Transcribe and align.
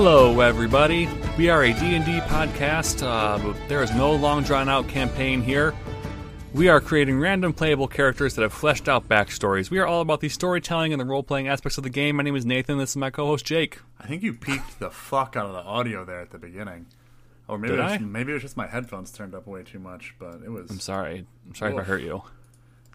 Hello, 0.00 0.38
everybody. 0.38 1.08
We 1.36 1.50
are 1.50 1.64
a 1.64 1.72
D&D 1.72 2.20
podcast, 2.20 3.02
uh, 3.02 3.52
there 3.66 3.82
is 3.82 3.92
no 3.96 4.14
long 4.14 4.44
drawn-out 4.44 4.86
campaign 4.86 5.42
here. 5.42 5.74
We 6.54 6.68
are 6.68 6.80
creating 6.80 7.18
random 7.18 7.52
playable 7.52 7.88
characters 7.88 8.36
that 8.36 8.42
have 8.42 8.52
fleshed 8.52 8.88
out 8.88 9.08
backstories. 9.08 9.70
We 9.72 9.80
are 9.80 9.86
all 9.88 10.00
about 10.00 10.20
the 10.20 10.28
storytelling 10.28 10.92
and 10.92 11.00
the 11.00 11.04
role-playing 11.04 11.48
aspects 11.48 11.78
of 11.78 11.82
the 11.82 11.90
game. 11.90 12.14
My 12.14 12.22
name 12.22 12.36
is 12.36 12.46
Nathan. 12.46 12.78
This 12.78 12.90
is 12.90 12.96
my 12.96 13.10
co-host 13.10 13.44
Jake. 13.44 13.80
I 13.98 14.06
think 14.06 14.22
you 14.22 14.34
peaked 14.34 14.78
the 14.78 14.88
fuck 14.88 15.34
out 15.34 15.46
of 15.46 15.52
the 15.52 15.62
audio 15.62 16.04
there 16.04 16.20
at 16.20 16.30
the 16.30 16.38
beginning. 16.38 16.86
Or 17.48 17.58
maybe 17.58 17.72
Did 17.72 17.80
it 17.80 17.82
was, 17.82 17.92
I? 17.94 17.98
maybe 17.98 18.30
it 18.30 18.34
was 18.34 18.42
just 18.42 18.56
my 18.56 18.68
headphones 18.68 19.10
turned 19.10 19.34
up 19.34 19.48
way 19.48 19.64
too 19.64 19.80
much, 19.80 20.14
but 20.20 20.42
it 20.44 20.52
was 20.52 20.70
I'm 20.70 20.78
sorry. 20.78 21.26
I'm 21.44 21.56
sorry 21.56 21.72
if 21.72 21.80
I 21.80 21.82
hurt 21.82 22.02
you. 22.02 22.22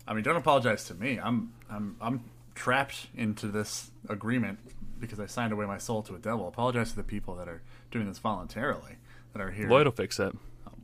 I 0.08 0.14
mean, 0.14 0.24
don't 0.24 0.38
apologize 0.38 0.86
to 0.86 0.94
me. 0.94 1.20
I'm 1.22 1.52
I'm 1.70 1.98
I'm 2.00 2.24
trapped 2.56 3.08
into 3.14 3.48
this 3.48 3.92
agreement 4.08 4.60
because 5.08 5.20
I 5.20 5.26
signed 5.26 5.54
away 5.54 5.66
my 5.66 5.78
soul 5.78 6.02
to 6.04 6.16
a 6.16 6.20
devil. 6.20 6.48
Apologize 6.48 6.92
to 6.92 6.96
the 6.96 7.04
people 7.04 7.36
that 7.36 7.48
are 7.48 7.62
doing 7.92 8.08
this 8.08 8.20
voluntarily 8.20 8.98
that 9.34 9.42
are 9.42 9.52
here. 9.52 9.70
Lloyd 9.70 9.86
will 9.86 9.92
fix 9.92 10.20
it. 10.20 10.36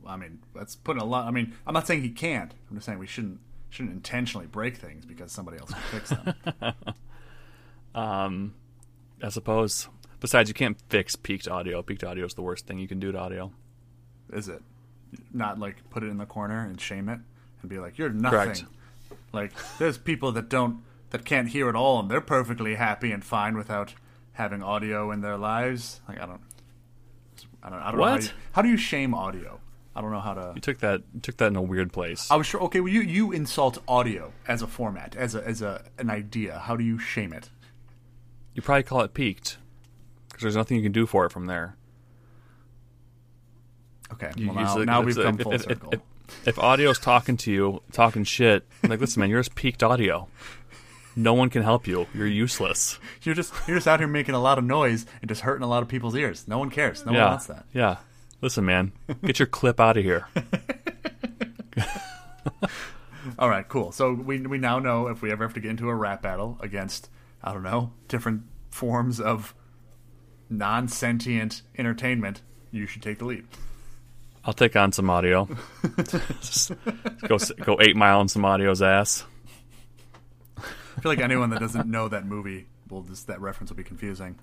I 0.06 0.16
mean, 0.16 0.40
that's 0.54 0.76
putting 0.76 1.02
a 1.02 1.04
lot. 1.04 1.26
I 1.26 1.30
mean, 1.30 1.54
I'm 1.66 1.74
not 1.74 1.86
saying 1.86 2.02
he 2.02 2.10
can't. 2.10 2.52
I'm 2.70 2.76
just 2.76 2.86
saying 2.86 2.98
we 2.98 3.06
shouldn't 3.06 3.40
shouldn't 3.68 3.94
intentionally 3.94 4.46
break 4.46 4.76
things 4.76 5.04
because 5.04 5.30
somebody 5.30 5.58
else 5.58 5.72
can 5.72 6.00
fix 6.00 6.10
them. 6.10 6.34
Um, 7.94 8.54
I 9.22 9.30
suppose. 9.30 9.88
Besides, 10.20 10.48
you 10.48 10.54
can't 10.54 10.76
fix 10.88 11.16
peaked 11.16 11.48
audio. 11.48 11.82
Peaked 11.82 12.04
audio 12.04 12.24
is 12.24 12.34
the 12.34 12.42
worst 12.42 12.66
thing 12.66 12.78
you 12.78 12.88
can 12.88 13.00
do 13.00 13.10
to 13.10 13.18
audio. 13.18 13.52
Is 14.32 14.48
it 14.48 14.62
not 15.32 15.58
like 15.58 15.88
put 15.90 16.02
it 16.02 16.06
in 16.06 16.18
the 16.18 16.26
corner 16.26 16.64
and 16.64 16.80
shame 16.80 17.08
it 17.08 17.18
and 17.62 17.70
be 17.70 17.78
like 17.78 17.98
you're 17.98 18.10
nothing? 18.10 18.38
Correct. 18.38 18.64
Like 19.32 19.52
there's 19.78 19.98
people 19.98 20.30
that 20.32 20.48
don't 20.48 20.82
that 21.10 21.24
can't 21.24 21.48
hear 21.48 21.68
at 21.68 21.74
all 21.74 21.98
and 21.98 22.10
they're 22.10 22.20
perfectly 22.20 22.76
happy 22.76 23.10
and 23.10 23.24
fine 23.24 23.56
without 23.56 23.94
having 24.40 24.62
audio 24.62 25.10
in 25.12 25.20
their 25.20 25.36
lives. 25.36 26.00
Like 26.08 26.20
I 26.20 26.26
don't, 26.26 26.40
I 27.62 27.70
don't, 27.70 27.78
I 27.80 27.90
don't 27.90 28.00
know. 28.00 28.04
How, 28.04 28.12
What? 28.12 28.22
you, 28.24 28.28
how 28.52 28.62
do 28.62 28.68
you 28.68 28.76
shame 28.76 29.14
audio? 29.14 29.60
I 29.94 30.00
don't 30.00 30.12
know 30.12 30.20
how 30.20 30.34
to. 30.34 30.52
You 30.54 30.60
took 30.60 30.78
that 30.78 31.02
you 31.12 31.20
took 31.20 31.36
that 31.38 31.48
in 31.48 31.56
a 31.56 31.62
weird 31.62 31.92
place. 31.92 32.30
I 32.30 32.36
was 32.36 32.46
sure. 32.46 32.60
Okay, 32.62 32.80
well, 32.80 32.92
you 32.92 33.02
you 33.02 33.32
insult 33.32 33.78
audio 33.86 34.32
as 34.46 34.62
a 34.62 34.66
format, 34.66 35.16
as 35.16 35.34
a 35.34 35.46
as 35.46 35.62
a 35.62 35.84
an 35.98 36.10
idea. 36.10 36.58
How 36.58 36.76
do 36.76 36.84
you 36.84 36.98
shame 36.98 37.32
it? 37.32 37.50
You 38.54 38.62
probably 38.62 38.84
call 38.84 39.00
it 39.02 39.14
peaked 39.14 39.58
because 40.28 40.42
there's 40.42 40.56
nothing 40.56 40.76
you 40.76 40.82
can 40.82 40.92
do 40.92 41.06
for 41.06 41.26
it 41.26 41.32
from 41.32 41.46
there. 41.46 41.76
Okay, 44.12 44.30
well 44.44 44.54
now, 44.54 44.76
now 44.76 45.00
we've 45.02 45.16
come 45.16 45.38
full 45.38 45.52
if, 45.52 45.62
circle. 45.62 45.90
If, 45.92 46.00
if, 46.28 46.48
if 46.48 46.58
audio's 46.58 46.98
talking 46.98 47.36
to 47.38 47.52
you, 47.52 47.82
talking 47.92 48.24
shit, 48.24 48.66
like 48.82 49.00
listen, 49.00 49.20
man, 49.20 49.28
you're 49.30 49.40
just 49.40 49.54
peaked 49.54 49.82
audio. 49.82 50.28
No 51.16 51.34
one 51.34 51.50
can 51.50 51.62
help 51.62 51.86
you. 51.86 52.06
You're 52.14 52.26
useless. 52.26 52.98
you're 53.22 53.34
just 53.34 53.52
you're 53.66 53.76
just 53.76 53.88
out 53.88 54.00
here 54.00 54.08
making 54.08 54.34
a 54.34 54.40
lot 54.40 54.58
of 54.58 54.64
noise 54.64 55.06
and 55.20 55.28
just 55.28 55.42
hurting 55.42 55.64
a 55.64 55.68
lot 55.68 55.82
of 55.82 55.88
people's 55.88 56.14
ears. 56.14 56.46
No 56.46 56.58
one 56.58 56.70
cares. 56.70 57.04
No 57.04 57.12
yeah, 57.12 57.22
one 57.22 57.30
wants 57.30 57.46
that. 57.46 57.66
yeah. 57.72 57.96
Listen, 58.42 58.64
man, 58.64 58.92
get 59.22 59.38
your 59.38 59.46
clip 59.46 59.80
out 59.80 59.96
of 59.98 60.04
here. 60.04 60.26
All 63.38 63.48
right, 63.48 63.68
cool. 63.68 63.92
So 63.92 64.12
we 64.12 64.40
we 64.40 64.58
now 64.58 64.78
know 64.78 65.08
if 65.08 65.22
we 65.22 65.30
ever 65.30 65.44
have 65.44 65.54
to 65.54 65.60
get 65.60 65.70
into 65.70 65.88
a 65.88 65.94
rap 65.94 66.22
battle 66.22 66.58
against 66.60 67.08
I 67.42 67.52
don't 67.52 67.62
know 67.62 67.92
different 68.08 68.42
forms 68.70 69.20
of 69.20 69.54
non 70.48 70.88
sentient 70.88 71.62
entertainment, 71.76 72.42
you 72.70 72.86
should 72.86 73.02
take 73.02 73.18
the 73.18 73.24
lead. 73.24 73.46
I'll 74.44 74.54
take 74.54 74.74
on 74.74 74.92
some 74.92 75.10
audio. 75.10 75.48
Just 76.40 76.72
go 77.28 77.38
go 77.62 77.78
eight 77.80 77.96
mile 77.96 78.20
on 78.20 78.28
some 78.28 78.44
audio's 78.44 78.80
ass. 78.82 79.24
I 80.96 81.00
feel 81.00 81.10
like 81.12 81.20
anyone 81.20 81.50
that 81.50 81.60
doesn't 81.60 81.88
know 81.88 82.08
that 82.08 82.26
movie 82.26 82.66
will 82.88 83.02
just 83.02 83.26
that 83.28 83.40
reference 83.40 83.70
will 83.70 83.76
be 83.76 83.84
confusing. 83.84 84.38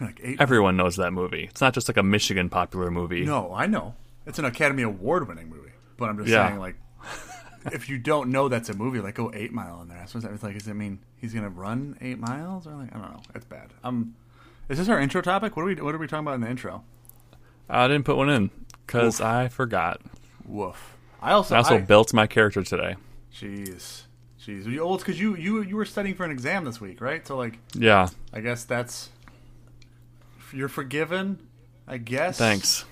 Like 0.00 0.20
eight. 0.22 0.40
Everyone 0.40 0.76
knows 0.76 0.96
that 0.96 1.12
movie. 1.12 1.44
It's 1.50 1.60
not 1.60 1.74
just 1.74 1.88
like 1.88 1.96
a 1.96 2.02
Michigan 2.02 2.48
popular 2.48 2.90
movie. 2.90 3.24
no, 3.24 3.52
I 3.54 3.66
know 3.66 3.94
it's 4.26 4.38
an 4.38 4.44
Academy 4.44 4.82
Award 4.82 5.28
winning 5.28 5.48
movie, 5.48 5.70
but 5.96 6.08
I'm 6.08 6.16
just 6.18 6.28
Yeah. 6.30 6.48
saying 6.48 6.58
like. 6.60 6.76
If 7.72 7.88
you 7.88 7.96
don't 7.96 8.30
know 8.30 8.50
that's 8.50 8.68
a 8.68 8.74
movie, 8.74 9.00
like 9.00 9.14
go 9.14 9.30
eight 9.34 9.50
mile 9.50 9.80
in 9.80 9.88
there. 9.88 9.98
I 9.98 10.04
suppose 10.04 10.22
that 10.24 10.32
was 10.32 10.42
like, 10.42 10.52
does 10.52 10.68
it 10.68 10.74
mean 10.74 10.98
he's 11.16 11.32
gonna 11.32 11.48
run 11.48 11.96
eight 12.02 12.18
miles 12.18 12.66
or 12.66 12.74
like 12.74 12.94
I 12.94 12.98
don't 12.98 13.10
know. 13.10 13.22
It's 13.34 13.46
bad. 13.46 13.72
Um, 13.82 14.16
is 14.68 14.76
this 14.76 14.88
our 14.90 15.00
intro 15.00 15.22
topic? 15.22 15.56
What 15.56 15.62
are 15.62 15.66
we 15.66 15.74
What 15.76 15.94
are 15.94 15.98
we 15.98 16.06
talking 16.06 16.26
about 16.26 16.34
in 16.34 16.40
the 16.42 16.50
intro? 16.50 16.84
I 17.70 17.88
didn't 17.88 18.04
put 18.04 18.16
one 18.18 18.28
in 18.28 18.50
because 18.86 19.18
I 19.22 19.48
forgot. 19.48 20.02
Woof. 20.44 20.94
I 21.22 21.32
also 21.32 21.54
I 21.54 21.58
also 21.58 21.76
I- 21.76 21.80
built 21.80 22.12
my 22.12 22.26
character 22.26 22.62
today. 22.62 22.96
Jeez, 23.34 24.02
jeez. 24.46 24.64
You- 24.66 24.84
Well, 24.84 24.94
it's 24.94 25.02
because 25.04 25.20
you 25.20 25.36
you 25.36 25.62
you 25.62 25.76
were 25.76 25.84
studying 25.84 26.14
for 26.14 26.24
an 26.24 26.30
exam 26.30 26.64
this 26.64 26.80
week, 26.80 27.00
right? 27.00 27.26
So 27.26 27.36
like, 27.36 27.58
Yeah, 27.74 28.08
I 28.32 28.40
guess 28.40 28.64
that's 28.64 29.10
you're 30.52 30.68
forgiven. 30.68 31.38
I 31.86 31.98
guess. 31.98 32.38
thanks. 32.38 32.84
I, 32.84 32.86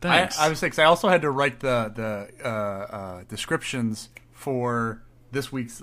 Thanks. 0.00 0.38
I 0.38 0.48
was 0.48 0.60
because 0.60 0.78
I 0.80 0.84
also 0.84 1.08
had 1.08 1.22
to 1.22 1.30
write 1.30 1.60
the 1.60 1.92
the 1.94 2.44
uh, 2.44 2.48
uh, 2.48 3.22
descriptions 3.28 4.08
for 4.32 5.00
this 5.30 5.52
week's 5.52 5.80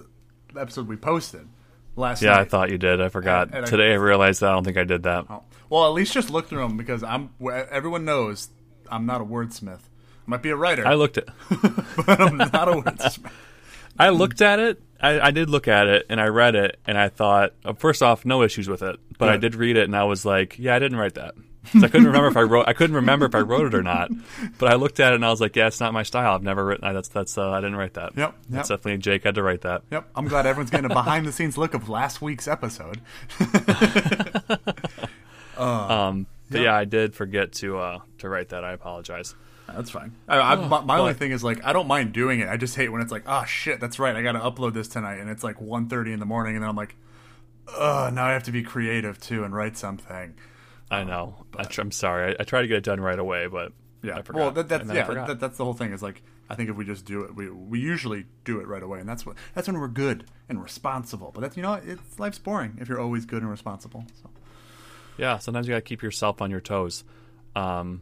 episode 0.58 0.88
we 0.88 0.98
posted 0.98 1.48
last 1.96 2.22
yeah, 2.22 2.32
night. 2.32 2.40
I 2.42 2.46
thought 2.46 2.70
you 2.70 2.78
did. 2.78 3.00
I 3.00 3.08
forgot. 3.10 3.48
And- 3.48 3.56
and 3.58 3.66
I- 3.66 3.70
Today 3.70 3.92
I 3.92 3.96
realized 3.96 4.42
that 4.42 4.50
I 4.50 4.54
don't 4.54 4.64
think 4.66 4.78
I 4.78 4.84
did 4.84 5.04
that. 5.04 5.26
Oh. 5.30 5.44
Well, 5.70 5.86
at 5.86 5.94
least 5.94 6.14
just 6.14 6.30
look 6.30 6.48
through 6.50 6.68
them 6.68 6.76
because 6.78 7.02
I'm. 7.04 7.30
Everyone 7.72 8.04
knows 8.04 8.50
I'm 8.92 9.06
not 9.06 9.22
a 9.22 9.24
wordsmith. 9.26 9.80
I 10.28 10.32
might 10.32 10.42
be 10.42 10.50
a 10.50 10.56
writer, 10.56 10.86
I 10.86 10.94
looked 10.96 11.18
at 11.18 11.28
but 12.06 12.20
I'm 12.22 12.38
not 12.38 12.68
a 12.68 12.74
wordsmith. 12.74 13.32
I 14.00 14.10
looked 14.10 14.42
at 14.42 14.60
it. 14.60 14.82
I, 15.02 15.20
I 15.28 15.32
did 15.32 15.50
look 15.50 15.68
at 15.68 15.88
it 15.88 16.06
and 16.10 16.20
I 16.20 16.28
read 16.28 16.56
it 16.56 16.78
and 16.86 16.98
I 16.98 17.10
thought, 17.10 17.54
uh, 17.64 17.74
first 17.74 18.02
off, 18.04 18.26
no 18.26 18.44
issues 18.44 18.68
with 18.68 18.82
it. 18.82 18.98
But 19.18 19.30
I 19.30 19.38
did 19.38 19.56
read 19.56 19.78
it 19.78 19.84
and 19.86 19.96
I 19.96 20.04
was 20.06 20.26
like, 20.26 20.58
yeah, 20.60 20.76
I 20.76 20.80
didn't 20.80 20.98
write 20.98 21.14
that. 21.16 21.36
'Cause 21.72 21.84
I 21.84 21.88
couldn't 21.88 22.08
remember 22.08 22.28
if 22.30 22.38
I 22.38 22.42
wrote. 22.42 22.68
I 22.68 22.74
couldn't 22.74 22.96
remember 22.96 23.26
if 23.26 23.36
I 23.36 23.40
wrote 23.40 23.68
it 23.68 23.76
or 23.76 23.84
not. 23.84 24.10
But 24.58 24.72
I 24.72 24.76
looked 24.76 25.00
at 25.00 25.12
it 25.12 25.16
and 25.16 25.26
I 25.26 25.30
was 25.30 25.40
like, 25.42 25.56
yeah, 25.58 25.68
it's 25.68 25.80
not 25.82 25.94
my 25.94 26.04
style. 26.04 26.34
I've 26.34 26.42
never 26.42 26.66
written. 26.66 26.86
I, 26.86 26.94
that's 26.94 27.10
that's. 27.10 27.38
Uh, 27.38 27.52
I 27.52 27.58
didn't 27.60 27.76
write 27.76 27.94
that. 27.96 28.14
Yep, 28.18 28.36
That's 28.50 28.70
definitely 28.70 28.98
Jake 29.00 29.24
had 29.26 29.36
to 29.36 29.44
write 29.44 29.62
that. 29.62 29.84
Yep, 29.92 30.10
I'm 30.16 30.28
glad 30.28 30.46
everyone's 30.46 30.72
getting 30.72 30.90
a 30.90 30.94
behind 30.94 31.26
the 31.26 31.32
scenes 31.34 31.58
look 31.58 31.74
of 31.74 31.88
last 31.90 32.22
week's 32.22 32.48
episode. 32.48 33.02
Um, 35.58 36.26
but 36.50 36.62
yeah, 36.62 36.74
I 36.74 36.86
did 36.86 37.14
forget 37.14 37.52
to 37.56 37.78
uh, 37.78 38.00
to 38.20 38.30
write 38.30 38.50
that. 38.50 38.64
I 38.64 38.72
apologize. 38.72 39.36
That's 39.76 39.90
fine. 39.90 40.16
I, 40.28 40.40
I, 40.40 40.56
my 40.56 40.82
my 40.82 40.98
only 41.00 41.14
thing 41.14 41.32
is 41.32 41.44
like 41.44 41.64
I 41.66 41.74
don't 41.74 41.88
mind 41.88 42.14
doing 42.14 42.40
it. 42.40 42.50
I 42.50 42.58
just 42.58 42.76
hate 42.76 42.90
when 42.90 43.02
it's 43.02 43.12
like, 43.12 43.24
oh 43.28 43.44
shit, 43.46 43.80
that's 43.80 44.00
right. 44.00 44.16
I 44.16 44.22
got 44.22 44.34
to 44.34 44.40
upload 44.40 44.74
this 44.74 44.88
tonight, 44.88 45.16
and 45.20 45.30
it's 45.30 45.44
like 45.44 45.60
1.30 45.60 46.14
in 46.14 46.20
the 46.20 46.26
morning, 46.26 46.56
and 46.56 46.64
then 46.64 46.70
I'm 46.70 46.76
like, 46.76 46.96
oh, 47.68 48.10
now 48.14 48.26
I 48.26 48.34
have 48.34 48.44
to 48.44 48.52
be 48.52 48.64
creative 48.64 49.20
too 49.20 49.44
and 49.44 49.54
write 49.56 49.78
something. 49.78 50.36
I 50.92 51.04
know. 51.04 51.46
I 51.58 51.64
tr- 51.64 51.82
I'm 51.82 51.92
sorry. 51.92 52.32
I, 52.34 52.42
I 52.42 52.44
tried 52.44 52.62
to 52.64 52.68
get 52.68 52.78
it 52.78 52.84
done 52.84 53.00
right 53.00 53.20
away, 53.20 53.48
but 53.48 53.74
Yeah. 54.02 54.18
I 54.18 54.22
forgot. 54.24 54.40
well, 54.40 54.52
that, 54.52 54.70
that's 54.70 54.82
And 54.82 54.90
then 54.90 54.98
I 54.98 55.00
yeah. 55.02 55.06
forgot. 55.06 55.28
That, 55.28 55.40
that's 55.40 55.58
the 55.58 55.64
whole 55.66 55.74
thing. 55.74 55.94
Is 55.94 56.02
like 56.02 56.22
I 56.50 56.56
think 56.56 56.70
if 56.70 56.76
we 56.76 56.84
just 56.86 57.06
do 57.06 57.22
it, 57.24 57.36
we 57.36 57.50
we 57.50 57.80
usually 57.80 58.26
do 58.44 58.60
it 58.60 58.68
right 58.68 58.82
away, 58.82 59.00
and 59.00 59.08
that's 59.08 59.26
what 59.26 59.36
that's 59.54 59.68
when 59.68 59.80
we're 59.80 59.88
good 59.88 60.26
and 60.50 60.62
responsible. 60.64 61.32
But 61.34 61.42
that's 61.42 61.56
you 61.58 61.64
know, 61.64 61.74
it's 61.74 62.20
life's 62.20 62.40
boring 62.40 62.78
if 62.82 62.90
you're 62.90 63.00
always 63.00 63.26
good 63.26 63.42
and 63.44 63.52
responsible. 63.52 64.06
So. 64.22 64.30
Yeah, 65.18 65.38
sometimes 65.38 65.68
you 65.68 65.74
got 65.74 65.80
to 65.80 65.82
keep 65.82 66.02
yourself 66.02 66.42
on 66.42 66.50
your 66.50 66.62
toes. 66.62 67.04
Um, 67.56 68.02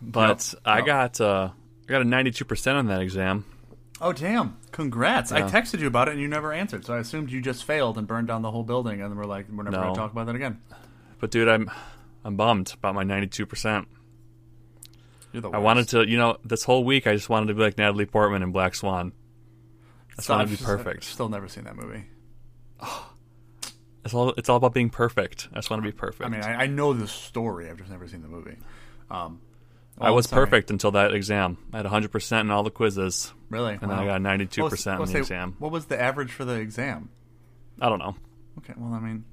but 0.00 0.54
I 0.64 0.80
got 0.82 1.20
uh, 1.20 1.50
I 1.88 1.90
got 1.90 2.02
a 2.02 2.04
92% 2.04 2.74
on 2.74 2.86
that 2.86 3.00
exam. 3.00 3.44
Oh 4.00 4.12
damn! 4.12 4.56
Congrats! 4.72 5.30
I 5.32 5.42
texted 5.42 5.80
you 5.80 5.86
about 5.86 6.08
it 6.08 6.12
and 6.12 6.20
you 6.20 6.28
never 6.28 6.52
answered, 6.52 6.84
so 6.84 6.94
I 6.94 6.98
assumed 6.98 7.30
you 7.30 7.40
just 7.40 7.64
failed 7.64 7.96
and 7.96 8.06
burned 8.06 8.26
down 8.28 8.42
the 8.42 8.50
whole 8.50 8.64
building, 8.64 9.00
and 9.00 9.10
then 9.10 9.16
we're 9.16 9.24
like, 9.24 9.46
we're 9.48 9.62
never 9.62 9.76
No. 9.76 9.82
going 9.82 9.94
to 9.94 9.98
talk 10.00 10.12
about 10.12 10.26
that 10.26 10.34
again. 10.34 10.58
But 11.20 11.30
dude, 11.30 11.48
I'm 11.48 11.70
I'm 12.24 12.36
bummed 12.36 12.72
about 12.74 12.94
my 12.94 13.04
92%. 13.04 13.86
You're 15.32 15.42
the 15.42 15.50
I 15.50 15.58
wanted 15.58 15.88
to, 15.90 16.08
you 16.08 16.16
know, 16.16 16.38
this 16.44 16.64
whole 16.64 16.84
week 16.84 17.06
I 17.06 17.14
just 17.14 17.28
wanted 17.28 17.46
to 17.46 17.54
be 17.54 17.60
like 17.62 17.78
Natalie 17.78 18.06
Portman 18.06 18.42
in 18.42 18.50
Black 18.52 18.74
Swan. 18.74 19.12
I 20.12 20.16
just 20.16 20.28
wanted 20.28 20.50
to 20.50 20.58
be 20.58 20.64
perfect. 20.64 21.04
Still 21.04 21.28
never 21.28 21.48
seen 21.48 21.64
that 21.64 21.76
movie. 21.76 22.04
It's 24.04 24.12
all 24.12 24.30
it's 24.36 24.48
all 24.48 24.56
about 24.56 24.74
being 24.74 24.90
perfect. 24.90 25.48
I 25.52 25.56
just 25.56 25.70
want 25.70 25.82
to 25.82 25.88
be 25.90 25.96
perfect. 25.96 26.24
I 26.26 26.28
mean, 26.28 26.42
I, 26.42 26.64
I 26.64 26.66
know 26.66 26.92
the 26.92 27.08
story. 27.08 27.70
I've 27.70 27.78
just 27.78 27.90
never 27.90 28.06
seen 28.06 28.20
the 28.22 28.28
movie. 28.28 28.56
Um, 29.10 29.40
I 30.00 30.08
oh, 30.08 30.14
was 30.14 30.28
sorry. 30.28 30.44
perfect 30.46 30.70
until 30.70 30.90
that 30.92 31.14
exam. 31.14 31.58
I 31.72 31.76
had 31.78 31.86
100% 31.86 32.40
in 32.40 32.50
all 32.50 32.62
the 32.62 32.70
quizzes, 32.70 33.32
Really? 33.48 33.74
and 33.80 33.90
then 33.90 33.98
I 33.98 34.04
got 34.06 34.20
92% 34.20 34.60
What 34.62 34.70
was- 34.72 34.84
in 34.86 34.98
the 34.98 35.06
say, 35.06 35.18
exam. 35.20 35.56
What 35.58 35.70
was 35.72 35.86
the 35.86 36.00
average 36.00 36.32
for 36.32 36.44
the 36.44 36.54
exam? 36.54 37.10
I 37.80 37.88
don't 37.88 37.98
know. 38.00 38.16
Okay, 38.58 38.74
well, 38.76 38.92
I 38.92 38.98
mean, 39.00 39.24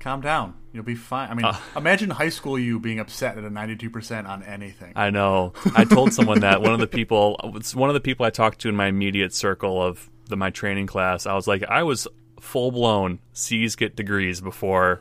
calm 0.00 0.20
down. 0.20 0.54
You'll 0.72 0.84
be 0.84 0.94
fine. 0.94 1.30
I 1.30 1.34
mean, 1.34 1.46
Uh. 1.46 1.56
imagine 1.76 2.10
high 2.10 2.28
school 2.28 2.58
you 2.58 2.78
being 2.78 2.98
upset 2.98 3.38
at 3.38 3.44
a 3.44 3.50
92% 3.50 4.28
on 4.28 4.42
anything. 4.42 4.92
I 4.96 5.10
know. 5.10 5.52
I 5.74 5.84
told 5.84 6.12
someone 6.12 6.40
that 6.40 6.60
one 6.60 6.72
of 6.72 6.80
the 6.80 6.86
people, 6.86 7.40
it's 7.56 7.74
one 7.74 7.88
of 7.90 7.94
the 7.94 8.00
people 8.00 8.26
I 8.26 8.30
talked 8.30 8.60
to 8.60 8.68
in 8.68 8.76
my 8.76 8.86
immediate 8.86 9.32
circle 9.34 9.82
of 9.82 10.10
the, 10.28 10.36
my 10.36 10.50
training 10.50 10.86
class, 10.86 11.26
I 11.26 11.34
was 11.34 11.46
like, 11.46 11.62
I 11.64 11.82
was 11.82 12.06
full 12.40 12.70
blown 12.70 13.18
C's 13.32 13.76
get 13.76 13.96
degrees 13.96 14.40
before 14.42 15.00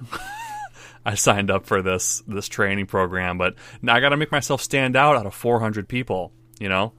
I 1.05 1.15
signed 1.15 1.51
up 1.51 1.65
for 1.65 1.81
this 1.81 2.23
this 2.27 2.47
training 2.47 2.87
program, 2.87 3.37
but 3.37 3.55
now 3.81 3.95
I 3.95 3.99
got 3.99 4.09
to 4.09 4.17
make 4.17 4.31
myself 4.31 4.61
stand 4.61 4.95
out 4.95 5.15
out 5.15 5.25
of 5.25 5.35
400 5.35 5.87
people. 5.87 6.31
You 6.59 6.69
know, 6.69 6.93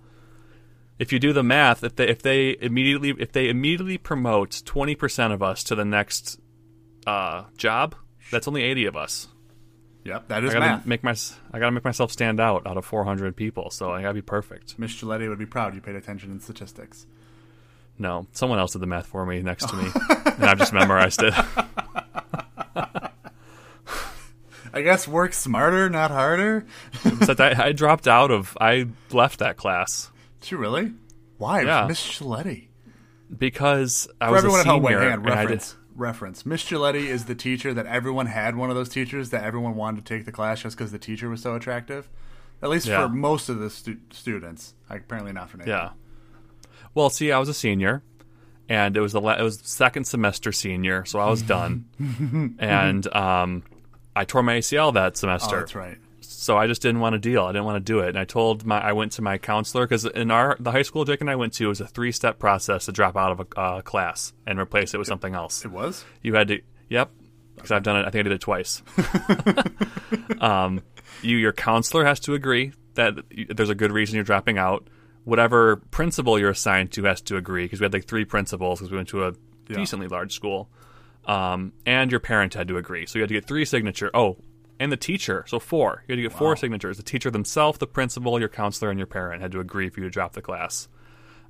if 0.98 1.12
you 1.12 1.18
do 1.18 1.32
the 1.32 1.42
math, 1.42 1.82
if 1.82 1.96
they 1.96 2.08
if 2.08 2.22
they 2.22 2.56
immediately 2.60 3.14
if 3.18 3.32
they 3.32 3.48
immediately 3.48 3.98
promote 3.98 4.62
20 4.64 4.94
percent 4.94 5.32
of 5.32 5.42
us 5.42 5.64
to 5.64 5.74
the 5.74 5.84
next 5.84 6.38
uh, 7.06 7.44
job, 7.56 7.94
that's 8.30 8.46
only 8.46 8.62
80 8.62 8.86
of 8.86 8.96
us. 8.96 9.28
Yep, 10.04 10.28
that 10.28 10.44
is 10.44 10.50
I 10.50 10.58
gotta 10.60 10.66
math. 10.66 10.86
make 10.86 11.02
my 11.02 11.16
I 11.52 11.58
gotta 11.58 11.72
make 11.72 11.84
myself 11.84 12.12
stand 12.12 12.38
out 12.38 12.64
out 12.64 12.76
of 12.76 12.84
400 12.84 13.34
people, 13.34 13.70
so 13.70 13.90
I 13.90 14.02
gotta 14.02 14.14
be 14.14 14.22
perfect. 14.22 14.78
Miss 14.78 14.92
Giletti 14.94 15.28
would 15.28 15.38
be 15.38 15.46
proud 15.46 15.74
you 15.74 15.80
paid 15.80 15.96
attention 15.96 16.30
in 16.30 16.38
statistics. 16.38 17.06
No, 17.98 18.26
someone 18.32 18.58
else 18.60 18.72
did 18.72 18.82
the 18.82 18.86
math 18.86 19.06
for 19.06 19.26
me 19.26 19.42
next 19.42 19.68
to 19.68 19.74
me, 19.76 19.90
and 20.26 20.44
I've 20.44 20.58
just 20.58 20.72
memorized 20.72 21.22
it. 21.24 21.34
I 24.76 24.82
guess 24.82 25.08
work 25.08 25.32
smarter, 25.32 25.88
not 25.90 26.10
harder. 26.10 26.66
Except 27.04 27.40
I, 27.40 27.66
I 27.68 27.72
dropped 27.72 28.06
out 28.06 28.30
of 28.30 28.56
I 28.60 28.86
left 29.10 29.38
that 29.40 29.56
class 29.56 30.10
Did 30.40 30.50
you 30.52 30.58
really? 30.58 30.92
Why? 31.38 31.62
Yeah. 31.62 31.86
Miss 31.86 32.00
Giletti. 32.00 32.68
because 33.36 34.08
I 34.20 34.26
For 34.26 34.32
was 34.32 34.38
everyone 34.40 34.58
a 34.58 34.60
at 34.60 34.66
home, 34.66 34.82
senior. 34.84 34.98
wait, 34.98 35.04
hang 35.04 35.12
on, 35.18 35.24
and 35.26 35.30
I 35.32 35.42
did- 35.42 35.50
reference. 35.50 35.76
Reference. 35.96 36.44
Miss 36.44 36.62
Giletti 36.62 37.06
is 37.06 37.24
the 37.24 37.34
teacher 37.34 37.72
that 37.72 37.86
everyone 37.86 38.26
had 38.26 38.54
one 38.54 38.68
of 38.68 38.76
those 38.76 38.90
teachers 38.90 39.30
that 39.30 39.42
everyone 39.44 39.76
wanted 39.76 40.04
to 40.04 40.14
take 40.14 40.26
the 40.26 40.32
class 40.32 40.60
just 40.60 40.76
because 40.76 40.92
the 40.92 40.98
teacher 40.98 41.30
was 41.30 41.40
so 41.40 41.54
attractive. 41.54 42.10
At 42.62 42.68
least 42.68 42.86
Yeah. 42.86 43.06
for 43.06 43.08
most 43.14 43.48
of 43.48 43.58
the 43.60 43.70
stu- 43.70 43.96
students. 44.10 44.74
Apparently 44.90 45.32
not 45.32 45.48
for 45.48 45.56
Nathan. 45.56 45.70
Yeah. 45.72 45.90
Well, 46.94 47.08
see, 47.08 47.32
I 47.32 47.38
was 47.38 47.48
a 47.48 47.54
senior, 47.54 48.02
and 48.68 48.94
it 48.94 49.00
was 49.00 49.12
the 49.12 49.22
la- 49.22 49.36
it 49.38 49.42
was 49.42 49.58
second 49.64 50.04
semester 50.04 50.52
senior, 50.52 51.06
so 51.06 51.18
I 51.18 51.30
was 51.30 51.40
done, 51.40 51.86
and 52.58 53.06
um, 53.14 53.62
I 54.16 54.24
tore 54.24 54.42
my 54.42 54.54
ACL 54.58 54.94
that 54.94 55.16
semester. 55.16 55.56
Oh, 55.56 55.58
that's 55.60 55.74
right. 55.74 55.98
so 56.20 56.56
I 56.56 56.66
just 56.66 56.80
didn't 56.80 57.00
want 57.00 57.12
to 57.12 57.18
deal. 57.18 57.44
I 57.44 57.52
didn't 57.52 57.66
want 57.66 57.76
to 57.76 57.92
do 57.92 58.00
it, 58.00 58.08
and 58.08 58.18
I 58.18 58.24
told 58.24 58.64
my 58.64 58.80
I 58.80 58.92
went 58.92 59.12
to 59.12 59.22
my 59.22 59.36
counselor 59.38 59.84
because 59.86 60.04
in 60.06 60.30
our 60.30 60.56
the 60.58 60.72
high 60.72 60.82
school 60.82 61.04
Jake 61.04 61.20
and 61.20 61.30
I 61.30 61.36
went 61.36 61.52
to 61.54 61.64
it 61.64 61.68
was 61.68 61.80
a 61.80 61.86
three 61.86 62.12
step 62.12 62.38
process 62.38 62.86
to 62.86 62.92
drop 62.92 63.16
out 63.16 63.32
of 63.32 63.40
a 63.40 63.60
uh, 63.60 63.80
class 63.82 64.32
and 64.46 64.58
replace 64.58 64.94
it 64.94 64.98
with 64.98 65.06
something 65.06 65.34
else. 65.34 65.64
It 65.64 65.70
was? 65.70 66.04
You 66.22 66.34
had 66.34 66.48
to, 66.48 66.60
yep, 66.88 67.10
because 67.54 67.70
I've 67.70 67.82
done 67.82 67.96
it. 67.96 68.06
I 68.06 68.10
think 68.10 68.20
I 68.20 68.22
did 68.22 68.32
it 68.32 68.40
twice. 68.40 68.82
um, 70.40 70.82
you 71.22 71.36
your 71.36 71.52
counselor 71.52 72.04
has 72.04 72.20
to 72.20 72.34
agree 72.34 72.72
that 72.94 73.14
there's 73.54 73.70
a 73.70 73.74
good 73.74 73.92
reason 73.92 74.14
you're 74.14 74.24
dropping 74.24 74.58
out. 74.58 74.88
Whatever 75.24 75.76
principal 75.90 76.38
you're 76.38 76.50
assigned 76.50 76.92
to 76.92 77.04
has 77.04 77.20
to 77.22 77.36
agree 77.36 77.64
because 77.64 77.80
we 77.80 77.84
had 77.84 77.92
like 77.92 78.06
three 78.06 78.24
principals 78.24 78.78
because 78.78 78.90
we 78.90 78.96
went 78.96 79.08
to 79.08 79.26
a 79.26 79.32
decently 79.66 80.06
large 80.08 80.32
school. 80.32 80.70
Um, 81.26 81.72
and 81.84 82.10
your 82.10 82.20
parent 82.20 82.54
had 82.54 82.68
to 82.68 82.76
agree. 82.76 83.06
So 83.06 83.18
you 83.18 83.22
had 83.22 83.28
to 83.28 83.34
get 83.34 83.46
three 83.46 83.64
signature. 83.64 84.10
Oh, 84.14 84.36
and 84.78 84.92
the 84.92 84.96
teacher. 84.96 85.44
So 85.48 85.58
four. 85.58 86.04
You 86.06 86.12
had 86.12 86.16
to 86.16 86.22
get 86.22 86.32
four 86.32 86.56
signatures. 86.56 86.96
The 86.96 87.02
teacher 87.02 87.30
themselves, 87.30 87.78
the 87.78 87.86
principal, 87.86 88.38
your 88.38 88.48
counselor, 88.48 88.90
and 88.90 88.98
your 88.98 89.06
parent 89.06 89.42
had 89.42 89.52
to 89.52 89.60
agree 89.60 89.88
for 89.88 90.00
you 90.00 90.06
to 90.06 90.10
drop 90.10 90.32
the 90.32 90.42
class. 90.42 90.88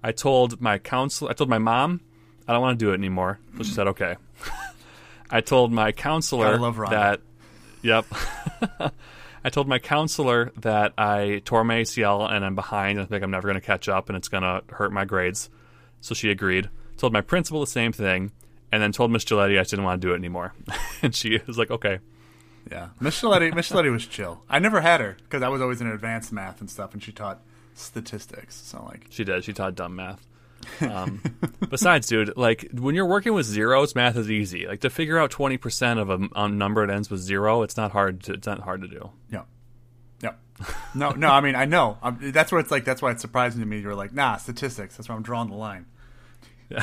I 0.02 0.12
told 0.12 0.60
my 0.60 0.78
counselor. 0.78 1.30
I 1.30 1.34
told 1.34 1.50
my 1.50 1.58
mom, 1.58 2.00
I 2.46 2.52
don't 2.52 2.62
want 2.62 2.78
to 2.78 2.84
do 2.84 2.92
it 2.92 2.94
anymore. 2.94 3.38
So 3.56 3.64
she 3.64 3.72
said, 3.72 3.88
okay. 3.88 4.16
I 5.30 5.40
told 5.40 5.72
my 5.72 5.92
counselor 5.92 6.58
that. 6.90 7.20
Yep. 7.82 8.06
I 9.44 9.50
told 9.50 9.68
my 9.68 9.78
counselor 9.78 10.52
that 10.58 10.94
I 10.98 11.42
tore 11.44 11.64
my 11.64 11.76
ACL 11.76 12.28
and 12.30 12.44
I'm 12.44 12.54
behind 12.54 12.98
and 12.98 13.06
I 13.06 13.08
think 13.08 13.22
I'm 13.22 13.30
never 13.30 13.46
going 13.46 13.60
to 13.60 13.66
catch 13.66 13.88
up 13.88 14.08
and 14.08 14.16
it's 14.16 14.28
going 14.28 14.42
to 14.42 14.62
hurt 14.74 14.92
my 14.92 15.04
grades. 15.04 15.50
So 16.00 16.14
she 16.14 16.30
agreed. 16.30 16.68
Told 16.96 17.12
my 17.12 17.20
principal 17.20 17.60
the 17.60 17.66
same 17.66 17.92
thing, 17.92 18.32
and 18.76 18.82
then 18.82 18.92
told 18.92 19.10
Miss 19.10 19.24
Giletti 19.24 19.58
I 19.58 19.62
didn't 19.62 19.86
want 19.86 20.02
to 20.02 20.06
do 20.06 20.12
it 20.12 20.18
anymore. 20.18 20.52
and 21.02 21.14
she 21.14 21.40
was 21.46 21.56
like, 21.56 21.70
"Okay." 21.70 21.98
Yeah. 22.70 22.88
Miss 23.00 23.18
Giletti, 23.18 23.54
Miss 23.54 23.70
Giletti 23.70 23.90
was 23.90 24.06
chill. 24.06 24.42
I 24.50 24.58
never 24.58 24.82
had 24.82 25.00
her 25.00 25.16
because 25.22 25.42
I 25.42 25.48
was 25.48 25.62
always 25.62 25.80
in 25.80 25.86
advanced 25.86 26.30
math 26.30 26.60
and 26.60 26.68
stuff, 26.68 26.92
and 26.92 27.02
she 27.02 27.10
taught 27.10 27.40
statistics. 27.72 28.54
So, 28.54 28.84
like, 28.84 29.06
She 29.08 29.24
did. 29.24 29.44
She 29.44 29.54
taught 29.54 29.76
dumb 29.76 29.96
math. 29.96 30.26
Um, 30.82 31.22
besides, 31.70 32.06
dude, 32.06 32.36
like 32.36 32.68
when 32.74 32.94
you're 32.94 33.06
working 33.06 33.32
with 33.32 33.46
zeros, 33.46 33.94
math 33.94 34.16
is 34.16 34.30
easy. 34.30 34.66
Like 34.66 34.80
to 34.80 34.90
figure 34.90 35.18
out 35.18 35.30
twenty 35.30 35.56
percent 35.56 35.98
of 35.98 36.10
a, 36.10 36.18
a 36.34 36.48
number 36.48 36.86
that 36.86 36.92
ends 36.92 37.08
with 37.08 37.20
zero, 37.20 37.62
it's 37.62 37.78
not 37.78 37.92
hard. 37.92 38.22
To, 38.24 38.34
it's 38.34 38.46
not 38.46 38.60
hard 38.60 38.82
to 38.82 38.88
do. 38.88 39.10
Yeah. 39.32 39.44
Yeah. 40.20 40.32
No, 40.94 41.12
no, 41.12 41.28
I 41.28 41.40
mean, 41.40 41.54
I 41.54 41.64
know. 41.64 41.96
i 42.02 42.10
that's 42.10 42.52
what 42.52 42.58
it's 42.60 42.70
like. 42.70 42.84
That's 42.84 43.00
why 43.00 43.12
it's 43.12 43.22
surprising 43.22 43.60
to 43.60 43.66
me. 43.66 43.78
You're 43.78 43.94
like, 43.94 44.12
nah, 44.12 44.36
statistics. 44.36 44.98
That's 44.98 45.08
why 45.08 45.14
I'm 45.14 45.22
drawing 45.22 45.48
the 45.48 45.56
line. 45.56 45.86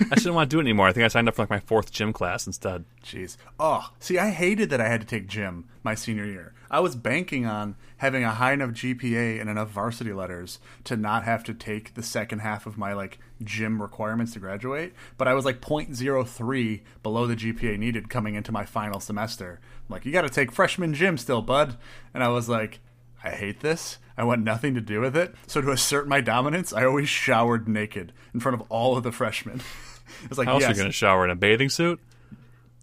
I 0.00 0.16
shouldn't 0.16 0.34
want 0.34 0.50
to 0.50 0.54
do 0.54 0.60
it 0.60 0.62
anymore. 0.62 0.88
I 0.88 0.92
think 0.92 1.04
I 1.04 1.08
signed 1.08 1.28
up 1.28 1.34
for 1.34 1.42
like 1.42 1.50
my 1.50 1.60
fourth 1.60 1.90
gym 1.90 2.12
class 2.12 2.46
instead. 2.46 2.84
Jeez. 3.04 3.36
Oh, 3.58 3.90
see, 3.98 4.18
I 4.18 4.30
hated 4.30 4.70
that 4.70 4.80
I 4.80 4.88
had 4.88 5.00
to 5.00 5.06
take 5.06 5.26
gym 5.26 5.68
my 5.82 5.94
senior 5.94 6.24
year. 6.24 6.54
I 6.70 6.80
was 6.80 6.94
banking 6.94 7.46
on 7.46 7.76
having 7.98 8.24
a 8.24 8.30
high 8.30 8.52
enough 8.52 8.70
GPA 8.70 9.40
and 9.40 9.48
enough 9.48 9.70
varsity 9.70 10.12
letters 10.12 10.58
to 10.84 10.96
not 10.96 11.24
have 11.24 11.42
to 11.44 11.54
take 11.54 11.94
the 11.94 12.02
second 12.02 12.40
half 12.40 12.66
of 12.66 12.78
my 12.78 12.92
like 12.92 13.18
gym 13.42 13.80
requirements 13.80 14.32
to 14.34 14.38
graduate. 14.38 14.92
But 15.16 15.28
I 15.28 15.34
was 15.34 15.44
like 15.44 15.60
0.03 15.60 16.80
below 17.02 17.26
the 17.26 17.36
GPA 17.36 17.78
needed 17.78 18.10
coming 18.10 18.34
into 18.34 18.52
my 18.52 18.64
final 18.64 19.00
semester. 19.00 19.60
I'm 19.88 19.94
like, 19.94 20.04
you 20.04 20.12
got 20.12 20.22
to 20.22 20.28
take 20.28 20.52
freshman 20.52 20.94
gym 20.94 21.18
still, 21.18 21.42
bud. 21.42 21.76
And 22.14 22.22
I 22.22 22.28
was 22.28 22.48
like, 22.48 22.80
I 23.24 23.30
hate 23.30 23.60
this. 23.60 23.98
I 24.16 24.24
want 24.24 24.42
nothing 24.42 24.74
to 24.74 24.80
do 24.80 25.00
with 25.00 25.16
it. 25.16 25.34
So 25.46 25.60
to 25.60 25.70
assert 25.70 26.08
my 26.08 26.20
dominance, 26.20 26.72
I 26.72 26.84
always 26.84 27.08
showered 27.08 27.68
naked 27.68 28.12
in 28.34 28.40
front 28.40 28.60
of 28.60 28.66
all 28.68 28.96
of 28.96 29.04
the 29.04 29.12
freshmen. 29.12 29.60
It's 30.24 30.38
like, 30.38 30.46
How 30.46 30.54
else 30.54 30.64
are 30.64 30.70
you 30.70 30.74
going 30.74 30.86
to 30.86 30.92
shower 30.92 31.24
in 31.24 31.30
a 31.30 31.36
bathing 31.36 31.68
suit? 31.68 32.00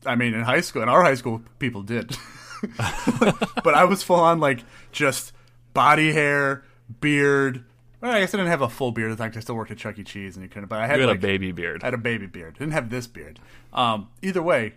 I 0.06 0.16
mean, 0.16 0.34
in 0.34 0.42
high 0.42 0.62
school, 0.62 0.82
in 0.82 0.90
our 0.90 1.04
high 1.04 1.16
school, 1.16 1.42
people 1.60 1.82
did. 1.82 2.16
but 2.78 3.74
I 3.74 3.86
was 3.86 4.04
full 4.04 4.20
on 4.20 4.40
like 4.40 4.64
just 4.92 5.34
body 5.74 6.12
hair, 6.12 6.64
beard. 7.02 7.64
Well, 8.02 8.12
I 8.12 8.20
guess 8.20 8.34
I 8.34 8.38
didn't 8.38 8.52
have 8.52 8.62
a 8.62 8.70
full 8.70 8.92
beard 8.92 9.18
the 9.18 9.24
I 9.24 9.30
still 9.40 9.56
worked 9.56 9.72
at 9.72 9.78
Chuck 9.78 9.98
E. 9.98 10.04
Cheese, 10.04 10.36
and 10.36 10.44
you 10.44 10.50
couldn't. 10.50 10.70
But 10.70 10.80
I 10.80 10.88
had, 10.88 11.00
had 11.00 11.08
like, 11.08 11.18
a 11.18 11.22
baby 11.22 11.52
beard. 11.52 11.84
I 11.84 11.88
had 11.88 11.94
a 11.94 12.00
baby 12.00 12.28
beard. 12.28 12.58
Didn't 12.58 12.74
have 12.74 12.90
this 12.90 13.08
beard. 13.08 13.40
Um, 13.74 14.10
either 14.22 14.44
way, 14.44 14.76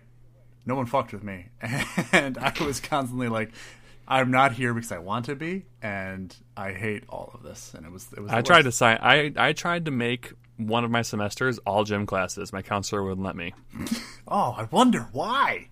no 0.65 0.75
one 0.75 0.85
fucked 0.85 1.13
with 1.13 1.23
me, 1.23 1.47
and 2.11 2.37
I 2.37 2.53
was 2.61 2.79
constantly 2.79 3.27
like, 3.27 3.51
"I'm 4.07 4.31
not 4.31 4.53
here 4.53 4.73
because 4.73 4.91
I 4.91 4.99
want 4.99 5.25
to 5.25 5.35
be, 5.35 5.65
and 5.81 6.35
I 6.57 6.73
hate 6.73 7.03
all 7.09 7.31
of 7.33 7.43
this." 7.43 7.73
And 7.73 7.85
it 7.85 7.91
was, 7.91 8.07
it 8.15 8.21
was. 8.21 8.31
I 8.31 8.41
tried 8.41 8.63
to 8.63 8.71
sign. 8.71 8.97
I 9.01 9.31
I 9.35 9.53
tried 9.53 9.85
to 9.85 9.91
make 9.91 10.33
one 10.59 10.83
of 10.83 10.91
my 10.91 11.01
semesters 11.01 11.57
all 11.59 11.83
gym 11.83 12.05
classes. 12.05 12.53
My 12.53 12.61
counselor 12.61 13.03
wouldn't 13.03 13.25
let 13.25 13.35
me. 13.35 13.53
Oh, 14.31 14.53
I 14.55 14.67
wonder 14.69 15.07
why. 15.11 15.69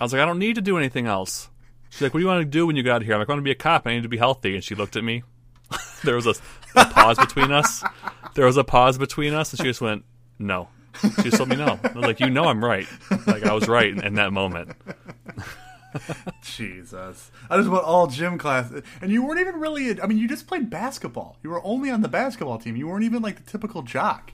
I 0.00 0.02
was 0.02 0.14
like, 0.14 0.22
I 0.22 0.24
don't 0.24 0.38
need 0.38 0.54
to 0.54 0.62
do 0.62 0.78
anything 0.78 1.06
else. 1.06 1.50
She's 1.90 2.00
like, 2.00 2.14
What 2.14 2.20
do 2.20 2.24
you 2.24 2.28
want 2.28 2.40
to 2.40 2.46
do 2.46 2.66
when 2.66 2.74
you 2.74 2.82
get 2.82 2.88
got 2.88 3.02
here? 3.02 3.12
I'm 3.12 3.18
like, 3.18 3.28
I 3.28 3.32
want 3.32 3.40
to 3.40 3.44
be 3.44 3.50
a 3.50 3.54
cop. 3.54 3.86
I 3.86 3.90
need 3.92 4.04
to 4.04 4.08
be 4.08 4.16
healthy. 4.16 4.54
And 4.54 4.64
she 4.64 4.74
looked 4.74 4.96
at 4.96 5.04
me. 5.04 5.24
there 6.04 6.14
was 6.14 6.26
a, 6.26 6.34
a 6.74 6.86
pause 6.86 7.18
between 7.18 7.52
us. 7.52 7.84
There 8.32 8.46
was 8.46 8.56
a 8.56 8.64
pause 8.64 8.96
between 8.96 9.34
us, 9.34 9.52
and 9.52 9.58
she 9.58 9.64
just 9.64 9.82
went, 9.82 10.06
No. 10.38 10.68
She 11.02 11.24
just 11.24 11.36
told 11.36 11.50
me 11.50 11.56
no. 11.56 11.78
I 11.84 11.92
was 11.92 12.06
like, 12.06 12.18
You 12.18 12.30
know, 12.30 12.44
I'm 12.44 12.64
right. 12.64 12.86
Like 13.26 13.44
I 13.44 13.52
was 13.52 13.68
right 13.68 13.90
in, 13.90 14.02
in 14.02 14.14
that 14.14 14.32
moment. 14.32 14.70
Jesus. 16.42 17.30
I 17.50 17.56
just 17.56 17.68
want 17.68 17.84
all 17.84 18.06
gym 18.06 18.38
class. 18.38 18.72
And 19.00 19.10
you 19.10 19.24
weren't 19.24 19.40
even 19.40 19.56
really, 19.56 20.00
I 20.00 20.06
mean, 20.06 20.18
you 20.18 20.28
just 20.28 20.46
played 20.46 20.70
basketball. 20.70 21.36
You 21.42 21.50
were 21.50 21.64
only 21.64 21.90
on 21.90 22.02
the 22.02 22.08
basketball 22.08 22.58
team. 22.58 22.76
You 22.76 22.88
weren't 22.88 23.04
even 23.04 23.22
like 23.22 23.36
the 23.44 23.50
typical 23.50 23.82
jock. 23.82 24.32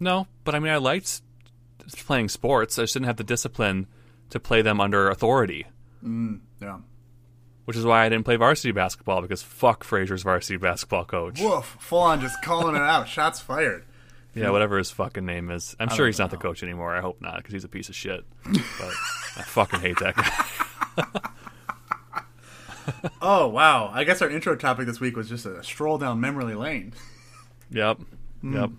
No, 0.00 0.26
but 0.44 0.54
I 0.54 0.58
mean, 0.58 0.72
I 0.72 0.78
liked 0.78 1.22
playing 2.06 2.28
sports. 2.28 2.78
I 2.78 2.82
just 2.82 2.94
didn't 2.94 3.06
have 3.06 3.16
the 3.16 3.24
discipline 3.24 3.86
to 4.30 4.40
play 4.40 4.62
them 4.62 4.80
under 4.80 5.08
authority. 5.08 5.66
Mm, 6.04 6.40
yeah. 6.60 6.78
which 7.64 7.76
is 7.76 7.84
why 7.84 8.04
I 8.04 8.08
didn't 8.08 8.24
play 8.24 8.34
varsity 8.36 8.72
basketball 8.72 9.22
because 9.22 9.42
fuck 9.42 9.84
Frazier's 9.84 10.22
varsity 10.24 10.56
basketball 10.56 11.04
coach. 11.04 11.40
Woof. 11.40 11.76
Full 11.78 12.00
on 12.00 12.20
just 12.20 12.42
calling 12.42 12.74
it 12.74 12.82
out. 12.82 13.06
Shots 13.08 13.40
fired. 13.40 13.84
Yeah, 14.34 14.50
whatever 14.50 14.78
his 14.78 14.90
fucking 14.90 15.26
name 15.26 15.50
is. 15.50 15.76
I'm 15.78 15.88
sure 15.90 15.98
don't 15.98 16.06
he's 16.06 16.18
not 16.18 16.30
the 16.30 16.38
coach 16.38 16.62
anymore. 16.62 16.96
I 16.96 17.02
hope 17.02 17.20
not 17.20 17.36
because 17.36 17.52
he's 17.52 17.64
a 17.64 17.68
piece 17.68 17.90
of 17.90 17.94
shit. 17.94 18.24
But 18.44 18.56
I 19.36 19.42
fucking 19.42 19.80
hate 19.80 19.98
that 20.00 20.16
guy. 20.16 20.46
Oh, 23.20 23.46
wow. 23.48 23.90
I 23.92 24.04
guess 24.04 24.20
our 24.22 24.28
intro 24.28 24.56
topic 24.56 24.86
this 24.86 25.00
week 25.00 25.16
was 25.16 25.28
just 25.28 25.46
a 25.46 25.62
stroll 25.62 25.98
down 25.98 26.20
memory 26.20 26.54
lane. 26.54 26.92
Yep. 27.70 28.00
Yep. 28.42 28.70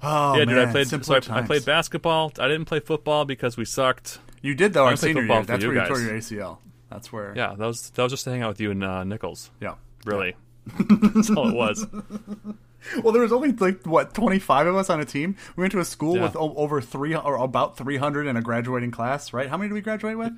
Oh, 0.00 0.36
yeah, 0.36 0.44
man. 0.44 0.48
dude. 0.48 0.58
I 0.58 0.70
played. 0.70 0.88
So 0.88 1.14
I, 1.14 1.38
I 1.38 1.42
played 1.42 1.64
basketball. 1.64 2.32
I 2.38 2.46
didn't 2.46 2.66
play 2.66 2.80
football 2.80 3.24
because 3.24 3.56
we 3.56 3.64
sucked. 3.64 4.20
You 4.40 4.54
did, 4.54 4.72
though, 4.72 4.84
I 4.84 4.90
our 4.90 4.96
senior 4.96 5.24
year. 5.24 5.42
That's 5.42 5.62
you 5.62 5.70
where 5.70 5.82
you 5.82 5.88
tore 5.88 6.00
your 6.00 6.12
ACL. 6.12 6.58
That's 6.90 7.12
where. 7.12 7.34
Yeah, 7.36 7.54
that 7.58 7.66
was 7.66 7.90
that 7.90 8.02
was 8.02 8.12
just 8.12 8.24
to 8.24 8.30
hang 8.30 8.42
out 8.42 8.50
with 8.50 8.60
you 8.60 8.70
and 8.70 8.84
uh, 8.84 9.04
Nichols. 9.04 9.50
Yeah. 9.60 9.74
Really, 10.04 10.36
that's 10.78 11.30
all 11.30 11.48
it 11.48 11.54
was. 11.54 11.86
Well, 13.02 13.12
there 13.12 13.22
was 13.22 13.32
only 13.32 13.52
like 13.52 13.84
what 13.86 14.14
twenty 14.14 14.38
five 14.38 14.66
of 14.66 14.76
us 14.76 14.88
on 14.90 15.00
a 15.00 15.04
team. 15.04 15.36
We 15.56 15.62
went 15.62 15.72
to 15.72 15.80
a 15.80 15.84
school 15.84 16.16
Yeah. 16.16 16.22
with 16.22 16.36
o- 16.36 16.54
over 16.56 16.80
three 16.80 17.14
or 17.14 17.36
about 17.36 17.76
three 17.76 17.96
hundred 17.96 18.26
in 18.26 18.36
a 18.36 18.42
graduating 18.42 18.90
class. 18.92 19.32
Right? 19.32 19.48
How 19.48 19.56
many 19.56 19.68
did 19.68 19.74
we 19.74 19.80
graduate 19.80 20.16
with? 20.16 20.32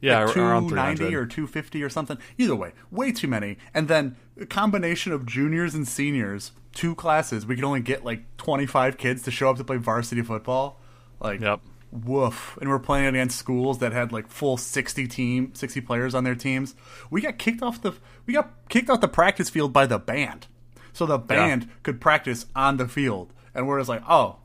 Yeah, 0.00 0.24
Like 0.24 0.36
around 0.38 0.68
290 0.70 1.14
or 1.14 1.26
250 1.26 1.82
or 1.82 1.90
something. 1.90 2.16
Either 2.38 2.56
way, 2.56 2.72
way 2.90 3.12
too 3.12 3.28
many. 3.28 3.58
And 3.74 3.86
then 3.86 4.16
a 4.40 4.46
combination 4.46 5.12
of 5.12 5.26
juniors 5.26 5.74
and 5.74 5.86
seniors, 5.86 6.52
two 6.72 6.94
classes. 6.94 7.44
We 7.44 7.54
could 7.54 7.64
only 7.64 7.80
get 7.82 8.02
like 8.02 8.22
25 8.38 8.96
kids 8.96 9.22
to 9.24 9.30
show 9.30 9.50
up 9.50 9.58
to 9.58 9.64
play 9.64 9.76
varsity 9.76 10.22
football. 10.22 10.80
Like, 11.20 11.40
Yep. 11.42 11.60
woof. 11.92 12.56
And 12.62 12.70
we're 12.70 12.78
playing 12.78 13.08
against 13.08 13.36
schools 13.38 13.80
that 13.80 13.92
had 13.92 14.10
like 14.10 14.28
full 14.28 14.56
60 14.56 15.06
team, 15.06 15.50
60 15.54 15.82
players 15.82 16.14
on 16.14 16.24
their 16.24 16.34
teams. 16.34 16.74
We 17.10 17.20
got 17.20 17.36
kicked 17.36 17.62
off 17.62 17.82
the 17.82 17.92
we 18.24 18.32
got 18.32 18.50
kicked 18.70 18.88
off 18.88 19.02
the 19.02 19.08
practice 19.08 19.50
field 19.50 19.74
by 19.74 19.84
the 19.84 19.98
band. 19.98 20.46
So 20.92 21.06
the 21.06 21.18
band 21.18 21.68
could 21.82 22.00
practice 22.00 22.46
on 22.54 22.76
the 22.76 22.88
field. 22.88 23.32
And 23.54 23.66
we're 23.66 23.78
just 23.80 23.88
like, 23.88 24.02
"Oh, 24.08 24.36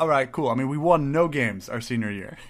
all 0.00 0.08
right, 0.08 0.30
cool. 0.30 0.48
I 0.48 0.54
mean, 0.54 0.68
we 0.68 0.76
won 0.78 1.12
no 1.12 1.28
games 1.28 1.68
our 1.68 1.80
senior 1.80 2.10
year." 2.10 2.38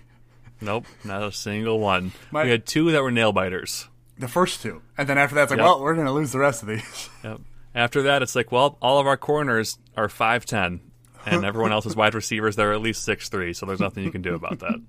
Nope, 0.64 0.86
not 1.02 1.24
a 1.24 1.32
single 1.32 1.80
one. 1.80 2.12
My- 2.30 2.44
we 2.44 2.50
had 2.50 2.64
two 2.66 2.92
that 2.92 3.02
were 3.02 3.10
nail 3.10 3.32
biters. 3.32 3.88
The 4.16 4.28
first 4.28 4.62
two, 4.62 4.80
and 4.96 5.08
then 5.08 5.18
after 5.18 5.34
that, 5.34 5.42
it's 5.42 5.50
like, 5.50 5.58
Yep. 5.58 5.64
well, 5.66 5.82
we're 5.82 5.96
gonna 5.96 6.12
lose 6.12 6.30
the 6.30 6.38
rest 6.38 6.62
of 6.62 6.68
these. 6.68 7.08
Yep. 7.24 7.40
After 7.74 8.02
that, 8.02 8.22
it's 8.22 8.36
like, 8.36 8.52
well, 8.52 8.78
all 8.80 9.00
of 9.00 9.06
our 9.08 9.16
corners 9.16 9.78
are 9.96 10.08
five 10.08 10.44
ten, 10.46 10.78
and 11.26 11.44
everyone 11.44 11.72
else 11.72 11.84
is 11.86 11.96
wide 11.96 12.14
receivers 12.14 12.54
that 12.54 12.62
are 12.66 12.72
at 12.72 12.80
least 12.80 13.02
six 13.02 13.28
three. 13.28 13.52
So 13.54 13.66
there's 13.66 13.80
nothing 13.80 14.04
you 14.04 14.12
can 14.12 14.22
do 14.22 14.36
about 14.36 14.60
that. 14.60 14.80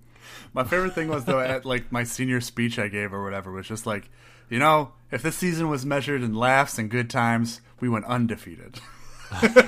My 0.53 0.63
favorite 0.63 0.93
thing 0.93 1.07
was 1.07 1.25
though 1.25 1.39
at 1.39 1.65
like 1.65 1.91
my 1.91 2.03
senior 2.03 2.39
speech 2.39 2.77
I 2.77 2.87
gave 2.87 3.11
or 3.11 3.23
whatever 3.23 3.51
was 3.51 3.67
just 3.67 3.87
like, 3.87 4.11
you 4.51 4.59
know, 4.59 4.91
if 5.09 5.23
this 5.23 5.37
season 5.37 5.69
was 5.69 5.87
measured 5.87 6.21
in 6.21 6.35
laughs 6.35 6.77
and 6.77 6.87
good 6.87 7.09
times, 7.09 7.61
we 7.83 7.89
went 7.89 8.05
undefeated. 8.05 8.79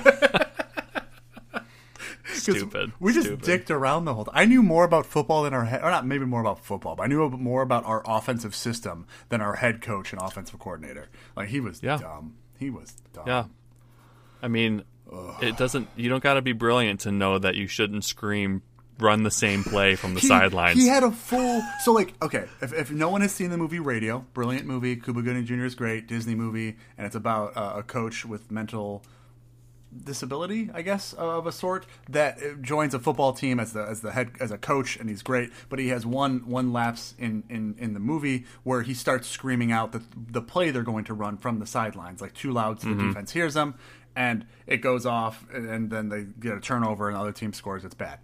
Stupid. 2.32 2.92
We 2.98 3.12
just 3.12 3.26
Stupid. 3.26 3.44
dicked 3.44 3.70
around 3.70 4.06
the 4.06 4.14
whole 4.14 4.24
time. 4.24 4.32
I 4.34 4.46
knew 4.46 4.62
more 4.62 4.84
about 4.84 5.04
football 5.04 5.42
than 5.42 5.52
our 5.52 5.66
head, 5.66 5.82
or 5.82 5.90
not 5.90 6.06
maybe 6.06 6.24
more 6.24 6.40
about 6.40 6.64
football, 6.64 6.96
but 6.96 7.02
I 7.02 7.06
knew 7.08 7.28
more 7.28 7.60
about 7.60 7.84
our 7.84 8.02
offensive 8.06 8.54
system 8.54 9.06
than 9.28 9.42
our 9.42 9.56
head 9.56 9.82
coach 9.82 10.14
and 10.14 10.22
offensive 10.22 10.58
coordinator. 10.58 11.08
Like 11.36 11.48
he 11.50 11.60
was 11.60 11.82
Yeah. 11.82 11.98
dumb. 11.98 12.36
He 12.58 12.70
was 12.70 12.92
dumb. 13.12 13.24
Yeah. 13.26 13.44
I 14.42 14.48
mean, 14.48 14.82
it 15.42 15.58
doesn't. 15.58 15.88
You 15.94 16.08
don't 16.08 16.22
got 16.22 16.34
to 16.34 16.42
be 16.42 16.52
brilliant 16.52 17.00
to 17.00 17.12
know 17.12 17.38
that 17.38 17.54
you 17.54 17.66
shouldn't 17.66 18.04
scream, 18.04 18.62
run 18.98 19.22
the 19.22 19.30
same 19.30 19.62
play 19.62 19.94
from 19.94 20.14
the 20.14 20.20
He- 20.20 20.26
sidelines. 20.26 20.78
He 20.78 20.88
had 20.88 21.02
a 21.02 21.10
full. 21.10 21.62
So 21.84 21.92
like, 21.92 22.14
okay, 22.22 22.46
if, 22.62 22.72
if 22.72 22.90
no 22.90 23.10
one 23.10 23.20
has 23.20 23.32
seen 23.32 23.50
the 23.50 23.58
movie 23.58 23.78
Radio, 23.80 24.24
brilliant 24.34 24.66
movie. 24.66 24.96
Cuba 24.96 25.22
Gooding 25.22 25.44
Jr. 25.44 25.64
is 25.64 25.74
great, 25.74 26.06
Disney 26.06 26.34
movie, 26.34 26.76
and 26.96 27.06
it's 27.06 27.16
about 27.16 27.56
uh, 27.56 27.74
a 27.76 27.82
coach 27.82 28.24
with 28.24 28.50
mental 28.50 29.02
disability, 30.04 30.70
I 30.74 30.82
guess, 30.82 31.12
of 31.14 31.46
a 31.46 31.52
sort 31.52 31.86
that 32.10 32.38
uh, 32.38 32.54
joins 32.60 32.92
a 32.94 32.98
football 32.98 33.32
team 33.32 33.58
as 33.60 33.72
the 33.72 33.82
as 33.82 34.00
the 34.00 34.12
head 34.12 34.32
as 34.40 34.50
a 34.50 34.58
coach, 34.58 34.96
and 34.96 35.08
he's 35.08 35.22
great. 35.22 35.50
But 35.68 35.78
he 35.78 35.88
has 35.88 36.04
one 36.04 36.48
one 36.48 36.72
lapse 36.72 37.14
in 37.18 37.44
in 37.48 37.76
in 37.78 37.94
the 37.94 38.00
movie 38.00 38.44
where 38.62 38.82
he 38.82 38.94
starts 38.94 39.28
screaming 39.28 39.72
out 39.72 39.92
the 39.92 40.02
the 40.30 40.42
play 40.42 40.70
they're 40.70 40.82
going 40.82 41.04
to 41.04 41.14
run 41.14 41.36
from 41.38 41.58
the 41.60 41.66
sidelines, 41.66 42.20
like 42.20 42.34
too 42.34 42.52
loud, 42.52 42.80
so 42.80 42.88
the 42.94 43.02
defense 43.06 43.32
hears 43.32 43.54
them, 43.54 43.74
and 44.14 44.46
it 44.66 44.78
goes 44.78 45.06
off, 45.06 45.46
and, 45.52 45.68
and 45.68 45.90
then 45.90 46.08
they 46.08 46.24
get 46.40 46.56
a 46.56 46.60
turnover, 46.60 47.08
and 47.08 47.16
the 47.16 47.20
other 47.20 47.32
team 47.32 47.52
scores. 47.52 47.84
It's 47.84 47.94
bad. 47.94 48.18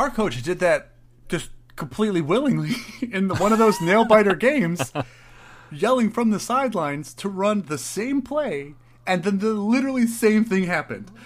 Our 0.00 0.08
coach 0.08 0.42
did 0.42 0.60
that 0.60 0.92
just 1.28 1.50
completely 1.76 2.22
willingly 2.22 2.70
in 3.12 3.28
the, 3.28 3.34
one 3.34 3.52
of 3.52 3.58
those 3.58 3.78
nail 3.82 4.06
biter 4.06 4.34
games, 4.34 4.94
yelling 5.70 6.10
from 6.10 6.30
the 6.30 6.40
sidelines 6.40 7.12
to 7.14 7.28
run 7.28 7.62
the 7.66 7.76
same 7.76 8.22
play, 8.22 8.76
and 9.06 9.22
then 9.24 9.40
the 9.40 9.52
literally 9.52 10.06
same 10.06 10.42
thing 10.46 10.64
happened. 10.64 11.10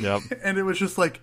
Yep. 0.00 0.22
and 0.44 0.58
it 0.58 0.62
was 0.62 0.78
just 0.78 0.96
like, 0.96 1.20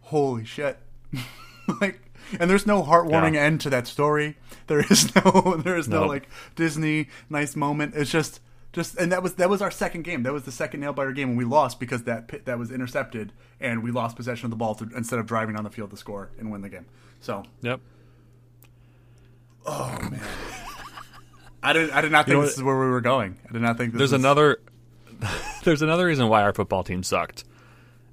holy 0.00 0.44
shit! 0.44 0.76
like, 1.80 2.00
and 2.40 2.50
there's 2.50 2.66
no 2.66 2.82
heartwarming 2.82 3.34
Yeah. 3.34 3.42
end 3.42 3.60
to 3.60 3.70
that 3.70 3.86
story. 3.86 4.36
There 4.66 4.80
is 4.90 5.14
no, 5.14 5.56
there 5.64 5.76
is 5.76 5.86
no 5.86 6.00
Nope. 6.00 6.08
like 6.08 6.28
Disney 6.56 7.08
nice 7.28 7.54
moment. 7.54 7.94
It's 7.94 8.10
just. 8.10 8.40
Just 8.72 8.96
and 8.96 9.10
that 9.10 9.22
was 9.22 9.34
that 9.34 9.50
was 9.50 9.60
our 9.60 9.70
second 9.70 10.02
game. 10.02 10.22
That 10.22 10.32
was 10.32 10.44
the 10.44 10.52
second 10.52 10.80
nail 10.80 10.92
biter 10.92 11.10
game, 11.12 11.30
and 11.30 11.38
we 11.38 11.44
lost 11.44 11.80
because 11.80 12.04
that 12.04 12.28
pit, 12.28 12.44
that 12.44 12.58
was 12.58 12.70
intercepted, 12.70 13.32
and 13.60 13.82
we 13.82 13.90
lost 13.90 14.14
possession 14.16 14.46
of 14.46 14.50
the 14.50 14.56
ball 14.56 14.76
to, 14.76 14.88
instead 14.96 15.18
of 15.18 15.26
driving 15.26 15.56
down 15.56 15.64
the 15.64 15.70
field 15.70 15.90
to 15.90 15.96
score 15.96 16.30
and 16.38 16.52
win 16.52 16.60
the 16.62 16.68
game. 16.68 16.86
So 17.20 17.42
Yep. 17.62 17.80
Oh 19.66 19.98
man, 20.10 20.20
I 21.62 21.72
did 21.72 21.90
I 21.90 22.00
did 22.00 22.12
not 22.12 22.26
think 22.26 22.36
know 22.38 22.42
this 22.42 22.56
is 22.56 22.62
where 22.62 22.78
we 22.78 22.86
were 22.86 23.00
going. 23.00 23.38
I 23.48 23.52
did 23.52 23.62
not 23.62 23.76
think 23.76 23.92
this 23.92 23.98
There's 23.98 24.12
was- 24.12 24.20
another. 24.20 24.60
there's 25.64 25.82
another 25.82 26.06
reason 26.06 26.28
why 26.28 26.42
our 26.42 26.52
football 26.54 26.82
team 26.84 27.02
sucked, 27.02 27.44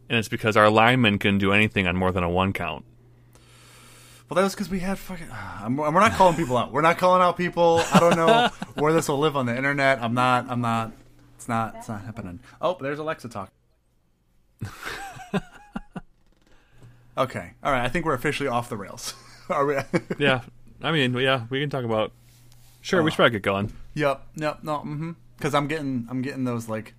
and 0.10 0.18
it's 0.18 0.28
because 0.28 0.58
our 0.58 0.70
linemen 0.70 1.20
couldn't 1.20 1.38
do 1.38 1.54
anything 1.54 1.88
on 1.88 1.96
more 1.96 2.12
than 2.12 2.24
a 2.24 2.30
one 2.30 2.52
count. 2.52 2.84
Well, 4.30 4.36
that 4.36 4.44
was 4.44 4.54
because 4.54 4.70
we 4.70 4.80
had 4.80 5.00
fucking. 5.00 5.28
I'm, 5.32 5.78
we're 5.78 5.92
not 5.92 6.14
calling 6.14 6.36
people 6.36 6.58
out. 6.58 6.72
We're 6.72 6.82
not 6.82 6.98
calling 6.98 7.22
out 7.22 7.38
people. 7.38 7.82
I 7.94 8.00
don't 8.00 8.16
know 8.16 8.50
where 8.76 8.94
this 8.94 9.08
will 9.08 9.20
live 9.20 9.38
on 9.38 9.46
the 9.46 9.56
internet. 9.56 10.02
I'm 10.02 10.14
not. 10.14 10.48
I'm 10.50 10.62
not. 10.62 10.92
It's 11.36 11.48
not. 11.48 11.76
It's 11.78 11.88
not 11.88 12.04
happening. 12.04 12.40
Oh, 12.62 12.78
there's 12.80 13.00
Alexa 13.00 13.30
talk. 13.30 13.52
okay. 17.18 17.52
All 17.64 17.72
right. 17.72 17.84
I 17.84 17.88
think 17.90 18.06
we're 18.06 18.14
officially 18.16 18.50
off 18.50 18.70
the 18.70 18.78
rails. 18.78 19.14
Are 19.50 19.66
we? 19.66 19.78
Yeah. 20.20 20.42
I 20.82 20.92
mean, 20.92 21.14
yeah, 21.14 21.46
we 21.50 21.62
can 21.62 21.70
talk 21.70 21.86
about. 21.86 22.12
Sure, 22.82 23.02
we 23.04 23.12
should 23.12 23.18
probably 23.18 23.32
get 23.32 23.42
going. 23.44 23.72
Yep. 23.96 24.28
Yep. 24.36 24.64
No. 24.64 24.78
Mm-hmm. 24.80 25.12
Because 25.38 25.54
I'm 25.54 25.68
getting. 25.68 26.08
I'm 26.10 26.22
getting 26.22 26.44
those 26.44 26.68
like. 26.68 26.96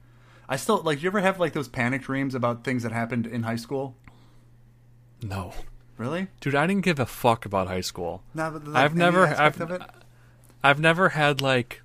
I 0.48 0.56
still 0.56 0.80
like. 0.82 0.98
Do 0.98 1.02
You 1.02 1.08
ever 1.08 1.20
have 1.20 1.38
like 1.38 1.52
those 1.52 1.68
panic 1.68 2.02
dreams 2.02 2.34
about 2.34 2.64
things 2.64 2.84
that 2.84 2.92
happened 2.92 3.26
in 3.26 3.42
high 3.42 3.56
school? 3.56 3.96
No, 5.20 5.52
Really? 5.98 6.28
dude, 6.40 6.54
I 6.54 6.66
didn't 6.66 6.84
give 6.84 6.98
a 7.00 7.06
fuck 7.06 7.44
about 7.44 7.66
high 7.68 7.80
school. 7.82 8.22
Like, 8.34 8.52
I've 8.74 8.94
never- 8.94 9.26
I've-? 9.26 9.78
I've 10.64 10.80
never 10.80 11.10
had 11.10 11.40
like, 11.40 11.82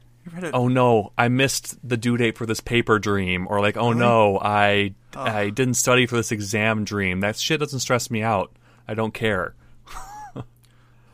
oh 0.53 0.67
no, 0.67 1.11
I 1.17 1.27
missed 1.27 1.77
the 1.87 1.97
due 1.97 2.15
date 2.17 2.37
for 2.37 2.45
this 2.45 2.59
paper 2.59 2.97
dream, 2.99 3.45
or 3.49 3.59
like, 3.59 3.75
oh 3.77 3.91
no, 3.91 4.39
I 4.39 4.93
I 5.15 5.49
didn't 5.49 5.73
study 5.75 6.05
for 6.05 6.15
this 6.15 6.31
exam 6.31 6.83
dream. 6.85 7.19
That 7.19 7.37
shit 7.37 7.59
doesn't 7.59 7.79
stress 7.81 8.09
me 8.09 8.21
out. 8.23 8.51
I 8.87 8.93
don't 8.93 9.13
care. 9.13 9.53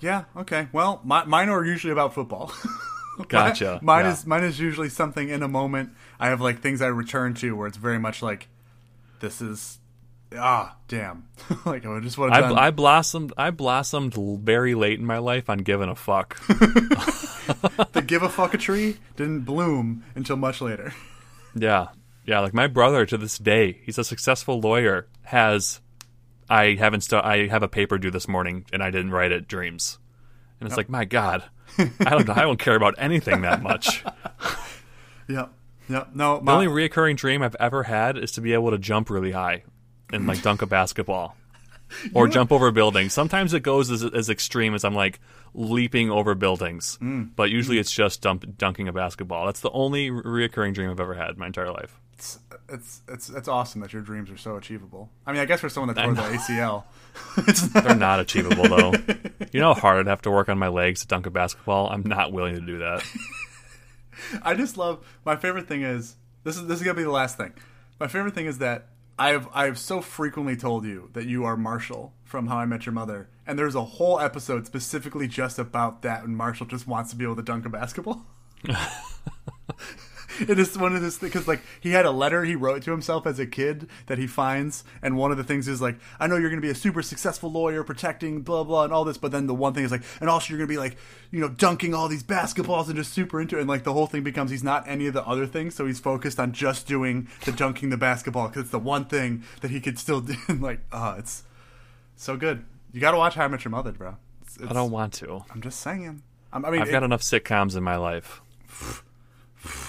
Yeah. 0.01 0.23
Okay. 0.35 0.67
Well, 0.71 1.01
my, 1.03 1.25
mine 1.25 1.49
are 1.49 1.65
usually 1.65 1.91
about 1.91 2.13
football. 2.13 2.53
Gotcha. 3.27 3.79
mine 3.81 4.05
Yeah. 4.05 4.11
is 4.13 4.25
mine 4.25 4.45
is 4.45 4.57
usually 4.59 4.87
something 4.87 5.27
in 5.27 5.43
a 5.43 5.47
moment. 5.49 5.89
I 6.21 6.29
have 6.29 6.39
like 6.39 6.61
things 6.61 6.81
I 6.81 6.87
return 6.87 7.33
to 7.35 7.53
where 7.55 7.67
it's 7.67 7.75
very 7.77 7.99
much 7.99 8.21
like, 8.21 8.47
this 9.19 9.41
is, 9.41 9.79
ah, 10.37 10.75
damn. 10.87 11.27
like 11.65 11.85
I 11.85 11.99
just 11.99 12.17
want 12.17 12.33
to. 12.33 12.39
I, 12.39 12.67
I 12.67 12.71
blossomed. 12.71 13.33
I 13.37 13.51
blossomed 13.51 14.13
very 14.13 14.75
late 14.75 14.99
in 14.99 15.05
my 15.05 15.17
life 15.17 15.49
on 15.49 15.59
giving 15.59 15.89
a 15.89 15.95
fuck. 15.95 16.39
the 16.47 18.03
give 18.05 18.23
a 18.23 18.29
fuck 18.29 18.53
a 18.53 18.57
tree 18.57 18.97
didn't 19.15 19.41
bloom 19.41 20.03
until 20.15 20.35
much 20.35 20.61
later. 20.61 20.93
yeah, 21.55 21.87
yeah. 22.25 22.39
Like 22.39 22.53
my 22.53 22.67
brother 22.67 23.05
to 23.05 23.17
this 23.17 23.37
day, 23.37 23.79
he's 23.83 23.97
a 23.97 24.03
successful 24.03 24.59
lawyer. 24.59 25.07
Has 25.23 25.81
I 26.49 26.75
haven't 26.75 27.01
stu- 27.01 27.17
I 27.17 27.47
have 27.47 27.63
a 27.63 27.67
paper 27.67 27.97
due 27.97 28.11
this 28.11 28.27
morning 28.27 28.65
and 28.71 28.83
I 28.83 28.91
didn't 28.91 29.11
write 29.11 29.31
it. 29.31 29.47
Dreams, 29.47 29.97
and 30.59 30.67
it's 30.67 30.77
like 30.77 30.89
my 30.89 31.05
god, 31.05 31.45
I 31.77 32.09
don't. 32.09 32.29
I 32.29 32.41
don't 32.41 32.59
care 32.59 32.75
about 32.75 32.95
anything 32.97 33.41
that 33.41 33.61
much. 33.61 34.03
Yep. 35.27 35.53
Yep. 35.89 36.09
No. 36.13 36.37
The 36.37 36.43
My, 36.43 36.53
only 36.53 36.67
reoccurring 36.67 37.17
dream 37.17 37.41
I've 37.41 37.55
ever 37.59 37.83
had 37.83 38.17
is 38.17 38.31
to 38.33 38.41
be 38.41 38.53
able 38.53 38.71
to 38.71 38.77
jump 38.77 39.09
really 39.09 39.31
high 39.31 39.63
and 40.11 40.27
like 40.27 40.41
dunk 40.41 40.61
a 40.61 40.65
basketball 40.65 41.35
or 42.13 42.27
jump 42.27 42.51
over 42.51 42.71
buildings. 42.71 43.13
Sometimes 43.13 43.53
it 43.53 43.61
goes 43.61 43.89
as, 43.91 44.03
as 44.03 44.29
extreme 44.29 44.73
as 44.75 44.83
I'm 44.83 44.95
like 44.95 45.19
leaping 45.53 46.11
over 46.11 46.35
buildings, 46.35 46.97
Mm. 47.01 47.29
but 47.35 47.49
usually 47.49 47.79
it's 47.79 47.91
just 47.91 48.21
dump, 48.21 48.57
dunking 48.57 48.87
a 48.87 48.93
basketball. 48.93 49.45
That's 49.47 49.61
the 49.61 49.71
only 49.71 50.09
reoccurring 50.09 50.73
dream 50.75 50.89
I've 50.91 50.99
ever 50.99 51.15
had 51.15 51.31
in 51.31 51.39
my 51.39 51.47
entire 51.47 51.71
life. 51.71 51.99
it's, 52.13 52.37
it's 52.67 53.01
it's 53.07 53.29
it's 53.29 53.47
awesome 53.47 53.81
that 53.81 53.93
your 53.93 54.01
dreams 54.03 54.29
are 54.29 54.37
so 54.37 54.55
achievable. 54.57 55.09
I 55.25 55.31
mean, 55.31 55.41
I 55.41 55.45
guess 55.45 55.61
for 55.61 55.69
someone 55.69 55.95
that 55.95 56.03
tore 56.03 56.13
the 56.13 56.21
ACL, 56.21 56.83
not, 57.73 57.83
They're 57.83 57.95
not 57.95 58.19
achievable 58.19 58.67
though. 58.67 58.93
You 59.51 59.59
know 59.61 59.73
how 59.73 59.79
hard 59.81 59.99
I'd 60.05 60.09
have 60.09 60.21
to 60.23 60.31
work 60.31 60.47
on 60.49 60.59
my 60.59 60.67
legs 60.67 61.01
to 61.01 61.07
dunk 61.07 61.25
a 61.25 61.31
basketball? 61.31 61.89
I'm 61.89 62.03
not 62.03 62.31
willing 62.31 62.53
to 62.53 62.61
do 62.61 62.77
that. 62.79 63.03
I 64.43 64.53
just 64.53 64.77
love 64.77 65.03
my 65.25 65.35
favorite 65.37 65.67
thing 65.67 65.81
is 65.81 66.15
this 66.43 66.55
is 66.57 66.67
this 66.67 66.77
is 66.79 66.83
gonna 66.83 66.95
be 66.95 67.03
the 67.03 67.09
last 67.09 67.37
thing. 67.37 67.53
My 67.99 68.07
favorite 68.07 68.35
thing 68.35 68.45
is 68.45 68.59
that 68.59 68.89
I've 69.19 69.49
I've 69.53 69.77
so 69.77 69.99
frequently 69.99 70.55
told 70.55 70.85
you 70.85 71.09
that 71.11 71.25
you 71.25 71.43
are 71.43 71.57
Marshall 71.57 72.13
from 72.23 72.47
How 72.47 72.57
I 72.57 72.65
Met 72.65 72.85
Your 72.85 72.93
Mother, 72.93 73.29
and 73.45 73.59
there's 73.59 73.75
a 73.75 73.83
whole 73.83 74.17
episode 74.19 74.65
specifically 74.65 75.27
just 75.27 75.59
about 75.59 76.03
that 76.03 76.21
when 76.21 76.35
Marshall 76.35 76.67
just 76.67 76.87
wants 76.87 77.11
to 77.11 77.17
be 77.17 77.25
able 77.25 77.35
to 77.35 77.43
dunk 77.43 77.65
a 77.65 77.69
basketball. 77.69 78.25
it 80.47 80.59
is 80.59 80.77
one 80.77 80.95
of 80.95 81.01
those 81.01 81.17
because 81.17 81.47
like 81.47 81.61
he 81.79 81.91
had 81.91 82.05
a 82.05 82.11
letter 82.11 82.45
he 82.45 82.55
wrote 82.55 82.83
to 82.83 82.91
himself 82.91 83.27
as 83.27 83.39
a 83.39 83.45
kid 83.45 83.89
that 84.05 84.17
he 84.17 84.27
finds, 84.27 84.83
and 85.01 85.17
one 85.17 85.31
of 85.31 85.37
the 85.37 85.43
things 85.43 85.67
is 85.67 85.81
like, 85.81 85.97
I 86.19 86.27
know 86.27 86.37
you're 86.37 86.49
going 86.49 86.61
to 86.61 86.65
be 86.65 86.71
a 86.71 86.75
super 86.75 87.01
successful 87.01 87.51
lawyer, 87.51 87.83
protecting 87.83 88.41
blah 88.41 88.63
blah 88.63 88.83
and 88.83 88.93
all 88.93 89.03
this, 89.03 89.17
but 89.17 89.31
then 89.31 89.47
the 89.47 89.55
one 89.55 89.73
thing 89.73 89.83
is 89.83 89.91
like, 89.91 90.03
and 90.21 90.29
also 90.29 90.49
you're 90.49 90.57
going 90.57 90.67
to 90.67 90.73
be 90.73 90.77
like, 90.77 90.97
you 91.31 91.39
know, 91.39 91.49
dunking 91.49 91.93
all 91.93 92.07
these 92.07 92.23
basketballs 92.23 92.87
and 92.87 92.95
just 92.95 93.13
super 93.13 93.41
into 93.41 93.57
it, 93.57 93.61
and 93.61 93.69
like 93.69 93.83
the 93.83 93.93
whole 93.93 94.07
thing 94.07 94.23
becomes 94.23 94.51
he's 94.51 94.63
not 94.63 94.87
any 94.87 95.07
of 95.07 95.13
the 95.13 95.25
other 95.27 95.45
things, 95.45 95.75
so 95.75 95.85
he's 95.85 95.99
focused 95.99 96.39
on 96.39 96.51
just 96.51 96.87
doing 96.87 97.27
the 97.45 97.51
dunking 97.51 97.89
the 97.89 97.97
basketball 97.97 98.47
because 98.47 98.63
it's 98.63 98.71
the 98.71 98.79
one 98.79 99.05
thing 99.05 99.43
that 99.61 99.71
he 99.71 99.81
could 99.81 99.99
still 99.99 100.21
do. 100.21 100.35
And 100.47 100.61
like, 100.61 100.79
ah, 100.91 101.17
it's 101.17 101.43
so 102.15 102.37
good. 102.37 102.65
You 102.93 103.01
got 103.01 103.11
to 103.11 103.17
watch 103.17 103.35
How 103.35 103.45
I 103.45 103.47
Met 103.47 103.63
Your 103.63 103.71
Mother, 103.71 103.91
bro. 103.91 104.15
It's, 104.41 104.57
it's, 104.57 104.69
I 104.69 104.73
don't 104.73 104.91
want 104.91 105.13
to. 105.15 105.43
I'm 105.51 105.61
just 105.61 105.79
saying. 105.79 106.23
I'm, 106.51 106.65
I 106.65 106.71
mean, 106.71 106.81
I've 106.81 106.89
it- 106.89 106.91
got 106.91 107.03
enough 107.03 107.21
sitcoms 107.21 107.75
in 107.75 107.83
my 107.83 107.97
life. 107.97 108.41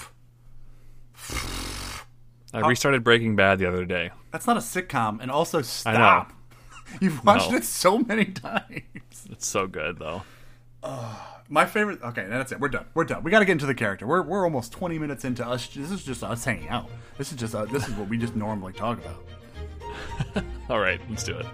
I 2.53 2.67
restarted 2.67 3.03
Breaking 3.03 3.35
Bad 3.35 3.59
the 3.59 3.67
other 3.67 3.85
day. 3.85 4.11
That's 4.31 4.45
not 4.47 4.57
a 4.57 4.61
sitcom, 4.61 5.21
and 5.21 5.31
also 5.31 5.61
stop. 5.61 6.33
You've 7.01 7.23
watched 7.23 7.51
No. 7.51 7.57
it 7.57 7.63
so 7.63 7.99
many 7.99 8.25
times. 8.31 9.27
It's 9.29 9.47
so 9.47 9.67
good 9.67 9.99
though. 9.99 10.23
My 11.47 11.65
favorite. 11.65 12.01
Okay, 12.01 12.25
that's 12.27 12.51
it. 12.53 12.59
We're 12.61 12.69
done. 12.69 12.85
We're 12.93 13.03
done. 13.03 13.23
We 13.23 13.31
got 13.31 13.39
to 13.39 13.45
get 13.45 13.51
into 13.53 13.65
the 13.65 13.75
character. 13.75 14.07
We're 14.07 14.21
we're 14.21 14.43
almost 14.45 14.71
twenty 14.71 14.97
minutes 14.97 15.25
into 15.25 15.45
us. 15.45 15.67
This 15.67 15.91
is 15.91 16.03
just 16.03 16.23
us 16.23 16.43
hanging 16.45 16.69
out. 16.69 16.89
This 17.17 17.31
is 17.31 17.37
just 17.37 17.53
uh, 17.53 17.65
this 17.65 17.87
is 17.87 17.93
what 17.95 18.07
we 18.09 18.17
just 18.17 18.35
normally 18.35 18.73
talk 18.73 18.99
about. 18.99 20.43
All 20.69 20.79
right, 20.79 20.99
let's 21.09 21.23
do 21.23 21.37
it. 21.37 21.45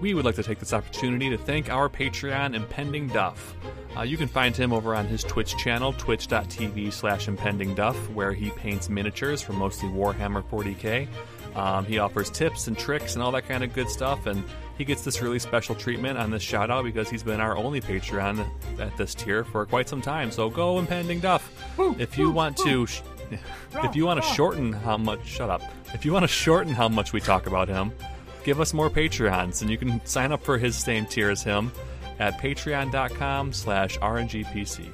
we 0.00 0.14
would 0.14 0.24
like 0.24 0.36
to 0.36 0.42
take 0.42 0.58
this 0.60 0.72
opportunity 0.72 1.28
to 1.30 1.36
thank 1.38 1.70
our 1.70 1.88
Patreon, 1.88 2.54
Impending 2.54 3.08
Duff. 3.08 3.54
Uh, 3.96 4.02
you 4.02 4.16
can 4.16 4.28
find 4.28 4.56
him 4.56 4.72
over 4.72 4.94
on 4.94 5.06
his 5.06 5.24
Twitch 5.24 5.56
channel, 5.56 5.92
twitch.tv 5.94 6.92
slash 6.92 7.28
impending 7.28 7.74
duff, 7.74 7.96
where 8.10 8.32
he 8.32 8.50
paints 8.50 8.88
miniatures 8.88 9.42
for 9.42 9.52
mostly 9.52 9.88
Warhammer 9.88 10.42
40k. 10.44 11.08
Um, 11.56 11.84
he 11.86 11.98
offers 11.98 12.30
tips 12.30 12.68
and 12.68 12.78
tricks 12.78 13.14
and 13.14 13.22
all 13.22 13.32
that 13.32 13.48
kind 13.48 13.64
of 13.64 13.72
good 13.72 13.88
stuff, 13.88 14.26
and 14.26 14.44
he 14.76 14.84
gets 14.84 15.02
this 15.02 15.20
really 15.20 15.40
special 15.40 15.74
treatment 15.74 16.18
on 16.18 16.30
this 16.30 16.42
shout 16.42 16.70
out 16.70 16.84
because 16.84 17.10
he's 17.10 17.22
been 17.22 17.40
our 17.40 17.56
only 17.56 17.80
Patreon 17.80 18.48
at 18.78 18.96
this 18.96 19.14
tier 19.14 19.42
for 19.42 19.66
quite 19.66 19.88
some 19.88 20.00
time. 20.00 20.30
So 20.30 20.48
go 20.48 20.78
Impending 20.78 21.18
Duff. 21.20 21.50
if 21.98 22.16
you 22.16 22.30
want 22.30 22.56
to. 22.58 22.86
Sh- 22.86 23.02
if 23.82 23.94
you 23.94 24.06
want 24.06 24.22
to 24.22 24.28
shorten 24.28 24.72
how 24.72 24.96
much, 24.96 25.26
shut 25.26 25.50
up. 25.50 25.60
If 25.92 26.04
you 26.04 26.12
want 26.12 26.22
to 26.22 26.28
shorten 26.28 26.72
how 26.72 26.88
much 26.88 27.12
we 27.12 27.20
talk 27.20 27.46
about 27.46 27.68
him, 27.68 27.92
give 28.44 28.60
us 28.60 28.72
more 28.72 28.88
Patreons, 28.88 29.60
and 29.60 29.70
you 29.70 29.76
can 29.76 30.04
sign 30.06 30.32
up 30.32 30.42
for 30.42 30.56
his 30.56 30.76
same 30.76 31.04
tier 31.04 31.28
as 31.30 31.42
him 31.42 31.70
at 32.18 32.38
patreon.com 32.38 33.52
slash 33.52 33.98
rngpc. 33.98 34.90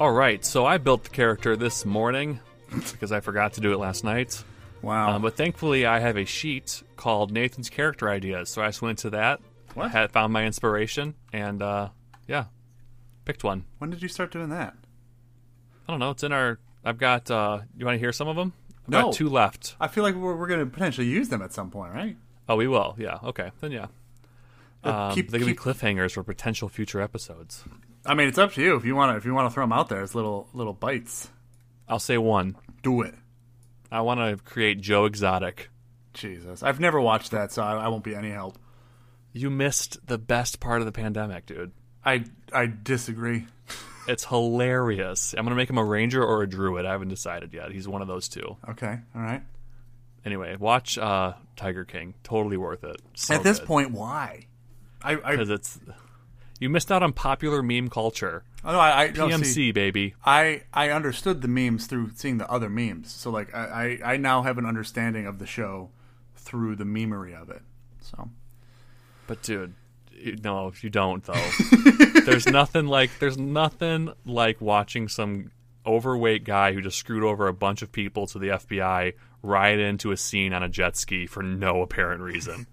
All 0.00 0.10
right, 0.10 0.44
so 0.44 0.66
I 0.66 0.78
built 0.78 1.04
the 1.04 1.10
character 1.10 1.54
this 1.56 1.84
morning 1.84 2.40
because 2.90 3.12
I 3.12 3.20
forgot 3.20 3.52
to 3.54 3.60
do 3.60 3.72
it 3.72 3.78
last 3.78 4.02
night. 4.02 4.42
Wow. 4.80 5.12
Um, 5.14 5.22
but 5.22 5.36
thankfully, 5.36 5.86
I 5.86 6.00
have 6.00 6.16
a 6.16 6.24
sheet 6.24 6.82
called 6.96 7.30
Nathan's 7.30 7.70
Character 7.70 8.08
Ideas, 8.10 8.50
so 8.50 8.62
I 8.62 8.68
just 8.68 8.82
went 8.82 8.98
to 9.00 9.10
that, 9.10 9.40
What? 9.74 9.92
had 9.92 10.10
found 10.10 10.32
my 10.32 10.44
inspiration, 10.44 11.14
and 11.32 11.62
uh, 11.62 11.90
yeah, 12.26 12.46
picked 13.24 13.44
one. 13.44 13.64
when 13.78 13.90
did 13.90 14.02
you 14.02 14.08
start 14.08 14.32
doing 14.32 14.48
that? 14.48 14.74
I 15.86 15.92
don't 15.92 16.00
know. 16.00 16.10
It's 16.10 16.24
in 16.24 16.32
our. 16.32 16.58
I've 16.84 16.98
got. 16.98 17.30
Uh, 17.30 17.60
you 17.76 17.84
want 17.86 17.94
to 17.96 18.00
hear 18.00 18.12
some 18.12 18.26
of 18.28 18.34
them? 18.34 18.52
I've 18.84 18.88
No. 18.88 19.02
got 19.04 19.14
two 19.14 19.28
left. 19.28 19.76
I 19.80 19.88
feel 19.88 20.02
like 20.04 20.14
we're, 20.14 20.34
we're 20.36 20.46
going 20.48 20.60
to 20.60 20.66
potentially 20.66 21.06
use 21.06 21.28
them 21.28 21.42
at 21.42 21.52
some 21.52 21.70
point, 21.70 21.92
right? 21.94 22.16
Oh, 22.48 22.56
we 22.56 22.66
will. 22.68 22.94
Yeah. 22.98 23.18
Okay. 23.22 23.50
Then 23.60 23.72
yeah. 23.72 23.86
Uh, 24.84 24.90
Um, 25.08 25.14
keep- 25.14 25.30
they 25.30 25.38
could 25.38 25.46
be 25.46 25.54
cliffhangers 25.54 26.12
for 26.12 26.22
potential 26.22 26.68
future 26.68 27.00
episodes. 27.00 27.64
I 28.04 28.14
mean, 28.14 28.26
it's 28.26 28.38
up 28.38 28.52
to 28.54 28.62
you 28.62 28.74
if 28.74 28.84
you 28.84 28.96
want 28.96 29.12
to 29.12 29.16
if 29.16 29.24
you 29.24 29.32
want 29.32 29.48
to 29.48 29.54
throw 29.54 29.62
them 29.62 29.72
out 29.72 29.88
there 29.88 30.02
as 30.02 30.14
little 30.14 30.48
little 30.52 30.72
bites. 30.72 31.30
I'll 31.88 32.00
say 32.00 32.18
one. 32.18 32.56
Do 32.82 33.02
it. 33.02 33.14
I 33.92 34.00
want 34.00 34.18
to 34.20 34.42
create 34.44 34.80
Joe 34.80 35.04
Exotic. 35.04 35.68
Jesus, 36.14 36.62
I've 36.64 36.80
never 36.80 37.00
watched 37.00 37.30
that, 37.30 37.52
so 37.52 37.62
I, 37.62 37.84
I 37.84 37.88
won't 37.88 38.02
be 38.04 38.14
any 38.14 38.30
help. 38.30 38.58
You 39.32 39.48
missed 39.50 40.04
the 40.06 40.18
best 40.18 40.58
part 40.60 40.80
of 40.82 40.86
the 40.86 40.92
pandemic, 40.92 41.46
dude. 41.46 41.70
I 42.04 42.24
I 42.52 42.66
disagree. 42.66 43.46
It's 44.08 44.24
hilarious. 44.24 45.34
I'm 45.36 45.44
gonna 45.44 45.56
make 45.56 45.70
him 45.70 45.78
a 45.78 45.84
ranger 45.84 46.24
or 46.24 46.42
a 46.42 46.48
druid. 46.48 46.86
I 46.86 46.92
haven't 46.92 47.08
decided 47.08 47.52
yet. 47.52 47.72
He's 47.72 47.86
one 47.86 48.02
of 48.02 48.08
those 48.08 48.28
two. 48.28 48.56
Okay, 48.68 48.98
all 49.14 49.22
right. 49.22 49.42
Anyway, 50.24 50.56
watch 50.56 50.98
uh, 50.98 51.34
Tiger 51.56 51.84
King. 51.84 52.14
Totally 52.22 52.56
worth 52.56 52.84
it. 52.84 53.00
So 53.14 53.34
At 53.34 53.42
this 53.42 53.58
point, 53.60 53.90
why? 53.92 54.46
I 55.02 55.12
I, 55.12 55.30
because 55.32 55.50
it's 55.50 55.80
you 56.60 56.68
missed 56.70 56.92
out 56.92 57.02
on 57.02 57.12
popular 57.12 57.62
meme 57.62 57.88
culture. 57.88 58.44
oh, 58.64 58.72
no, 58.72 58.78
I, 58.78 59.04
I 59.04 59.10
no, 59.10 59.28
PMC 59.28 59.44
see, 59.46 59.72
baby. 59.72 60.14
I 60.24 60.62
I 60.72 60.90
understood 60.90 61.42
the 61.42 61.48
memes 61.48 61.86
through 61.86 62.10
seeing 62.14 62.38
the 62.38 62.48
other 62.50 62.68
memes. 62.68 63.12
So 63.12 63.30
like 63.30 63.52
I, 63.54 63.98
I 64.04 64.12
I 64.12 64.16
now 64.16 64.42
have 64.42 64.58
an 64.58 64.66
understanding 64.66 65.26
of 65.26 65.38
the 65.38 65.46
show 65.46 65.90
through 66.36 66.76
the 66.76 66.84
memery 66.84 67.40
of 67.40 67.50
it. 67.50 67.62
So 68.00 68.30
But 69.26 69.42
dude, 69.42 69.74
no, 70.42 70.72
you 70.80 70.90
don't 70.90 71.22
though. 71.24 71.50
there's 72.24 72.46
nothing 72.46 72.86
like 72.86 73.10
there's 73.18 73.38
nothing 73.38 74.12
like 74.24 74.60
watching 74.60 75.08
some 75.08 75.50
overweight 75.86 76.44
guy 76.44 76.72
who 76.72 76.80
just 76.80 76.98
screwed 76.98 77.24
over 77.24 77.48
a 77.48 77.52
bunch 77.54 77.82
of 77.82 77.90
people 77.90 78.26
to 78.28 78.38
the 78.38 78.48
FBI 78.48 79.14
ride 79.42 79.80
into 79.80 80.12
a 80.12 80.16
scene 80.16 80.52
on 80.52 80.62
a 80.62 80.68
jet 80.68 80.96
ski 80.96 81.26
for 81.26 81.42
no 81.42 81.82
apparent 81.82 82.20
reason. 82.22 82.66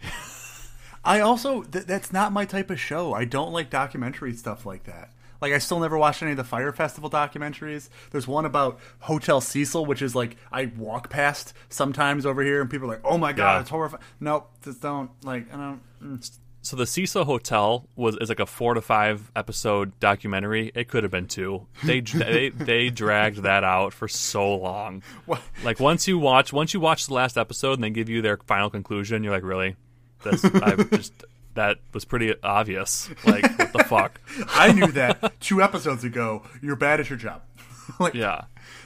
I 1.04 1.20
also 1.20 1.62
th- 1.62 1.86
that's 1.86 2.12
not 2.12 2.32
my 2.32 2.44
type 2.44 2.70
of 2.70 2.78
show. 2.78 3.12
I 3.12 3.24
don't 3.24 3.52
like 3.52 3.70
documentary 3.70 4.34
stuff 4.34 4.64
like 4.64 4.84
that. 4.84 5.10
Like 5.40 5.52
I 5.52 5.58
still 5.58 5.80
never 5.80 5.98
watched 5.98 6.22
any 6.22 6.30
of 6.30 6.36
the 6.36 6.44
Fyre 6.44 6.70
Festival 6.70 7.10
documentaries. 7.10 7.88
There's 8.12 8.28
one 8.28 8.44
about 8.44 8.78
Hotel 9.00 9.40
Cecil, 9.40 9.84
which 9.84 10.00
is 10.00 10.14
like 10.14 10.36
I 10.52 10.66
walk 10.76 11.10
past 11.10 11.52
sometimes 11.68 12.24
over 12.24 12.44
here, 12.44 12.60
and 12.60 12.70
people 12.70 12.86
are 12.88 12.92
like, 12.94 13.04
"Oh 13.04 13.18
my 13.18 13.32
god, 13.32 13.54
Yeah. 13.54 13.60
it's 13.62 13.70
horrifying." 13.70 14.04
Nope, 14.20 14.48
just 14.62 14.80
don't 14.80 15.10
like. 15.24 15.52
I 15.52 15.56
don't. 15.56 15.80
Mm. 16.00 16.30
So 16.64 16.76
the 16.76 16.86
Cecil 16.86 17.24
Hotel 17.24 17.88
was 17.96 18.16
is 18.18 18.28
like 18.28 18.38
a 18.38 18.46
four 18.46 18.74
to 18.74 18.80
five 18.80 19.32
episode 19.34 19.98
documentary. 19.98 20.70
It 20.76 20.86
could 20.86 21.02
have 21.02 21.10
been 21.10 21.26
two. 21.26 21.66
They 21.82 22.00
they 22.00 22.50
they 22.50 22.88
dragged 22.88 23.38
that 23.38 23.64
out 23.64 23.92
for 23.92 24.06
so 24.06 24.54
long. 24.54 25.02
What? 25.26 25.42
Like 25.64 25.80
once 25.80 26.06
you 26.06 26.20
watch 26.20 26.52
once 26.52 26.72
you 26.72 26.78
watch 26.78 27.08
the 27.08 27.14
last 27.14 27.36
episode 27.36 27.74
and 27.74 27.84
they 27.84 27.90
give 27.90 28.08
you 28.08 28.22
their 28.22 28.36
final 28.36 28.70
conclusion, 28.70 29.24
you're 29.24 29.32
like, 29.32 29.42
really? 29.42 29.74
This 30.22 30.44
I 30.44 30.76
just 30.92 31.12
that 31.54 31.78
was 31.92 32.04
pretty 32.04 32.32
obvious. 32.44 33.10
Like 33.26 33.58
what 33.58 33.72
the 33.72 33.84
fuck? 33.84 34.20
I 34.50 34.70
knew 34.70 34.86
that 34.92 35.40
two 35.40 35.60
episodes 35.60 36.04
ago. 36.04 36.44
You're 36.62 36.76
bad 36.76 37.00
at 37.00 37.10
your 37.10 37.18
job. 37.18 37.42
like, 37.98 38.14
Yeah. 38.14 38.44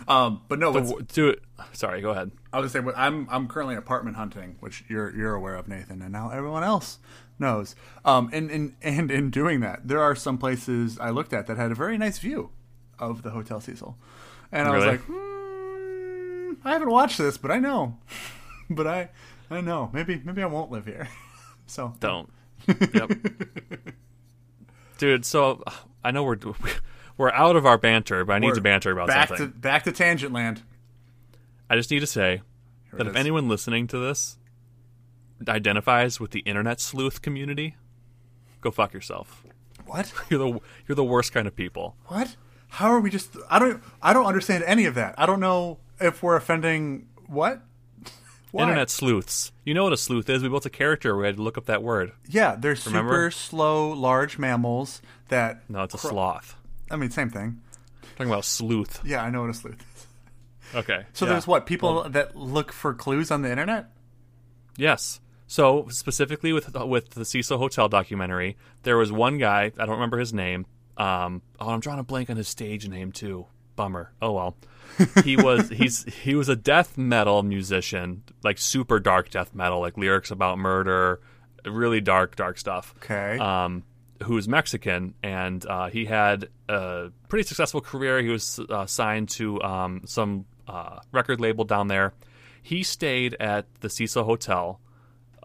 Um, 0.08 0.40
but 0.48 0.58
no, 0.58 1.00
Do 1.12 1.28
it. 1.28 1.42
Sorry, 1.72 2.00
go 2.00 2.10
ahead. 2.10 2.30
I 2.54 2.58
was 2.58 2.72
just 2.72 2.72
saying, 2.72 2.90
I'm 2.96 3.28
I'm 3.30 3.48
currently 3.48 3.74
apartment 3.74 4.16
hunting, 4.16 4.56
which 4.60 4.82
you're 4.88 5.14
you're 5.14 5.34
aware 5.34 5.56
of, 5.56 5.68
Nathan, 5.68 6.00
and 6.00 6.10
now 6.10 6.30
everyone 6.30 6.64
else 6.64 6.98
knows. 7.38 7.74
Um, 8.04 8.30
and 8.32 8.50
and 8.50 8.74
and 8.82 9.10
in 9.10 9.30
doing 9.30 9.60
that, 9.60 9.86
there 9.86 10.00
are 10.00 10.14
some 10.14 10.38
places 10.38 10.98
I 10.98 11.10
looked 11.10 11.32
at 11.32 11.46
that 11.46 11.56
had 11.56 11.70
a 11.70 11.74
very 11.74 11.98
nice 11.98 12.18
view 12.18 12.50
of 12.98 13.22
the 13.22 13.30
Hotel 13.30 13.60
Cecil, 13.60 13.96
and 14.52 14.68
I 14.68 14.76
was 14.76 14.84
like, 14.84 15.00
hmm, 15.00 16.52
I 16.64 16.72
haven't 16.72 16.90
watched 16.90 17.18
this, 17.18 17.36
but 17.36 17.50
I 17.50 17.58
know, 17.58 17.98
but 18.70 18.86
I 18.86 19.10
I 19.50 19.60
know 19.60 19.90
maybe 19.92 20.20
maybe 20.24 20.42
I 20.42 20.46
won't 20.46 20.70
live 20.70 20.86
here. 20.86 21.08
so 21.66 21.94
Don't. 22.00 22.30
Yep. 22.66 23.10
Dude, 24.98 25.24
so 25.24 25.62
I 26.02 26.10
know 26.10 26.24
we're 26.24 26.38
we're 27.16 27.32
out 27.32 27.56
of 27.56 27.66
our 27.66 27.78
banter, 27.78 28.24
but 28.24 28.34
I 28.34 28.38
need 28.38 28.48
We're 28.48 28.54
to 28.54 28.60
banter 28.60 28.90
about 28.92 29.08
back 29.08 29.28
something. 29.28 29.52
to 29.52 29.58
back 29.58 29.84
to 29.84 29.92
tangent 29.92 30.32
land. 30.32 30.62
I 31.68 31.76
just 31.76 31.90
need 31.90 32.00
to 32.00 32.06
say 32.06 32.42
Here 32.90 32.98
that 32.98 33.06
if 33.06 33.16
anyone 33.16 33.48
listening 33.48 33.86
to 33.88 33.98
this 33.98 34.38
identifies 35.46 36.18
with 36.20 36.30
the 36.30 36.40
internet 36.40 36.80
sleuth 36.80 37.22
community, 37.22 37.76
go 38.60 38.70
fuck 38.70 38.92
yourself. 38.92 39.42
What 39.86 40.12
You're 40.30 40.38
the 40.38 40.60
you're 40.88 40.96
the 40.96 41.04
worst 41.04 41.32
kind 41.32 41.46
of 41.46 41.54
people. 41.54 41.96
what? 42.06 42.36
How 42.68 42.90
are 42.90 43.00
we 43.00 43.10
just? 43.10 43.36
I 43.48 43.58
don't 43.58 43.82
I 44.02 44.12
don't 44.12 44.26
understand 44.26 44.64
any 44.64 44.86
of 44.86 44.94
that. 44.96 45.14
I 45.16 45.26
don't 45.26 45.40
know 45.40 45.78
if 46.00 46.22
we're 46.22 46.36
offending 46.36 47.08
what. 47.26 47.62
Why? 48.50 48.62
Internet 48.64 48.90
sleuths. 48.90 49.52
You 49.64 49.74
know 49.74 49.84
what 49.84 49.92
a 49.92 49.96
sleuth 49.96 50.28
is? 50.28 50.42
We 50.42 50.48
built 50.48 50.66
a 50.66 50.70
character. 50.70 51.16
We 51.16 51.26
had 51.26 51.36
to 51.36 51.42
look 51.42 51.58
up 51.58 51.66
that 51.66 51.82
word. 51.82 52.12
Yeah, 52.28 52.56
they're 52.58 52.76
Remember? 52.86 53.30
super 53.30 53.30
slow, 53.30 53.90
large 53.90 54.38
mammals 54.38 55.00
that. 55.28 55.68
No, 55.68 55.82
it's 55.84 55.94
a 55.94 55.98
cr- 55.98 56.08
sloth. 56.08 56.56
I 56.90 56.96
mean, 56.96 57.10
same 57.10 57.30
thing. 57.30 57.60
talking 58.16 58.30
about 58.30 58.44
sleuth. 58.44 59.00
Yeah, 59.04 59.22
I 59.22 59.30
know 59.30 59.42
what 59.42 59.50
a 59.50 59.54
sleuth 59.54 59.84
is. 59.94 60.06
Okay. 60.74 61.04
So 61.12 61.24
yeah. 61.24 61.32
there's 61.32 61.46
what 61.46 61.66
people 61.66 62.08
that 62.08 62.34
look 62.36 62.72
for 62.72 62.94
clues 62.94 63.30
on 63.30 63.42
the 63.42 63.50
internet. 63.50 63.90
Yes. 64.76 65.20
So 65.46 65.86
specifically 65.90 66.52
with 66.52 66.74
with 66.74 67.10
the 67.10 67.24
Cecil 67.24 67.58
Hotel 67.58 67.88
documentary, 67.88 68.56
there 68.82 68.96
was 68.96 69.12
one 69.12 69.38
guy. 69.38 69.72
I 69.78 69.86
don't 69.86 69.90
remember 69.90 70.18
his 70.18 70.32
name. 70.32 70.66
Um, 70.96 71.42
oh, 71.60 71.68
I'm 71.68 71.80
drawing 71.80 72.00
a 72.00 72.04
blank 72.04 72.30
on 72.30 72.36
his 72.36 72.48
stage 72.48 72.88
name 72.88 73.12
too. 73.12 73.46
Bummer. 73.76 74.12
Oh 74.20 74.32
well. 74.32 74.56
He 75.24 75.36
was 75.42 75.68
he's 75.68 76.04
he 76.04 76.34
was 76.34 76.48
a 76.48 76.56
death 76.56 76.96
metal 76.98 77.42
musician, 77.42 78.22
like 78.42 78.58
super 78.58 78.98
dark 78.98 79.30
death 79.30 79.54
metal, 79.54 79.80
like 79.80 79.96
lyrics 79.96 80.30
about 80.30 80.58
murder, 80.58 81.20
really 81.64 82.00
dark 82.00 82.34
dark 82.36 82.58
stuff. 82.58 82.94
Okay. 82.98 83.38
Um, 83.38 83.84
who's 84.22 84.48
Mexican, 84.48 85.14
and 85.22 85.64
uh, 85.66 85.90
he 85.90 86.06
had 86.06 86.48
a 86.68 87.10
pretty 87.28 87.46
successful 87.46 87.80
career. 87.80 88.20
He 88.22 88.30
was 88.30 88.58
uh, 88.70 88.86
signed 88.86 89.28
to 89.30 89.62
um, 89.62 90.02
some 90.06 90.46
uh, 90.66 91.00
record 91.12 91.40
label 91.40 91.64
down 91.64 91.88
there. 91.88 92.14
He 92.62 92.82
stayed 92.82 93.36
at 93.38 93.66
the 93.80 93.90
Cecil 93.90 94.24
Hotel 94.24 94.80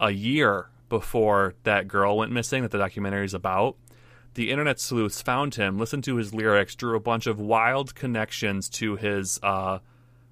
a 0.02 0.10
year 0.10 0.68
before 0.88 1.54
that 1.62 1.88
girl 1.88 2.18
went 2.18 2.32
missing 2.32 2.62
that 2.62 2.70
the 2.70 2.78
documentary 2.78 3.24
is 3.24 3.32
about. 3.32 3.76
The 4.34 4.50
internet 4.50 4.80
sleuths 4.80 5.22
found 5.22 5.54
him, 5.54 5.78
listened 5.78 6.04
to 6.04 6.16
his 6.16 6.34
lyrics, 6.34 6.74
drew 6.74 6.96
a 6.96 7.00
bunch 7.00 7.26
of 7.26 7.38
wild 7.38 7.94
connections 7.94 8.68
to 8.70 8.96
his 8.96 9.38
uh, 9.42 9.78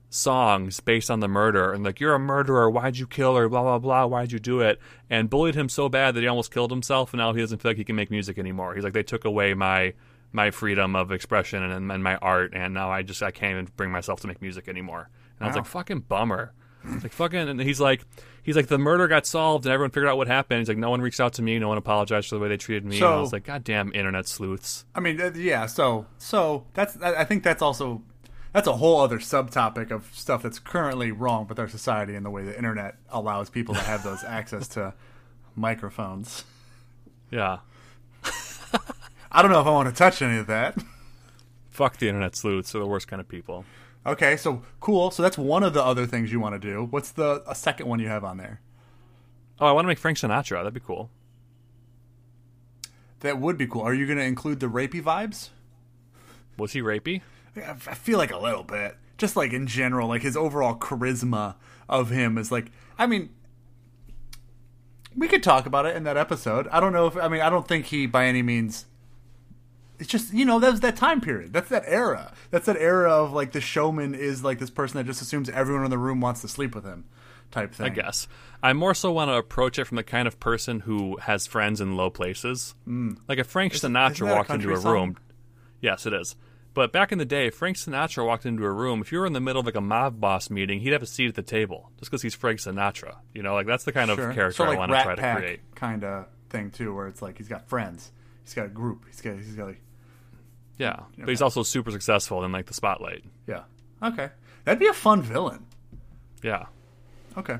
songs 0.09 0.81
based 0.81 1.11
on 1.11 1.21
the 1.21 1.29
murder, 1.29 1.73
and 1.73 1.85
like, 1.85 2.01
you're 2.01 2.15
a 2.15 2.19
murderer, 2.19 2.69
why'd 2.69 2.97
you 2.97 3.07
kill 3.07 3.37
her, 3.37 3.49
blah, 3.49 3.63
blah, 3.63 3.79
blah, 3.79 4.07
why'd 4.07 4.33
you 4.33 4.39
do 4.39 4.61
it? 4.61 4.81
And 5.09 5.31
bullied 5.31 5.55
him 5.55 5.69
so 5.69 5.89
bad 5.89 6.15
that 6.15 6.21
he 6.21 6.27
almost 6.27 6.53
killed 6.53 6.71
himself, 6.71 7.13
and 7.13 7.19
now 7.19 7.33
he 7.33 7.41
doesn't 7.41 7.63
feel 7.63 7.71
like 7.71 7.79
he 7.79 7.85
can 7.85 7.97
make 7.97 8.11
music 8.11 8.39
anymore. 8.39 8.75
He's 8.75 8.85
like, 8.85 8.93
they 8.93 9.03
took 9.03 9.25
away 9.25 9.55
my 9.55 9.95
my 10.33 10.51
freedom 10.51 10.95
of 10.95 11.11
expression 11.11 11.63
and, 11.63 11.91
and 11.91 12.05
my 12.05 12.17
art, 12.17 12.53
and 12.55 12.73
now 12.75 12.91
I 12.91 13.03
just 13.03 13.23
I 13.23 13.31
can't 13.31 13.53
even 13.53 13.69
bring 13.77 13.91
myself 13.91 14.21
to 14.21 14.29
make 14.29 14.41
music 14.41 14.69
anymore. 14.69 15.09
And 15.39 15.45
I 15.45 15.49
was 15.49 15.57
like, 15.57 15.67
fucking 15.67 16.01
bummer. 16.01 16.53
It's 16.85 17.03
like 17.03 17.12
fucking, 17.12 17.49
and 17.49 17.61
he's 17.61 17.81
like, 17.81 18.05
he's 18.43 18.57
like, 18.57 18.69
the 18.69 18.79
murder 18.79 19.07
got 19.09 19.27
solved 19.27 19.66
and 19.66 19.73
everyone 19.73 19.90
figured 19.90 20.09
out 20.09 20.16
what 20.16 20.29
happened. 20.29 20.61
He's 20.61 20.69
like, 20.69 20.79
no 20.79 20.90
one 20.90 21.01
reached 21.01 21.21
out 21.21 21.35
to 21.35 21.43
me, 21.43 21.59
no 21.59 21.69
one 21.69 21.79
apologized 21.79 22.29
for 22.29 22.37
the 22.37 22.40
way 22.40 22.49
they 22.49 22.57
treated 22.57 22.85
me. 22.85 22.97
and 22.97 23.05
I 23.07 23.21
was 23.21 23.33
like, 23.33 23.45
goddamn 23.45 23.93
internet 23.95 24.27
sleuths. 24.27 24.85
I 24.95 25.01
mean, 25.01 25.21
uh, 25.21 25.33
yeah. 25.35 25.66
So, 25.66 26.07
so 26.19 26.64
that's. 26.75 26.97
I 27.03 27.21
I 27.21 27.25
think 27.25 27.43
that's 27.43 27.62
also 27.62 28.03
that's 28.53 28.66
a 28.66 28.77
whole 28.77 29.01
other 29.01 29.19
subtopic 29.19 29.90
of 29.90 30.11
stuff 30.14 30.43
that's 30.43 30.59
currently 30.59 31.12
wrong 31.12 31.47
with 31.49 31.59
our 31.59 31.69
society 31.69 32.14
and 32.14 32.25
the 32.27 32.31
way 32.31 32.43
the 32.45 32.57
internet 32.57 32.97
allows 33.11 33.51
people 33.51 33.75
to 33.75 33.81
have 33.81 34.03
those 34.03 34.25
access 34.27 34.66
to 34.69 34.95
microphones. 35.55 36.45
Yeah. 37.31 37.59
I 39.33 39.43
don't 39.43 39.53
know 39.53 39.61
if 39.61 39.66
I 39.66 39.71
want 39.71 39.88
to 39.88 39.95
touch 39.95 40.21
any 40.23 40.38
of 40.38 40.47
that. 40.49 40.77
Fuck 41.71 41.99
the 41.99 42.09
internet 42.09 42.35
sleuths. 42.35 42.73
They're 42.73 42.81
the 42.81 42.87
worst 42.87 43.07
kind 43.07 43.21
of 43.21 43.29
people. 43.29 43.64
Okay, 44.07 44.37
so 44.37 44.63
cool. 44.81 45.11
So 45.11 45.23
that's 45.23 45.37
one 45.37 45.63
of 45.63 45.75
the 45.75 45.85
other 45.85 46.07
things 46.07 46.33
you 46.33 46.41
want 46.41 46.55
to 46.55 46.59
do. 46.59 46.87
What's 46.91 47.13
the 47.13 47.43
a 47.47 47.55
second 47.55 47.87
one 47.87 48.01
you 48.01 48.09
have 48.09 48.25
on 48.25 48.39
there? 48.39 48.61
Oh, 49.59 49.67
I 49.67 49.73
want 49.73 49.85
to 49.85 49.89
make 49.89 49.99
Frank 49.99 50.19
Sinatra. 50.19 50.59
That'd 50.59 50.75
be 50.75 50.81
cool. 50.81 51.11
That 53.21 53.39
would 53.39 53.59
be 53.59 53.67
cool. 53.67 53.83
Are 53.83 53.93
you 53.93 54.07
going 54.07 54.19
to 54.19 54.25
include 54.25 54.61
the 54.61 54.69
rapey 54.69 55.03
vibes? 55.03 55.51
Was 56.57 56.73
he 56.73 56.81
rapey? 56.81 57.21
I 57.57 57.71
I 57.71 57.75
feel 57.95 58.17
like 58.17 58.33
a 58.33 58.39
little 58.39 58.65
bit. 58.65 58.97
Just 59.19 59.37
like 59.37 59.53
in 59.53 59.67
general, 59.67 60.09
like 60.09 60.23
his 60.23 60.37
overall 60.37 60.77
charisma 60.77 61.57
of 61.89 62.11
him 62.11 62.39
is 62.39 62.51
like. 62.51 62.73
I 62.99 63.07
mean, 63.07 63.31
we 65.15 65.29
could 65.29 65.43
talk 65.43 65.67
about 65.67 65.85
it 65.87 65.97
in 65.97 66.05
that 66.05 66.17
episode. 66.17 66.69
I 66.69 66.81
don't 66.81 66.93
know 66.93 67.07
if 67.07 67.17
I 67.17 67.29
mean 67.29 67.43
I 67.43 67.51
don't 67.51 67.69
think 67.69 67.87
he 67.87 68.07
by 68.07 68.25
any 68.27 68.43
means. 68.43 68.87
It's 70.01 70.09
just 70.09 70.33
you 70.33 70.45
know 70.45 70.59
that 70.59 70.71
was 70.71 70.81
that 70.81 70.97
time 70.97 71.21
period. 71.21 71.53
That's 71.53 71.69
that 71.69 71.85
era. 71.87 72.33
That's 72.51 72.67
that 72.67 72.77
era 72.77 73.11
of 73.11 73.33
like 73.33 73.53
the 73.53 73.61
showman 73.61 74.15
is 74.15 74.43
like 74.43 74.59
this 74.59 74.71
person 74.71 74.97
that 74.97 75.05
just 75.05 75.23
assumes 75.23 75.49
everyone 75.49 75.85
in 75.85 75.91
the 75.91 75.99
room 75.99 76.21
wants 76.21 76.41
to 76.41 76.49
sleep 76.49 76.75
with 76.75 76.85
him, 76.85 77.05
type 77.51 77.75
thing. 77.75 77.87
I 77.87 77.91
guess. 77.91 78.27
I 78.63 78.73
more 78.73 78.95
so 78.95 79.13
want 79.13 79.29
to 79.29 79.35
approach 79.35 79.79
it 79.79 79.85
from 79.85 79.97
the 79.97 80.03
kind 80.03 80.27
of 80.27 80.41
person 80.41 80.81
who 80.81 81.19
has 81.19 81.47
friends 81.47 81.81
in 81.81 81.97
low 81.97 82.11
places. 82.11 82.75
Mm. 82.89 83.19
Like 83.29 83.39
if 83.39 83.47
Frank 83.47 83.75
Sinatra 83.75 84.21
that 84.21 84.33
a 84.33 84.35
walked 84.35 84.51
into 84.51 84.73
a 84.73 84.81
song? 84.81 84.93
room. 84.93 85.17
Yes, 85.81 86.07
it 86.07 86.13
is. 86.13 86.35
But 86.73 86.93
back 86.93 87.11
in 87.11 87.19
the 87.19 87.25
day, 87.25 87.49
if 87.49 87.55
Frank 87.55 87.77
Sinatra 87.77 88.25
walked 88.25 88.47
into 88.47 88.65
a 88.65 88.71
room. 88.71 89.01
If 89.01 89.13
you 89.13 89.19
were 89.19 89.27
in 89.27 89.33
the 89.33 89.41
middle 89.41 89.61
of 89.61 89.67
like 89.67 89.75
a 89.75 89.81
mob 89.81 90.21
boss 90.21 90.51
meeting, 90.51 90.81
he'd 90.81 90.93
have 90.93 91.03
a 91.03 91.07
seat 91.07 91.29
at 91.29 91.35
the 91.35 91.43
table 91.43 91.91
just 91.99 92.11
because 92.11 92.23
he's 92.23 92.35
Frank 92.35 92.61
Sinatra. 92.61 93.17
You 93.35 93.43
know, 93.43 93.55
like 93.55 93.67
that's 93.67 93.85
the 93.85 93.93
kind 93.93 94.11
of 94.11 94.17
character 94.19 94.53
so 94.53 94.65
like 94.65 94.77
I 94.77 94.79
want 94.79 94.93
to 94.93 95.03
try 95.03 95.15
to 95.15 95.41
create. 95.41 95.61
kind 95.75 96.05
of 96.05 96.27
thing 96.49 96.71
too, 96.71 96.95
where 96.95 97.09
it's 97.09 97.23
like 97.23 97.39
he's 97.39 97.49
got 97.49 97.69
friends, 97.69 98.13
he's 98.45 98.55
got 98.55 98.67
a 98.67 98.69
group, 98.71 99.05
he's 99.07 99.21
got 99.21 99.37
he's 99.37 99.55
got 99.57 99.67
like 99.69 99.81
Yeah, 100.81 101.01
but 101.19 101.29
he's 101.29 101.43
also 101.43 101.62
super 101.62 101.90
successful 101.90 102.43
in 102.45 102.53
like 102.53 102.66
the 102.66 102.75
spotlight. 102.75 103.23
yeah. 103.47 103.62
Okay, 104.03 104.31
that'd 104.64 104.79
be 104.81 104.87
a 104.88 104.93
fun 104.95 105.21
villain. 105.23 105.66
Yeah, 106.43 106.64
Okay, 107.37 107.59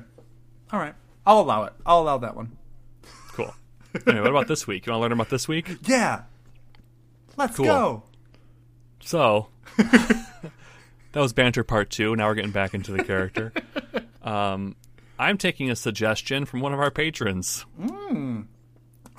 all 0.73 0.79
right, 0.79 0.95
I'll 1.25 1.39
allow 1.39 1.63
it. 1.65 1.73
I'll 1.85 2.01
allow 2.01 2.17
that 2.17 2.35
one. 2.35 2.57
cool. 3.33 3.53
anyway, 4.07 4.21
what 4.23 4.31
about 4.31 4.47
this 4.47 4.65
week? 4.65 4.85
You 4.87 4.91
want 4.91 4.99
to 4.99 5.03
learn 5.03 5.11
about 5.11 5.29
this 5.29 5.47
week? 5.47 5.69
Yeah, 5.87 6.23
let's 7.37 7.55
Cool. 7.57 7.65
go. 7.65 8.03
So 9.01 9.47
that 9.77 10.25
was 11.13 11.33
banter 11.33 11.63
part 11.63 11.89
two. 11.89 12.15
Now 12.15 12.27
we're 12.27 12.35
getting 12.35 12.51
back 12.51 12.73
into 12.73 12.91
the 12.91 13.03
character. 13.03 13.53
Um, 14.23 14.75
I'm 15.17 15.39
taking 15.39 15.71
a 15.71 15.75
suggestion 15.75 16.45
from 16.45 16.59
one 16.61 16.73
of 16.75 16.79
our 16.79 16.91
patrons, 16.91 17.65
Oh 17.79 18.45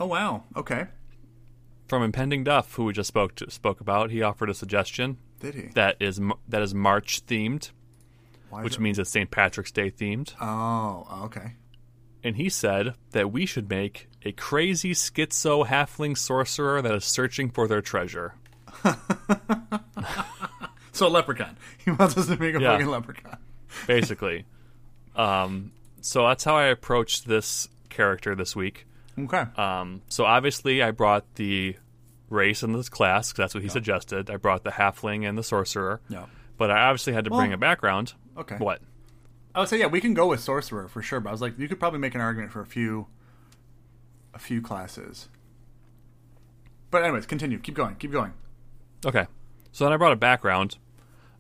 wow. 0.07 0.45
Okay, 0.57 0.87
from 1.93 2.03
Impending 2.03 2.43
Duff, 2.43 2.73
who 2.77 2.85
we 2.85 2.95
just 2.95 3.09
spoke 3.09 3.35
to, 3.35 3.51
spoke 3.51 3.79
about. 3.83 4.11
He 4.11 4.23
offered 4.23 4.49
a 4.49 4.55
suggestion 4.55 5.19
did 5.41 5.55
he? 5.55 5.61
that 5.75 5.97
is 6.01 6.19
that 6.49 6.63
is 6.63 6.75
March 6.75 7.27
themed, 7.27 7.71
Why 8.49 8.63
which 8.65 8.77
it- 8.77 8.81
means 8.81 8.99
it's 8.99 9.11
St. 9.11 9.31
Patrick's 9.31 9.71
Day 9.71 9.91
themed. 9.91 10.33
Oh, 10.41 11.07
okay. 11.27 11.57
And 12.25 12.37
he 12.37 12.49
said 12.49 12.95
that 13.11 13.31
we 13.31 13.45
should 13.45 13.69
make 13.69 14.09
a 14.25 14.33
crazy 14.33 14.93
schizo 14.95 15.67
halfling 15.67 16.17
sorcerer 16.17 16.81
that 16.81 16.95
is 16.95 17.05
searching 17.05 17.51
for 17.51 17.69
their 17.69 17.83
treasure. 17.83 18.37
So 20.95 21.09
leprechaun. 21.09 21.57
He 21.85 21.91
wants 21.91 22.17
us 22.19 22.27
to 22.27 22.37
make 22.37 22.55
a 22.55 22.61
Yeah. 22.61 22.73
fucking 22.73 22.87
leprechaun. 22.87 23.39
basically. 23.87 24.45
um, 25.17 25.73
so 26.03 26.27
that's 26.29 26.45
how 26.45 26.55
I 26.57 26.65
approached 26.67 27.27
this 27.27 27.69
character 27.89 28.35
this 28.35 28.55
week. 28.55 28.87
Okay. 29.19 29.45
Um, 29.57 30.03
so 30.09 30.25
obviously, 30.27 30.83
I 30.83 30.91
brought 30.91 31.25
the 31.37 31.77
race 32.33 32.63
in 32.63 32.73
this 32.73 32.89
class 32.89 33.33
'cause 33.33 33.37
that's 33.39 33.55
what 33.55 33.63
he 33.63 33.69
suggested. 33.69 34.31
I 34.31 34.37
brought 34.37 34.65
the 34.65 34.71
halfling 34.71 35.29
and 35.29 35.37
the 35.39 35.43
sorcerer. 35.43 36.01
Yeah. 36.09 36.27
But 36.59 36.71
I 36.71 36.83
obviously 36.89 37.13
had 37.13 37.25
to 37.25 37.31
bring 37.31 37.53
a 37.53 37.57
background. 37.59 38.15
okay. 38.37 38.57
What? 38.57 38.81
I 39.55 39.61
would 39.61 39.69
say 39.69 39.79
yeah, 39.79 39.87
we 39.87 40.01
can 40.01 40.15
go 40.15 40.29
with 40.29 40.41
sorcerer 40.41 40.89
for 40.89 41.03
sure. 41.03 41.21
But 41.21 41.29
I 41.31 41.33
was 41.33 41.41
like, 41.43 41.59
you 41.59 41.69
could 41.69 41.79
probably 41.79 41.99
make 42.01 42.15
an 42.15 42.21
argument 42.21 42.53
for 42.53 42.61
a 42.61 42.67
few, 42.67 43.07
a 44.35 44.39
few 44.39 44.63
classes. 44.63 45.29
But 46.91 47.03
anyways, 47.05 47.27
continue. 47.27 47.59
Keep 47.59 47.75
going. 47.75 47.97
Keep 47.97 48.13
going. 48.13 48.33
Okay. 49.05 49.27
So 49.73 49.85
then 49.85 49.93
I 49.93 49.97
brought 49.97 50.13
a 50.13 50.17
background. 50.17 50.77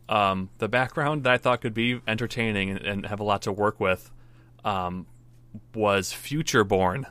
Um, 0.09 0.50
the 0.59 0.68
background 0.68 1.24
that 1.24 1.33
I 1.33 1.38
thought 1.38 1.61
could 1.61 1.74
be 1.74 2.00
entertaining 2.07 2.70
and, 2.70 2.81
and 2.81 3.07
have 3.07 3.20
a 3.20 3.24
lot 3.24 3.42
to 3.42 3.52
work 3.52 3.78
with 3.81 4.11
um, 4.64 5.07
was 5.74 6.12
Future 6.12 6.64
Born, 6.64 7.07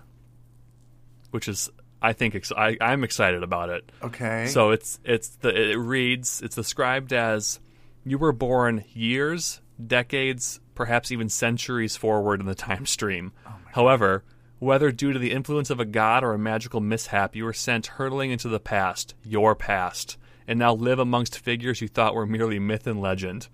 which 1.32 1.48
is 1.48 1.70
I 2.02 2.14
think 2.14 2.36
ex- 2.36 2.52
I, 2.52 2.78
I'm 2.82 3.04
excited 3.04 3.44
about 3.44 3.70
it. 3.70 3.92
Okay. 4.02 4.48
So 4.48 4.72
it's 4.72 5.00
it's 5.04 5.30
the 5.30 5.50
it 5.50 5.76
reads 5.76 6.42
it's 6.42 6.56
described 6.56 7.14
as 7.14 7.60
you 8.04 8.18
were 8.18 8.32
born 8.32 8.84
years, 8.94 9.62
decades, 9.86 10.60
perhaps 10.74 11.12
even 11.12 11.30
centuries 11.30 11.96
forward 11.96 12.40
in 12.40 12.48
the 12.48 12.56
time 12.56 12.86
stream. 12.86 13.34
Oh 13.46 13.56
However, 13.74 14.24
whether 14.60 14.92
due 14.92 15.14
to 15.14 15.20
the 15.20 15.32
influence 15.32 15.70
of 15.70 15.80
a 15.80 15.86
god 15.86 16.24
or 16.24 16.34
a 16.34 16.40
magical 16.40 16.82
mishap, 16.82 17.36
you 17.36 17.46
were 17.46 17.54
sent 17.54 17.88
hurtling 17.88 18.32
into 18.32 18.48
the 18.48 18.60
past, 18.60 19.16
your 19.24 19.56
past, 19.56 20.18
and 20.48 20.58
now 20.60 20.74
live 20.74 21.00
amongst 21.00 21.40
figures 21.40 21.82
you 21.82 21.88
thought 21.88 22.16
were 22.16 22.26
merely 22.26 22.60
myth 22.60 22.88
and 22.88 23.02
legend. 23.02 23.48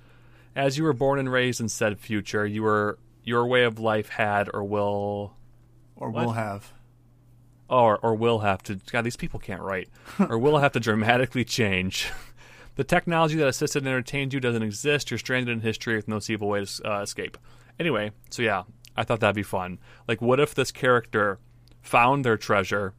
As 0.56 0.78
you 0.78 0.84
were 0.84 0.94
born 0.94 1.20
and 1.20 1.32
raised 1.32 1.62
in 1.62 1.70
said 1.70 2.00
future, 2.00 2.46
you 2.46 2.64
were 2.64 2.98
your 3.24 3.46
way 3.46 3.64
of 3.64 3.78
life 3.78 4.10
had 4.10 4.50
or 4.54 4.64
will 4.64 5.36
or 5.96 6.10
we'll 6.10 6.32
have. 6.32 6.74
Or 7.70 7.98
or 8.00 8.16
will 8.16 8.40
have 8.40 8.64
to 8.64 8.76
God, 8.92 9.04
these 9.04 9.18
people 9.18 9.40
can't 9.40 9.62
write, 9.62 9.90
or 10.20 10.38
will 10.38 10.58
have 10.60 10.72
to 10.74 10.80
dramatically 10.80 11.44
change. 11.44 12.10
The 12.76 12.84
technology 12.84 13.36
that 13.38 13.48
assisted 13.48 13.80
and 13.80 13.88
entertained 13.88 14.34
you 14.34 14.40
doesn't 14.40 14.62
exist. 14.62 15.10
You're 15.10 15.18
stranded 15.18 15.52
in 15.52 15.62
history 15.62 15.96
with 15.96 16.08
no 16.08 16.16
conceivable 16.16 16.50
way 16.50 16.64
to 16.64 16.92
uh, 16.92 17.02
escape. 17.02 17.38
Anyway, 17.80 18.12
so 18.30 18.44
yeah, 18.44 18.64
I 18.96 19.04
thought 19.04 19.20
that'd 19.20 19.36
be 19.36 19.44
fun. 19.44 19.80
Like, 20.08 20.22
what 20.22 20.40
if 20.40 20.54
this 20.54 20.72
character 20.72 21.40
found 21.82 22.24
their 22.24 22.38
treasure 22.38 22.94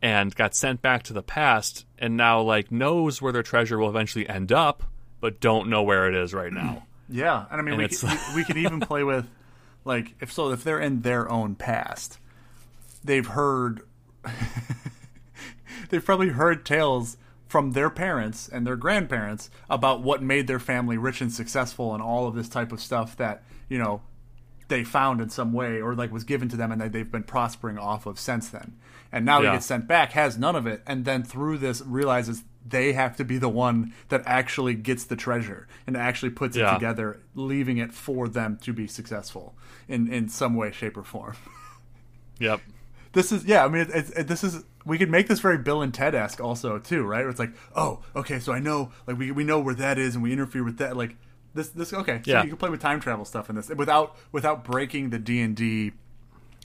and 0.00 0.34
got 0.34 0.54
sent 0.54 0.82
back 0.82 1.02
to 1.04 1.12
the 1.12 1.22
past, 1.22 1.86
and 1.98 2.16
now 2.16 2.40
like 2.40 2.72
knows 2.72 3.20
where 3.22 3.32
their 3.32 3.42
treasure 3.42 3.78
will 3.78 3.88
eventually 3.88 4.28
end 4.28 4.52
up, 4.52 4.82
but 5.20 5.38
don't 5.38 5.68
know 5.68 5.82
where 5.82 6.08
it 6.08 6.14
is 6.14 6.34
right 6.34 6.52
now? 6.52 6.86
Yeah, 7.08 7.44
and 7.50 7.60
I 7.60 7.62
mean 7.62 7.74
And 7.74 7.82
we 7.82 7.88
could, 7.88 8.02
we, 8.02 8.36
we 8.36 8.44
could 8.44 8.56
even 8.56 8.80
play 8.88 9.04
with 9.04 9.28
like 9.84 10.14
if 10.20 10.32
so 10.32 10.50
if 10.50 10.64
they're 10.64 10.80
in 10.80 11.02
their 11.02 11.30
own 11.30 11.56
past, 11.56 12.18
they've 13.04 13.26
heard 13.26 13.82
they've 15.90 16.04
probably 16.04 16.30
heard 16.30 16.64
tales 16.64 17.16
from 17.46 17.72
their 17.72 17.90
parents 17.90 18.48
and 18.48 18.66
their 18.66 18.76
grandparents 18.76 19.50
about 19.68 20.02
what 20.02 20.22
made 20.22 20.46
their 20.46 20.58
family 20.60 20.96
rich 20.96 21.20
and 21.20 21.32
successful 21.32 21.92
and 21.92 22.02
all 22.02 22.26
of 22.26 22.34
this 22.34 22.48
type 22.48 22.72
of 22.72 22.80
stuff 22.80 23.16
that 23.16 23.42
you 23.68 23.78
know 23.78 24.00
they 24.68 24.84
found 24.84 25.20
in 25.20 25.28
some 25.28 25.52
way 25.52 25.80
or 25.82 25.94
like 25.94 26.10
was 26.10 26.24
given 26.24 26.48
to 26.48 26.56
them 26.56 26.72
and 26.72 26.80
that 26.80 26.92
they've 26.92 27.10
been 27.12 27.22
prospering 27.24 27.76
off 27.76 28.06
of 28.06 28.18
since 28.18 28.48
then. 28.48 28.74
And 29.10 29.26
now 29.26 29.42
Yeah. 29.42 29.50
he 29.50 29.56
gets 29.56 29.66
sent 29.66 29.86
back, 29.86 30.12
has 30.12 30.38
none 30.38 30.56
of 30.56 30.66
it, 30.66 30.82
and 30.86 31.04
then 31.04 31.22
through 31.24 31.58
this 31.58 31.82
realizes 31.82 32.44
they 32.66 32.94
have 32.94 33.14
to 33.16 33.24
be 33.24 33.36
the 33.36 33.50
one 33.50 33.92
that 34.08 34.22
actually 34.24 34.74
gets 34.74 35.04
the 35.04 35.16
treasure 35.16 35.66
and 35.86 35.94
actually 35.94 36.30
puts 36.30 36.56
it 36.56 36.60
together, 36.74 37.20
leaving 37.34 37.76
it 37.76 37.92
for 37.92 38.28
them 38.28 38.56
to 38.62 38.72
be 38.72 38.86
successful 38.86 39.54
in 39.88 40.10
in 40.10 40.28
some 40.30 40.54
way, 40.54 40.70
shape, 40.72 40.96
or 40.96 41.02
form. 41.04 41.34
Yep. 42.38 42.60
This 43.12 43.32
is 43.32 43.44
yeah. 43.44 43.64
I 43.64 43.68
mean, 43.68 43.86
it's, 43.92 44.10
it, 44.10 44.26
this 44.28 44.42
is 44.44 44.64
we 44.84 44.98
could 44.98 45.10
make 45.10 45.28
this 45.28 45.40
very 45.40 45.58
Bill 45.58 45.82
and 45.82 45.92
Ted 45.92 46.14
esque 46.14 46.40
also 46.40 46.78
too, 46.78 47.04
right? 47.04 47.20
Where 47.20 47.30
it's 47.30 47.38
like, 47.38 47.52
oh, 47.76 48.00
okay, 48.16 48.38
so 48.40 48.52
I 48.52 48.58
know 48.58 48.90
like 49.06 49.18
we 49.18 49.30
we 49.30 49.44
know 49.44 49.60
where 49.60 49.74
that 49.74 49.98
is, 49.98 50.14
and 50.14 50.22
we 50.22 50.32
interfere 50.32 50.64
with 50.64 50.78
that, 50.78 50.96
like. 50.96 51.16
This, 51.54 51.68
this 51.68 51.92
okay. 51.92 52.22
So 52.24 52.30
Yeah. 52.30 52.42
you 52.44 52.48
can 52.48 52.56
play 52.56 52.70
with 52.70 52.80
time 52.80 52.98
travel 52.98 53.26
stuff 53.26 53.50
in 53.50 53.56
this 53.56 53.68
without 53.68 54.16
without 54.32 54.64
breaking 54.64 55.10
the 55.10 55.18
D 55.18 55.42
and 55.42 55.54
D 55.54 55.92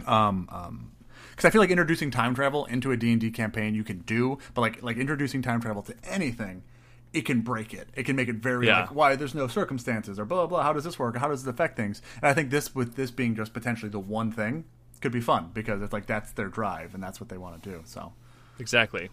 um 0.05 0.47
um 0.49 0.91
because 1.31 1.43
I 1.43 1.49
feel 1.49 1.59
like 1.61 1.69
introducing 1.69 2.09
time 2.09 2.33
travel 2.33 2.65
into 2.65 2.91
a 2.93 2.97
D&D 2.97 3.29
campaign 3.31 3.75
you 3.75 3.83
can 3.83 3.99
do, 3.99 4.37
but 4.53 4.61
like 4.61 4.81
like 4.81 4.95
introducing 4.97 5.41
time 5.41 5.59
travel 5.59 5.83
to 5.83 5.95
anything, 6.05 6.63
it 7.11 7.23
can 7.25 7.41
break 7.41 7.73
it. 7.73 7.89
It 7.95 8.03
can 8.03 8.15
make 8.15 8.29
it 8.29 8.37
very 8.37 8.67
Yeah. 8.67 8.79
like 8.81 8.95
why 8.95 9.15
there's 9.17 9.35
no 9.35 9.47
circumstances 9.47 10.17
or 10.19 10.23
blah 10.25 10.37
blah 10.37 10.47
blah. 10.47 10.63
How 10.63 10.71
does 10.71 10.85
this 10.85 10.97
work? 10.97 11.17
How 11.17 11.27
does 11.27 11.45
it 11.45 11.49
affect 11.49 11.75
things? 11.75 12.01
And 12.21 12.29
I 12.29 12.33
think 12.33 12.49
this 12.49 12.73
with 12.73 12.95
this 12.95 13.11
being 13.11 13.35
just 13.35 13.53
potentially 13.53 13.89
the 13.91 13.99
one 13.99 14.31
thing 14.31 14.63
could 15.01 15.11
be 15.11 15.21
fun 15.21 15.51
because 15.53 15.81
it's 15.81 15.93
like 15.93 16.05
that's 16.05 16.31
their 16.33 16.47
drive 16.47 16.93
and 16.93 17.03
that's 17.03 17.19
what 17.19 17.29
they 17.29 17.37
want 17.37 17.61
to 17.61 17.69
do. 17.69 17.81
So 17.85 18.13
Exactly. 18.59 19.09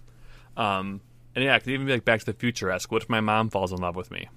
Um, 0.56 1.00
and 1.34 1.44
yeah, 1.44 1.56
it 1.56 1.60
could 1.60 1.72
even 1.72 1.86
be 1.86 1.92
like 1.92 2.04
Back 2.04 2.20
to 2.20 2.26
the 2.26 2.32
Future 2.32 2.70
esque. 2.70 2.90
What 2.90 3.02
if 3.02 3.08
my 3.08 3.20
mom 3.20 3.50
falls 3.50 3.72
in 3.72 3.78
love 3.78 3.96
with 3.96 4.10
me? 4.10 4.28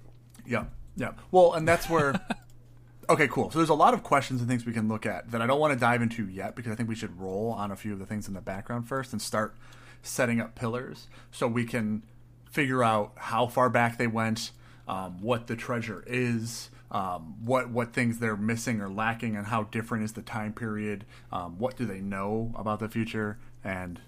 Yeah, 0.45 0.65
yeah. 0.95 1.11
Well, 1.31 1.53
and 1.53 1.67
that's 1.67 1.89
where. 1.89 2.19
okay, 3.09 3.27
cool. 3.27 3.51
So 3.51 3.59
there's 3.59 3.69
a 3.69 3.75
lot 3.75 3.93
of 3.93 4.03
questions 4.03 4.41
and 4.41 4.49
things 4.49 4.65
we 4.65 4.73
can 4.73 4.87
look 4.87 5.05
at 5.05 5.31
that 5.31 5.41
I 5.41 5.47
don't 5.47 5.59
want 5.59 5.73
to 5.73 5.79
dive 5.79 6.01
into 6.01 6.27
yet 6.27 6.55
because 6.55 6.71
I 6.71 6.75
think 6.75 6.89
we 6.89 6.95
should 6.95 7.19
roll 7.19 7.51
on 7.51 7.71
a 7.71 7.75
few 7.75 7.93
of 7.93 7.99
the 7.99 8.05
things 8.05 8.27
in 8.27 8.33
the 8.33 8.41
background 8.41 8.87
first 8.87 9.13
and 9.13 9.21
start 9.21 9.55
setting 10.01 10.39
up 10.39 10.55
pillars 10.55 11.07
so 11.31 11.47
we 11.47 11.65
can 11.65 12.03
figure 12.49 12.83
out 12.83 13.11
how 13.15 13.45
far 13.47 13.69
back 13.69 13.97
they 13.97 14.07
went, 14.07 14.51
um, 14.87 15.21
what 15.21 15.47
the 15.47 15.55
treasure 15.55 16.03
is, 16.07 16.69
um, 16.91 17.43
what 17.45 17.69
what 17.69 17.93
things 17.93 18.19
they're 18.19 18.37
missing 18.37 18.81
or 18.81 18.89
lacking, 18.89 19.35
and 19.35 19.45
how 19.47 19.63
different 19.63 20.03
is 20.03 20.13
the 20.13 20.21
time 20.21 20.53
period. 20.53 21.05
Um, 21.31 21.57
what 21.57 21.75
do 21.75 21.85
they 21.85 21.99
know 22.01 22.53
about 22.55 22.79
the 22.79 22.89
future? 22.89 23.37
And 23.63 23.99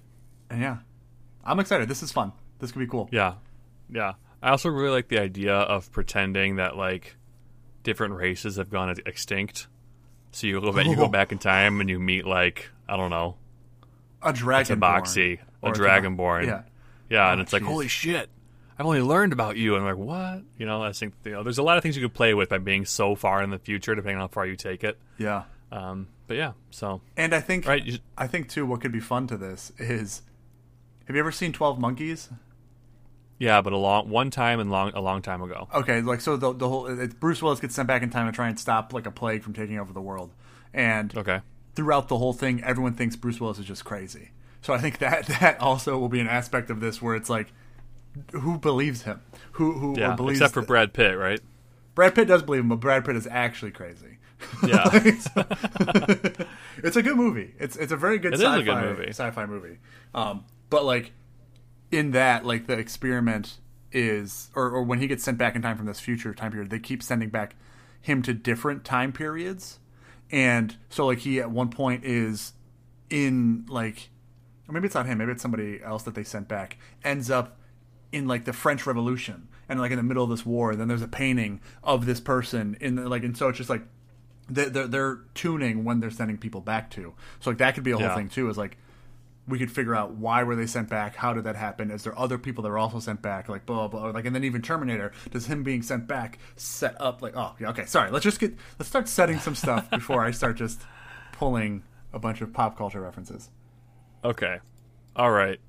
and 0.50 0.62
yeah, 0.62 0.78
I'm 1.44 1.60
excited. 1.60 1.90
This 1.90 2.04
is 2.04 2.12
fun. 2.12 2.32
This 2.60 2.72
could 2.72 2.80
be 2.80 2.88
cool. 2.88 3.10
Yeah, 3.12 3.36
yeah. 3.90 4.14
I 4.42 4.52
also 4.52 4.70
really 4.70 4.92
like 4.92 5.10
the 5.10 5.20
idea 5.20 5.54
of 5.54 5.92
pretending 5.92 6.56
that 6.58 6.78
like 6.78 7.16
different 7.84 8.14
races 8.14 8.56
have 8.56 8.70
gone 8.70 8.96
extinct. 9.06 9.68
So 10.32 10.48
you 10.48 10.62
go 10.62 10.72
back, 10.72 10.86
you 10.86 10.96
go 10.96 11.08
back 11.20 11.32
in 11.32 11.40
time 11.40 11.82
and 11.82 11.90
you 11.90 12.00
meet 12.00 12.26
like 12.26 12.70
I 12.88 12.96
don't 12.96 13.10
know 13.10 13.36
A 14.22 14.34
dragon. 14.34 14.78
A 14.82 15.40
Or 15.62 15.72
a 15.72 15.74
dragonborn. 15.74 16.46
Yeah. 16.46 16.62
Yeah, 17.10 17.32
and 17.32 17.40
Oh, 17.40 17.44
it's 17.44 17.54
like, 17.54 17.64
holy 17.64 17.88
shit, 17.88 18.30
I've 18.80 18.86
only 18.86 19.02
learned 19.02 19.34
about 19.34 19.58
you. 19.58 19.76
And 19.76 19.86
I'm 19.86 19.98
like, 20.00 20.08
what? 20.08 20.44
You 20.58 20.66
know, 20.66 20.82
I 20.82 20.94
think 20.94 21.14
you 21.26 21.32
know, 21.32 21.44
there's 21.44 21.58
a 21.58 21.64
lot 21.64 21.78
of 21.78 21.84
things 21.84 21.98
you 21.98 22.02
could 22.02 22.14
play 22.16 22.34
with 22.34 22.50
by 22.50 22.60
being 22.60 22.86
so 22.86 23.14
far 23.14 23.44
in 23.44 23.50
the 23.50 23.60
future, 23.60 23.94
depending 23.94 24.16
on 24.16 24.22
how 24.22 24.28
far 24.30 24.46
you 24.46 24.56
take 24.56 24.84
it. 24.86 24.98
Yeah. 25.18 25.44
Um, 25.72 26.08
but 26.28 26.38
yeah, 26.38 26.54
so 26.72 27.02
And 27.18 27.34
I 27.36 27.42
think 27.42 27.68
right, 27.68 28.00
I 28.18 28.28
think 28.28 28.50
too 28.50 28.66
what 28.66 28.82
could 28.82 28.92
be 28.92 29.00
fun 29.00 29.28
to 29.28 29.38
this 29.38 29.72
is 29.78 30.22
have 31.06 31.16
you 31.16 31.20
ever 31.20 31.32
seen 31.32 31.52
Twelve 31.54 31.80
Monkeys? 31.80 32.30
yeah, 33.38 33.62
but 33.62 33.72
a 33.74 33.78
long 33.78 34.10
one 34.10 34.32
time 34.32 34.60
and 34.60 34.70
long 34.72 34.92
a 34.94 35.02
long 35.02 35.22
time 35.22 35.42
ago. 35.42 35.68
Okay, 35.74 36.02
like 36.02 36.22
so 36.22 36.38
the 36.38 36.54
the 36.54 36.68
whole 36.68 36.90
Bruce 37.20 37.42
Willis 37.42 37.60
gets 37.60 37.76
sent 37.76 37.88
back 37.88 38.02
in 38.04 38.10
time 38.10 38.26
to 38.28 38.32
try 38.32 38.48
and 38.48 38.60
stop 38.60 38.94
like 38.94 39.06
a 39.06 39.12
plague 39.12 39.44
from 39.44 39.54
taking 39.54 39.78
over 39.80 39.94
the 39.94 40.02
world, 40.02 40.34
and 40.74 41.16
Okay, 41.18 41.42
throughout 41.76 42.08
the 42.08 42.18
whole 42.18 42.34
thing, 42.34 42.64
everyone 42.64 42.94
thinks 42.94 43.16
Bruce 43.16 43.40
Willis 43.40 43.60
is 43.60 43.66
just 43.66 43.86
crazy. 43.86 44.32
So 44.62 44.74
I 44.74 44.78
think 44.80 44.98
that 45.00 45.26
that 45.40 45.60
also 45.62 45.98
will 45.98 46.10
be 46.10 46.20
an 46.20 46.28
aspect 46.28 46.70
of 46.70 46.80
this 46.80 47.02
where 47.02 47.16
it's 47.16 47.30
like, 47.30 47.52
who 48.32 48.58
believes 48.58 49.04
him? 49.04 49.22
Who 49.54 49.74
who 49.74 50.00
yeah, 50.00 50.16
believes 50.16 50.40
except 50.40 50.54
for 50.54 50.62
Brad 50.62 50.94
Pitt, 50.94 51.18
right? 51.18 51.40
Brad 51.96 52.16
Pitt 52.16 52.28
does 52.28 52.44
believe 52.44 52.62
him, 52.62 52.70
but 52.70 52.80
Brad 52.80 53.06
Pitt 53.06 53.16
is 53.16 53.28
actually 53.28 53.72
crazy. 53.72 54.18
Yeah, 54.66 54.84
it's 54.94 55.28
a 56.96 57.02
good 57.02 57.18
movie. 57.18 57.56
It's 57.60 57.76
it's 57.76 57.92
a 57.92 57.98
very 57.98 58.20
good 58.20 58.34
It 58.34 58.36
is 58.36 58.42
a 58.42 58.46
sci-fi 58.46 58.64
good 58.64 58.98
movie. 58.98 59.10
sci-fi 59.10 59.46
movie. 59.46 59.78
Um, 60.14 60.46
but 60.70 60.86
like 60.86 61.12
in 61.92 62.12
that, 62.12 62.46
like 62.46 62.68
the 62.68 62.78
experiment 62.78 63.58
is, 63.92 64.50
or 64.56 64.70
or 64.70 64.84
when 64.84 65.00
he 65.00 65.08
gets 65.08 65.24
sent 65.24 65.38
back 65.38 65.56
in 65.56 65.62
time 65.62 65.78
from 65.78 65.88
this 65.88 66.00
future 66.00 66.34
time 66.34 66.52
period, 66.52 66.70
they 66.70 66.80
keep 66.80 67.04
sending 67.04 67.30
back 67.30 67.56
him 68.02 68.22
to 68.22 68.34
different 68.34 68.86
time 68.86 69.12
periods, 69.12 69.80
and 70.32 70.78
so 70.90 71.08
like 71.08 71.20
he 71.20 71.40
at 71.40 71.52
one 71.52 71.70
point 71.70 72.06
is 72.06 72.54
in 73.10 73.66
like, 73.68 74.10
or 74.68 74.74
maybe 74.74 74.86
it's 74.86 74.96
not 74.96 75.06
him, 75.06 75.18
maybe 75.18 75.32
it's 75.32 75.42
somebody 75.42 75.82
else 75.84 76.04
that 76.04 76.16
they 76.16 76.24
sent 76.24 76.48
back, 76.48 76.78
ends 77.04 77.30
up 77.30 77.58
in 78.12 78.28
like 78.28 78.46
the 78.46 78.54
French 78.54 78.86
Revolution 78.88 79.48
and 79.68 79.80
like 79.80 79.92
in 79.92 79.98
the 79.98 80.04
middle 80.04 80.24
of 80.24 80.30
this 80.30 80.46
war. 80.46 80.72
And 80.72 80.80
then 80.82 80.88
there's 80.88 81.02
a 81.02 81.08
painting 81.08 81.62
of 81.84 82.06
this 82.06 82.20
person 82.20 82.76
in 82.82 82.96
the, 82.96 83.08
like, 83.10 83.24
and 83.24 83.38
so 83.38 83.50
it's 83.50 83.58
just 83.58 83.70
like 83.70 83.84
they're, 84.50 84.70
they're, 84.70 84.88
they're 84.88 85.20
tuning 85.36 85.84
when 85.84 86.00
they're 86.00 86.10
sending 86.10 86.38
people 86.38 86.62
back 86.62 86.90
to. 86.92 87.14
So 87.40 87.52
like 87.52 87.60
that 87.60 87.76
could 87.76 87.84
be 87.84 87.92
a 87.92 87.98
whole 87.98 88.06
Yeah. 88.08 88.16
thing 88.16 88.30
too. 88.30 88.50
Is 88.50 88.58
like 88.58 88.78
we 89.48 89.58
could 89.58 89.72
figure 89.72 89.96
out 89.96 90.12
why 90.12 90.44
were 90.44 90.56
they 90.56 90.68
sent 90.68 90.90
back? 90.90 91.16
How 91.16 91.34
did 91.34 91.44
that 91.46 91.56
happen? 91.56 91.90
Is 91.92 92.04
there 92.04 92.18
other 92.18 92.38
people 92.38 92.64
that 92.64 92.70
were 92.70 92.78
also 92.78 93.00
sent 93.00 93.22
back? 93.22 93.48
Like 93.50 93.66
blah 93.66 93.88
blah. 93.88 94.02
blah. 94.02 94.10
Like 94.12 94.26
and 94.26 94.36
then 94.36 94.44
even 94.44 94.62
Terminator 94.62 95.12
does 95.32 95.46
him 95.48 95.64
being 95.64 95.82
sent 95.82 96.08
back 96.08 96.40
set 96.56 97.00
up 97.00 97.22
like 97.22 97.36
oh 97.36 97.56
yeah 97.60 97.70
okay 97.70 97.86
sorry 97.86 98.12
let's 98.12 98.24
just 98.24 98.40
get 98.40 98.56
let's 98.80 98.90
start 98.90 99.08
setting 99.08 99.40
some 99.40 99.56
stuff 99.56 99.90
before 99.92 100.24
I 100.24 100.32
start 100.32 100.58
just 100.58 100.82
pulling 101.34 101.84
a 102.14 102.18
bunch 102.20 102.42
of 102.42 102.52
pop 102.54 102.76
culture 102.78 103.02
references. 103.02 103.50
okay, 104.24 104.58
all 105.16 105.32
right. 105.32 105.60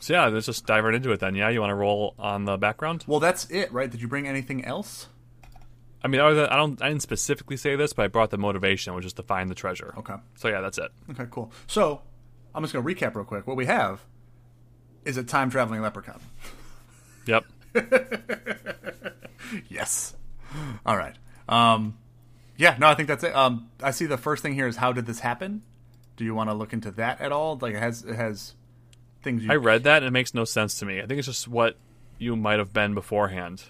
So 0.00 0.14
yeah, 0.14 0.26
let's 0.26 0.46
just 0.46 0.66
dive 0.66 0.84
right 0.84 0.94
into 0.94 1.10
it 1.12 1.20
then. 1.20 1.34
Yeah, 1.34 1.48
you 1.48 1.60
want 1.60 1.70
to 1.70 1.74
roll 1.74 2.14
on 2.18 2.44
the 2.44 2.56
background? 2.56 3.04
Well, 3.06 3.20
that's 3.20 3.50
it, 3.50 3.72
right? 3.72 3.90
Did 3.90 4.00
you 4.00 4.08
bring 4.08 4.26
anything 4.26 4.64
else? 4.64 5.08
I 6.02 6.08
mean, 6.08 6.20
I 6.20 6.32
don't, 6.56 6.80
I 6.80 6.88
didn't 6.88 7.02
specifically 7.02 7.56
say 7.56 7.74
this, 7.74 7.92
but 7.92 8.04
I 8.04 8.08
brought 8.08 8.30
the 8.30 8.38
motivation, 8.38 8.94
which 8.94 9.04
is 9.04 9.12
to 9.14 9.22
find 9.24 9.50
the 9.50 9.54
treasure. 9.56 9.94
Okay. 9.98 10.14
So 10.36 10.48
yeah, 10.48 10.60
that's 10.60 10.78
it. 10.78 10.92
Okay, 11.10 11.24
cool. 11.30 11.50
So, 11.66 12.02
I'm 12.54 12.62
just 12.62 12.72
going 12.72 12.84
to 12.84 12.94
recap 12.94 13.16
real 13.16 13.24
quick. 13.24 13.48
What 13.48 13.56
we 13.56 13.66
have 13.66 14.00
is 15.04 15.16
a 15.16 15.24
time 15.24 15.50
traveling 15.50 15.82
leprechaun. 15.82 16.20
Yep. 17.26 17.44
Yes. 19.68 20.14
All 20.84 20.96
right. 20.96 21.14
Um, 21.48 21.98
yeah, 22.56 22.76
no, 22.78 22.88
I 22.88 22.94
think 22.94 23.08
that's 23.08 23.24
it. 23.24 23.34
Um, 23.34 23.70
I 23.82 23.90
see 23.92 24.06
the 24.06 24.18
first 24.18 24.42
thing 24.42 24.54
here 24.54 24.66
is 24.66 24.76
how 24.76 24.92
did 24.92 25.06
this 25.06 25.20
happen? 25.20 25.62
Do 26.16 26.24
you 26.24 26.34
want 26.34 26.50
to 26.50 26.54
look 26.54 26.72
into 26.72 26.90
that 26.92 27.20
at 27.20 27.32
all? 27.32 27.58
Like 27.60 27.74
it 27.74 27.78
has 27.78 28.02
it 28.04 28.16
has 28.16 28.54
things 29.22 29.44
you 29.44 29.52
I 29.52 29.56
read 29.56 29.84
that 29.84 29.98
and 29.98 30.06
it 30.06 30.10
makes 30.10 30.34
no 30.34 30.44
sense 30.44 30.78
to 30.78 30.86
me. 30.86 31.00
I 31.00 31.06
think 31.06 31.18
it's 31.18 31.26
just 31.26 31.48
what 31.48 31.76
you 32.18 32.36
might 32.36 32.58
have 32.58 32.72
been 32.72 32.94
beforehand. 32.94 33.64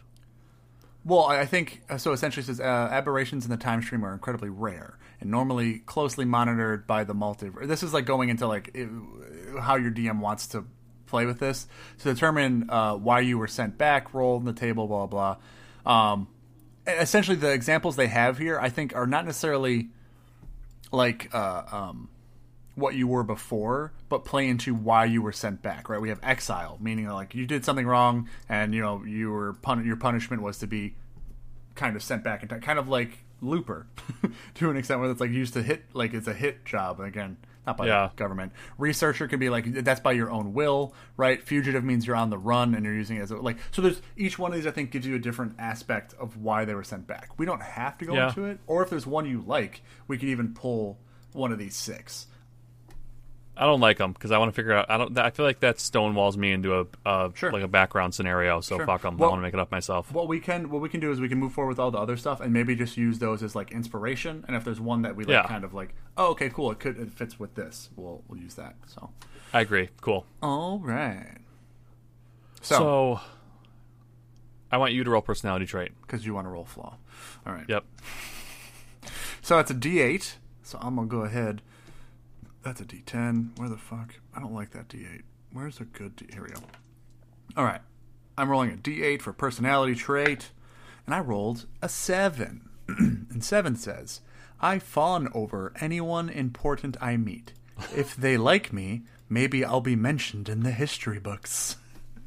Well, 1.05 1.25
I 1.25 1.47
think 1.47 1.83
uh, 1.89 1.97
so. 1.97 2.13
Essentially, 2.13 2.43
it 2.43 2.47
says 2.47 2.61
uh, 2.61 2.89
aberrations 2.91 3.45
in 3.45 3.51
the 3.51 3.57
time 3.57 3.81
stream 3.81 4.05
are 4.05 4.13
incredibly 4.13 4.51
rare 4.51 4.99
and 5.21 5.31
normally 5.31 5.79
closely 5.81 6.25
monitored 6.25 6.87
by 6.87 7.05
the 7.05 7.15
multiverse. 7.15 7.67
This 7.67 7.83
is 7.83 7.95
like 7.95 8.05
going 8.05 8.29
into 8.29 8.47
like 8.47 8.77
i 8.77 9.61
how 9.61 9.77
your 9.77 9.91
DM 9.91 10.21
wants 10.21 10.49
to 10.49 10.65
play 11.07 11.25
with 11.25 11.39
this 11.39 11.67
to 12.01 12.13
determine 12.13 12.69
uh, 12.69 12.95
why 12.95 13.21
you 13.21 13.39
were 13.39 13.49
sent 13.49 13.79
back. 13.79 14.13
Roll 14.13 14.37
in 14.37 14.45
the 14.45 14.53
table, 14.53 14.87
blah 14.87 15.07
blah. 15.07 15.37
Um, 15.87 16.29
essentially, 16.87 17.37
the 17.37 17.53
examples 17.53 17.97
they 17.97 18.09
have 18.09 18.37
here, 18.37 18.59
I 18.59 18.69
think, 18.69 18.95
are 18.95 19.07
not 19.07 19.25
necessarily 19.25 19.89
like 20.93 21.31
uh, 21.33 21.63
um, 21.71 22.11
what 22.79 22.95
you 22.95 23.07
were 23.09 23.25
before, 23.25 23.93
but 24.09 24.25
play 24.25 24.49
into 24.49 24.75
why 24.75 25.05
you 25.05 25.21
were 25.23 25.33
sent 25.33 25.63
back. 25.63 25.89
Right? 25.89 26.01
We 26.01 26.09
have 26.09 26.21
exile, 26.23 26.79
meaning 26.81 27.09
like 27.09 27.35
you 27.35 27.47
did 27.47 27.65
something 27.65 27.87
wrong, 27.87 28.29
and 28.49 28.75
you 28.75 28.81
know 28.83 29.05
you 29.05 29.31
were 29.31 29.55
pun- 29.55 29.85
your 29.87 29.97
punishment 29.97 30.43
was 30.43 30.59
to 30.59 30.67
be 30.67 30.95
kind 31.75 31.97
of 31.97 32.03
sent 32.03 32.25
back 32.25 32.43
in 32.43 32.49
time, 32.49 32.61
kind 32.61 32.79
of 32.79 32.89
like 32.89 33.19
Looper, 33.41 33.87
to 34.55 34.71
an 34.71 34.77
extent 34.77 35.01
where 35.01 35.11
it's 35.11 35.21
like 35.21 35.31
used 35.31 35.55
to 35.55 35.63
hit, 35.63 35.85
like 35.95 36.13
it's 36.15 36.27
a 36.27 36.35
hit 36.35 36.65
job. 36.65 36.99
Again, 37.01 37.37
not 37.67 37.77
by 37.77 37.87
Yeah. 37.87 38.09
the 38.09 38.17
government. 38.17 38.53
Researcher 38.79 39.29
can 39.29 39.39
be 39.39 39.49
like 39.49 39.73
that's 39.85 40.01
by 40.01 40.13
your 40.13 40.29
own 40.31 40.55
will, 40.55 40.93
right? 41.17 41.41
Fugitive 41.43 41.85
means 41.85 42.05
you're 42.07 42.17
on 42.17 42.31
the 42.31 42.39
run 42.39 42.75
and 42.75 42.85
you're 42.85 42.95
using 42.95 43.17
it 43.19 43.21
as 43.21 43.31
a, 43.31 43.37
like. 43.37 43.59
So 43.71 43.81
there's 43.83 44.01
each 44.17 44.39
one 44.41 44.51
of 44.51 44.57
these. 44.57 44.67
I 44.67 44.73
think 44.73 44.91
gives 44.91 45.07
you 45.07 45.15
a 45.15 45.21
different 45.21 45.55
aspect 45.59 46.15
of 46.19 46.37
why 46.37 46.65
they 46.65 46.75
were 46.75 46.83
sent 46.83 47.07
back. 47.07 47.31
We 47.39 47.47
don't 47.47 47.63
have 47.63 47.97
to 47.99 48.05
go 48.07 48.15
Yeah. 48.15 48.29
into 48.29 48.45
it, 48.47 48.59
or 48.67 48.83
if 48.83 48.91
there's 48.91 49.07
one 49.07 49.25
you 49.27 49.45
like, 49.47 49.83
we 50.09 50.19
could 50.19 50.29
even 50.31 50.53
pull 50.55 50.99
one 51.33 51.53
of 51.53 51.59
these 51.59 51.77
six. 51.77 52.27
I 53.61 53.65
don't 53.67 53.81
like 53.81 53.99
them 53.99 54.13
because 54.13 54.31
I 54.31 54.39
want 54.39 54.51
to 54.51 54.55
figure 54.55 54.73
out. 54.73 54.87
I 54.89 54.97
don't. 54.97 55.19
I 55.19 55.31
feel 55.31 55.45
like 55.45 55.61
that 55.61 55.77
stonewalls 55.79 56.37
me 56.37 56.53
into 56.53 56.79
a, 56.81 56.87
a 57.05 57.33
Sure. 57.35 57.51
like 57.53 57.63
a 57.65 57.69
background 57.69 58.15
scenario. 58.15 58.61
So 58.61 58.77
Sure. 58.77 58.87
fuck 58.87 59.03
them. 59.03 59.17
Well- 59.19 59.31
I 59.31 59.33
want 59.33 59.41
to 59.41 59.43
make 59.43 59.55
it 59.55 59.59
up 59.61 59.71
myself. 59.73 60.13
What 60.13 60.29
we 60.29 60.39
can 60.41 60.71
what 60.71 60.81
we 60.81 60.89
can 60.89 61.01
do 61.01 61.11
is 61.11 61.21
we 61.21 61.29
can 61.29 61.39
move 61.39 61.53
forward 61.53 61.71
with 61.71 61.79
all 61.81 61.91
the 61.91 61.99
other 61.99 62.17
stuff 62.17 62.41
and 62.41 62.53
maybe 62.53 62.77
just 62.77 62.97
use 62.97 63.19
those 63.19 63.43
as 63.43 63.57
like 63.57 63.73
inspiration. 63.73 64.45
And 64.47 64.55
if 64.57 64.65
there's 64.65 64.81
one 64.81 65.03
that 65.03 65.17
we 65.17 65.25
like, 65.25 65.33
Yeah. 65.33 65.47
kind 65.49 65.65
of 65.65 65.75
like, 65.75 65.95
oh, 66.17 66.29
okay, 66.29 66.49
cool, 66.51 66.71
it 66.71 66.79
could 66.79 66.99
it 66.99 67.11
fits 67.11 67.39
with 67.41 67.55
this. 67.57 67.91
We'll 67.97 68.23
we'll 68.29 68.39
use 68.41 68.55
that. 68.55 68.77
So, 68.87 69.11
I 69.53 69.61
agree. 69.63 69.89
Cool. 70.01 70.25
all 70.43 70.79
right. 70.79 71.39
So, 72.61 72.75
So, 72.77 73.21
I 74.71 74.77
want 74.77 74.93
you 74.93 75.03
to 75.05 75.11
roll 75.11 75.23
personality 75.23 75.65
trait. 75.67 75.93
because 76.03 76.25
you 76.27 76.35
want 76.35 76.45
to 76.47 76.51
roll 76.51 76.65
flaw. 76.65 76.97
All 77.47 77.53
right. 77.53 77.65
Yep. 77.69 77.85
So 79.43 79.59
it's 79.59 79.71
a 79.71 79.75
D8. 79.75 80.35
So 80.63 80.79
I'm 80.83 80.97
gonna 80.97 81.09
go 81.09 81.21
ahead. 81.23 81.63
That's 82.63 82.81
a 82.81 82.85
D10. 82.85 83.59
Where 83.59 83.69
the 83.69 83.77
fuck? 83.77 84.15
I 84.35 84.41
don't 84.41 84.55
like 84.55 84.71
that 84.71 84.89
D8. 84.89 85.23
Where's 85.53 85.81
a 85.81 85.85
good 85.85 86.17
D? 86.17 86.27
Here 86.33 86.43
we 86.43 86.51
go. 86.51 86.61
All 87.57 87.65
right. 87.65 87.81
I'm 88.37 88.49
rolling 88.49 88.71
a 88.71 88.77
D8 88.77 89.23
for 89.23 89.33
personality 89.33 89.95
trait, 89.95 90.51
and 91.07 91.15
I 91.15 91.21
rolled 91.21 91.67
a 91.83 91.89
seven. 91.89 92.69
and 92.89 93.43
seven 93.43 93.75
says, 93.77 94.21
"I 94.61 94.79
fawn 94.79 95.29
over 95.35 95.73
anyone 95.81 96.29
important 96.29 96.97
I 97.01 97.17
meet. 97.17 97.53
If 97.97 98.15
they 98.15 98.37
like 98.37 98.73
me, 98.73 99.03
maybe 99.29 99.65
I'll 99.65 99.81
be 99.81 99.97
mentioned 99.97 100.49
in 100.49 100.63
the 100.63 100.71
history 100.71 101.19
books." 101.19 101.77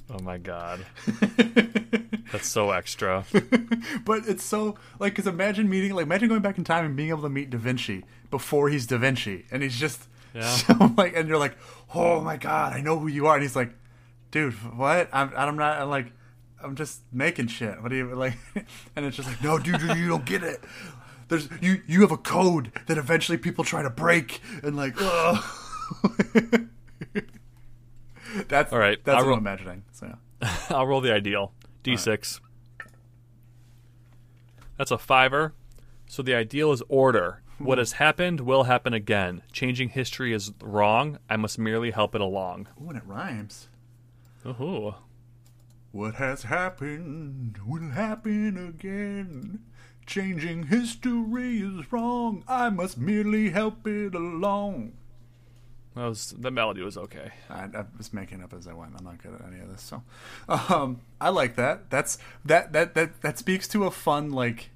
Oh 0.09 0.21
my 0.21 0.37
god. 0.37 0.85
That's 2.31 2.47
so 2.47 2.71
extra. 2.71 3.25
But 4.05 4.27
it's 4.27 4.43
so 4.43 4.75
like 4.99 5.13
because 5.13 5.27
imagine 5.27 5.69
meeting 5.69 5.93
like 5.93 6.05
imagine 6.05 6.27
going 6.27 6.41
back 6.41 6.57
in 6.57 6.63
time 6.63 6.85
and 6.85 6.95
being 6.95 7.09
able 7.09 7.21
to 7.21 7.29
meet 7.29 7.49
Da 7.49 7.57
Vinci 7.57 8.03
before 8.29 8.69
he's 8.69 8.85
Da 8.85 8.97
Vinci, 8.97 9.45
and 9.51 9.63
he's 9.63 9.79
just 9.79 10.07
Yeah. 10.33 10.49
so 10.55 10.93
like, 10.97 11.15
and 11.15 11.27
you're 11.27 11.37
like, 11.37 11.57
oh 11.93 12.21
my 12.21 12.37
god, 12.37 12.73
I 12.73 12.81
know 12.81 12.97
who 12.99 13.07
you 13.07 13.27
are, 13.27 13.35
and 13.35 13.43
he's 13.43 13.55
like, 13.55 13.73
dude, 14.31 14.53
what? 14.77 15.09
I'm 15.13 15.31
I'm 15.35 15.57
not 15.57 15.81
I'm 15.81 15.89
like. 15.89 16.11
I'm 16.63 16.75
just 16.75 17.01
making 17.11 17.47
shit. 17.47 17.81
What 17.81 17.89
do 17.89 17.95
you 17.95 18.13
like? 18.13 18.35
And 18.95 19.03
it's 19.03 19.17
just 19.17 19.27
like, 19.27 19.43
no, 19.43 19.57
dude, 19.57 19.81
you 19.81 20.07
don't 20.07 20.25
get 20.25 20.43
it. 20.43 20.63
There's 21.27 21.49
you. 21.59 21.81
You 21.87 22.01
have 22.01 22.11
a 22.11 22.17
code 22.17 22.71
that 22.85 22.99
eventually 22.99 23.39
people 23.39 23.63
try 23.63 23.81
to 23.81 23.89
break, 23.89 24.41
and 24.61 24.75
like, 24.77 24.93
ugh. 24.99 25.43
that's 28.47 28.71
All 28.71 28.77
right, 28.79 29.03
That's 29.03 29.15
I'll 29.17 29.23
what 29.23 29.29
roll- 29.29 29.37
I'm 29.37 29.47
imagining. 29.47 29.83
So 29.91 30.15
yeah. 30.41 30.55
I'll 30.69 30.85
roll 30.85 31.01
the 31.01 31.11
ideal. 31.11 31.51
D6. 31.83 32.39
That's 34.77 34.91
a 34.91 34.97
fiver. 34.97 35.53
So 36.07 36.21
the 36.21 36.35
ideal 36.35 36.71
is 36.71 36.83
order. 36.89 37.41
What 37.63 37.77
has 37.77 37.93
happened 37.93 38.41
will 38.41 38.63
happen 38.63 38.93
again. 38.93 39.43
Changing 39.51 39.89
history 39.89 40.33
is 40.33 40.51
wrong. 40.61 41.19
I 41.29 41.37
must 41.37 41.59
merely 41.59 41.91
help 41.91 42.15
it 42.15 42.21
along. 42.21 42.67
Ooh, 42.81 42.89
and 42.89 42.97
it 42.97 43.03
rhymes. 43.05 43.67
Ooh. 44.45 44.95
What 45.91 46.15
has 46.15 46.43
happened 46.43 47.59
will 47.65 47.91
happen 47.91 48.57
again. 48.57 49.59
Changing 50.05 50.67
history 50.67 51.59
is 51.59 51.91
wrong. 51.91 52.43
I 52.47 52.69
must 52.69 52.97
merely 52.97 53.51
help 53.51 53.85
it 53.85 54.15
along. 54.15 54.93
That 55.95 56.07
was, 56.07 56.33
the 56.37 56.49
melody 56.49 56.81
was 56.81 56.97
okay. 56.97 57.31
I, 57.49 57.63
I 57.65 57.85
was 57.97 58.13
making 58.13 58.41
up 58.41 58.53
as 58.53 58.65
I 58.67 58.73
went. 58.73 58.93
I'm 58.97 59.05
not 59.05 59.21
good 59.21 59.35
at 59.35 59.45
any 59.45 59.59
of 59.59 59.69
this, 59.69 59.81
so 59.81 60.01
um, 60.47 61.01
I 61.19 61.29
like 61.29 61.55
that. 61.57 61.89
That's 61.89 62.17
that 62.45 62.71
that 62.71 62.95
that 62.95 63.21
that 63.21 63.37
speaks 63.37 63.67
to 63.69 63.83
a 63.83 63.91
fun 63.91 64.31
like 64.31 64.69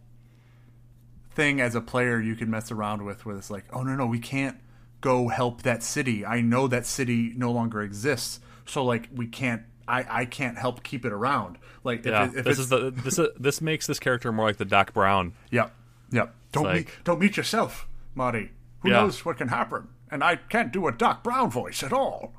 thing 1.36 1.62
as 1.62 1.76
a 1.76 1.82
player 1.82 2.20
you 2.20 2.36
can 2.36 2.50
mess 2.50 2.72
around 2.72 3.04
with, 3.06 3.26
where 3.26 3.36
it's 3.38 3.52
like, 3.52 3.66
oh 3.74 3.84
no 3.84 3.96
no, 3.96 4.06
we 4.06 4.20
can't 4.20 4.58
go 5.02 5.28
help 5.28 5.62
that 5.64 5.84
city. 5.84 6.26
I 6.26 6.42
know 6.42 6.68
that 6.68 6.86
city 6.86 7.34
no 7.36 7.52
longer 7.52 7.82
exists, 7.82 8.40
so 8.66 8.84
like 8.84 9.10
we 9.14 9.28
can't. 9.28 9.64
I, 9.88 10.22
I 10.22 10.26
can't 10.26 10.58
help 10.58 10.82
keep 10.82 11.06
it 11.06 11.12
around. 11.12 11.60
Like 11.84 12.00
if, 12.00 12.06
Yeah, 12.08 12.26
it, 12.26 12.38
if 12.38 12.46
this 12.46 12.58
is 12.58 12.70
the 12.70 12.90
this 12.90 13.20
is, 13.20 13.28
this 13.40 13.62
makes 13.62 13.86
this 13.86 14.00
character 14.00 14.32
more 14.32 14.48
like 14.48 14.58
the 14.58 14.66
Doc 14.66 14.94
Brown. 14.94 15.34
Yep. 15.52 15.72
Yep. 16.12 16.34
Don't 16.54 16.64
like- 16.64 16.76
meet 16.76 16.90
don't 17.04 17.20
meet 17.20 17.38
yourself, 17.38 17.88
Marty. 18.16 18.50
Who 18.80 18.90
Yeah. 18.90 19.02
knows 19.02 19.24
what 19.24 19.38
can 19.38 19.50
happen? 19.50 19.90
And 20.10 20.24
I 20.24 20.38
can't 20.38 20.72
do 20.72 20.88
a 20.88 20.92
Doc 20.92 21.24
Brown 21.24 21.52
voice 21.52 21.84
at 21.84 21.94
all. 21.94 22.34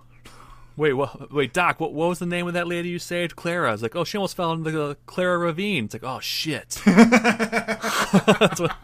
Wait, 0.77 0.93
what, 0.93 1.33
wait, 1.33 1.53
Doc, 1.55 1.81
what, 1.81 1.95
what 1.95 2.09
was 2.11 2.19
the 2.19 2.27
name 2.27 2.47
of 2.47 2.53
that 2.55 2.67
lady 2.69 2.91
you 2.91 2.99
saved? 2.99 3.35
Clara. 3.35 3.71
I 3.71 3.73
was 3.73 3.83
like, 3.83 3.97
oh, 3.97 4.05
she 4.05 4.19
almost 4.19 4.37
fell 4.37 4.53
into 4.53 4.71
the 4.71 4.97
Clara 5.07 5.39
ravine. 5.39 5.87
It's 5.87 5.95
like, 5.95 6.05
oh 6.05 6.21
shit. 6.21 6.81
What- 6.85 8.77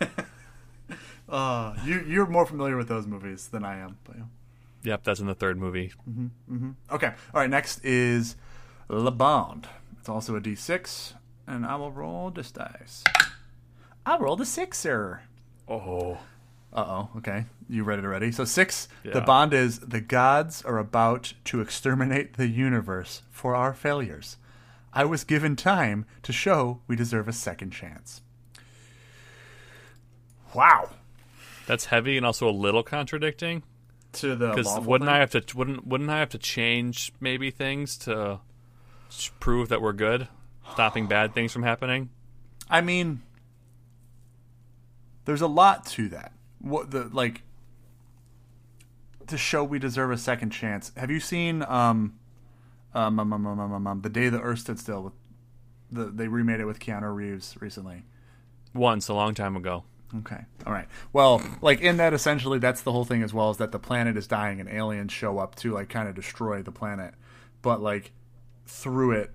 Uh, 1.28 1.74
you 1.84 2.04
you're 2.06 2.26
more 2.26 2.46
familiar 2.46 2.76
with 2.76 2.86
those 2.86 3.06
movies 3.06 3.48
than 3.48 3.64
I 3.64 3.78
am. 3.78 3.96
But 4.04 4.16
yeah. 4.18 4.22
yep, 4.84 5.04
that's 5.04 5.18
in 5.20 5.26
the 5.26 5.34
third 5.34 5.58
movie. 5.58 5.92
Okay. 6.92 7.06
All 7.08 7.40
right. 7.40 7.50
Next 7.50 7.84
is 7.84 8.36
Le 8.88 9.10
Bond. 9.10 9.66
It's 9.98 10.08
also 10.08 10.36
a 10.36 10.40
D6, 10.40 11.14
and 11.48 11.64
I 11.66 11.74
will 11.76 11.90
roll 11.90 12.30
this 12.30 12.52
dice. 12.52 13.02
I 14.06 14.16
rolled 14.18 14.42
a 14.42 14.44
sixer. 14.44 15.22
Oh, 15.66 16.18
Uh 16.74 16.84
oh. 16.86 17.08
Okay. 17.18 17.44
You 17.68 17.84
read 17.84 17.98
it 18.00 18.04
already. 18.04 18.32
So 18.32 18.44
six. 18.44 18.88
The 19.04 19.20
bond 19.20 19.54
is 19.54 19.78
the 19.78 20.00
gods 20.00 20.62
are 20.62 20.78
about 20.78 21.32
to 21.44 21.60
exterminate 21.60 22.36
the 22.36 22.48
universe 22.48 23.22
for 23.30 23.54
our 23.54 23.72
failures. 23.72 24.36
I 24.92 25.04
was 25.04 25.24
given 25.24 25.56
time 25.56 26.04
to 26.22 26.32
show 26.32 26.80
we 26.86 26.96
deserve 26.96 27.28
a 27.28 27.32
second 27.32 27.70
chance. 27.70 28.22
Wow. 30.54 30.90
that's 31.66 31.86
heavy 31.86 32.16
and 32.16 32.24
also 32.24 32.48
a 32.48 32.52
little 32.52 32.82
contradicting. 32.82 33.62
To 34.14 34.36
the 34.36 34.50
Because 34.50 34.66
wouldn't 34.80 35.08
thing? 35.08 35.16
I 35.16 35.18
have 35.18 35.30
to 35.30 35.56
wouldn't 35.56 35.86
wouldn't 35.86 36.10
I 36.10 36.20
have 36.20 36.28
to 36.30 36.38
change 36.38 37.12
maybe 37.20 37.50
things 37.50 37.96
to 37.98 38.40
prove 39.40 39.68
that 39.70 39.82
we're 39.82 39.92
good, 39.92 40.28
stopping 40.72 41.08
bad 41.08 41.34
things 41.34 41.52
from 41.52 41.64
happening? 41.64 42.10
I 42.70 42.80
mean, 42.80 43.22
there's 45.24 45.40
a 45.40 45.48
lot 45.48 45.86
to 45.86 46.08
that 46.10 46.32
what 46.64 46.90
the 46.90 47.04
like 47.12 47.42
to 49.26 49.38
show 49.38 49.62
we 49.62 49.78
deserve 49.78 50.10
a 50.10 50.18
second 50.18 50.50
chance. 50.50 50.92
Have 50.96 51.10
you 51.10 51.20
seen 51.20 51.62
um, 51.62 52.14
um, 52.94 53.20
um, 53.20 53.32
um, 53.32 53.46
um, 53.46 53.60
um, 53.60 53.72
um, 53.72 53.86
um 53.86 54.00
the 54.00 54.08
day 54.08 54.28
the 54.28 54.40
Earth 54.40 54.60
stood 54.60 54.78
still? 54.78 55.02
With 55.02 55.12
the 55.90 56.04
they 56.06 56.28
remade 56.28 56.60
it 56.60 56.66
with 56.66 56.80
Keanu 56.80 57.14
Reeves 57.14 57.56
recently. 57.60 58.04
Once 58.74 59.08
a 59.08 59.14
long 59.14 59.34
time 59.34 59.56
ago. 59.56 59.84
Okay. 60.18 60.44
All 60.66 60.72
right. 60.72 60.86
Well, 61.12 61.42
like 61.60 61.80
in 61.80 61.96
that, 61.98 62.14
essentially, 62.14 62.58
that's 62.58 62.82
the 62.82 62.92
whole 62.92 63.04
thing 63.04 63.22
as 63.22 63.34
well 63.34 63.50
is 63.50 63.56
that 63.58 63.72
the 63.72 63.78
planet 63.78 64.16
is 64.16 64.26
dying 64.26 64.60
and 64.60 64.68
aliens 64.68 65.12
show 65.12 65.38
up 65.38 65.54
to 65.56 65.72
like 65.72 65.88
kind 65.88 66.08
of 66.08 66.14
destroy 66.14 66.62
the 66.62 66.72
planet, 66.72 67.14
but 67.62 67.82
like 67.82 68.12
through 68.66 69.12
it, 69.12 69.32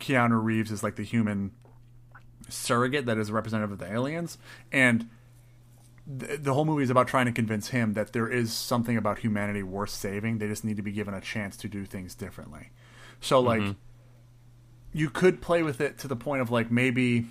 Keanu 0.00 0.42
Reeves 0.42 0.70
is 0.70 0.82
like 0.82 0.96
the 0.96 1.02
human 1.02 1.52
surrogate 2.48 3.06
that 3.06 3.18
is 3.18 3.30
representative 3.30 3.72
of 3.72 3.78
the 3.78 3.92
aliens 3.92 4.38
and 4.72 5.08
th- 6.20 6.40
the 6.42 6.54
whole 6.54 6.64
movie 6.64 6.82
is 6.82 6.90
about 6.90 7.08
trying 7.08 7.26
to 7.26 7.32
convince 7.32 7.68
him 7.68 7.94
that 7.94 8.12
there 8.12 8.28
is 8.28 8.52
something 8.52 8.96
about 8.96 9.18
humanity 9.18 9.62
worth 9.62 9.90
saving. 9.90 10.38
They 10.38 10.48
just 10.48 10.64
need 10.64 10.76
to 10.76 10.82
be 10.82 10.92
given 10.92 11.14
a 11.14 11.20
chance 11.20 11.56
to 11.58 11.68
do 11.68 11.84
things 11.84 12.14
differently. 12.14 12.70
So 13.20 13.42
mm-hmm. 13.42 13.66
like, 13.66 13.76
you 14.92 15.10
could 15.10 15.40
play 15.40 15.62
with 15.62 15.80
it 15.80 15.98
to 15.98 16.08
the 16.08 16.16
point 16.16 16.42
of 16.42 16.50
like 16.50 16.70
maybe. 16.70 17.26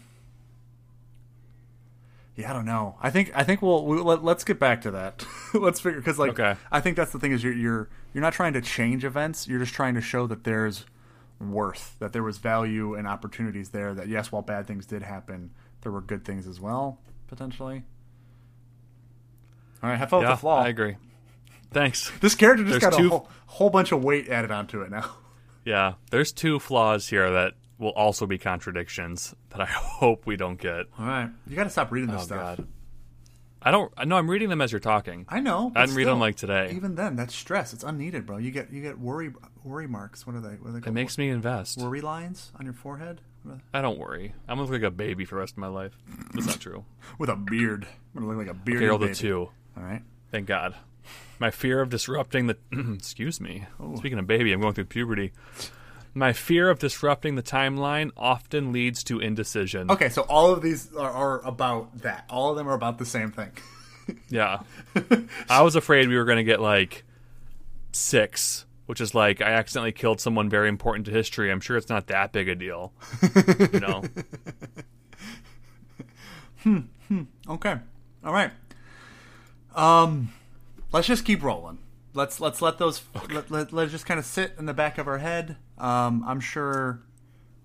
Yeah, 2.36 2.52
I 2.52 2.54
don't 2.54 2.66
know. 2.66 2.98
I 3.02 3.10
think 3.10 3.32
I 3.34 3.44
think 3.44 3.63
we'll, 3.63 3.84
we'll 3.84 4.04
let, 4.04 4.24
let's 4.24 4.44
get 4.44 4.60
back 4.60 4.82
to 4.82 4.92
that. 4.92 5.26
let's 5.54 5.80
figure 5.80 6.00
because 6.00 6.20
like 6.20 6.40
Okay. 6.40 6.56
I 6.72 6.80
think 6.80 6.96
that's 6.96 7.12
the 7.12 7.20
thing 7.20 7.32
is 7.32 7.44
you're 7.44 7.54
you're 7.54 7.90
you're 8.13 8.22
not 8.22 8.34
trying 8.34 8.54
to 8.54 8.62
change 8.62 9.04
events. 9.04 9.48
You're 9.48 9.60
just 9.60 9.74
trying 9.74 9.96
to 9.96 10.02
show 10.02 10.28
that 10.28 10.44
there's 10.44 10.86
worth, 11.40 11.96
that 12.00 12.13
there 12.13 12.24
was 12.24 12.38
value 12.38 12.94
and 12.94 13.08
opportunities 13.08 13.70
there. 13.70 13.96
That 13.96 14.08
yes, 14.08 14.32
while 14.32 14.44
bad 14.44 14.68
things 14.68 14.86
did 14.86 15.02
happen, 15.02 15.50
there 15.82 15.92
were 15.92 16.02
good 16.02 16.26
things 16.26 16.46
as 16.46 16.60
well 16.62 17.00
potentially. 17.28 17.84
All 19.88 19.91
right, 19.93 20.00
have 20.00 20.10
fun 20.10 20.21
yeah, 20.21 20.32
with 20.32 20.39
the 20.39 20.41
flaw. 20.41 20.62
I 20.63 20.67
agree. 20.67 20.97
Thanks. 21.71 22.12
This 22.19 22.36
character 22.36 22.65
just 22.65 22.82
There's 22.82 22.93
got 22.93 23.02
a 23.02 23.08
whole, 23.08 23.30
whole 23.45 23.69
bunch 23.69 23.93
of 23.93 24.04
weight 24.04 24.28
added 24.28 24.52
onto 24.52 24.82
it 24.82 24.91
now. 24.91 25.10
Yeah, 25.63 25.95
there's 26.12 26.32
two 26.32 26.60
flaws 26.60 27.10
here 27.10 27.30
that 27.30 27.56
will 27.78 27.89
also 27.91 28.26
be 28.26 28.38
contradictions 28.38 29.36
that 29.50 29.60
I 29.60 29.65
hope 29.69 30.26
we 30.26 30.38
don't 30.38 30.58
get. 30.58 30.86
All 30.97 31.06
right, 31.06 31.30
you 31.45 31.58
got 31.58 31.65
to 31.65 31.69
stop 31.69 31.91
reading 31.91 32.10
this 32.10 32.21
Oh 32.21 32.26
stuff. 32.26 32.58
God. 32.58 32.67
I 33.62 33.71
don't. 33.71 33.91
I 33.97 34.06
know. 34.06 34.15
I'm 34.15 34.30
reading 34.30 34.47
them 34.47 34.62
as 34.62 34.71
you're 34.71 34.80
talking. 34.80 35.26
I 35.28 35.41
know. 35.41 35.73
I 35.76 35.86
didn't 35.86 35.97
read 35.97 36.08
them 36.08 36.21
like 36.21 36.38
today. 36.38 36.71
Even 36.73 36.95
then, 36.95 37.17
that's 37.17 37.36
stress. 37.36 37.73
It's 37.73 37.84
unneeded, 37.84 38.26
bro. 38.26 38.38
You 38.38 38.52
get 38.52 38.71
you 38.71 38.82
get 38.82 38.97
worry 38.97 39.34
worry 39.65 39.88
marks. 39.88 40.26
What 40.26 40.38
are 40.38 40.39
they? 40.39 40.56
What 40.56 40.69
are 40.69 40.71
they 40.71 40.71
called? 40.71 40.78
It 40.78 40.84
called? 40.86 40.95
makes 40.95 41.17
me 41.17 41.28
invest. 41.28 41.80
worry 41.80 42.00
lines 42.00 42.54
on 42.58 42.65
your 42.65 42.73
forehead 42.73 43.19
I 43.73 43.82
don't 43.82 43.97
worry. 43.97 44.34
I'm 44.47 44.58
gonna 44.58 44.69
look 44.69 44.82
like 44.82 44.88
a 44.88 44.91
baby 44.91 45.26
for 45.26 45.36
the 45.36 45.39
rest 45.41 45.54
of 45.54 45.58
my 45.60 45.67
life. 45.67 45.97
That's 46.34 46.47
not 46.47 46.60
true. 46.60 46.86
with 47.17 47.30
a 47.30 47.36
beard. 47.36 47.88
I'm 48.15 48.21
gonna 48.23 48.28
look 48.38 48.47
like 48.47 48.56
a 48.56 48.58
beard. 48.60 48.78
Okay, 48.78 48.88
rolled 48.88 49.04
a 49.04 49.13
two. 49.13 49.50
All 49.78 49.84
right. 49.84 50.02
Thank 50.32 50.48
God. 50.48 50.76
My 51.40 51.52
fear 51.52 51.82
of 51.82 51.90
disrupting 51.90 52.48
the. 52.48 52.58
excuse 52.96 53.40
me. 53.40 53.66
Speaking 53.98 54.18
of 54.18 54.28
baby, 54.28 54.52
I'm 54.52 54.60
going 54.60 54.74
through 54.74 54.86
puberty. 54.86 55.32
My 56.13 56.34
fear 56.34 56.70
of 56.72 56.80
disrupting 56.80 57.36
the 57.36 57.44
timeline 57.44 58.10
often 58.18 58.72
leads 58.72 59.04
to 59.04 59.20
indecision. 59.20 59.92
Okay, 59.92 60.10
so 60.10 60.24
all 60.24 60.52
of 60.52 60.63
these 60.63 60.92
are, 60.96 61.12
are 61.12 61.46
about 61.46 62.00
that. 62.00 62.26
All 62.28 62.50
of 62.50 62.58
them 62.58 62.68
are 62.68 62.74
about 62.74 62.98
the 62.98 63.06
same 63.06 63.32
thing. 63.32 63.52
Yeah. 64.30 64.62
I 65.50 65.63
was 65.63 65.76
afraid 65.76 66.08
we 66.08 66.16
were 66.16 66.24
going 66.24 66.38
to 66.38 66.44
get 66.46 66.62
like 66.62 67.04
six, 67.92 68.66
which 68.86 69.02
is 69.02 69.13
like 69.13 69.42
I 69.42 69.52
accidentally 69.52 69.92
killed 69.92 70.22
someone 70.22 70.50
very 70.50 70.70
important 70.70 71.08
to 71.08 71.12
history. 71.12 71.52
I'm 71.52 71.60
sure 71.60 71.76
it's 71.76 71.90
not 71.90 72.08
that 72.08 72.32
big 72.32 72.48
a 72.48 72.56
deal. 72.56 72.94
You 73.74 73.80
know? 73.82 74.04
Hmm. 77.08 77.24
Okay. 77.50 77.76
All 78.24 78.34
right. 78.34 78.52
Um, 79.78 80.34
let's 80.92 81.08
just 81.08 81.24
keep 81.24 81.44
rolling. 81.44 81.78
Let's 82.13 82.40
let's 82.40 82.62
let 82.62 82.80
those 82.80 83.02
let, 83.30 83.52
let, 83.52 83.72
let's 83.72 83.92
just 83.92 84.06
kind 84.08 84.20
of 84.20 84.26
sit 84.26 84.54
in 84.58 84.66
the 84.66 84.74
back 84.74 84.98
of 84.98 85.08
our 85.08 85.20
head. 85.20 85.56
Um, 85.78 86.24
I'm 86.28 86.40
sure 86.40 87.02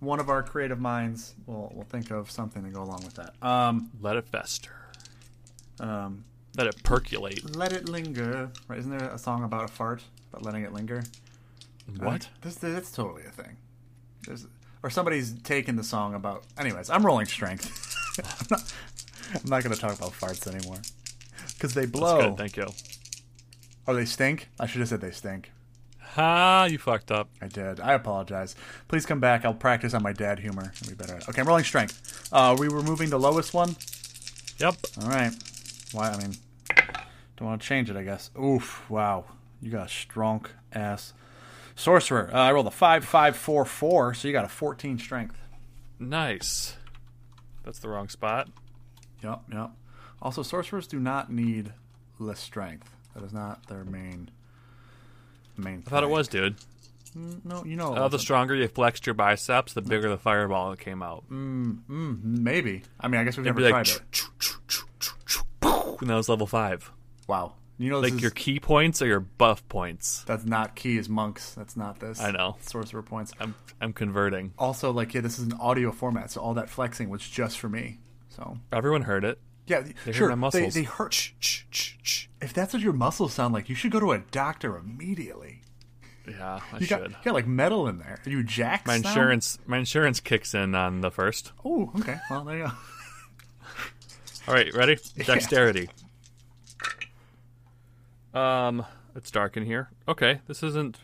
one 0.00 0.20
of 0.20 0.28
our 0.28 0.42
creative 0.42 0.78
minds 0.78 1.34
will 1.46 1.72
will 1.74 1.84
think 1.84 2.10
of 2.10 2.30
something 2.30 2.62
to 2.64 2.68
go 2.70 2.82
along 2.82 3.02
with 3.04 3.14
that. 3.14 3.34
Um, 3.40 3.90
Let 4.00 4.16
it 4.16 4.28
fester. 4.28 4.72
um, 5.80 6.24
Let 6.56 6.66
it 6.66 6.82
percolate. 6.82 7.56
let 7.56 7.72
it 7.72 7.88
linger. 7.88 8.50
Right? 8.68 8.78
Isn't 8.78 8.96
there 8.96 9.08
a 9.08 9.18
song 9.18 9.42
about 9.44 9.64
a 9.64 9.68
fart 9.68 10.02
about 10.30 10.44
letting 10.44 10.64
it 10.64 10.72
linger? 10.72 11.04
What? 11.98 12.28
This 12.42 12.56
that's 12.56 12.92
totally 12.92 13.24
a 13.24 13.30
thing. 13.30 13.56
There's, 14.26 14.46
or 14.82 14.90
somebody's 14.90 15.32
taken 15.42 15.76
the 15.76 15.84
song 15.84 16.14
about. 16.14 16.44
Anyways, 16.58 16.90
I'm 16.90 17.06
rolling 17.06 17.26
strength. 17.26 17.96
I'm 18.40 18.46
not, 18.50 18.74
I'm 19.34 19.50
not 19.50 19.62
going 19.64 19.74
to 19.74 19.80
talk 19.80 19.96
about 19.96 20.12
farts 20.12 20.46
anymore 20.46 20.78
because 21.62 21.74
they 21.74 21.82
That's 21.82 21.92
blow. 21.92 22.30
good. 22.30 22.38
Thank 22.38 22.56
you. 22.56 22.66
Oh, 23.86 23.94
they 23.94 24.04
stink. 24.04 24.48
I 24.58 24.66
should 24.66 24.80
have 24.80 24.88
said 24.88 25.00
they 25.00 25.12
stink. 25.12 25.52
Ha! 26.00 26.64
You 26.68 26.76
fucked 26.76 27.12
up. 27.12 27.30
I 27.40 27.46
did. 27.46 27.78
I 27.78 27.92
apologize. 27.92 28.56
Please 28.88 29.06
come 29.06 29.20
back. 29.20 29.44
I'll 29.44 29.54
practice 29.54 29.94
on 29.94 30.02
my 30.02 30.12
dad 30.12 30.40
humor. 30.40 30.72
I'll 30.82 30.88
be 30.88 30.96
better. 30.96 31.20
Okay, 31.28 31.40
I'm 31.40 31.46
rolling 31.46 31.62
strength. 31.62 32.28
Uh, 32.32 32.56
we 32.58 32.68
were 32.68 32.82
moving 32.82 33.10
the 33.10 33.18
lowest 33.18 33.54
one. 33.54 33.76
Yep. 34.58 34.74
All 35.02 35.08
right. 35.08 35.32
Why? 35.92 36.10
I 36.10 36.16
mean, 36.18 36.34
don't 37.36 37.48
want 37.48 37.62
to 37.62 37.68
change 37.68 37.88
it. 37.88 37.96
I 37.96 38.02
guess. 38.02 38.30
Oof! 38.42 38.90
Wow, 38.90 39.26
you 39.60 39.70
got 39.70 39.86
a 39.86 39.88
strong 39.88 40.46
ass 40.72 41.12
sorcerer. 41.76 42.28
Uh, 42.32 42.38
I 42.38 42.50
rolled 42.52 42.66
a 42.66 42.72
five, 42.72 43.04
five, 43.04 43.36
four, 43.36 43.64
four. 43.64 44.14
So 44.14 44.26
you 44.26 44.32
got 44.32 44.44
a 44.44 44.48
14 44.48 44.98
strength. 44.98 45.40
Nice. 46.00 46.76
That's 47.64 47.78
the 47.78 47.88
wrong 47.88 48.08
spot. 48.08 48.48
Yep, 49.22 49.42
yep. 49.52 49.70
Also, 50.22 50.42
sorcerers 50.42 50.86
do 50.86 51.00
not 51.00 51.32
need 51.32 51.72
less 52.18 52.40
strength. 52.40 52.94
That 53.14 53.24
is 53.24 53.32
not 53.32 53.66
their 53.66 53.84
main 53.84 54.30
main. 55.56 55.82
I 55.86 55.90
thought 55.90 56.04
it 56.04 56.08
was, 56.08 56.28
dude. 56.28 56.56
Mm, 57.16 57.44
no, 57.44 57.64
you 57.64 57.76
know. 57.76 57.94
Uh, 57.94 58.08
the 58.08 58.18
stronger 58.18 58.54
you 58.54 58.68
flexed 58.68 59.04
your 59.04 59.14
biceps, 59.14 59.74
the 59.74 59.82
mm. 59.82 59.88
bigger 59.88 60.08
the 60.08 60.16
fireball 60.16 60.70
that 60.70 60.78
came 60.78 61.02
out. 61.02 61.28
Mm, 61.28 62.22
maybe. 62.22 62.84
I 63.00 63.08
mean, 63.08 63.20
I 63.20 63.24
guess 63.24 63.36
we've 63.36 63.46
It'd 63.46 63.56
never 63.56 63.74
like, 63.74 63.84
tried 63.84 64.00
it. 64.00 64.22
and 66.00 66.08
that 66.08 66.14
was 66.14 66.28
level 66.28 66.46
five. 66.46 66.90
Wow. 67.26 67.54
You 67.78 67.90
know, 67.90 68.00
Like 68.00 68.14
is, 68.14 68.22
your 68.22 68.30
key 68.30 68.60
points 68.60 69.02
or 69.02 69.06
your 69.06 69.20
buff 69.20 69.66
points? 69.68 70.22
that's 70.24 70.44
not 70.44 70.76
key 70.76 70.98
as 70.98 71.08
monks. 71.08 71.54
That's 71.54 71.76
not 71.76 71.98
this. 71.98 72.20
I 72.20 72.30
know. 72.30 72.56
Sorcerer 72.60 73.02
points. 73.02 73.32
I'm 73.40 73.56
I'm 73.80 73.92
converting. 73.92 74.52
Also, 74.56 74.92
like, 74.92 75.14
yeah, 75.14 75.20
this 75.20 75.40
is 75.40 75.46
an 75.46 75.54
audio 75.54 75.90
format, 75.90 76.30
so 76.30 76.40
all 76.40 76.54
that 76.54 76.70
flexing 76.70 77.08
was 77.08 77.28
just 77.28 77.58
for 77.58 77.68
me. 77.68 77.98
So, 78.28 78.58
Everyone 78.70 79.02
heard 79.02 79.24
it. 79.24 79.40
Yeah, 79.66 79.82
They 80.04 80.12
sure. 80.12 80.28
heard 80.28 80.36
my 80.36 80.46
muscles. 80.46 80.74
They, 80.74 80.80
they 80.80 80.84
hurt. 80.84 81.12
Ch, 81.12 81.34
ch, 81.40 81.66
ch, 81.70 81.98
ch. 82.02 82.28
If 82.40 82.52
that's 82.52 82.72
what 82.72 82.82
your 82.82 82.92
muscles 82.92 83.32
sound 83.32 83.54
like, 83.54 83.68
you 83.68 83.74
should 83.74 83.90
go 83.92 84.00
to 84.00 84.12
a 84.12 84.18
doctor 84.18 84.76
immediately. 84.76 85.62
Yeah, 86.28 86.60
I 86.72 86.78
You 86.78 86.86
should. 86.86 86.98
got, 87.00 87.10
you 87.10 87.16
got 87.24 87.34
like 87.34 87.46
metal 87.46 87.88
in 87.88 87.98
there. 87.98 88.18
Are 88.24 88.30
you 88.30 88.42
jacked? 88.42 88.86
my 88.86 88.98
now? 88.98 89.08
insurance 89.08 89.58
my 89.66 89.78
insurance 89.78 90.20
kicks 90.20 90.54
in 90.54 90.74
on 90.74 91.00
the 91.00 91.10
first. 91.10 91.52
Oh, 91.64 91.90
okay. 92.00 92.18
Well, 92.30 92.44
there 92.44 92.58
you 92.58 92.64
go. 92.66 92.70
All 94.48 94.54
right, 94.54 94.72
ready? 94.74 94.98
Dexterity. 95.24 95.88
Um, 98.34 98.84
it's 99.14 99.30
dark 99.30 99.56
in 99.56 99.64
here. 99.66 99.90
Okay, 100.08 100.40
this 100.46 100.62
isn't 100.62 100.98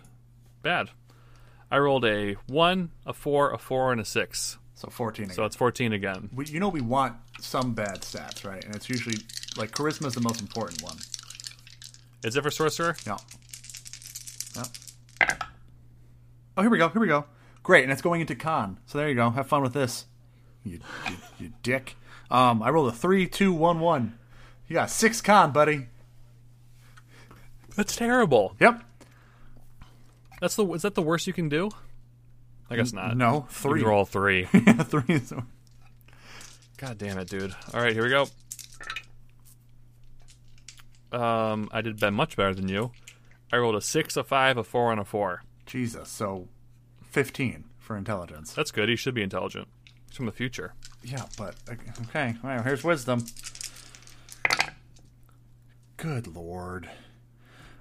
bad. 0.63 0.91
I 1.71 1.79
rolled 1.79 2.05
a 2.05 2.35
one, 2.47 2.91
a 3.07 3.13
four, 3.13 3.53
a 3.53 3.59
four, 3.59 3.93
and 3.93 4.01
a 4.01 4.05
six. 4.05 4.59
So 4.75 4.89
14 4.89 5.25
again. 5.25 5.35
So 5.35 5.45
it's 5.45 5.57
fourteen 5.57 5.93
again. 5.93 6.31
we, 6.33 6.47
you 6.47 6.61
know 6.61 6.69
we 6.69 6.81
want 6.81 7.17
some 7.41 7.75
bad 7.75 8.03
stats, 8.03 8.45
right? 8.45 8.65
And 8.65 8.75
it's 8.75 8.89
usually 8.89 9.17
like 9.57 9.71
charisma 9.73 10.07
is 10.07 10.15
the 10.15 10.21
most 10.21 10.41
important 10.41 10.83
one. 10.83 10.97
Is 12.25 12.37
it 12.37 12.43
for 12.43 12.51
sorcerer? 12.51 12.97
No. 13.07 13.17
No. 14.57 14.63
Oh, 16.57 16.63
here 16.63 16.71
we 16.71 16.79
go. 16.79 16.89
Here 16.89 17.01
we 17.01 17.07
go. 17.07 17.25
Great, 17.63 17.85
and 17.85 17.93
it's 17.93 18.03
going 18.03 18.21
into 18.21 18.35
con. 18.35 18.79
So 18.87 18.99
there 18.99 19.09
you 19.09 19.15
go. 19.15 19.31
Have 19.31 19.47
fun 19.47 19.63
with 19.63 19.75
this. 19.75 20.07
You, 20.65 20.81
you, 21.09 21.17
you 21.39 21.53
dick. 21.63 21.97
Um, 22.31 22.63
I 22.63 22.71
rolled 22.71 22.89
a 22.89 22.93
three, 22.97 23.27
two, 23.27 23.53
one, 23.53 23.79
one. 23.81 24.19
You 24.67 24.75
got 24.75 24.91
six 24.91 25.21
con, 25.21 25.53
buddy. 25.53 25.87
That's 27.77 27.95
terrible. 27.95 28.57
Yep. 28.61 28.83
That's 30.41 30.57
the 30.57 30.67
is 30.73 30.83
that 30.83 30.95
the 30.95 31.03
worst 31.03 31.27
you 31.27 31.33
can 31.33 31.49
do? 31.49 31.71
I 32.71 32.77
guess 32.77 32.93
not. 32.93 33.17
No, 33.17 33.35
You 33.35 33.45
three. 33.49 33.83
roll 33.83 34.05
three. 34.05 34.47
yeah, 34.53 34.73
three 34.83 35.15
is. 35.15 35.33
God 36.79 36.97
damn 36.97 37.19
it, 37.19 37.29
dude. 37.29 37.55
All 37.75 37.81
right, 37.81 37.93
here 37.93 38.05
we 38.05 38.11
go. 38.11 38.27
Um, 41.17 41.69
I 41.73 41.81
did 41.81 42.01
much 42.13 42.37
better 42.37 42.55
than 42.55 42.69
you. 42.69 42.93
I 43.53 43.57
rolled 43.57 43.75
a 43.77 43.81
six, 43.81 44.17
a 44.17 44.23
five, 44.25 44.57
a 44.57 44.65
four, 44.65 44.91
and 44.93 45.01
a 45.01 45.05
four. 45.05 45.43
Jesus. 45.67 46.09
So, 46.09 46.49
fifteen 47.03 47.65
for 47.79 47.97
intelligence. 47.97 48.53
That's 48.53 48.71
good. 48.71 48.89
He 48.89 48.97
should 48.97 49.15
be 49.15 49.23
intelligent. 49.23 49.69
He's 50.09 50.17
from 50.17 50.27
the 50.27 50.33
future. 50.33 50.75
Yeah, 51.03 51.25
but 51.37 51.57
okay. 51.69 52.35
Right, 52.43 52.63
here's 52.63 52.85
wisdom. 52.85 53.25
Good 55.97 56.27
lord. 56.29 56.89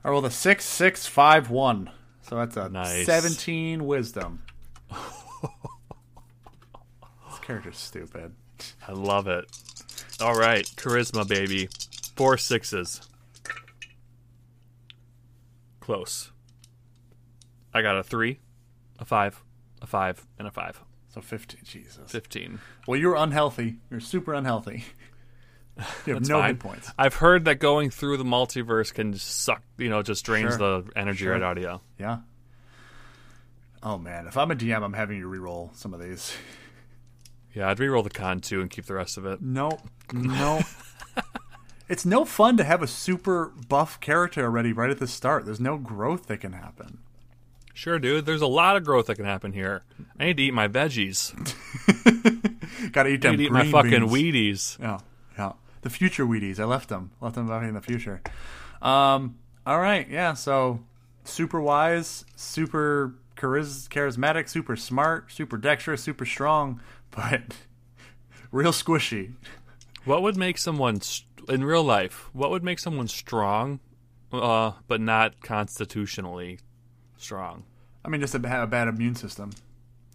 I 0.04 0.10
rolled 0.10 0.26
a 0.26 0.32
six, 0.32 0.66
six, 0.66 1.06
five, 1.06 1.50
one. 1.50 1.92
So 2.22 2.36
that's 2.38 2.58
a 2.58 2.70
Nice. 2.70 3.06
seventeen 3.06 3.86
wisdom. 3.86 4.42
this 4.90 5.00
character's 7.42 7.78
stupid. 7.78 8.34
I 8.88 8.92
love 8.94 9.28
it. 9.28 9.46
All 10.22 10.36
right, 10.36 10.66
charisma, 10.78 11.28
baby. 11.28 11.70
Four 12.16 12.38
sixes. 12.38 13.02
Close. 15.80 16.32
I 17.74 17.82
got 17.82 17.98
a 17.98 18.04
three, 18.04 18.40
a 19.00 19.06
five, 19.06 19.42
a 19.82 19.88
five, 19.88 20.26
and 20.40 20.48
a 20.48 20.52
five. 20.52 20.82
So 21.10 21.22
fifteen. 21.22 21.62
Jesus. 21.64 22.12
Fifteen. 22.12 22.60
Well, 22.88 23.00
you're 23.00 23.16
unhealthy. 23.16 23.78
You're 23.90 24.00
super 24.00 24.34
unhealthy. 24.34 24.86
You 26.08 26.16
have 26.16 26.28
no 26.28 26.40
fine. 26.40 26.58
points. 26.58 26.92
I've 26.98 27.14
heard 27.14 27.46
that 27.46 27.60
going 27.60 27.92
through 27.92 28.18
the 28.18 28.24
multiverse 28.24 28.92
can 28.92 29.14
suck, 29.14 29.62
you 29.78 29.90
know, 29.90 30.02
just 30.02 30.26
drains 30.26 30.56
Sure. 30.58 30.82
the 30.82 30.90
energy 30.96 31.26
Sure. 31.26 31.34
right 31.34 31.44
out 31.44 31.60
of 31.60 31.64
you. 31.64 31.80
Yeah. 32.00 32.18
Oh 33.84 34.00
man, 34.00 34.26
if 34.26 34.38
I'm 34.38 34.50
a 34.50 34.56
DM, 34.56 34.82
I'm 34.82 34.94
having 34.94 35.20
you 35.20 35.28
re-roll 35.28 35.70
some 35.76 35.94
of 35.94 36.00
these. 36.02 36.36
Yeah, 37.54 37.70
I'd 37.70 37.80
re-roll 37.80 38.04
the 38.04 38.10
con 38.10 38.40
too 38.40 38.62
and 38.62 38.70
keep 38.70 38.86
the 38.86 38.94
rest 38.94 39.18
of 39.18 39.26
it. 39.26 39.42
No, 39.42 39.80
no. 40.14 40.62
it's 41.90 42.06
no 42.06 42.26
fun 42.26 42.58
to 42.58 42.64
have 42.64 42.84
a 42.84 42.88
super 42.88 43.52
buff 43.68 44.00
character 44.00 44.44
already 44.44 44.74
right 44.74 44.90
at 44.90 45.00
the 45.00 45.08
start. 45.08 45.46
There's 45.46 45.60
no 45.60 45.78
growth 45.78 46.28
that 46.28 46.40
can 46.40 46.54
happen. 46.54 47.00
Sure, 47.74 48.00
dude. 48.00 48.26
There's 48.26 48.42
a 48.42 48.48
lot 48.48 48.76
of 48.76 48.84
growth 48.84 49.06
that 49.08 49.16
can 49.16 49.26
happen 49.26 49.54
here. 49.54 49.84
I 50.20 50.26
need 50.26 50.38
to 50.38 50.44
eat 50.44 50.54
my 50.54 50.68
veggies. 50.68 51.34
Got 52.92 53.04
to 53.04 53.10
eat 53.10 53.26
I 53.26 53.30
them 53.30 53.38
need 53.38 53.38
to 53.38 53.44
eat 53.44 53.52
my 53.52 53.70
fucking 53.70 54.08
beans. 54.08 54.12
Wheaties. 54.12 54.80
Yeah, 54.80 55.00
yeah. 55.38 55.52
The 55.82 55.90
future 55.90 56.26
Wheaties. 56.26 56.60
I 56.60 56.66
left 56.66 56.90
them. 56.90 57.12
Left 57.22 57.36
them 57.36 57.48
back 57.48 57.64
in 57.64 57.74
the 57.74 57.82
future. 57.82 58.22
Um. 58.82 59.38
All 59.66 59.80
right. 59.80 60.08
Yeah. 60.10 60.34
So 60.34 60.80
super 61.24 61.62
wise, 61.62 62.26
super 62.36 63.14
chariz- 63.36 63.88
charismatic, 63.90 64.50
super 64.50 64.76
smart, 64.76 65.32
super 65.32 65.58
dexterous, 65.58 66.02
super 66.02 66.26
strong, 66.26 66.80
but 67.12 67.42
real 68.52 68.72
squishy. 68.72 69.34
What 70.06 70.22
would 70.22 70.38
make 70.38 70.58
someone 70.58 71.02
in 71.50 71.64
real 71.64 71.84
life? 71.84 72.30
What 72.34 72.50
would 72.52 72.64
make 72.64 72.80
someone 72.80 73.08
strong, 73.08 73.80
uh, 74.32 74.72
but 74.88 75.02
not 75.02 75.42
constitutionally 75.42 76.60
strong? 77.18 77.64
I 78.06 78.10
mean, 78.10 78.22
just 78.22 78.34
have 78.34 78.46
a 78.46 78.68
bad 78.68 78.88
immune 78.88 79.16
system, 79.16 79.52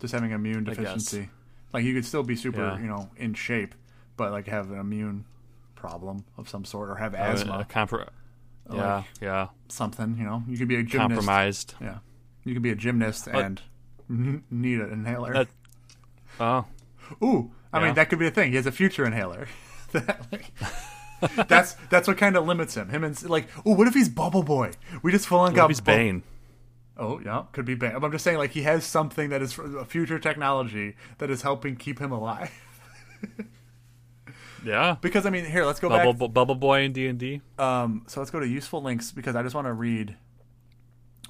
just 0.01 0.14
having 0.14 0.30
immune 0.30 0.64
deficiency. 0.64 1.28
Like 1.72 1.84
you 1.84 1.95
could 1.95 2.05
still 2.07 2.22
be 2.22 2.36
super, 2.36 2.61
Yeah. 2.61 2.78
you 2.78 2.86
know, 2.86 3.11
in 3.16 3.34
shape, 3.34 3.74
but 4.16 4.30
like 4.32 4.47
have 4.47 4.70
an 4.70 4.78
immune 4.78 5.24
problem 5.74 6.24
of 6.38 6.49
some 6.49 6.64
sort, 6.64 6.88
or 6.88 6.97
have 6.97 7.14
Uh, 7.14 7.18
asthma, 7.18 7.59
a 7.61 7.64
compro- 7.64 8.09
yeah, 8.72 8.97
Like- 8.97 9.05
yeah. 9.20 9.49
something. 9.68 10.16
You 10.16 10.24
know, 10.24 10.43
you 10.49 10.57
could 10.57 10.68
be 10.68 10.76
a 10.76 10.82
gymnast. 10.82 11.11
Compromised. 11.14 11.74
Yeah, 11.80 11.99
you 12.45 12.55
could 12.55 12.62
be 12.62 12.70
a 12.70 12.74
gymnast 12.76 13.26
and 13.26 13.61
n- 14.09 14.45
need 14.51 14.80
an 14.80 14.90
inhaler. 14.93 15.32
That- 15.34 15.49
Oh, 16.40 16.64
Ooh, 17.22 17.52
I 17.72 17.78
Yeah. 17.80 17.86
mean 17.86 17.94
that 17.94 18.08
could 18.10 18.18
be 18.18 18.26
a 18.26 18.30
thing. 18.30 18.50
He 18.50 18.56
has 18.56 18.66
a 18.66 18.72
future 18.72 19.04
inhaler. 19.04 19.46
That, 19.92 20.26
like, 20.32 21.46
that's 21.48 21.74
that's 21.90 22.08
what 22.08 22.16
kind 22.16 22.34
of 22.34 22.46
limits 22.46 22.74
him. 22.74 22.88
Him 22.88 23.04
and 23.04 23.22
like, 23.28 23.46
oh, 23.66 23.74
what 23.74 23.86
if 23.86 23.92
he's 23.94 24.08
Bubble 24.08 24.42
Boy? 24.42 24.70
We 25.02 25.12
just 25.12 25.26
full 25.26 25.38
on 25.40 25.52
what 25.52 25.56
got 25.56 25.64
if 25.66 25.70
he's 25.72 25.80
Bu- 25.80 25.84
Bane. 25.92 26.22
Oh 26.96 27.20
yeah, 27.20 27.44
could 27.52 27.66
be 27.66 27.74
Bane. 27.74 27.92
I'm 27.94 28.10
just 28.10 28.24
saying, 28.24 28.38
like 28.38 28.52
he 28.52 28.62
has 28.62 28.84
something 28.86 29.28
that 29.28 29.42
is 29.42 29.58
a 29.58 29.84
future 29.84 30.18
technology 30.18 30.96
that 31.18 31.28
is 31.28 31.42
helping 31.42 31.76
keep 31.76 31.98
him 31.98 32.10
alive. 32.10 32.50
Yeah. 34.64 34.96
Because 35.00 35.26
I 35.26 35.30
mean, 35.30 35.44
here 35.44 35.64
let's 35.64 35.80
go 35.80 35.88
Bubble, 35.88 36.12
back. 36.12 36.18
Bu- 36.20 36.28
Bubble 36.28 36.54
Boy 36.54 36.82
in 36.82 36.92
D 36.92 37.06
and 37.08 37.18
D. 37.18 37.40
Um, 37.58 38.04
so 38.06 38.20
let's 38.20 38.30
go 38.30 38.38
to 38.40 38.46
useful 38.46 38.80
links 38.82 39.10
because 39.10 39.34
I 39.34 39.42
just 39.42 39.54
want 39.54 39.66
to 39.66 39.72
read 39.72 40.16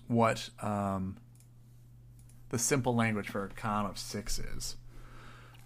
what 0.06 0.50
um, 0.60 1.16
the 2.50 2.58
simple 2.58 2.94
language 2.94 3.28
for 3.28 3.44
a 3.44 3.48
con 3.48 3.86
of 3.86 3.98
six 3.98 4.38
is. 4.38 4.76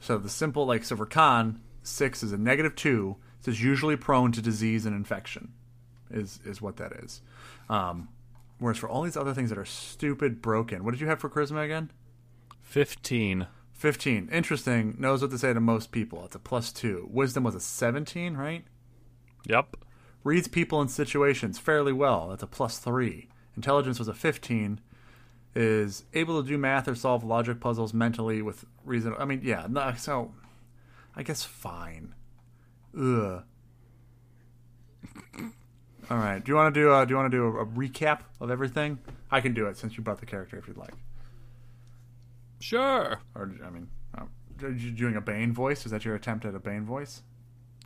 So 0.00 0.18
the 0.18 0.28
simple, 0.28 0.66
like, 0.66 0.84
so 0.84 0.96
for 0.96 1.06
con 1.06 1.60
six 1.82 2.22
is 2.22 2.32
a 2.32 2.38
negative 2.38 2.74
two. 2.74 3.16
It 3.40 3.44
says 3.44 3.62
usually 3.62 3.96
prone 3.96 4.32
to 4.32 4.42
disease 4.42 4.86
and 4.86 4.94
infection, 4.94 5.52
is 6.10 6.40
is 6.44 6.60
what 6.60 6.76
that 6.76 6.92
is. 6.92 7.22
Um, 7.68 8.08
whereas 8.58 8.78
for 8.78 8.88
all 8.88 9.02
these 9.02 9.16
other 9.16 9.34
things 9.34 9.50
that 9.50 9.58
are 9.58 9.64
stupid, 9.64 10.42
broken. 10.42 10.84
What 10.84 10.92
did 10.92 11.00
you 11.00 11.06
have 11.06 11.20
for 11.20 11.30
charisma 11.30 11.64
again? 11.64 11.90
Fifteen. 12.62 13.46
15. 13.76 14.30
Interesting. 14.32 14.96
Knows 14.98 15.20
what 15.20 15.30
to 15.30 15.38
say 15.38 15.52
to 15.52 15.60
most 15.60 15.92
people. 15.92 16.24
It's 16.24 16.34
a 16.34 16.38
plus 16.38 16.72
two. 16.72 17.08
Wisdom 17.10 17.44
was 17.44 17.54
a 17.54 17.60
17, 17.60 18.34
right? 18.34 18.64
Yep. 19.46 19.76
Reads 20.24 20.48
people 20.48 20.80
and 20.80 20.90
situations 20.90 21.58
fairly 21.58 21.92
well. 21.92 22.28
That's 22.28 22.42
a 22.42 22.46
plus 22.46 22.78
three. 22.78 23.28
Intelligence 23.54 23.98
was 23.98 24.08
a 24.08 24.14
15. 24.14 24.80
Is 25.58 26.04
able 26.12 26.42
to 26.42 26.46
do 26.46 26.58
math 26.58 26.86
or 26.86 26.94
solve 26.94 27.24
logic 27.24 27.60
puzzles 27.60 27.94
mentally 27.94 28.42
with 28.42 28.66
reason. 28.84 29.14
I 29.18 29.24
mean, 29.24 29.40
yeah. 29.42 29.66
No, 29.70 29.94
so, 29.96 30.34
I 31.14 31.22
guess 31.22 31.44
fine. 31.44 32.14
Ugh. 32.94 33.42
All 36.10 36.18
right. 36.18 36.44
Do 36.44 36.52
you 36.52 36.56
want 36.56 36.74
to 36.74 36.80
do? 36.80 36.92
A, 36.92 37.06
do 37.06 37.12
you 37.12 37.16
want 37.16 37.30
to 37.32 37.36
do 37.36 37.44
a, 37.46 37.62
a 37.62 37.66
recap 37.66 38.20
of 38.38 38.50
everything? 38.50 38.98
I 39.30 39.40
can 39.40 39.54
do 39.54 39.66
it 39.66 39.78
since 39.78 39.96
you 39.96 40.02
brought 40.02 40.20
the 40.20 40.26
character 40.26 40.58
if 40.58 40.68
you'd 40.68 40.76
like. 40.76 40.92
Sure. 42.60 43.20
Or 43.34 43.50
I 43.64 43.70
mean, 43.70 43.88
um, 44.14 44.28
are 44.62 44.70
you 44.70 44.90
doing 44.90 45.16
a 45.16 45.22
Bane 45.22 45.54
voice? 45.54 45.86
Is 45.86 45.92
that 45.92 46.04
your 46.04 46.14
attempt 46.14 46.44
at 46.44 46.54
a 46.54 46.58
Bane 46.58 46.84
voice? 46.84 47.22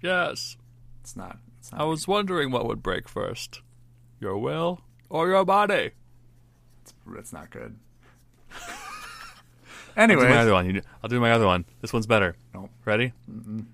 Yes. 0.03 0.57
It's 1.03 1.15
not. 1.15 1.39
It's 1.61 1.73
I 1.73 1.79
not. 1.79 1.89
was 1.89 2.09
wondering 2.09 2.51
what 2.51 2.67
would 2.67 2.83
break 2.83 3.09
first, 3.09 3.63
your 4.19 4.39
will 4.39 4.81
or 5.09 5.29
your 5.29 5.45
body. 5.45 5.93
It's 7.17 7.33
not 7.33 7.51
good. 7.51 7.77
I'll 9.97 10.07
do 10.07 10.17
my 10.17 10.25
Anyway, 10.25 10.33
other 10.37 10.53
one. 10.53 10.83
I'll 11.03 11.09
do 11.11 11.21
my 11.21 11.33
other 11.33 11.47
one. 11.47 11.65
This 11.81 11.93
one's 11.93 12.07
better. 12.07 12.37
Nope. 12.55 12.71
Ready? 12.85 13.13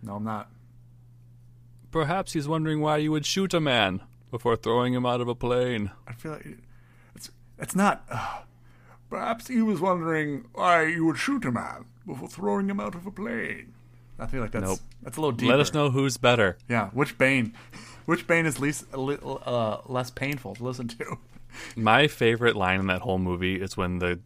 no, 0.03 0.17
I'm 0.17 0.25
not. 0.25 0.51
Perhaps 1.91 2.33
he's 2.33 2.49
wondering 2.49 2.81
why 2.81 2.97
you 2.99 3.11
would 3.13 3.27
shoot 3.27 3.55
a 3.55 3.61
man 3.61 4.01
before 4.31 4.57
throwing 4.57 4.93
him 4.95 5.07
out 5.07 5.21
of 5.21 5.29
a 5.29 5.35
plane. 5.35 5.91
I 6.07 6.13
feel 6.13 6.33
like 6.33 6.47
it's 7.15 7.31
it's 7.59 7.77
not. 7.77 8.05
Uh, 8.11 8.39
perhaps 9.09 9.49
he 9.49 9.63
was 9.63 9.81
wondering 9.81 10.47
why 10.53 10.83
you 10.87 11.05
would 11.07 11.19
shoot 11.19 11.45
a 11.45 11.53
man 11.53 11.85
before 12.07 12.29
throwing 12.29 12.69
him 12.69 12.81
out 12.81 12.95
of 12.95 13.07
a 13.07 13.11
plane. 13.11 13.75
I 14.19 14.27
feel 14.27 14.41
like 14.41 14.51
that's 14.53 14.65
Nope. 14.67 14.79
that's 15.03 15.17
a 15.17 15.21
little 15.21 15.33
deeper. 15.37 15.53
Let 15.53 15.61
us 15.61 15.73
know 15.75 15.91
who's 15.91 16.17
better. 16.17 16.57
Yeah, 16.69 16.89
which 16.91 17.17
Bane, 17.19 17.55
which 18.07 18.27
Bane 18.27 18.47
is 18.47 18.59
least 18.59 18.85
a 18.93 18.99
little 18.99 19.43
uh, 19.45 19.79
less 19.87 20.11
painful 20.11 20.55
to 20.57 20.65
listen 20.65 20.89
to. 20.89 21.19
My 21.77 22.09
favorite 22.09 22.57
line 22.57 22.81
in 22.81 22.87
that 22.87 23.01
whole 23.03 23.19
movie 23.19 23.61
is 23.61 23.77
when 23.77 23.99
the, 23.99 24.21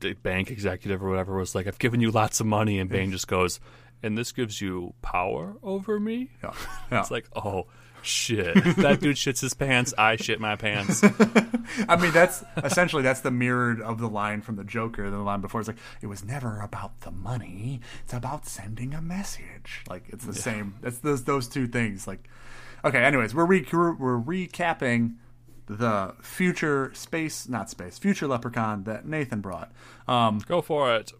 the 0.00 0.14
bank 0.14 0.50
executive 0.50 1.02
or 1.02 1.10
whatever 1.10 1.36
was 1.36 1.54
like, 1.54 1.66
"I've 1.66 1.78
given 1.78 2.00
you 2.00 2.10
lots 2.10 2.40
of 2.40 2.46
money," 2.46 2.78
and 2.78 2.88
Bane 2.90 3.10
just 3.12 3.28
goes, 3.28 3.60
"And 4.02 4.16
this 4.16 4.32
gives 4.32 4.60
you 4.60 4.94
power 5.02 5.56
over 5.62 5.98
me." 5.98 6.30
Yeah, 6.42 6.52
yeah. 6.92 7.00
It's 7.00 7.10
like, 7.10 7.26
oh 7.34 7.66
shit, 8.02 8.54
that 8.76 9.00
dude 9.00 9.16
shits 9.16 9.40
his 9.40 9.54
pants. 9.54 9.92
I 9.98 10.16
shit 10.16 10.40
my 10.40 10.56
pants. 10.56 11.02
I 11.88 11.96
mean, 11.96 12.12
that's 12.12 12.44
essentially 12.62 13.02
that's 13.02 13.20
the 13.20 13.30
mirrored 13.30 13.80
of 13.80 13.98
the 13.98 14.08
line 14.08 14.42
from 14.42 14.56
the 14.56 14.64
Joker. 14.64 15.10
The 15.10 15.18
line 15.18 15.40
before 15.40 15.60
is 15.60 15.66
like, 15.68 15.78
"It 16.00 16.06
was 16.06 16.24
never 16.24 16.60
about 16.60 17.00
the 17.00 17.10
money; 17.10 17.80
it's 18.04 18.14
about 18.14 18.46
sending 18.46 18.94
a 18.94 19.02
message." 19.02 19.82
Like 19.88 20.04
it's 20.08 20.24
the 20.24 20.34
same. 20.34 20.76
It's 20.82 20.98
those 20.98 21.24
those 21.24 21.48
two 21.48 21.66
things. 21.66 22.06
Like, 22.06 22.28
okay. 22.84 23.02
Anyways, 23.02 23.34
we're 23.34 23.44
re- 23.46 23.66
we're 23.72 24.20
recapping 24.20 25.16
the 25.66 26.14
future 26.20 26.92
space, 26.94 27.48
not 27.48 27.70
space, 27.70 27.98
future 27.98 28.26
Leprechaun 28.26 28.84
that 28.84 29.06
Nathan 29.06 29.40
brought. 29.40 29.72
Um, 30.06 30.40
Go 30.46 30.62
for 30.62 30.94
it. 30.94 31.12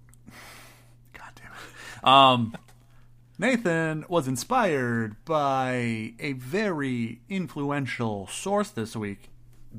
God 1.13 1.31
damn 1.35 1.53
it. 1.53 2.07
Um, 2.07 2.57
Nathan 3.39 4.05
was 4.09 4.27
inspired 4.27 5.23
by 5.25 6.15
a 6.19 6.33
very 6.33 7.21
influential 7.29 8.27
source 8.29 8.71
this 8.71 8.97
week, 8.97 9.29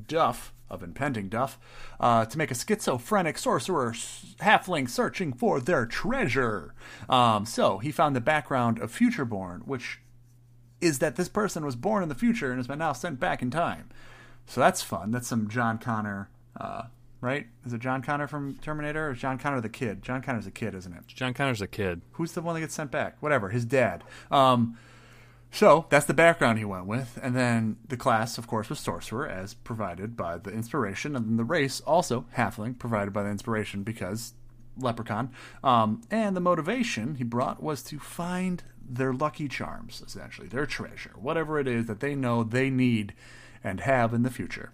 Duff 0.06 0.52
of 0.70 0.82
Impending 0.82 1.28
Duff, 1.28 1.58
uh, 1.98 2.24
to 2.26 2.38
make 2.38 2.50
a 2.50 2.54
schizophrenic 2.54 3.36
sorcerer 3.36 3.92
halfling 4.40 4.88
searching 4.88 5.32
for 5.32 5.60
their 5.60 5.86
treasure. 5.86 6.74
Um, 7.08 7.46
so 7.46 7.78
he 7.78 7.90
found 7.90 8.14
the 8.14 8.20
background 8.20 8.78
of 8.78 8.96
Futureborn, 8.96 9.66
which 9.66 10.00
is 10.80 11.00
that 11.00 11.16
this 11.16 11.28
person 11.28 11.64
was 11.64 11.74
born 11.74 12.02
in 12.02 12.08
the 12.08 12.14
future 12.14 12.50
and 12.50 12.58
has 12.58 12.68
been 12.68 12.78
now 12.78 12.92
sent 12.92 13.18
back 13.18 13.42
in 13.42 13.50
time. 13.50 13.88
So 14.48 14.60
that's 14.60 14.82
fun. 14.82 15.10
That's 15.10 15.28
some 15.28 15.48
John 15.48 15.78
Connor, 15.78 16.30
uh, 16.58 16.84
right? 17.20 17.46
Is 17.66 17.74
it 17.74 17.80
John 17.80 18.02
Connor 18.02 18.26
from 18.26 18.54
Terminator 18.56 19.08
or 19.08 19.12
is 19.12 19.18
John 19.18 19.38
Connor 19.38 19.60
the 19.60 19.68
kid? 19.68 20.02
John 20.02 20.22
Connor's 20.22 20.46
a 20.46 20.50
kid, 20.50 20.74
isn't 20.74 20.92
it? 20.92 21.06
John 21.06 21.34
Connor's 21.34 21.60
a 21.60 21.66
kid. 21.66 22.00
Who's 22.12 22.32
the 22.32 22.40
one 22.40 22.54
that 22.54 22.60
gets 22.60 22.74
sent 22.74 22.90
back? 22.90 23.16
Whatever, 23.20 23.50
his 23.50 23.66
dad. 23.66 24.04
Um, 24.30 24.78
so 25.50 25.86
that's 25.90 26.06
the 26.06 26.14
background 26.14 26.58
he 26.58 26.64
went 26.64 26.86
with, 26.86 27.18
and 27.22 27.34
then 27.34 27.76
the 27.88 27.96
class, 27.96 28.36
of 28.36 28.46
course, 28.46 28.68
was 28.68 28.78
sorcerer, 28.78 29.26
as 29.26 29.54
provided 29.54 30.16
by 30.16 30.36
the 30.36 30.50
inspiration, 30.50 31.16
and 31.16 31.26
then 31.26 31.36
the 31.36 31.44
race 31.44 31.80
also 31.80 32.26
halfling, 32.36 32.78
provided 32.78 33.12
by 33.12 33.22
the 33.22 33.30
inspiration 33.30 33.82
because 33.82 34.34
leprechaun. 34.78 35.30
Um, 35.64 36.02
and 36.10 36.36
the 36.36 36.40
motivation 36.40 37.14
he 37.14 37.24
brought 37.24 37.62
was 37.62 37.82
to 37.84 37.98
find 37.98 38.62
their 38.88 39.12
lucky 39.12 39.48
charms, 39.48 40.02
essentially 40.06 40.48
their 40.48 40.66
treasure, 40.66 41.12
whatever 41.16 41.58
it 41.58 41.66
is 41.66 41.86
that 41.86 42.00
they 42.00 42.14
know 42.14 42.44
they 42.44 42.70
need 42.70 43.14
and 43.64 43.80
have 43.80 44.12
in 44.14 44.22
the 44.22 44.30
future. 44.30 44.72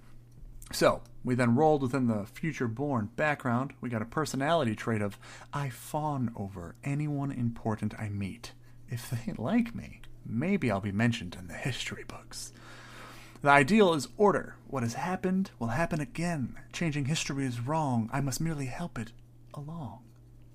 So, 0.72 1.03
we 1.22 1.35
then 1.35 1.55
rolled 1.55 1.82
within 1.82 2.07
the 2.07 2.24
future 2.26 2.68
born 2.68 3.11
background. 3.16 3.72
We 3.80 3.89
got 3.91 4.03
a 4.03 4.07
personality 4.07 4.74
trait 4.74 5.03
of 5.03 5.18
I 5.53 5.68
fawn 5.70 6.32
over 6.37 6.74
anyone 6.85 7.30
important 7.32 7.95
I 7.99 8.09
meet. 8.09 8.53
If 8.89 9.11
they 9.11 9.32
like 9.37 9.74
me, 9.74 10.01
maybe 10.26 10.70
I'll 10.70 10.80
be 10.80 10.93
mentioned 10.93 11.37
in 11.39 11.49
the 11.49 11.55
history 11.55 12.05
books. 12.07 12.53
The 13.43 13.51
ideal 13.51 13.93
is 13.95 14.09
order. 14.16 14.57
What 14.68 14.82
has 14.82 14.95
happened 14.95 15.51
will 15.59 15.68
happen 15.68 16.01
again. 16.01 16.57
Changing 16.72 17.05
history 17.07 17.45
is 17.45 17.61
wrong. 17.61 18.09
I 18.12 18.20
must 18.20 18.41
merely 18.41 18.66
help 18.66 18.99
it 18.99 19.12
along. 19.53 20.01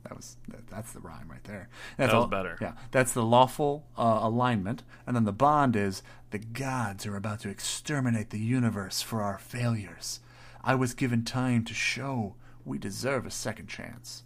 That 0.04 0.16
was 0.16 0.38
that's 0.70 0.92
the 0.94 1.00
rhyme 1.02 1.30
right 1.30 1.44
there. 1.44 1.70
That's 1.98 2.12
That 2.12 2.16
was 2.18 2.24
all- 2.24 2.30
better. 2.30 2.58
Yeah, 2.62 2.74
that's 2.92 3.12
the 3.14 3.24
lawful 3.24 3.86
uh, 3.98 4.20
alignment, 4.24 4.84
and 5.06 5.16
then 5.16 5.26
the 5.26 5.34
bond 5.34 5.76
is 5.76 6.02
the 6.32 6.40
gods 6.40 7.06
are 7.06 7.16
about 7.16 7.40
to 7.42 7.50
exterminate 7.50 8.30
the 8.30 8.40
universe 8.40 9.02
for 9.02 9.22
our 9.22 9.38
failures. 9.38 10.20
I 10.64 10.76
was 10.76 10.94
given 10.94 11.24
time 11.24 11.64
to 11.66 11.74
show 11.74 12.36
we 12.66 12.78
deserve 12.78 13.26
a 13.26 13.32
second 13.32 13.68
chance. 13.68 14.24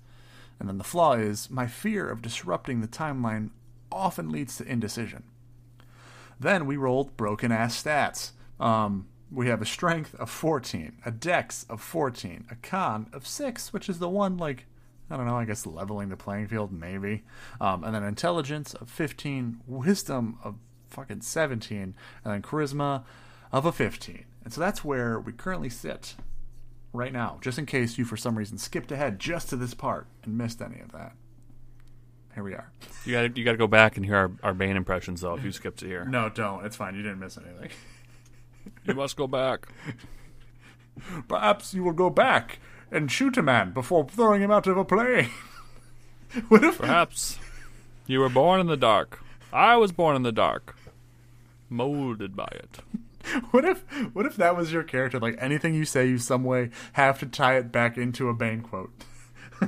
And 0.59 0.67
then 0.67 0.77
the 0.77 0.83
flaw 0.83 1.13
is 1.13 1.49
my 1.49 1.67
fear 1.67 2.09
of 2.09 2.21
disrupting 2.21 2.81
the 2.81 2.87
timeline 2.87 3.51
often 3.91 4.29
leads 4.29 4.57
to 4.57 4.65
indecision. 4.65 5.23
Then 6.39 6.65
we 6.65 6.77
rolled 6.77 7.15
broken 7.15 7.51
ass 7.51 7.81
stats. 7.81 8.31
Um, 8.59 9.07
we 9.31 9.47
have 9.47 9.61
a 9.61 9.65
strength 9.65 10.13
of 10.15 10.29
14, 10.29 10.97
a 11.05 11.11
dex 11.11 11.65
of 11.69 11.81
14, 11.81 12.45
a 12.51 12.55
con 12.55 13.09
of 13.13 13.25
6, 13.25 13.73
which 13.73 13.89
is 13.89 13.99
the 13.99 14.09
one, 14.09 14.37
like, 14.37 14.65
I 15.09 15.17
don't 15.17 15.25
know, 15.25 15.37
I 15.37 15.45
guess 15.45 15.65
leveling 15.65 16.09
the 16.09 16.17
playing 16.17 16.47
field, 16.47 16.71
maybe. 16.71 17.23
Um, 17.59 17.83
and 17.83 17.95
then 17.95 18.03
intelligence 18.03 18.73
of 18.75 18.89
15, 18.89 19.61
wisdom 19.65 20.37
of 20.43 20.55
fucking 20.93 21.21
17, 21.21 21.77
and 21.81 21.95
then 22.23 22.41
charisma 22.41 23.03
of 23.51 23.65
a 23.65 23.71
15. 23.71 24.25
And 24.43 24.53
so 24.53 24.61
that's 24.61 24.83
where 24.83 25.19
we 25.19 25.31
currently 25.33 25.69
sit 25.69 26.15
right 26.91 27.11
now, 27.11 27.39
just 27.41 27.57
in 27.57 27.65
case 27.65 27.97
you, 27.97 28.05
for 28.05 28.17
some 28.17 28.37
reason, 28.37 28.57
skipped 28.57 28.91
ahead 28.91 29.19
just 29.19 29.49
to 29.49 29.55
this 29.55 29.73
part 29.73 30.07
and 30.23 30.37
missed 30.37 30.61
any 30.61 30.79
of 30.79 30.91
that. 30.91 31.13
Here 32.33 32.43
we 32.43 32.53
are. 32.53 32.71
You 33.05 33.13
got 33.13 33.37
you 33.37 33.45
got 33.45 33.51
to 33.51 33.57
go 33.57 33.67
back 33.67 33.95
and 33.95 34.05
hear 34.05 34.15
our, 34.15 34.31
our 34.41 34.53
Bane 34.55 34.75
impressions 34.75 35.21
though. 35.21 35.35
If 35.35 35.43
you 35.43 35.51
skipped 35.51 35.79
to 35.79 35.85
here, 35.85 36.03
No, 36.05 36.29
don't. 36.29 36.65
It's 36.65 36.75
fine. 36.75 36.95
You 36.95 37.03
didn't 37.03 37.19
miss 37.19 37.37
anything. 37.37 37.69
you 38.85 38.95
must 38.95 39.15
go 39.15 39.27
back. 39.27 39.67
Perhaps 41.27 41.75
you 41.75 41.83
will 41.83 41.93
go 41.93 42.09
back 42.09 42.59
and 42.91 43.11
shoot 43.11 43.37
a 43.37 43.43
man 43.43 43.71
before 43.71 44.07
throwing 44.07 44.41
him 44.41 44.49
out 44.49 44.65
of 44.65 44.77
a 44.77 44.85
plane. 44.85 45.29
what 46.47 46.63
if 46.63 46.79
Perhaps 46.79 47.37
you 48.07 48.19
were 48.19 48.29
born 48.29 48.59
in 48.59 48.67
the 48.67 48.77
dark. 48.77 49.19
I 49.51 49.75
was 49.75 49.91
born 49.91 50.15
in 50.15 50.23
the 50.23 50.31
dark, 50.31 50.75
molded 51.73 52.35
by 52.35 52.47
it. 52.51 52.79
what 53.51 53.65
if 53.65 53.79
what 54.13 54.25
if 54.25 54.35
that 54.37 54.55
was 54.55 54.71
your 54.71 54.83
character? 54.83 55.19
Like 55.19 55.35
anything 55.39 55.73
you 55.73 55.85
say, 55.85 56.07
you 56.07 56.17
some 56.17 56.43
way 56.43 56.69
have 56.93 57.19
to 57.19 57.25
tie 57.25 57.57
it 57.57 57.71
back 57.71 57.97
into 57.97 58.29
a 58.29 58.33
Bane 58.33 58.61
quote. 58.61 58.91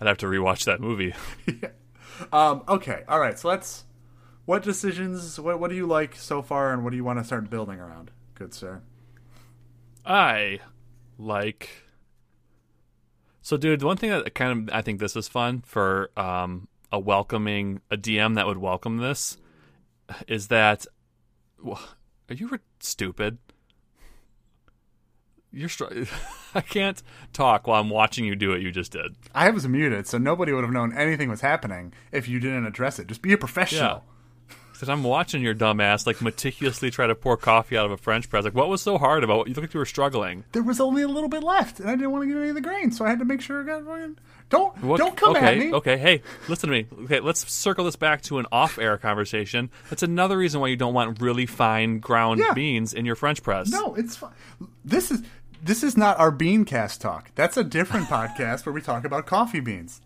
I'd 0.00 0.06
have 0.06 0.18
to 0.18 0.26
rewatch 0.26 0.64
that 0.64 0.80
movie. 0.80 1.14
Um, 2.32 2.64
okay, 2.68 3.04
all 3.08 3.20
right. 3.20 3.38
So 3.38 3.48
let's. 3.48 3.84
What 4.44 4.62
decisions? 4.62 5.38
What 5.38 5.60
what 5.60 5.70
do 5.70 5.76
you 5.76 5.86
like 5.86 6.16
so 6.16 6.42
far, 6.42 6.72
and 6.72 6.82
what 6.82 6.90
do 6.90 6.96
you 6.96 7.04
want 7.04 7.18
to 7.18 7.24
start 7.24 7.48
building 7.50 7.78
around? 7.78 8.10
Good 8.34 8.54
sir. 8.54 8.82
I 10.04 10.60
like. 11.18 11.70
So, 13.42 13.56
dude, 13.56 13.80
the 13.80 13.86
one 13.86 13.96
thing 13.96 14.10
that 14.10 14.34
kind 14.34 14.68
of 14.68 14.74
I 14.74 14.82
think 14.82 15.00
this 15.00 15.16
is 15.16 15.28
fun 15.28 15.62
for 15.66 16.10
um, 16.16 16.67
a 16.92 16.98
welcoming 16.98 17.80
a 17.90 17.96
DM 17.96 18.34
that 18.36 18.46
would 18.46 18.58
welcome 18.58 18.98
this 18.98 19.36
is 20.26 20.48
that. 20.48 20.86
Are 21.64 22.34
you 22.34 22.48
re- 22.48 22.58
stupid? 22.80 23.38
You're 25.52 25.68
str- 25.68 26.04
I 26.54 26.60
can't 26.60 27.02
talk 27.32 27.66
while 27.66 27.80
I'm 27.80 27.90
watching 27.90 28.24
you 28.24 28.36
do 28.36 28.50
what 28.50 28.60
you 28.60 28.70
just 28.70 28.92
did. 28.92 29.16
I 29.34 29.50
was 29.50 29.66
muted, 29.66 30.06
so 30.06 30.18
nobody 30.18 30.52
would 30.52 30.64
have 30.64 30.72
known 30.72 30.96
anything 30.96 31.28
was 31.28 31.40
happening 31.40 31.92
if 32.12 32.28
you 32.28 32.38
didn't 32.38 32.66
address 32.66 32.98
it. 32.98 33.06
Just 33.06 33.22
be 33.22 33.32
a 33.32 33.38
professional. 33.38 34.04
Because 34.72 34.90
I'm 34.90 35.02
watching 35.02 35.42
your 35.42 35.54
dumb 35.54 35.80
ass 35.80 36.06
like 36.06 36.22
meticulously 36.22 36.90
try 36.92 37.08
to 37.08 37.14
pour 37.16 37.36
coffee 37.36 37.76
out 37.76 37.84
of 37.86 37.90
a 37.90 37.96
French 37.96 38.30
press. 38.30 38.44
Like, 38.44 38.54
what 38.54 38.68
was 38.68 38.80
so 38.80 38.96
hard 38.96 39.24
about? 39.24 39.38
What? 39.38 39.48
You 39.48 39.54
look 39.54 39.64
like 39.64 39.74
you 39.74 39.78
were 39.78 39.84
struggling. 39.84 40.44
There 40.52 40.62
was 40.62 40.80
only 40.80 41.02
a 41.02 41.08
little 41.08 41.28
bit 41.28 41.42
left, 41.42 41.80
and 41.80 41.90
I 41.90 41.96
didn't 41.96 42.12
want 42.12 42.22
to 42.22 42.28
get 42.28 42.38
any 42.38 42.50
of 42.50 42.54
the 42.54 42.60
grain, 42.60 42.92
so 42.92 43.04
I 43.04 43.08
had 43.08 43.18
to 43.18 43.24
make 43.24 43.40
sure 43.40 43.60
I 43.60 43.80
got. 43.80 43.82
Don't 44.50 44.82
What- 44.82 44.98
don't 44.98 45.14
come 45.16 45.36
okay, 45.36 45.46
at 45.46 45.58
me. 45.58 45.72
Okay, 45.74 45.98
hey, 45.98 46.22
listen 46.48 46.70
to 46.70 46.74
me. 46.74 46.86
Okay, 47.04 47.20
let's 47.20 47.50
circle 47.52 47.84
this 47.84 47.96
back 47.96 48.22
to 48.22 48.38
an 48.38 48.46
off-air 48.50 48.96
conversation. 48.96 49.70
That's 49.90 50.02
another 50.02 50.38
reason 50.38 50.60
why 50.60 50.68
you 50.68 50.76
don't 50.76 50.94
want 50.94 51.20
really 51.20 51.44
fine 51.44 51.98
ground 51.98 52.40
Yeah. 52.40 52.54
beans 52.54 52.94
in 52.94 53.04
your 53.04 53.14
French 53.16 53.42
press. 53.42 53.68
No, 53.70 53.94
it's 53.94 54.16
fine. 54.16 54.32
This 54.84 55.10
is 55.10 55.22
this 55.62 55.82
is 55.82 55.96
not 55.96 56.18
our 56.18 56.30
beancast 56.32 57.00
talk. 57.00 57.30
That's 57.34 57.56
a 57.56 57.64
different 57.64 58.06
podcast 58.08 58.64
where 58.64 58.72
we 58.72 58.80
talk 58.80 59.04
about 59.04 59.26
coffee 59.26 59.60
beans. 59.60 60.00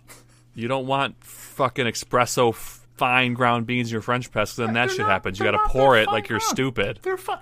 you 0.54 0.66
don't 0.66 0.86
want 0.86 1.22
fucking 1.22 1.86
espresso 1.86 2.50
f- 2.50 2.86
fine 2.96 3.34
ground 3.34 3.66
beans 3.66 3.88
in 3.88 3.92
your 3.92 4.02
French 4.02 4.30
press. 4.32 4.56
Then 4.56 4.72
that 4.72 4.86
They're 4.88 4.96
shit 4.96 4.98
not- 5.00 5.10
happens. 5.10 5.38
You 5.38 5.44
got 5.44 5.52
to 5.52 5.68
pour 5.68 5.96
it 5.96 6.08
like 6.08 6.28
you're 6.28 6.38
ground. 6.40 6.50
stupid. 6.50 6.98
They're 7.02 7.16
fine. 7.16 7.38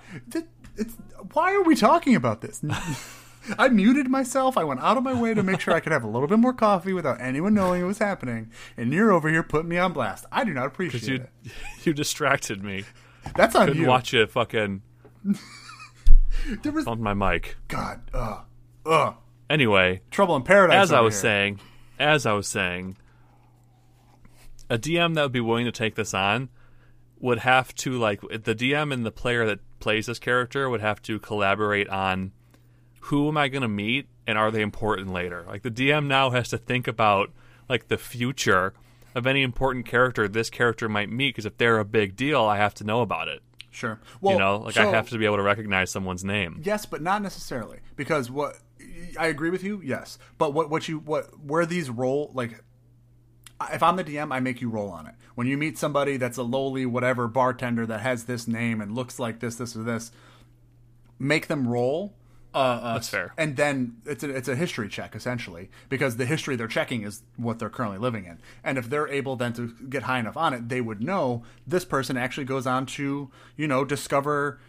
Why 1.33 1.53
are 1.55 1.63
we 1.63 1.75
talking 1.75 2.15
about 2.15 2.41
this? 2.41 2.61
I 3.57 3.69
muted 3.69 4.07
myself. 4.09 4.57
I 4.57 4.63
went 4.63 4.79
out 4.81 4.97
of 4.97 5.03
my 5.03 5.13
way 5.19 5.33
to 5.33 5.43
make 5.43 5.59
sure 5.59 5.73
I 5.73 5.79
could 5.79 5.91
have 5.91 6.03
a 6.03 6.07
little 6.07 6.27
bit 6.27 6.39
more 6.39 6.53
coffee 6.53 6.93
without 6.93 7.19
anyone 7.21 7.53
knowing 7.53 7.81
it 7.81 7.85
was 7.85 7.97
happening. 7.99 8.51
And 8.77 8.91
you're 8.93 9.11
over 9.11 9.29
here 9.29 9.43
putting 9.43 9.69
me 9.69 9.77
on 9.77 9.93
blast. 9.93 10.25
I 10.31 10.43
do 10.43 10.53
not 10.53 10.67
appreciate 10.67 11.03
You 11.07 11.15
it. 11.15 11.29
you 11.85 11.93
distracted 11.93 12.63
me. 12.63 12.85
That's 13.35 13.55
on 13.55 13.67
Couldn't 13.67 13.81
you. 13.83 13.87
watch 13.87 14.13
it. 14.13 14.31
Fucking 14.31 14.81
There 16.63 16.71
was 16.71 16.87
on 16.87 17.01
my 17.01 17.13
mic. 17.13 17.55
God. 17.67 18.01
Ugh. 18.13 18.39
Ugh. 18.85 19.15
Anyway, 19.49 20.01
Trouble 20.09 20.35
in 20.35 20.43
paradise. 20.43 20.75
as 20.83 20.91
I 20.93 21.01
was 21.01 21.13
here. 21.15 21.21
saying, 21.21 21.59
as 21.99 22.25
I 22.25 22.33
was 22.33 22.47
saying, 22.47 22.97
a 24.69 24.77
DM 24.77 25.13
that 25.15 25.23
would 25.23 25.31
be 25.31 25.41
willing 25.41 25.65
to 25.65 25.71
take 25.71 25.95
this 25.95 26.13
on 26.13 26.49
would 27.19 27.39
have 27.39 27.75
to 27.75 27.91
like 27.99 28.21
the 28.21 28.55
DM 28.55 28.91
and 28.91 29.05
the 29.05 29.11
player 29.11 29.45
that 29.45 29.59
plays 29.79 30.05
this 30.07 30.17
character 30.17 30.67
would 30.69 30.81
have 30.81 31.01
to 31.03 31.19
collaborate 31.19 31.87
on 31.89 32.31
who 33.05 33.27
am 33.27 33.37
I 33.37 33.47
going 33.47 33.61
to 33.61 33.67
meet 33.67 34.07
and 34.27 34.37
are 34.37 34.51
they 34.51 34.61
important 34.61 35.11
later. 35.11 35.43
Like 35.47 35.63
the 35.63 35.71
DM 35.71 36.07
now 36.07 36.29
has 36.31 36.49
to 36.49 36.57
think 36.57 36.87
about 36.87 37.31
like 37.67 37.87
the 37.87 37.97
future 37.97 38.73
of 39.13 39.27
any 39.27 39.41
important 39.41 39.85
character 39.85 40.27
this 40.27 40.49
character 40.49 40.87
might 40.87 41.09
meet 41.09 41.29
because 41.29 41.45
if 41.45 41.57
they're 41.57 41.79
a 41.79 41.85
big 41.85 42.15
deal, 42.15 42.43
I 42.43 42.57
have 42.57 42.73
to 42.75 42.83
know 42.83 43.01
about 43.01 43.27
it. 43.27 43.41
Sure. 43.71 43.99
Well, 44.19 44.33
you 44.33 44.39
know, 44.39 44.57
like 44.57 44.77
I 44.77 44.85
have 44.85 45.09
to 45.09 45.17
be 45.17 45.25
able 45.25 45.37
to 45.37 45.43
recognize 45.43 45.89
someone's 45.89 46.23
name. 46.23 46.61
Yes, 46.63 46.85
but 46.85 47.01
not 47.01 47.21
necessarily 47.21 47.79
because 47.95 48.29
what 48.29 48.57
I 49.17 49.27
agree 49.27 49.49
with 49.49 49.63
you. 49.63 49.81
Yes, 49.83 50.17
but 50.37 50.53
what 50.53 50.69
what 50.69 50.87
you 50.87 50.99
what 50.99 51.27
where 51.43 51.65
these 51.65 51.89
roll 51.89 52.31
like 52.33 52.63
if 53.71 53.83
I'm 53.83 53.95
the 53.95 54.03
DM, 54.03 54.33
I 54.33 54.39
make 54.39 54.61
you 54.61 54.69
roll 54.69 54.89
on 54.89 55.07
it. 55.07 55.15
When 55.35 55.47
you 55.47 55.57
meet 55.57 55.77
somebody 55.77 56.17
that's 56.17 56.37
a 56.37 56.43
lowly 56.43 56.85
whatever 56.85 57.27
bartender 57.27 57.85
that 57.85 58.01
has 58.01 58.25
this 58.25 58.47
name 58.47 58.81
and 58.81 58.93
looks 58.93 59.19
like 59.19 59.39
this, 59.39 59.55
this 59.55 59.75
or 59.75 59.83
this, 59.83 60.11
make 61.19 61.47
them 61.47 61.67
roll. 61.67 62.13
Uh, 62.53 62.57
uh, 62.57 62.93
That's 62.95 63.07
fair. 63.09 63.33
And 63.37 63.55
then 63.55 63.97
it's 64.05 64.23
a, 64.23 64.29
it's 64.29 64.47
a 64.49 64.55
history 64.55 64.89
check 64.89 65.15
essentially 65.15 65.69
because 65.89 66.17
the 66.17 66.25
history 66.25 66.55
they're 66.57 66.67
checking 66.67 67.03
is 67.03 67.23
what 67.37 67.59
they're 67.59 67.69
currently 67.69 67.97
living 67.97 68.25
in. 68.25 68.39
And 68.63 68.77
if 68.77 68.89
they're 68.89 69.07
able 69.07 69.35
then 69.37 69.53
to 69.53 69.73
get 69.89 70.03
high 70.03 70.19
enough 70.19 70.35
on 70.35 70.53
it, 70.53 70.67
they 70.69 70.81
would 70.81 71.01
know 71.01 71.43
this 71.65 71.85
person 71.85 72.17
actually 72.17 72.45
goes 72.45 72.67
on 72.67 72.85
to 72.87 73.29
you 73.55 73.67
know 73.67 73.85
discover 73.85 74.59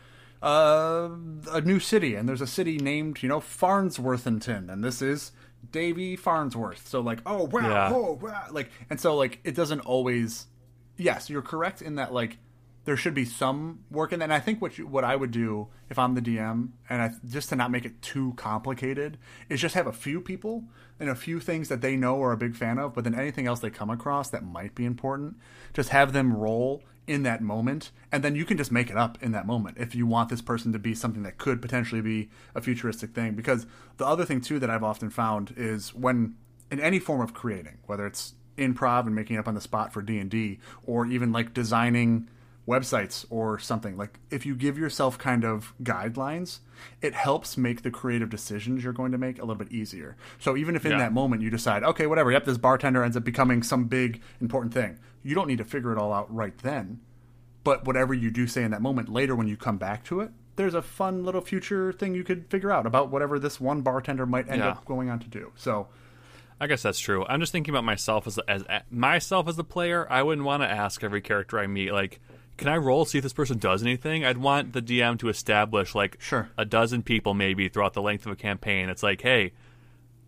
uh, 0.43 1.09
a 1.53 1.61
new 1.61 1.79
city, 1.79 2.15
and 2.15 2.29
there's 2.29 2.41
a 2.41 2.47
city 2.47 2.79
named 2.79 3.23
you 3.23 3.29
know 3.29 3.41
Farnsworthington, 3.41 4.71
and 4.71 4.83
this 4.83 5.01
is 5.03 5.33
Davy 5.71 6.17
Farnsworth. 6.17 6.87
So 6.89 7.01
like, 7.01 7.21
oh 7.27 7.45
wow, 7.45 7.61
Yeah. 7.69 7.91
oh 7.93 8.19
wow, 8.21 8.47
like, 8.51 8.71
and 8.91 9.01
so 9.01 9.15
like 9.17 9.41
it 9.45 9.55
doesn't 9.55 9.81
always. 9.81 10.47
Yes, 10.97 11.31
you're 11.31 11.43
correct 11.43 11.81
in 11.83 11.95
that 11.97 12.13
like 12.13 12.39
there 12.85 12.97
should 12.97 13.15
be 13.15 13.25
some 13.25 13.81
work 13.91 14.13
in 14.13 14.19
that. 14.19 14.25
And 14.25 14.33
I 14.33 14.41
think 14.41 14.61
what 14.61 14.79
you, 14.79 14.87
what 14.87 15.05
I 15.05 15.17
would 15.17 15.31
do 15.31 15.69
if 15.89 15.99
I'm 15.99 16.15
the 16.15 16.21
DM, 16.21 16.71
and 16.89 17.03
I, 17.03 17.11
just 17.27 17.49
to 17.51 17.57
not 17.57 17.71
make 17.71 17.85
it 17.85 18.03
too 18.03 18.35
complicated, 18.37 19.19
is 19.49 19.61
just 19.61 19.75
have 19.75 19.87
a 19.87 19.93
few 19.93 20.21
people 20.21 20.65
and 20.99 21.09
a 21.09 21.15
few 21.15 21.41
things 21.41 21.69
that 21.69 21.81
they 21.81 21.97
know 21.97 22.17
or 22.17 22.33
a 22.33 22.37
big 22.37 22.57
fan 22.57 22.79
of, 22.79 22.95
but 22.95 23.05
then 23.05 23.15
anything 23.15 23.47
else 23.47 23.61
they 23.61 23.71
come 23.71 23.91
across 23.91 24.29
that 24.31 24.45
might 24.45 24.75
be 24.75 24.85
important, 24.85 25.37
just 25.73 25.91
have 25.91 26.13
them 26.13 26.37
roll 26.37 26.83
in 27.07 27.25
that 27.25 27.43
moment, 27.43 27.91
and 28.13 28.23
then 28.23 28.37
you 28.37 28.45
can 28.45 28.57
just 28.57 28.71
make 28.71 28.89
it 28.89 28.97
up 28.97 29.19
in 29.21 29.33
that 29.33 29.47
moment 29.47 29.77
if 29.79 29.95
you 29.95 30.07
want 30.07 30.29
this 30.29 30.41
person 30.41 30.73
to 30.73 30.79
be 30.79 30.95
something 30.95 31.25
that 31.25 31.37
could 31.37 31.61
potentially 31.61 32.01
be 32.01 32.31
a 32.55 32.61
futuristic 32.61 33.13
thing. 33.13 33.35
Because 33.35 33.67
the 33.97 34.07
other 34.07 34.25
thing 34.25 34.41
too 34.41 34.61
that 34.61 34.71
I've 34.71 34.85
often 34.85 35.11
found 35.11 35.53
is 35.57 35.93
when 35.95 36.37
in 36.71 36.79
any 36.79 36.99
form 36.99 37.21
of 37.21 37.35
creating, 37.35 37.79
whether 37.87 38.07
it's 38.07 38.35
improv 38.57 39.07
and 39.07 39.15
making 39.15 39.37
it 39.37 39.39
up 39.41 39.49
on 39.49 39.55
the 39.55 39.61
spot 39.61 39.93
for 39.93 40.01
D 40.01 40.19
and 40.19 40.31
D, 40.31 40.61
or 40.85 41.07
even 41.07 41.33
like 41.33 41.53
designing 41.53 42.29
websites 42.67 43.27
or 43.29 43.59
something 43.59 43.97
like 43.97 44.21
if 44.31 44.47
you 44.47 44.55
give 44.55 44.79
yourself 44.79 45.19
kind 45.19 45.45
of 45.45 45.75
guidelines 45.83 46.61
it 47.01 47.13
helps 47.13 47.57
make 47.57 47.83
the 47.83 47.91
creative 47.91 48.31
decisions 48.31 48.85
you're 48.85 48.93
going 48.93 49.11
to 49.11 49.19
make 49.19 49.39
a 49.39 49.41
little 49.41 49.57
bit 49.57 49.71
easier 49.73 50.17
so 50.39 50.57
even 50.57 50.77
if 50.77 50.85
in 50.87 50.93
Yeah. 50.93 50.99
that 50.99 51.13
moment 51.13 51.43
you 51.43 51.51
decide 51.51 51.83
okay 51.83 52.07
whatever 52.07 52.31
yep 52.31 52.45
this 52.45 52.59
bartender 52.59 53.03
ends 53.03 53.17
up 53.17 53.25
becoming 53.25 53.65
some 53.65 53.87
big 53.87 54.23
important 54.41 54.73
thing 54.73 54.99
you 55.25 55.35
don't 55.35 55.49
need 55.49 55.59
to 55.59 55.65
figure 55.65 55.91
it 55.93 55.99
all 55.99 56.13
out 56.13 56.33
right 56.33 56.57
then 56.59 57.01
but 57.65 57.85
whatever 57.85 58.15
you 58.15 58.31
do 58.31 58.47
say 58.47 58.63
in 58.63 58.71
that 58.71 58.81
moment 58.83 59.09
later 59.09 59.35
when 59.35 59.49
you 59.49 59.57
come 59.57 59.77
back 59.77 60.05
to 60.05 60.21
it 60.21 60.31
there's 60.55 60.75
a 60.75 60.83
fun 60.83 61.25
little 61.25 61.41
future 61.41 61.93
thing 61.93 62.15
you 62.15 62.23
could 62.23 62.47
figure 62.49 62.71
out 62.71 62.87
about 62.87 63.11
whatever 63.11 63.41
this 63.41 63.61
one 63.61 63.81
bartender 63.81 64.25
might 64.25 64.49
end 64.49 64.61
Yeah. 64.61 64.69
up 64.69 64.85
going 64.85 65.11
on 65.11 65.19
to 65.19 65.29
do 65.29 65.51
so 65.57 65.89
I 66.61 66.69
guess 66.69 66.81
that's 66.83 67.01
true. 67.01 67.25
I'm 67.29 67.41
just 67.41 67.51
thinking 67.51 67.75
about 67.75 67.83
myself 67.83 68.25
as 68.29 68.39
as, 68.47 68.63
as 68.65 68.83
myself 68.89 69.49
as 69.49 69.59
a 69.59 69.65
player. 69.65 70.07
I 70.09 70.23
wouldn't 70.23 70.47
want 70.47 70.63
to 70.63 70.69
ask 70.71 71.03
every 71.03 71.21
character 71.21 71.59
I 71.59 71.67
meet 71.67 71.93
like, 71.93 72.21
can 72.63 72.73
I 72.73 72.77
roll 72.77 73.05
see 73.05 73.19
if 73.19 73.23
this 73.23 73.33
person 73.33 73.59
does 73.59 73.83
anything? 73.83 74.25
I'd 74.25 74.39
want 74.39 74.73
the 74.73 74.83
DM 74.83 75.19
to 75.21 75.29
establish 75.29 75.95
like 75.95 76.17
Sure. 76.21 76.49
a 76.57 76.65
dozen 76.65 77.03
people 77.03 77.35
maybe 77.35 77.69
throughout 77.69 77.93
the 77.95 78.03
length 78.03 78.25
of 78.27 78.33
a 78.33 78.37
campaign. 78.37 78.89
It's 78.89 79.03
like, 79.03 79.21
hey, 79.23 79.53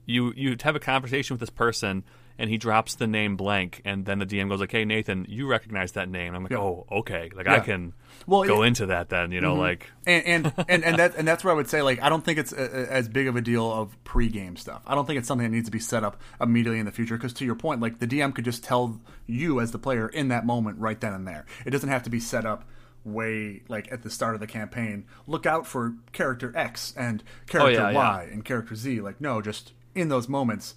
you 0.07 0.33
you 0.37 0.57
have 0.63 0.77
a 0.77 0.81
conversation 0.81 1.35
with 1.35 1.41
this 1.41 1.51
person 1.51 2.05
and 2.39 2.51
he 2.51 2.57
drops 2.59 2.95
the 2.97 3.07
name 3.07 3.37
blank 3.37 3.81
and 3.85 4.07
then 4.07 4.19
the 4.19 4.27
DM 4.27 4.49
goes 4.49 4.61
like, 4.61 4.73
"Hey 4.73 4.85
Nathan, 4.85 5.27
you 5.29 5.47
recognize 5.47 5.93
that 5.93 6.09
name." 6.09 6.35
I'm 6.35 6.43
like, 6.43 6.53
Yeah. 6.53 6.59
"Oh, 6.59 6.87
okay." 6.91 7.31
Like 7.35 7.47
I 7.47 7.61
can 7.61 7.93
Well, 8.27 8.45
go 8.45 8.63
it- 8.63 8.69
into 8.69 8.87
that 8.87 9.09
then, 9.09 9.31
you 9.33 9.41
know, 9.41 9.53
mm-hmm. 9.53 9.61
like 9.61 9.91
and 10.07 10.25
and 10.27 10.53
and, 10.69 10.85
and 10.85 10.99
that 10.99 11.15
and 11.17 11.27
that's 11.29 11.45
where 11.45 11.53
I 11.53 11.57
would 11.57 11.69
say 11.69 11.83
like 11.83 12.03
I 12.03 12.09
don't 12.09 12.25
think 12.25 12.39
it's 12.39 12.53
a, 12.53 12.63
a- 12.65 12.87
as 12.91 13.09
big 13.09 13.27
of 13.29 13.37
a 13.37 13.41
deal 13.41 13.71
of 13.71 13.97
pre-game 14.05 14.57
stuff. 14.57 14.83
I 14.87 14.95
don't 14.95 15.07
think 15.07 15.19
it's 15.19 15.29
something 15.29 15.45
that 15.49 15.55
needs 15.55 15.69
to 15.69 15.73
be 15.73 15.79
set 15.81 16.03
up 16.05 16.21
immediately 16.41 16.79
in 16.79 16.87
the 16.87 16.93
future 16.93 17.17
because 17.17 17.33
to 17.35 17.45
your 17.45 17.55
point, 17.55 17.81
like 17.81 17.99
the 18.01 18.07
DM 18.07 18.35
could 18.35 18.45
just 18.45 18.65
tell 18.65 19.01
you 19.27 19.61
as 19.61 19.71
the 19.73 19.79
player 19.79 20.09
in 20.09 20.29
that 20.29 20.45
moment 20.47 20.79
right 20.79 21.01
then 21.01 21.13
and 21.13 21.27
there. 21.27 21.47
It 21.65 21.71
doesn't 21.71 21.89
have 21.89 22.03
to 22.05 22.11
be 22.11 22.21
set 22.21 22.45
up 22.45 22.65
way 23.05 23.63
like 23.69 23.91
at 23.93 24.03
the 24.03 24.11
start 24.11 24.35
of 24.35 24.41
the 24.41 24.47
campaign. 24.47 25.05
Look 25.27 25.47
out 25.47 25.67
for 25.67 25.95
character 26.13 26.53
X 26.57 26.95
and 26.97 27.23
oh, 27.23 27.31
character 27.47 27.83
Oh, 27.83 27.91
yeah, 27.91 27.95
Y 27.95 28.29
and 28.33 28.45
character 28.45 28.75
Z. 28.75 29.01
Like 29.01 29.21
no, 29.21 29.41
just 29.41 29.73
in 29.95 30.09
those 30.09 30.29
moments. 30.29 30.75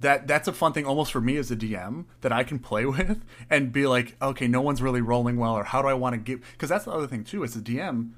That 0.00 0.26
that's 0.26 0.46
a 0.46 0.52
fun 0.52 0.72
thing 0.72 0.84
almost 0.84 1.12
for 1.12 1.20
me 1.20 1.36
as 1.36 1.50
a 1.50 1.56
DM 1.56 2.04
that 2.20 2.32
I 2.32 2.44
can 2.44 2.58
play 2.58 2.84
with 2.86 3.24
and 3.48 3.72
be 3.72 3.86
like, 3.86 4.16
okay, 4.20 4.46
no 4.46 4.60
one's 4.60 4.82
really 4.82 5.00
rolling 5.00 5.36
well, 5.36 5.54
or 5.54 5.64
how 5.64 5.82
do 5.82 5.88
I 5.88 5.94
want 5.94 6.14
to 6.14 6.18
give? 6.18 6.40
Because 6.52 6.68
that's 6.68 6.84
the 6.84 6.92
other 6.92 7.06
thing 7.06 7.24
too. 7.24 7.44
As 7.44 7.56
a 7.56 7.60
DM, 7.60 8.10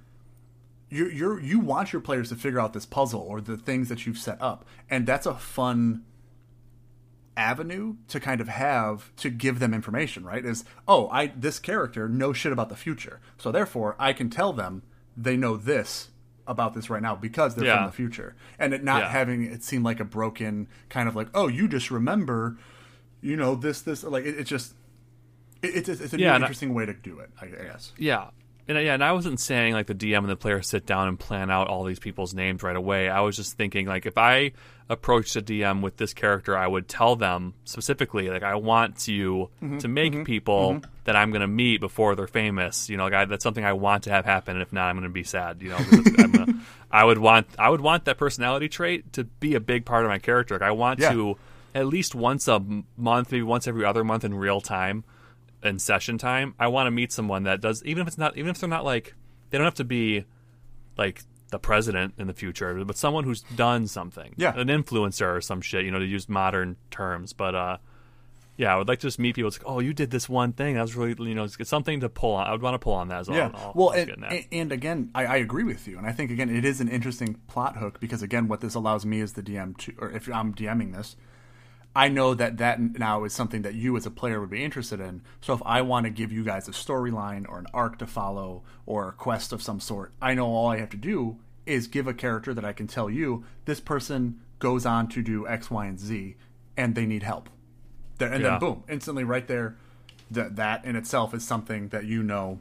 you 0.90 1.08
you're 1.08 1.40
you 1.40 1.60
want 1.60 1.92
your 1.92 2.02
players 2.02 2.30
to 2.30 2.36
figure 2.36 2.60
out 2.60 2.72
this 2.72 2.86
puzzle 2.86 3.20
or 3.20 3.40
the 3.40 3.56
things 3.56 3.88
that 3.88 4.06
you've 4.06 4.18
set 4.18 4.40
up, 4.40 4.64
and 4.90 5.06
that's 5.06 5.26
a 5.26 5.34
fun 5.34 6.04
avenue 7.36 7.94
to 8.08 8.18
kind 8.18 8.40
of 8.40 8.48
have 8.48 9.14
to 9.16 9.30
give 9.30 9.60
them 9.60 9.72
information. 9.72 10.24
Right? 10.24 10.44
Is 10.44 10.64
oh, 10.86 11.08
I 11.10 11.28
this 11.28 11.58
character 11.58 12.08
knows 12.08 12.36
shit 12.36 12.52
about 12.52 12.68
the 12.70 12.76
future, 12.76 13.20
so 13.36 13.52
therefore 13.52 13.94
I 13.98 14.12
can 14.12 14.30
tell 14.30 14.52
them 14.52 14.82
they 15.16 15.36
know 15.36 15.56
this 15.56 16.08
about 16.48 16.74
this 16.74 16.90
right 16.90 17.02
now 17.02 17.14
because 17.14 17.54
they're 17.54 17.66
Yeah. 17.66 17.76
from 17.78 17.86
the 17.86 17.92
future, 17.92 18.34
and 18.58 18.72
it 18.74 18.82
not 18.82 19.02
Yeah. 19.02 19.08
having 19.10 19.42
it 19.44 19.62
seem 19.62 19.82
like 19.82 20.00
a 20.00 20.04
broken 20.04 20.66
kind 20.88 21.08
of 21.08 21.14
like 21.14 21.28
oh, 21.34 21.46
you 21.48 21.68
just 21.68 21.90
remember, 21.90 22.56
you 23.20 23.36
know 23.36 23.54
this 23.54 23.82
this 23.82 24.02
like 24.02 24.24
it, 24.24 24.36
it's 24.38 24.50
just. 24.50 24.74
it- 25.62 25.74
It's, 25.76 25.88
it's 25.88 26.12
a 26.12 26.16
new 26.16 26.22
Yeah, 26.24 26.32
I- 26.34 26.36
interesting 26.36 26.72
way 26.72 26.86
to 26.86 26.94
do 26.94 27.18
it, 27.18 27.30
I 27.40 27.46
guess. 27.46 27.92
Yeah. 27.98 28.28
And 28.68 28.76
uh, 28.76 28.80
yeah, 28.82 28.94
and 28.94 29.02
I 29.02 29.12
wasn't 29.12 29.40
saying 29.40 29.72
like 29.72 29.86
the 29.86 29.94
DM 29.94 30.18
and 30.18 30.28
the 30.28 30.36
player 30.36 30.60
sit 30.62 30.84
down 30.84 31.08
and 31.08 31.18
plan 31.18 31.50
out 31.50 31.68
all 31.68 31.84
these 31.84 31.98
people's 31.98 32.34
names 32.34 32.62
right 32.62 32.76
away. 32.76 33.08
I 33.08 33.20
was 33.20 33.34
just 33.36 33.56
thinking 33.56 33.86
like 33.86 34.04
if 34.04 34.18
I 34.18 34.52
approached 34.90 35.36
a 35.36 35.42
DM 35.42 35.80
with 35.82 35.96
this 35.96 36.12
character, 36.14 36.56
I 36.56 36.66
would 36.66 36.86
tell 36.88 37.16
them 37.16 37.54
specifically 37.64 38.28
like 38.30 38.42
I 38.42 38.54
want 38.56 39.08
you 39.08 39.48
Mm-hmm. 39.62 39.78
to 39.78 39.88
make 39.88 40.24
people 40.24 40.82
that 41.04 41.16
I'm 41.16 41.30
going 41.30 41.40
to 41.40 41.46
meet 41.48 41.80
before 41.80 42.14
they're 42.14 42.26
famous. 42.26 42.88
You 42.90 42.96
know, 42.98 43.04
like 43.04 43.14
I, 43.14 43.24
that's 43.24 43.42
something 43.42 43.64
I 43.64 43.72
want 43.72 44.04
to 44.04 44.10
have 44.10 44.24
happen. 44.24 44.56
And 44.56 44.62
if 44.62 44.72
not, 44.72 44.88
I'm 44.88 44.96
going 44.96 45.02
to 45.04 45.08
be 45.08 45.24
sad. 45.24 45.62
You 45.62 45.70
know, 45.70 45.78
gonna, 46.16 46.60
I 46.90 47.04
would 47.04 47.18
want 47.18 47.46
I 47.58 47.70
would 47.70 47.80
want 47.80 48.04
that 48.04 48.18
personality 48.18 48.68
trait 48.68 49.12
to 49.14 49.24
be 49.24 49.54
a 49.54 49.60
big 49.60 49.84
part 49.86 50.04
of 50.04 50.10
my 50.10 50.18
character. 50.18 50.54
Like 50.56 50.62
I 50.62 50.70
want 50.72 51.00
Yeah. 51.00 51.12
to 51.12 51.36
at 51.74 51.86
least 51.86 52.14
once 52.14 52.48
a 52.48 52.62
month, 52.96 53.32
maybe 53.32 53.42
once 53.42 53.66
every 53.66 53.84
other 53.84 54.04
month 54.04 54.24
in 54.24 54.34
real 54.34 54.60
time 54.60 55.04
in 55.62 55.78
session 55.78 56.18
time, 56.18 56.54
I 56.58 56.68
want 56.68 56.86
to 56.86 56.90
meet 56.90 57.12
someone 57.12 57.44
that 57.44 57.60
does 57.60 57.82
even 57.84 58.02
if 58.02 58.08
it's 58.08 58.18
not 58.18 58.36
even 58.36 58.50
if 58.50 58.58
they're 58.58 58.68
not 58.68 58.84
like 58.84 59.14
they 59.50 59.58
don't 59.58 59.64
have 59.64 59.74
to 59.74 59.84
be 59.84 60.24
like 60.96 61.22
the 61.50 61.58
president 61.58 62.14
in 62.18 62.26
the 62.26 62.34
future, 62.34 62.84
but 62.84 62.96
someone 62.96 63.24
who's 63.24 63.42
done 63.56 63.86
something. 63.86 64.34
Yeah. 64.36 64.54
An 64.54 64.68
influencer 64.68 65.36
or 65.36 65.40
some 65.40 65.60
shit, 65.60 65.84
you 65.84 65.90
know, 65.90 65.98
to 65.98 66.04
use 66.04 66.28
modern 66.28 66.76
terms. 66.90 67.32
But 67.32 67.54
uh 67.54 67.78
yeah, 68.58 68.74
I 68.74 68.76
would 68.76 68.88
like 68.88 68.98
to 69.00 69.06
just 69.06 69.20
meet 69.20 69.36
people. 69.36 69.46
It's 69.46 69.58
like, 69.60 69.68
oh, 69.70 69.78
you 69.78 69.94
did 69.94 70.10
this 70.10 70.28
one 70.28 70.52
thing. 70.52 70.74
That 70.74 70.82
was 70.82 70.96
really, 70.96 71.28
you 71.28 71.34
know, 71.36 71.44
it's, 71.44 71.68
something 71.68 72.00
to 72.00 72.08
pull 72.08 72.34
on. 72.34 72.48
I 72.48 72.50
would 72.50 72.60
want 72.60 72.74
to 72.74 72.80
pull 72.80 72.94
on 72.94 73.06
that 73.06 73.20
as 73.20 73.28
well. 73.28 73.38
Yeah. 73.38 73.50
All- 73.54 73.72
well, 73.76 73.90
and, 73.90 74.24
and, 74.28 74.46
and 74.50 74.72
again, 74.72 75.10
I, 75.14 75.26
I 75.26 75.36
agree 75.36 75.62
with 75.62 75.86
you, 75.86 75.96
and 75.96 76.04
I 76.04 76.10
think 76.10 76.32
again 76.32 76.54
it 76.54 76.64
is 76.64 76.80
an 76.80 76.88
interesting 76.88 77.34
plot 77.46 77.76
hook 77.76 78.00
because 78.00 78.20
again, 78.20 78.48
what 78.48 78.60
this 78.60 78.74
allows 78.74 79.06
me 79.06 79.20
as 79.20 79.34
the 79.34 79.42
DM 79.42 79.76
to, 79.78 79.94
or 79.98 80.10
if 80.10 80.28
I'm 80.28 80.52
DMing 80.52 80.92
this, 80.92 81.14
I 81.96 82.08
know 82.08 82.34
that 82.34 82.58
that 82.58 82.80
now 82.80 83.24
is 83.24 83.32
something 83.32 83.62
that 83.62 83.74
you 83.74 83.96
as 83.96 84.06
a 84.06 84.10
player 84.10 84.40
would 84.40 84.50
be 84.50 84.62
interested 84.64 85.00
in. 85.00 85.22
So 85.40 85.52
if 85.52 85.62
I 85.64 85.82
want 85.82 86.04
to 86.04 86.10
give 86.10 86.30
you 86.30 86.44
guys 86.44 86.68
a 86.68 86.72
storyline 86.72 87.48
or 87.48 87.58
an 87.58 87.66
arc 87.74 87.98
to 87.98 88.06
follow 88.06 88.62
or 88.86 89.08
a 89.08 89.12
quest 89.12 89.52
of 89.52 89.62
some 89.62 89.80
sort, 89.80 90.12
I 90.22 90.34
know 90.34 90.46
all 90.46 90.68
I 90.68 90.78
have 90.78 90.90
to 90.90 90.96
do 90.96 91.38
is 91.66 91.86
give 91.86 92.06
a 92.06 92.14
character 92.14 92.54
that 92.54 92.64
I 92.64 92.72
can 92.72 92.86
tell 92.86 93.10
you 93.10 93.44
this 93.64 93.80
person 93.80 94.40
goes 94.58 94.86
on 94.86 95.08
to 95.08 95.22
do 95.22 95.46
X, 95.46 95.70
Y, 95.70 95.86
and 95.86 95.98
Z, 95.98 96.36
and 96.76 96.94
they 96.94 97.06
need 97.06 97.22
help. 97.24 97.48
There, 98.18 98.32
and 98.32 98.42
Yeah. 98.42 98.50
then 98.50 98.60
boom, 98.60 98.84
instantly 98.88 99.24
right 99.24 99.46
there, 99.46 99.76
that 100.30 100.56
that 100.56 100.84
in 100.84 100.94
itself 100.96 101.34
is 101.34 101.44
something 101.44 101.88
that 101.88 102.04
you 102.04 102.22
know 102.22 102.60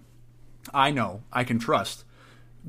I 0.74 0.92
know 0.92 1.22
I 1.32 1.44
can 1.44 1.60
trust 1.60 2.04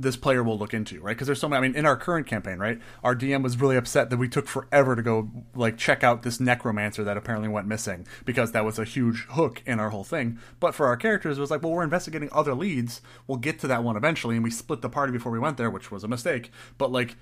this 0.00 0.16
player 0.16 0.44
will 0.44 0.56
look 0.56 0.72
into, 0.72 1.00
right? 1.00 1.16
Because 1.16 1.26
there's 1.26 1.40
so 1.40 1.48
many. 1.48 1.58
I 1.58 1.68
mean, 1.68 1.76
in 1.76 1.84
our 1.84 1.96
current 1.96 2.26
campaign, 2.26 2.58
right, 2.58 2.78
our 3.02 3.16
DM 3.16 3.42
was 3.42 3.60
really 3.60 3.76
upset 3.76 4.10
that 4.10 4.16
we 4.16 4.28
took 4.28 4.46
forever 4.46 4.94
to 4.94 5.02
go 5.02 5.28
like 5.54 5.76
check 5.76 6.04
out 6.04 6.22
this 6.22 6.38
necromancer 6.38 7.02
that 7.02 7.16
apparently 7.16 7.48
went 7.48 7.66
missing 7.66 8.06
because 8.24 8.52
that 8.52 8.64
was 8.64 8.78
a 8.78 8.84
huge 8.84 9.26
hook 9.30 9.60
in 9.66 9.80
our 9.80 9.90
whole 9.90 10.04
thing. 10.04 10.38
But 10.60 10.74
for 10.74 10.86
our 10.86 10.96
characters, 10.96 11.36
it 11.36 11.40
was 11.40 11.50
like, 11.50 11.62
well, 11.62 11.72
we're 11.72 11.82
investigating 11.82 12.28
other 12.30 12.54
leads. 12.54 13.02
We'll 13.26 13.38
get 13.38 13.58
to 13.60 13.66
that 13.66 13.82
one 13.82 13.96
eventually, 13.96 14.36
and 14.36 14.44
we 14.44 14.50
split 14.52 14.82
the 14.82 14.88
party 14.88 15.12
before 15.12 15.32
we 15.32 15.38
went 15.40 15.56
there, 15.56 15.68
which 15.70 15.90
was 15.90 16.04
a 16.04 16.08
mistake. 16.08 16.52
But 16.78 16.92
like 16.92 17.16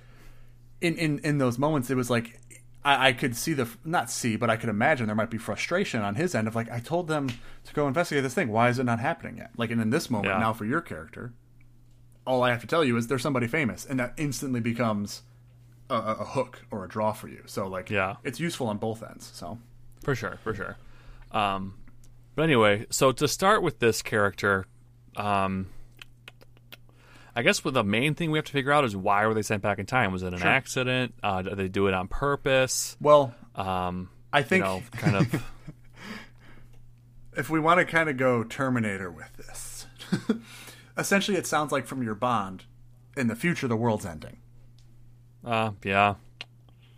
in 0.81 0.97
in 0.97 1.19
in 1.21 1.39
those 1.39 1.59
moments, 1.59 1.91
it 1.91 1.97
was 1.97 2.11
like. 2.11 2.39
I, 2.85 3.09
I 3.09 3.13
could 3.15 3.35
see 3.35 3.53
the 3.53 3.69
not 3.85 4.11
see, 4.13 4.37
but 4.37 4.49
I 4.49 4.57
could 4.57 4.69
imagine 4.69 5.07
there 5.07 5.17
might 5.17 5.29
be 5.31 5.39
frustration 5.39 6.03
on 6.03 6.15
his 6.15 6.37
end 6.37 6.47
of 6.47 6.55
like 6.55 6.71
I 6.71 6.79
told 6.79 7.09
them 7.09 7.29
to 7.65 7.75
go 7.75 7.89
investigate 7.89 8.23
this 8.23 8.35
thing. 8.35 8.47
Why 8.49 8.69
is 8.69 8.79
it 8.79 8.85
not 8.85 9.01
happening 9.01 9.39
yet? 9.39 9.51
Like, 9.57 9.73
and 9.73 9.81
in 9.81 9.91
this 9.91 10.09
moment 10.09 10.33
Yeah. 10.35 10.39
now 10.39 10.53
for 10.53 10.65
your 10.65 10.81
character, 10.81 11.33
all 12.27 12.43
I 12.43 12.51
have 12.51 12.61
to 12.63 12.67
tell 12.67 12.85
you 12.85 12.97
is 12.97 13.07
there's 13.07 13.23
somebody 13.23 13.47
famous, 13.47 13.85
and 13.87 13.99
that 14.01 14.15
instantly 14.17 14.61
becomes 14.61 15.23
a, 15.89 15.95
a 15.95 16.25
hook 16.25 16.63
or 16.71 16.85
a 16.85 16.89
draw 16.89 17.13
for 17.13 17.29
you. 17.29 17.43
So 17.47 17.69
like, 17.69 17.89
Yeah. 17.91 18.17
it's 18.25 18.41
useful 18.41 18.67
on 18.69 18.79
both 18.79 19.03
ends. 19.03 19.31
So 19.35 19.59
for 20.03 20.15
sure, 20.15 20.39
for 20.43 20.55
sure. 20.55 20.77
Um, 21.33 21.75
but 22.35 22.43
anyway, 22.43 22.87
so 22.91 23.13
to 23.13 23.29
start 23.29 23.63
with 23.63 23.79
this 23.79 24.03
character, 24.03 24.67
um, 25.17 25.67
I 27.35 27.43
guess 27.43 27.65
what 27.65 27.75
the 27.75 27.85
main 27.85 28.15
thing 28.15 28.31
we 28.31 28.39
have 28.39 28.47
to 28.47 28.53
figure 28.53 28.73
out 28.73 28.85
is 28.85 28.97
why 28.97 29.27
were 29.27 29.35
they 29.35 29.43
sent 29.43 29.63
back 29.63 29.79
in 29.79 29.87
time? 29.87 30.11
Was 30.13 30.23
it 30.23 30.33
an 30.33 30.39
Sure. 30.39 30.49
accident? 30.49 31.15
Uh, 31.23 31.43
did 31.43 31.57
they 31.57 31.69
do 31.69 31.87
it 31.87 31.95
on 31.95 32.09
purpose? 32.09 32.97
Well, 33.01 33.35
Um, 33.55 34.09
I 34.33 34.39
you 34.41 34.45
think 34.45 34.65
know, 34.65 34.83
kind 34.93 35.17
of. 35.17 35.43
if 37.37 37.51
we 37.51 37.61
want 37.61 37.79
to 37.79 37.85
kind 37.85 38.09
of 38.09 38.17
go 38.17 38.43
Terminator 38.45 39.11
with 39.11 39.35
this, 39.37 39.87
essentially 40.99 41.37
it 41.37 41.47
sounds 41.47 41.73
like 41.73 41.87
from 41.87 42.03
your 42.03 42.15
Bond, 42.15 42.65
in 43.17 43.29
the 43.29 43.37
future 43.37 43.69
the 43.69 43.77
world's 43.77 44.07
ending, 44.07 44.37
Uh, 45.45 45.73
yeah, 45.85 46.15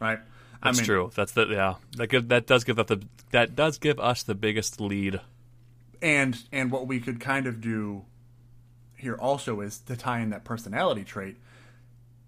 right? 0.01 0.19
that's 0.63 0.79
I 0.79 0.81
mean, 0.81 0.87
true. 0.87 1.11
That's 1.15 1.33
the 1.33 1.47
yeah. 1.47 1.75
That 1.97 2.09
give, 2.09 2.29
that 2.29 2.47
does 2.47 2.65
give 2.65 2.77
that 2.77 2.87
the 2.89 3.03
that 3.31 3.55
does 3.55 3.79
give 3.79 3.99
us 4.01 4.23
the 4.23 4.35
biggest 4.35 4.81
lead. 4.81 5.21
and 6.03 6.43
and 6.53 6.71
what 6.71 6.87
we 6.87 7.01
could 7.01 7.21
kind 7.21 7.47
of 7.47 7.61
do 7.61 8.05
here 8.97 9.15
also 9.17 9.61
is 9.61 9.79
to 9.81 9.97
tie 9.97 10.21
in 10.21 10.31
that 10.31 10.45
personality 10.45 11.05
trait 11.05 11.37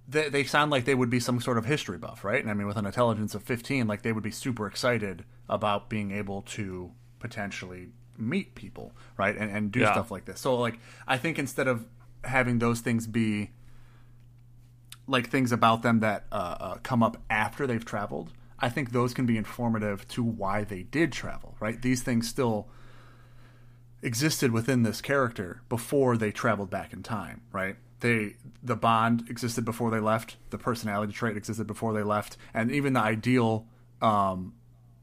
they, 0.08 0.28
they 0.28 0.44
sound 0.44 0.70
like 0.70 0.84
they 0.84 0.94
would 0.94 1.10
be 1.10 1.18
some 1.20 1.40
sort 1.40 1.58
of 1.58 1.64
history 1.64 1.98
buff 1.98 2.24
right 2.24 2.40
and 2.40 2.50
i 2.50 2.54
mean 2.54 2.66
with 2.66 2.76
an 2.76 2.86
intelligence 2.86 3.34
of 3.34 3.42
15 3.42 3.86
like 3.88 4.02
they 4.02 4.12
would 4.12 4.22
be 4.22 4.30
super 4.30 4.66
excited 4.68 5.24
about 5.48 5.88
being 5.88 6.10
able 6.12 6.42
to 6.42 6.92
potentially 7.18 7.88
meet 8.20 8.54
people 8.54 8.92
right 9.16 9.36
and, 9.36 9.50
and 9.50 9.72
do 9.72 9.80
Yeah. 9.80 9.92
stuff 9.92 10.10
like 10.10 10.24
this 10.24 10.40
so 10.40 10.56
like 10.56 10.78
i 11.08 11.16
think 11.16 11.38
instead 11.38 11.66
of 11.68 11.86
having 12.24 12.58
those 12.58 12.80
things 12.80 13.06
be 13.06 13.50
like 15.06 15.28
things 15.28 15.50
about 15.52 15.82
them 15.82 16.00
that 16.00 16.26
uh, 16.30 16.56
uh, 16.60 16.74
come 16.82 17.02
up 17.02 17.16
after 17.28 17.66
they've 17.66 17.84
traveled 17.84 18.32
i 18.58 18.68
think 18.68 18.92
those 18.92 19.14
can 19.14 19.26
be 19.26 19.36
informative 19.36 20.06
to 20.08 20.22
why 20.22 20.62
they 20.64 20.82
did 20.82 21.12
travel 21.12 21.56
right 21.60 21.82
these 21.82 22.02
things 22.02 22.28
still 22.28 22.68
existed 24.02 24.50
within 24.52 24.82
this 24.82 25.00
character 25.00 25.60
before 25.68 26.16
they 26.16 26.30
traveled 26.30 26.70
back 26.70 26.92
in 26.92 27.02
time, 27.02 27.42
right? 27.52 27.76
They 28.00 28.36
the 28.62 28.76
bond 28.76 29.28
existed 29.28 29.64
before 29.66 29.90
they 29.90 30.00
left, 30.00 30.36
the 30.48 30.56
personality 30.56 31.12
trait 31.12 31.36
existed 31.36 31.66
before 31.66 31.92
they 31.92 32.02
left, 32.02 32.38
and 32.54 32.70
even 32.70 32.94
the 32.94 33.00
ideal 33.00 33.66
um, 34.00 34.54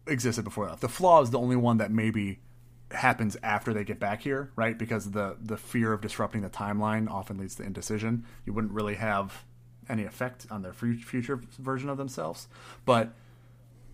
existed 0.07 0.43
before 0.43 0.65
they 0.65 0.71
left. 0.71 0.81
The 0.81 0.89
flaw 0.89 1.21
is 1.21 1.29
the 1.29 1.37
only 1.37 1.55
one 1.55 1.77
that 1.77 1.91
maybe 1.91 2.39
happens 2.91 3.35
after 3.43 3.73
they 3.73 3.83
get 3.83 3.99
back 3.99 4.21
here, 4.21 4.51
right? 4.55 4.77
Because 4.77 5.11
the 5.11 5.37
the 5.41 5.57
fear 5.57 5.93
of 5.93 6.01
disrupting 6.01 6.41
the 6.41 6.49
timeline 6.49 7.09
often 7.09 7.37
leads 7.37 7.55
to 7.55 7.63
indecision. 7.63 8.25
You 8.45 8.53
wouldn't 8.53 8.73
really 8.73 8.95
have 8.95 9.43
any 9.89 10.03
effect 10.03 10.45
on 10.49 10.61
their 10.61 10.73
fu- 10.73 10.97
future 10.97 11.41
version 11.59 11.89
of 11.89 11.97
themselves, 11.97 12.47
but 12.85 13.13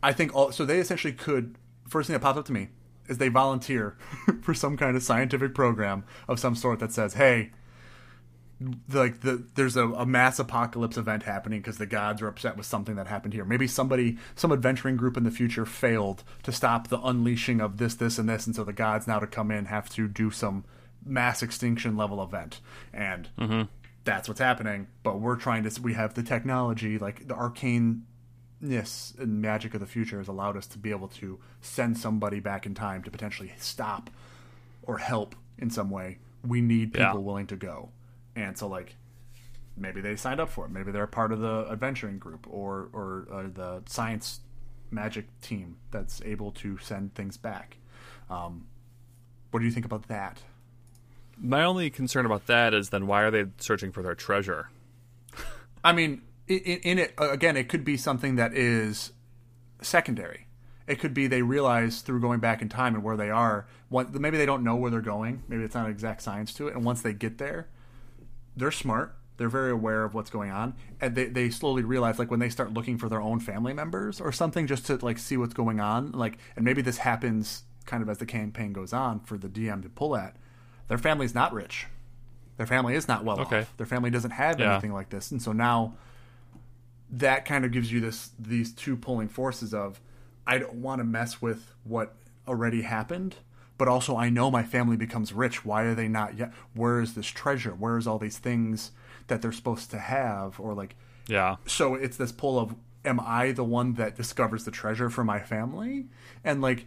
I 0.02 0.12
think 0.12 0.36
all 0.36 0.52
so 0.52 0.66
they 0.66 0.80
essentially 0.80 1.14
could 1.14 1.58
first 1.88 2.08
thing 2.08 2.14
that 2.14 2.20
popped 2.22 2.38
up 2.38 2.46
to 2.46 2.54
me 2.54 2.70
is 3.08 3.18
they 3.18 3.30
volunteer 3.30 3.98
for 4.42 4.54
some 4.54 4.78
kind 4.78 4.96
of 4.96 5.04
scientific 5.04 5.54
program 5.54 6.04
of 6.28 6.40
some 6.40 6.56
sort 6.56 6.80
that 6.80 6.92
says, 6.92 7.16
"Hey, 7.16 7.52
like 8.92 9.22
the 9.22 9.44
there's 9.56 9.76
a, 9.76 9.88
a 9.88 10.06
mass 10.06 10.40
apocalypse 10.40 10.98
event 10.98 11.24
happening 11.24 11.60
because 11.60 11.78
the 11.78 11.86
gods 11.86 12.22
are 12.22 12.28
upset 12.28 12.58
with 12.58 12.66
something 12.66 12.96
that 12.96 13.08
happened 13.08 13.34
here. 13.34 13.46
Maybe 13.46 13.68
somebody, 13.68 14.18
some 14.36 14.52
adventuring 14.52 14.98
group 14.98 15.18
in 15.18 15.24
the 15.24 15.32
future 15.32 15.66
failed 15.66 16.24
to 16.44 16.52
stop 16.52 16.88
the 16.88 17.00
unleashing 17.00 17.62
of 17.62 17.78
this, 17.78 17.96
this, 17.96 18.18
and 18.18 18.30
this, 18.30 18.46
and 18.46 18.56
so 18.56 18.64
the 18.64 18.74
gods 18.74 19.08
now 19.08 19.20
to 19.20 19.28
come 19.28 19.52
in 19.52 19.66
have 19.66 19.90
to 19.92 20.08
do 20.08 20.32
some 20.32 20.66
mass 21.06 21.44
extinction 21.44 21.98
level 21.98 22.22
event, 22.24 22.62
and 22.94 23.30
mm-hmm. 23.38 23.64
that's 24.04 24.28
what's 24.28 24.40
happening. 24.40 24.88
But 25.04 25.20
we're 25.20 25.36
trying 25.36 25.64
to. 25.64 25.82
We 25.82 25.94
have 25.94 26.14
the 26.14 26.24
technology, 26.24 26.98
like 26.98 27.28
the 27.28 27.36
arcane 27.36 28.06
ness 28.62 29.14
and 29.20 29.42
magic 29.42 29.74
of 29.74 29.80
the 29.82 29.86
future 29.86 30.18
has 30.18 30.28
allowed 30.28 30.56
us 30.58 30.68
to 30.68 30.78
be 30.78 30.92
able 30.92 31.10
to 31.10 31.40
send 31.62 31.98
somebody 31.98 32.40
back 32.40 32.66
in 32.66 32.74
time 32.74 33.04
to 33.04 33.12
potentially 33.12 33.54
stop 33.58 34.10
or 34.84 34.98
help 34.98 35.36
in 35.58 35.70
some 35.70 35.90
way. 35.90 36.20
We 36.46 36.62
need 36.62 36.94
people 36.94 37.14
Yeah. 37.14 37.14
willing 37.14 37.48
to 37.48 37.56
go. 37.56 37.90
And 38.36 38.58
so 38.58 38.68
like 38.68 38.96
maybe 39.78 40.02
they 40.02 40.16
signed 40.16 40.40
up 40.40 40.50
for 40.50 40.66
it. 40.66 40.72
Maybe 40.72 40.92
they're 40.92 41.08
part 41.08 41.32
of 41.32 41.40
the 41.40 41.68
adventuring 41.70 42.20
group 42.20 42.48
or 42.50 42.90
or 42.94 43.28
uh, 43.32 43.44
the 43.54 43.84
science 43.88 44.42
magic 44.92 45.26
team 45.42 45.78
that's 45.92 46.22
able 46.24 46.52
to 46.52 46.78
send 46.78 47.16
things 47.16 47.38
back. 47.38 47.78
Um, 48.30 48.68
what 49.52 49.60
do 49.60 49.66
you 49.66 49.72
think 49.72 49.86
about 49.86 50.08
that? 50.08 50.42
My 51.38 51.64
only 51.64 51.90
concern 51.90 52.26
about 52.26 52.48
that 52.48 52.74
is 52.74 52.90
then 52.90 53.08
why 53.08 53.24
are 53.24 53.32
they 53.32 53.46
searching 53.58 53.92
for 53.92 54.04
their 54.04 54.16
treasure? 54.16 54.70
I 55.84 55.94
mean, 55.94 56.22
in, 56.48 56.58
in 56.58 57.00
it 57.00 57.14
again, 57.18 57.58
it 57.58 57.70
could 57.70 57.84
be 57.84 57.98
something 57.98 58.36
that 58.36 58.54
is 58.54 59.12
secondary. 59.82 60.48
It 60.86 61.00
could 61.00 61.14
be 61.14 61.28
they 61.28 61.42
realize 61.42 62.02
through 62.02 62.20
going 62.20 62.40
back 62.40 62.62
in 62.62 62.70
time 62.70 62.94
and 62.94 63.04
where 63.04 63.16
they 63.16 63.30
are. 63.30 63.68
What, 63.90 64.14
maybe 64.14 64.38
they 64.38 64.46
don't 64.46 64.64
know 64.64 64.76
where 64.76 64.92
they're 64.92 65.02
going. 65.02 65.44
Maybe 65.48 65.64
it's 65.64 65.76
not 65.76 65.86
an 65.86 65.92
exact 65.92 66.22
science 66.22 66.54
to 66.56 66.68
it. 66.68 66.76
And 66.76 66.84
once 66.84 67.02
they 67.02 67.14
get 67.14 67.38
there, 67.38 67.70
they're 68.56 68.72
smart. 68.72 69.16
They're 69.38 69.50
very 69.50 69.72
aware 69.72 70.04
of 70.04 70.14
what's 70.14 70.30
going 70.30 70.52
on, 70.52 70.76
and 71.02 71.16
they, 71.16 71.26
they 71.26 71.50
slowly 71.50 71.84
realize 71.84 72.20
like 72.20 72.30
when 72.30 72.40
they 72.40 72.50
start 72.50 72.72
looking 72.72 72.98
for 73.00 73.10
their 73.10 73.20
own 73.22 73.40
family 73.40 73.74
members 73.74 74.22
or 74.22 74.32
something 74.32 74.68
just 74.68 74.86
to 74.86 74.98
like 74.98 75.18
see 75.18 75.38
what's 75.38 75.56
going 75.56 75.80
on. 75.80 76.12
Like, 76.12 76.38
and 76.56 76.64
maybe 76.64 76.84
this 76.84 76.98
happens 77.00 77.64
kind 77.86 78.04
of 78.04 78.10
as 78.10 78.20
the 78.20 78.28
campaign 78.28 78.74
goes 78.74 78.94
on 78.94 79.20
for 79.22 79.38
the 79.38 79.50
DM 79.50 79.82
to 79.82 79.90
pull 79.90 80.16
at. 80.16 80.36
Their 80.88 81.00
family's 81.00 81.34
not 81.34 81.52
rich. 81.52 81.88
Their 82.58 82.68
family 82.68 82.94
is 82.94 83.08
not 83.08 83.24
well 83.26 83.40
Okay. 83.40 83.62
off. 83.62 83.74
Their 83.78 83.88
family 83.88 84.12
doesn't 84.12 84.32
have 84.32 84.60
Yeah. 84.60 84.74
anything 84.74 84.94
like 84.94 85.10
this, 85.10 85.32
and 85.32 85.42
so 85.42 85.52
now 85.52 85.96
that 87.10 87.46
kind 87.46 87.66
of 87.66 87.72
gives 87.72 87.92
you 87.92 88.00
this 88.02 88.32
these 88.40 88.72
two 88.72 88.96
pulling 88.96 89.28
forces 89.30 89.74
of 89.74 90.00
I 90.46 90.58
don't 90.60 90.76
want 90.76 91.00
to 91.00 91.04
mess 91.06 91.42
with 91.42 91.74
what 91.84 92.16
already 92.48 92.82
happened, 92.84 93.36
but 93.78 93.88
also 93.88 94.16
I 94.16 94.30
know 94.30 94.52
my 94.52 94.64
family 94.64 94.98
becomes 94.98 95.34
rich. 95.34 95.66
Why 95.66 95.84
are 95.84 95.96
they 95.96 96.08
not 96.08 96.38
yet? 96.38 96.52
Where 96.74 97.02
is 97.02 97.16
this 97.16 97.28
treasure? 97.28 97.72
Where 97.72 97.98
is 97.98 98.08
all 98.08 98.20
these 98.20 98.38
things 98.38 98.92
that 99.28 99.42
they're 99.42 99.52
supposed 99.52 99.92
to 99.92 100.00
have? 100.00 100.60
Or 100.60 100.74
like, 100.74 100.96
Yeah, 101.28 101.56
so 101.66 101.96
it's 101.96 102.18
this 102.18 102.32
pull 102.32 102.60
of 102.60 102.76
am 103.06 103.20
I 103.20 103.52
the 103.52 103.64
one 103.64 103.94
that 103.94 104.16
discovers 104.16 104.64
the 104.66 104.72
treasure 104.72 105.10
for 105.10 105.24
my 105.24 105.40
family? 105.40 106.06
And 106.44 106.62
like, 106.62 106.86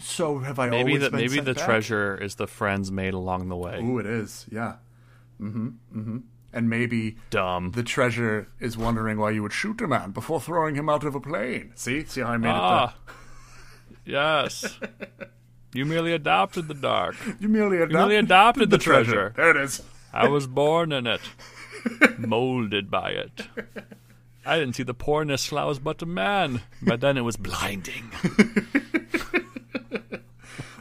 so 0.00 0.38
have 0.38 0.58
I 0.58 0.68
maybe 0.68 0.92
always 0.92 1.02
that 1.02 1.12
been 1.12 1.20
maybe 1.20 1.40
the 1.40 1.54
back? 1.54 1.64
treasure 1.64 2.16
is 2.16 2.36
the 2.36 2.46
friends 2.46 2.90
made 2.90 3.14
along 3.14 3.48
the 3.48 3.56
way. 3.56 3.80
Ooh, 3.80 3.98
it 3.98 4.06
is. 4.06 4.46
Yeah. 4.50 4.76
Mm-hmm. 5.40 5.68
Mm-hmm. 5.94 6.18
And 6.52 6.68
maybe 6.68 7.16
Dumb. 7.30 7.70
the 7.72 7.84
treasure 7.84 8.48
is 8.58 8.76
wondering 8.76 9.18
why 9.18 9.30
you 9.30 9.42
would 9.42 9.52
shoot 9.52 9.80
a 9.80 9.86
man 9.86 10.10
before 10.10 10.40
throwing 10.40 10.74
him 10.74 10.88
out 10.88 11.04
of 11.04 11.14
a 11.14 11.20
plane. 11.20 11.72
See, 11.76 12.04
see 12.04 12.22
how 12.22 12.28
I 12.28 12.36
made 12.38 12.48
ah, 12.48 12.96
yes. 14.04 14.78
You 15.72 15.84
merely 15.84 16.12
adopted 16.12 16.68
the 16.68 16.74
dark. 16.74 17.16
You 17.38 17.48
merely 17.48 17.76
adopted, 17.76 17.96
merely 17.96 18.16
adopted 18.16 18.70
the 18.70 18.78
treasure. 18.78 19.32
There 19.36 19.50
it 19.50 19.56
is. 19.56 19.82
I 20.12 20.28
was 20.28 20.46
born 20.46 20.90
in 20.90 21.06
it, 21.06 21.20
molded 22.18 22.90
by 22.90 23.10
it. 23.10 23.46
I 24.44 24.58
didn't 24.58 24.74
see 24.74 24.82
the 24.82 24.94
poorness 24.94 25.48
till 25.48 25.58
I 25.58 25.64
was 25.64 25.78
but 25.78 26.02
a 26.02 26.06
man, 26.06 26.62
but 26.82 27.00
then 27.00 27.16
it 27.16 27.20
was 27.22 27.36
blinding. 27.36 28.10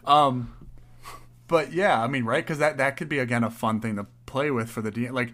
Um, 0.09 0.51
but 1.47 1.71
yeah, 1.71 2.01
I 2.01 2.07
mean, 2.07 2.25
right? 2.25 2.43
Because 2.43 2.57
that 2.57 2.77
that 2.77 2.97
could 2.97 3.07
be 3.07 3.19
again 3.19 3.43
a 3.43 3.51
fun 3.51 3.79
thing 3.79 3.95
to 3.95 4.07
play 4.25 4.49
with 4.49 4.69
for 4.69 4.81
the 4.81 4.91
D. 4.91 5.09
Like, 5.09 5.33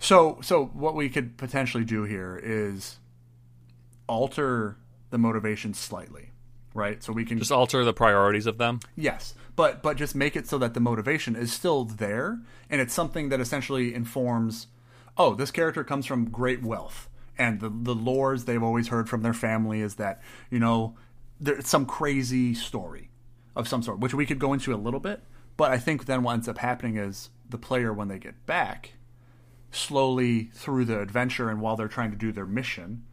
so 0.00 0.40
so 0.42 0.66
what 0.66 0.94
we 0.96 1.08
could 1.08 1.36
potentially 1.38 1.84
do 1.84 2.02
here 2.02 2.38
is 2.42 2.98
alter 4.08 4.76
the 5.10 5.18
motivation 5.18 5.72
slightly, 5.72 6.25
right? 6.76 7.02
So 7.02 7.12
we 7.12 7.24
can 7.24 7.38
Just 7.38 7.52
alter 7.52 7.84
the 7.84 7.92
priorities 7.92 8.46
of 8.46 8.58
them. 8.58 8.80
Yes, 8.94 9.34
but 9.56 9.82
but 9.82 9.96
just 9.96 10.14
make 10.14 10.36
it 10.36 10.46
so 10.46 10.58
that 10.58 10.74
the 10.74 10.80
motivation 10.80 11.34
is 11.34 11.52
still 11.52 11.84
there, 11.84 12.38
and 12.70 12.80
it's 12.80 12.94
something 12.94 13.30
that 13.30 13.40
essentially 13.40 13.94
informs. 13.94 14.68
Oh, 15.18 15.34
this 15.34 15.50
character 15.50 15.82
comes 15.82 16.06
from 16.06 16.30
great 16.30 16.62
wealth, 16.62 17.08
and 17.38 17.60
the 17.60 17.70
the 17.70 17.94
lores 17.94 18.44
they've 18.44 18.62
always 18.62 18.88
heard 18.88 19.08
from 19.08 19.22
their 19.22 19.34
family 19.34 19.80
is 19.80 19.96
that 19.96 20.22
you 20.50 20.58
know 20.58 20.96
there's 21.40 21.66
some 21.66 21.86
crazy 21.86 22.54
story 22.54 23.10
of 23.54 23.66
some 23.66 23.82
sort, 23.82 23.98
which 23.98 24.14
we 24.14 24.26
could 24.26 24.38
go 24.38 24.52
into 24.52 24.74
a 24.74 24.76
little 24.76 25.00
bit. 25.00 25.22
But 25.56 25.70
I 25.70 25.78
think 25.78 26.04
then 26.04 26.22
what 26.22 26.34
ends 26.34 26.48
up 26.48 26.58
happening 26.58 26.98
is 26.98 27.30
the 27.48 27.58
player 27.58 27.92
when 27.92 28.08
they 28.08 28.18
get 28.18 28.44
back, 28.44 28.92
slowly 29.70 30.50
through 30.54 30.84
the 30.84 31.00
adventure 31.00 31.48
and 31.48 31.60
while 31.60 31.76
they're 31.76 31.88
trying 31.88 32.10
to 32.10 32.16
do 32.16 32.32
their 32.32 32.46
mission, 32.46 33.04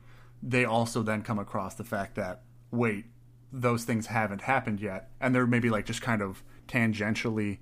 they 0.41 0.65
also 0.65 1.03
then 1.03 1.21
come 1.21 1.39
across 1.39 1.75
the 1.75 1.85
fact 1.85 2.15
that 2.15 2.41
wait, 2.71 3.05
those 3.53 3.83
things 3.83 4.07
haven't 4.07 4.41
happened 4.41 4.81
yet, 4.81 5.11
and 5.21 5.33
they're 5.33 5.47
maybe 5.47 5.69
like 5.69 5.85
just 5.85 6.01
kind 6.01 6.21
of 6.21 6.43
tangentially, 6.67 7.59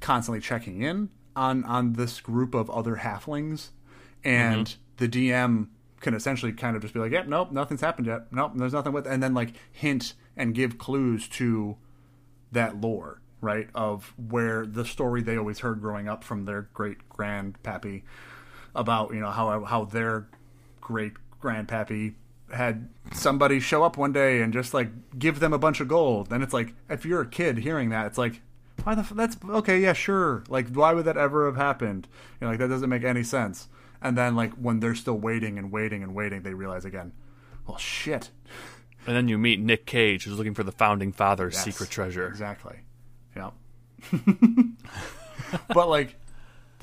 constantly 0.00 0.40
checking 0.40 0.82
in 0.82 1.08
on 1.36 1.64
on 1.64 1.92
this 1.92 2.20
group 2.20 2.52
of 2.52 2.68
other 2.68 2.96
halflings, 2.96 3.70
and 4.24 4.66
mm-hmm. 4.66 5.04
the 5.04 5.08
DM 5.08 5.68
can 6.00 6.14
essentially 6.14 6.52
kind 6.52 6.76
of 6.76 6.82
just 6.82 6.92
be 6.92 7.00
like, 7.00 7.12
"Yep, 7.12 7.28
nope, 7.28 7.52
nothing's 7.52 7.80
happened 7.80 8.08
yet. 8.08 8.32
Nope, 8.32 8.52
there's 8.56 8.72
nothing 8.72 8.92
with," 8.92 9.06
and 9.06 9.22
then 9.22 9.34
like 9.34 9.54
hint 9.70 10.14
and 10.36 10.52
give 10.52 10.78
clues 10.78 11.28
to 11.28 11.76
that 12.50 12.80
lore, 12.80 13.20
right? 13.40 13.68
Of 13.72 14.12
where 14.16 14.66
the 14.66 14.84
story 14.84 15.22
they 15.22 15.36
always 15.36 15.60
heard 15.60 15.80
growing 15.80 16.08
up 16.08 16.24
from 16.24 16.44
their 16.44 16.62
great 16.74 17.08
grandpappy 17.08 18.02
about, 18.74 19.14
you 19.14 19.20
know, 19.20 19.30
how 19.30 19.64
how 19.64 19.84
their 19.84 20.26
great 20.80 21.12
grandpappy 21.40 22.14
had 22.52 22.88
somebody 23.12 23.60
show 23.60 23.82
up 23.82 23.96
one 23.96 24.12
day 24.12 24.40
and 24.40 24.52
just 24.52 24.74
like 24.74 25.18
give 25.18 25.40
them 25.40 25.52
a 25.52 25.58
bunch 25.58 25.80
of 25.80 25.88
gold. 25.88 26.30
Then 26.30 26.42
it's 26.42 26.52
like 26.52 26.74
if 26.88 27.04
you're 27.04 27.22
a 27.22 27.28
kid 27.28 27.58
hearing 27.58 27.90
that, 27.90 28.06
it's 28.06 28.18
like 28.18 28.40
why 28.82 28.94
the 28.94 29.02
f- 29.02 29.12
that's 29.14 29.36
okay, 29.48 29.80
yeah, 29.80 29.92
sure. 29.92 30.44
Like 30.48 30.68
why 30.68 30.92
would 30.92 31.04
that 31.06 31.16
ever 31.16 31.46
have 31.46 31.56
happened? 31.56 32.08
You 32.40 32.46
know, 32.46 32.50
like 32.50 32.58
that 32.58 32.68
doesn't 32.68 32.90
make 32.90 33.04
any 33.04 33.22
sense. 33.22 33.68
And 34.02 34.18
then 34.18 34.36
like 34.36 34.52
when 34.54 34.80
they're 34.80 34.94
still 34.94 35.18
waiting 35.18 35.58
and 35.58 35.72
waiting 35.72 36.02
and 36.02 36.14
waiting, 36.14 36.42
they 36.42 36.54
realize 36.54 36.84
again, 36.84 37.12
well, 37.66 37.78
shit. 37.78 38.30
And 39.06 39.16
then 39.16 39.28
you 39.28 39.38
meet 39.38 39.60
Nick 39.60 39.86
Cage, 39.86 40.24
who's 40.24 40.36
looking 40.36 40.54
for 40.54 40.62
the 40.62 40.72
founding 40.72 41.12
father's 41.12 41.54
Yes, 41.54 41.64
secret 41.64 41.90
treasure. 41.90 42.26
Exactly. 42.26 42.76
Yeah. 43.36 43.50
but 45.68 45.88
like, 45.88 46.16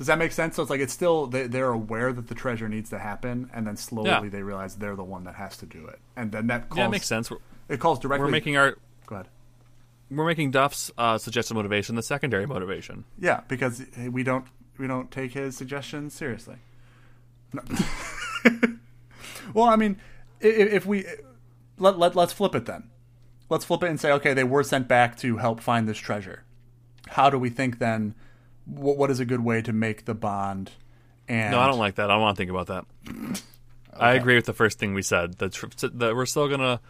does 0.02 0.08
that 0.08 0.18
make 0.18 0.32
sense? 0.32 0.56
So 0.56 0.62
it's 0.62 0.70
like 0.70 0.80
it's 0.80 0.92
still 0.92 1.26
they, 1.26 1.46
they're 1.46 1.70
aware 1.72 2.12
that 2.12 2.28
the 2.28 2.34
treasure 2.34 2.68
needs 2.68 2.90
to 2.90 2.98
happen, 2.98 3.50
and 3.54 3.66
then 3.66 3.76
slowly 3.76 4.10
Yeah. 4.10 4.20
they 4.28 4.42
realize 4.42 4.74
they're 4.76 4.96
the 4.96 5.04
one 5.04 5.24
that 5.24 5.36
has 5.36 5.56
to 5.58 5.66
do 5.66 5.86
it, 5.86 5.98
and 6.16 6.32
then 6.32 6.46
that 6.48 6.68
calls, 6.68 6.78
Yeah, 6.78 6.86
it 6.86 6.90
makes 6.90 7.06
sense. 7.06 7.30
We're, 7.30 7.38
It 7.68 7.80
calls 7.80 7.98
directly. 7.98 8.24
we're 8.26 8.30
making 8.30 8.56
our 8.56 8.76
Go 9.06 9.14
ahead. 9.16 9.28
we're 10.10 10.26
making 10.26 10.50
Duff's 10.50 10.90
uh, 10.98 11.18
suggested 11.18 11.54
motivation 11.54 11.94
the 11.96 12.02
secondary 12.02 12.46
motivation. 12.46 13.04
Yeah, 13.18 13.40
because 13.48 13.82
we 14.10 14.22
don't 14.22 14.44
we 14.78 14.86
don't 14.86 15.10
take 15.10 15.32
his 15.32 15.56
suggestions 15.56 16.14
seriously. 16.14 16.56
No. 17.52 17.62
well, 19.54 19.66
I 19.66 19.76
mean, 19.76 19.96
i- 20.42 20.46
i- 20.46 20.48
if 20.48 20.86
we 20.86 21.04
let, 21.78 21.98
let 21.98 22.16
let's 22.16 22.32
flip 22.32 22.54
it 22.54 22.66
then. 22.66 22.84
Let's 23.48 23.64
flip 23.64 23.82
it 23.82 23.90
and 23.90 24.00
say, 24.00 24.10
okay, 24.12 24.32
they 24.34 24.44
were 24.44 24.62
sent 24.62 24.88
back 24.88 25.16
to 25.18 25.36
help 25.36 25.60
find 25.60 25.86
this 25.86 25.98
treasure. 25.98 26.42
How 27.08 27.28
do 27.28 27.38
we 27.38 27.50
think 27.50 27.78
then? 27.78 28.14
What, 28.66 28.96
what 28.96 29.10
is 29.10 29.20
a 29.20 29.24
good 29.24 29.44
way 29.44 29.62
to 29.62 29.72
make 29.72 30.04
the 30.04 30.14
bond? 30.14 30.70
And 31.28 31.52
No, 31.52 31.60
I 31.60 31.66
don't 31.66 31.78
like 31.78 31.96
that. 31.96 32.10
I 32.10 32.14
don't 32.14 32.22
want 32.22 32.36
to 32.36 32.40
think 32.40 32.50
about 32.50 32.66
that. 32.68 33.42
I 33.94 34.12
agree 34.14 34.34
with 34.36 34.46
the 34.46 34.52
first 34.52 34.78
thing 34.78 34.94
we 34.94 35.02
said. 35.02 35.38
The, 35.38 35.48
tr- 35.50 35.66
the 35.92 36.14
we're 36.14 36.26
still 36.26 36.48
gonna. 36.48 36.80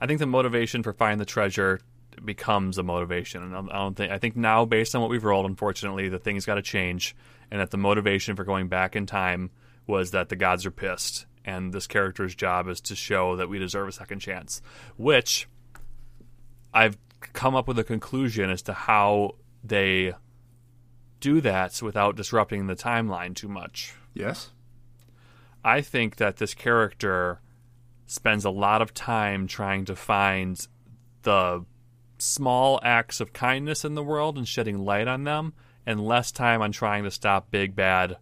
I 0.00 0.06
think 0.06 0.18
the 0.20 0.26
motivation 0.26 0.82
for 0.82 0.92
finding 0.92 1.18
the 1.18 1.24
treasure 1.24 1.80
becomes 2.24 2.76
a 2.78 2.82
motivation, 2.82 3.42
and 3.42 3.52
I 3.54 3.56
don't- 3.60 3.70
I 3.72 3.76
don't 3.78 3.96
think. 3.96 4.12
I 4.12 4.18
think 4.18 4.36
now, 4.36 4.64
based 4.64 4.94
on 4.94 5.00
what 5.00 5.10
we've 5.10 5.24
rolled, 5.24 5.46
unfortunately, 5.46 6.08
the 6.08 6.18
thing's 6.18 6.44
got 6.44 6.56
to 6.56 6.62
change, 6.62 7.16
and 7.50 7.60
that 7.60 7.70
the 7.70 7.78
motivation 7.78 8.36
for 8.36 8.44
going 8.44 8.68
back 8.68 8.94
in 8.94 9.06
time 9.06 9.50
was 9.86 10.10
that 10.10 10.28
the 10.28 10.36
gods 10.36 10.66
are 10.66 10.70
pissed, 10.70 11.26
and 11.44 11.72
this 11.72 11.86
character's 11.86 12.34
job 12.34 12.68
is 12.68 12.80
to 12.82 12.94
show 12.94 13.36
that 13.36 13.48
we 13.48 13.58
deserve 13.58 13.88
a 13.88 13.92
second 13.92 14.18
chance, 14.20 14.60
which 14.96 15.48
I've 16.74 16.96
come 17.32 17.54
up 17.54 17.66
with 17.66 17.78
a 17.78 17.84
conclusion 17.84 18.50
as 18.50 18.62
to 18.62 18.72
how 18.72 19.32
they 19.64 20.12
do 21.20 21.40
that 21.40 21.80
without 21.82 22.16
disrupting 22.16 22.66
the 22.66 22.74
timeline 22.74 23.34
too 23.34 23.48
much. 23.48 23.94
Yes. 24.14 24.50
I 25.64 25.80
think 25.80 26.16
that 26.16 26.38
this 26.38 26.54
character 26.54 27.40
spends 28.06 28.44
a 28.44 28.50
lot 28.50 28.82
of 28.82 28.94
time 28.94 29.46
trying 29.46 29.84
to 29.84 29.94
find 29.94 30.66
the 31.22 31.64
small 32.18 32.80
acts 32.82 33.20
of 33.20 33.32
kindness 33.32 33.84
in 33.84 33.94
the 33.94 34.02
world 34.02 34.36
and 34.36 34.48
shedding 34.48 34.78
light 34.78 35.08
on 35.08 35.24
them, 35.24 35.52
and 35.86 36.04
less 36.04 36.32
time 36.32 36.60
on 36.62 36.72
trying 36.72 37.04
to 37.04 37.10
stop 37.10 37.50
big 37.50 37.74
bad 37.74 38.16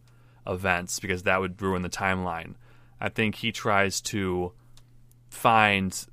events 0.46 1.00
because 1.00 1.24
that 1.24 1.40
would 1.40 1.60
ruin 1.60 1.82
the 1.82 1.88
timeline. 1.88 2.54
I 3.00 3.08
think 3.08 3.36
he 3.36 3.52
tries 3.52 4.00
to 4.02 4.52
find 5.28 6.06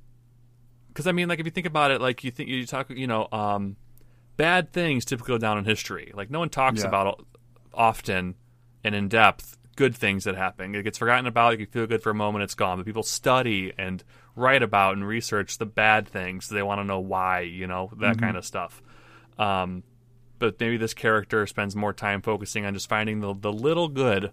because 0.88 1.06
I 1.06 1.12
mean, 1.12 1.28
like 1.28 1.40
if 1.40 1.46
you 1.46 1.52
think 1.52 1.66
about 1.66 1.90
it, 1.90 2.00
like 2.00 2.24
you 2.24 2.30
think 2.30 2.48
you 2.48 2.64
talk, 2.66 2.88
you 2.90 3.06
know, 3.06 3.28
um, 3.30 3.76
bad 4.36 4.72
things 4.72 5.04
typically 5.04 5.34
go 5.34 5.38
down 5.38 5.58
in 5.58 5.64
history. 5.64 6.12
Like 6.14 6.30
no 6.30 6.38
one 6.38 6.48
talks 6.50 6.82
Yeah. 6.82 6.88
about 6.88 7.24
often 7.74 8.34
and 8.84 8.94
in 8.94 9.08
depth 9.08 9.56
good 9.76 9.94
things 9.94 10.24
that 10.24 10.34
happen. 10.36 10.74
It 10.74 10.82
gets 10.84 10.98
forgotten 10.98 11.26
about. 11.26 11.52
You 11.58 11.66
can 11.66 11.72
feel 11.72 11.86
good 11.86 12.02
for 12.02 12.10
a 12.10 12.14
moment, 12.14 12.44
it's 12.44 12.54
gone. 12.54 12.78
But 12.78 12.86
people 12.86 13.02
study 13.02 13.72
and 13.76 14.02
write 14.34 14.62
about 14.62 14.94
and 14.96 15.06
research 15.06 15.58
the 15.58 15.66
bad 15.66 16.08
things. 16.08 16.48
They 16.48 16.62
want 16.62 16.80
to 16.80 16.84
know 16.84 17.00
why, 17.00 17.40
you 17.40 17.66
know, 17.66 17.90
that 18.00 18.18
kind 18.18 18.36
of 18.38 18.44
stuff. 18.46 18.80
Um, 19.38 19.82
but 20.38 20.58
maybe 20.60 20.76
this 20.78 20.94
character 20.94 21.46
spends 21.46 21.76
more 21.76 21.92
time 21.92 22.22
focusing 22.22 22.64
on 22.64 22.74
just 22.74 22.88
finding 22.88 23.20
the 23.20 23.34
the 23.34 23.52
little 23.52 23.88
good 23.88 24.32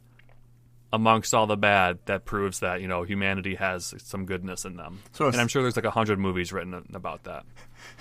amongst 0.93 1.33
all 1.33 1.47
the 1.47 1.57
bad 1.57 1.97
that 2.05 2.23
proves 2.23 2.59
that 2.59 2.79
you 2.79 2.87
know 2.87 3.01
humanity 3.03 3.55
has 3.55 3.93
some 3.97 4.25
goodness 4.25 4.63
in 4.63 4.77
them. 4.77 4.99
So 5.11 5.25
and 5.27 5.35
I'm 5.35 5.47
sure 5.49 5.63
there's 5.63 5.75
like 5.75 5.83
a 5.85 5.91
hundred 5.91 6.19
movies 6.19 6.53
written 6.53 6.85
about 6.93 7.23
that. 7.23 7.45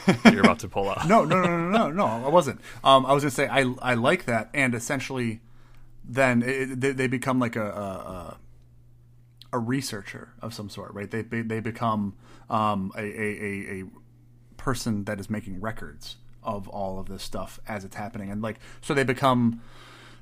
that 0.06 0.32
you're 0.32 0.42
about 0.42 0.60
to 0.60 0.68
pull 0.68 0.88
up. 0.88 1.04
No, 1.08 1.24
no, 1.24 1.40
no, 1.40 1.48
no, 1.68 1.68
no, 1.70 1.90
no. 1.90 2.04
I 2.06 2.28
wasn't. 2.28 2.60
Um, 2.84 3.06
I 3.06 3.12
was 3.14 3.22
gonna 3.24 3.30
say 3.32 3.48
I 3.48 3.74
I 3.80 3.94
like 3.94 4.26
that, 4.26 4.50
and 4.54 4.74
essentially, 4.74 5.40
then 6.04 6.42
it, 6.44 6.80
they, 6.80 6.92
they 6.92 7.06
become 7.08 7.40
like 7.40 7.56
a, 7.56 7.66
a 7.66 8.38
a- 9.54 9.58
researcher 9.58 10.34
of 10.42 10.52
some 10.54 10.68
sort, 10.68 10.92
right? 10.94 11.10
They 11.10 11.22
they, 11.22 11.40
they 11.42 11.60
become 11.60 12.14
um, 12.50 12.92
a, 12.96 13.00
a 13.02 13.02
a 13.02 13.80
a 13.80 13.84
person 14.58 15.04
that 15.04 15.18
is 15.18 15.28
making 15.30 15.60
records 15.60 16.16
of 16.42 16.68
all 16.68 16.98
of 17.00 17.06
this 17.06 17.22
stuff 17.22 17.58
as 17.66 17.84
it's 17.84 17.96
happening, 17.96 18.30
and 18.30 18.42
like 18.42 18.58
so 18.82 18.92
they 18.92 19.04
become. 19.04 19.62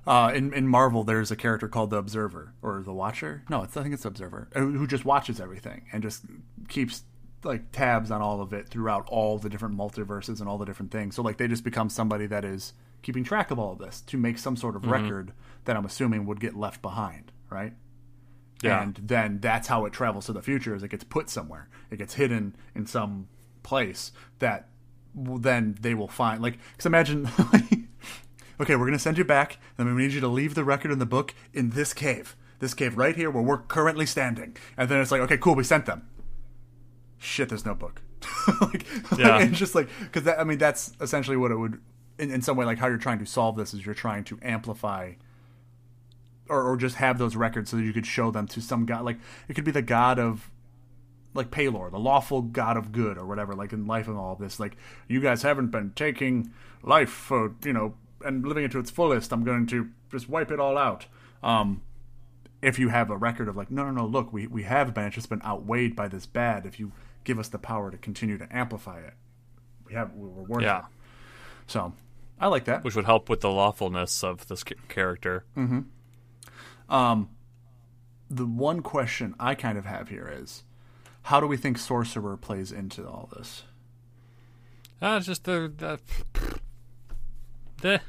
Uh, 0.06 0.32
in 0.34 0.52
in 0.54 0.66
Marvel, 0.66 1.04
there's 1.04 1.30
a 1.30 1.36
character 1.36 1.68
called 1.68 1.90
the 1.90 1.96
Observer 1.96 2.54
or 2.62 2.82
the 2.82 2.92
Watcher. 2.92 3.44
No, 3.50 3.62
it's 3.62 3.76
I 3.76 3.82
think 3.82 3.94
it's 3.94 4.02
the 4.02 4.08
Observer 4.08 4.48
uh, 4.54 4.60
who 4.60 4.86
just 4.86 5.04
watches 5.04 5.40
everything 5.40 5.86
and 5.92 6.02
just 6.02 6.24
keeps 6.68 7.04
like 7.44 7.72
tabs 7.72 8.10
on 8.10 8.20
all 8.20 8.40
of 8.40 8.52
it 8.52 8.68
throughout 8.68 9.06
all 9.08 9.38
the 9.38 9.48
different 9.48 9.76
multiverses 9.76 10.40
and 10.40 10.48
all 10.48 10.58
the 10.58 10.64
different 10.64 10.90
things. 10.90 11.16
So 11.16 11.22
like 11.22 11.36
they 11.38 11.48
just 11.48 11.64
become 11.64 11.88
somebody 11.88 12.26
that 12.26 12.44
is 12.44 12.72
keeping 13.02 13.24
track 13.24 13.50
of 13.50 13.58
all 13.58 13.72
of 13.72 13.78
this 13.78 14.02
to 14.02 14.18
make 14.18 14.38
some 14.38 14.56
sort 14.56 14.76
of 14.76 14.86
record 14.86 15.32
that 15.64 15.76
I'm 15.76 15.84
assuming 15.84 16.26
would 16.26 16.40
get 16.40 16.54
left 16.54 16.82
behind, 16.82 17.32
right? 17.48 17.72
Yeah. 18.62 18.82
And 18.82 18.94
then 19.02 19.38
that's 19.40 19.68
how 19.68 19.86
it 19.86 19.92
travels 19.92 20.26
to 20.26 20.32
the 20.32 20.42
future 20.42 20.74
is 20.74 20.82
it 20.82 20.90
gets 20.90 21.04
put 21.04 21.30
somewhere. 21.30 21.68
It 21.90 21.96
gets 21.96 22.14
hidden 22.14 22.56
in 22.74 22.86
some 22.86 23.28
place 23.62 24.12
that 24.38 24.68
then 25.14 25.76
they 25.80 25.94
will 25.94 26.08
find 26.08 26.40
like 26.42 26.58
cuz 26.76 26.86
imagine 26.86 27.24
okay, 28.60 28.74
we're 28.76 28.86
going 28.86 28.92
to 28.92 28.98
send 28.98 29.18
you 29.18 29.24
back 29.24 29.58
and 29.78 29.94
we 29.94 30.02
need 30.02 30.12
you 30.12 30.20
to 30.20 30.28
leave 30.28 30.54
the 30.54 30.64
record 30.64 30.90
in 30.90 30.98
the 30.98 31.06
book 31.06 31.34
in 31.52 31.70
this 31.70 31.92
cave. 31.94 32.36
This 32.58 32.74
cave 32.74 32.96
right 32.96 33.16
here 33.16 33.30
where 33.30 33.42
we're 33.42 33.58
currently 33.58 34.04
standing. 34.06 34.56
And 34.76 34.88
then 34.88 35.00
it's 35.00 35.10
like, 35.10 35.22
okay, 35.22 35.38
cool, 35.38 35.54
we 35.54 35.64
sent 35.64 35.86
them. 35.86 36.06
Shit, 37.18 37.48
there's 37.48 37.64
no 37.64 37.74
book. 37.74 38.02
like, 38.60 38.86
Yeah. 39.18 39.36
like, 39.36 39.48
it's 39.48 39.58
just 39.58 39.74
like 39.74 39.88
because 40.00 40.28
I 40.28 40.44
mean 40.44 40.58
that's 40.58 40.92
essentially 41.00 41.38
what 41.38 41.50
it 41.50 41.56
would 41.56 41.80
in, 42.18 42.30
in 42.30 42.42
some 42.42 42.54
way 42.56 42.66
like 42.66 42.76
how 42.76 42.86
you're 42.86 42.98
trying 42.98 43.18
to 43.20 43.26
solve 43.26 43.56
this 43.56 43.72
is 43.72 43.84
you're 43.86 43.94
trying 43.94 44.24
to 44.24 44.38
amplify 44.42 45.12
or, 46.48 46.62
or 46.62 46.76
just 46.76 46.96
have 46.96 47.16
those 47.18 47.36
records 47.36 47.70
so 47.70 47.78
that 47.78 47.82
you 47.82 47.94
could 47.94 48.06
show 48.06 48.30
them 48.30 48.46
to 48.48 48.60
some 48.60 48.84
god 48.84 49.04
like 49.06 49.18
it 49.48 49.54
could 49.54 49.64
be 49.64 49.70
the 49.70 49.80
god 49.82 50.18
of 50.18 50.50
like 51.32 51.50
Pelor, 51.50 51.90
the 51.90 51.98
lawful 51.98 52.42
god 52.42 52.76
of 52.76 52.92
good 52.92 53.16
or 53.16 53.24
whatever 53.24 53.54
like 53.54 53.72
in 53.72 53.86
life 53.86 54.06
and 54.06 54.18
all 54.18 54.32
of 54.34 54.38
this 54.38 54.60
like 54.60 54.76
you 55.08 55.20
guys 55.20 55.42
haven't 55.42 55.68
been 55.68 55.92
taking 55.96 56.52
life 56.82 57.10
for 57.10 57.54
you 57.64 57.72
know 57.72 57.94
and 58.24 58.46
living 58.46 58.64
it 58.64 58.70
to 58.72 58.78
its 58.78 58.90
fullest 58.90 59.32
I'm 59.32 59.44
going 59.44 59.66
to 59.68 59.88
just 60.10 60.28
wipe 60.28 60.50
it 60.50 60.60
all 60.60 60.76
out. 60.78 61.06
Um 61.42 61.82
if 62.62 62.78
you 62.78 62.90
have 62.90 63.08
a 63.10 63.16
record 63.16 63.48
of 63.48 63.56
like 63.56 63.70
no 63.70 63.84
no 63.84 63.90
no 63.90 64.06
look 64.06 64.32
we, 64.32 64.46
we 64.46 64.64
have 64.64 64.92
been 64.92 65.04
it's 65.06 65.14
just 65.14 65.28
been 65.30 65.42
outweighed 65.42 65.96
by 65.96 66.08
this 66.08 66.26
bad 66.26 66.66
if 66.66 66.78
you 66.78 66.92
give 67.24 67.38
us 67.38 67.48
the 67.48 67.58
power 67.58 67.90
to 67.90 67.96
continue 67.96 68.36
to 68.36 68.46
amplify 68.54 68.98
it 69.00 69.14
we 69.86 69.94
have 69.94 70.12
we're 70.12 70.28
worth 70.28 70.62
Yeah. 70.62 70.80
it 70.80 70.84
so 71.66 71.92
I 72.42 72.46
like 72.48 72.64
that. 72.64 72.84
Which 72.84 72.96
would 72.96 73.04
help 73.04 73.28
with 73.28 73.42
the 73.42 73.50
lawfulness 73.50 74.24
of 74.24 74.48
this 74.48 74.64
character. 74.88 75.44
the 78.30 78.46
one 78.46 78.80
question 78.80 79.34
I 79.38 79.54
kind 79.54 79.76
of 79.76 79.84
have 79.84 80.08
here 80.08 80.26
is 80.32 80.64
how 81.24 81.38
do 81.40 81.46
we 81.46 81.56
think 81.58 81.76
sorcerer 81.78 82.36
plays 82.38 82.72
into 82.72 83.06
all 83.06 83.28
this? 83.36 83.64
Uh, 85.02 85.16
it's 85.18 85.26
just 85.26 85.44
the, 85.44 85.70
the, 85.76 86.00
the 87.80 88.00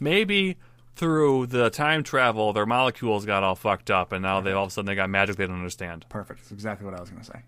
maybe 0.00 0.56
through 0.94 1.46
the 1.46 1.70
time 1.70 2.02
travel, 2.02 2.52
their 2.52 2.66
molecules 2.66 3.24
got 3.24 3.42
all 3.42 3.54
fucked 3.54 3.90
up, 3.90 4.12
and 4.12 4.22
now 4.22 4.40
they 4.40 4.52
all 4.52 4.64
of 4.64 4.68
a 4.68 4.70
sudden 4.72 4.86
they 4.86 4.94
got 4.94 5.08
magic 5.10 5.36
they 5.36 5.46
don't 5.46 5.56
understand. 5.56 6.04
perfect 6.08 6.40
that's 6.40 6.52
exactly 6.52 6.84
what 6.84 6.94
I 6.94 7.00
was 7.00 7.10
going 7.10 7.22
to 7.22 7.30
say 7.30 7.42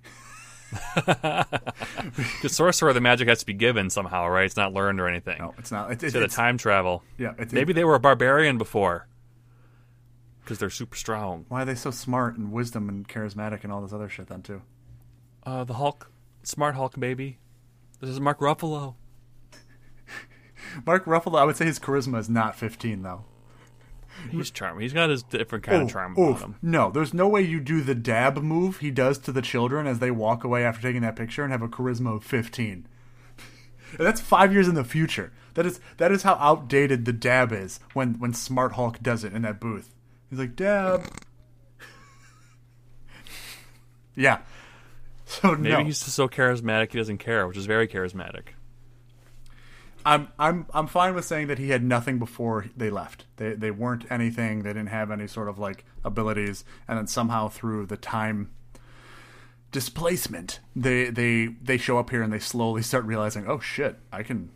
Because 2.17 2.57
sorcerer, 2.57 2.93
the 2.93 3.01
magic 3.01 3.29
has 3.29 3.41
to 3.41 3.47
be 3.47 3.53
given 3.53 3.91
somehow, 3.91 4.27
right? 4.29 4.45
It's 4.47 4.57
not 4.57 4.73
learned 4.73 5.01
or 5.01 5.09
anything. 5.09 5.39
no 5.39 5.55
it's 5.59 5.71
not 5.71 5.91
it's, 5.93 6.03
it's, 6.03 6.13
to 6.15 6.19
the 6.21 6.25
it's- 6.25 6.35
time 6.37 6.59
travel. 6.59 7.03
yeah 7.19 7.33
it's, 7.39 7.53
Maybe 7.53 7.73
they 7.73 7.85
were 7.85 7.95
a 7.95 8.01
barbarian 8.01 8.59
before, 8.59 9.07
because 10.43 10.59
they're 10.59 10.71
super 10.71 10.97
strong. 10.97 11.45
why 11.49 11.63
are 11.63 11.65
they 11.65 11.75
so 11.75 11.91
smart 11.91 12.37
and 12.37 12.51
wisdom 12.53 12.89
and 12.89 13.07
charismatic 13.09 13.63
and 13.65 13.73
all 13.73 13.83
this 13.83 13.93
other 13.93 14.09
shit 14.09 14.27
then 14.29 14.43
too 14.43 14.63
Uh, 15.45 15.65
the 15.65 15.75
Hulk, 15.75 16.11
smart 16.43 16.75
Hulk 16.75 16.99
baby. 16.99 17.39
This 18.01 18.11
is 18.11 18.21
Mark 18.21 18.41
Ruffalo. 18.41 18.95
Mark 20.87 21.05
Ruffalo 21.05 21.39
I 21.39 21.45
would 21.45 21.57
say 21.57 21.65
his 21.65 21.79
charisma 21.79 22.19
is 22.19 22.29
not 22.29 22.57
15 22.57 23.03
though 23.03 23.25
He's 24.31 24.51
charming. 24.51 24.83
He's 24.83 24.93
got 24.93 25.11
his 25.11 25.23
different 25.23 25.65
kind 25.65 25.83
of 25.83 25.91
charm 25.91 26.13
oof. 26.13 26.37
about 26.37 26.41
him. 26.41 26.57
No, 26.63 26.91
there's 26.91 27.15
no 27.15 27.29
way 27.29 27.43
you 27.43 27.61
do 27.61 27.83
the 27.83 27.95
dab 27.95 28.39
move 28.39 28.79
he 28.79 28.91
does 28.91 29.19
to 29.19 29.33
the 29.33 29.43
children 29.43 29.87
as 29.87 29.99
they 29.99 30.11
walk 30.11 30.45
away 30.45 30.65
after 30.65 30.83
taking 30.83 31.03
that 31.03 31.17
picture 31.17 31.43
and 31.43 31.53
have 31.53 31.63
a 31.63 31.69
charisma 31.69 32.17
of 32.17 32.25
15. 32.25 32.71
And 32.71 32.87
That's 33.99 34.21
five 34.21 34.53
years 34.53 34.69
in 34.69 34.75
the 34.75 34.85
future. 34.85 35.33
That 35.55 35.67
is 35.67 35.81
that 35.99 36.11
is 36.11 36.23
how 36.23 36.35
outdated 36.35 37.05
the 37.05 37.13
dab 37.13 37.53
is 37.53 37.81
when 37.93 38.19
when 38.19 38.33
Smart 38.33 38.73
Hulk 38.73 39.03
does 39.03 39.25
it 39.25 39.33
in 39.33 39.43
that 39.43 39.61
booth. 39.61 39.95
He's 40.31 40.39
like 40.39 40.57
dab. 40.57 41.07
yeah, 44.17 44.41
So 45.27 45.53
Maybe 45.53 45.71
no, 45.71 45.85
he's 45.85 46.01
just 46.01 46.17
so 46.17 46.29
charismatic 46.29 46.93
he 46.93 46.99
doesn't 46.99 47.19
care, 47.19 47.47
which 47.47 47.57
is 47.57 47.67
very 47.67 47.87
charismatic. 47.87 48.55
I'm 50.05 50.29
I'm 50.39 50.67
I'm 50.75 50.87
fine 50.87 51.15
with 51.15 51.25
saying 51.25 51.47
that 51.49 51.59
he 51.59 51.71
had 51.71 51.83
nothing 51.83 52.19
before 52.19 52.67
they 52.77 52.91
left. 52.91 53.27
They 53.37 53.55
they 53.55 53.71
weren't 53.71 54.05
anything. 54.11 54.63
They 54.63 54.71
didn't 54.71 54.89
have 54.89 55.11
any 55.11 55.27
sort 55.27 55.49
of 55.49 55.59
like 55.59 55.85
abilities, 56.05 56.65
and 56.87 56.99
then 56.99 57.07
somehow 57.07 57.49
through 57.49 57.87
the 57.87 57.97
time 57.97 58.51
displacement, 59.73 60.61
they 60.77 61.11
they 61.11 61.47
they 61.63 61.77
show 61.79 61.99
up 61.99 62.11
here 62.11 62.23
and 62.23 62.33
they 62.33 62.39
slowly 62.39 62.83
start 62.83 63.05
realizing, 63.05 63.47
oh 63.49 63.61
shit, 63.61 63.99
I 64.13 64.23
can 64.23 64.51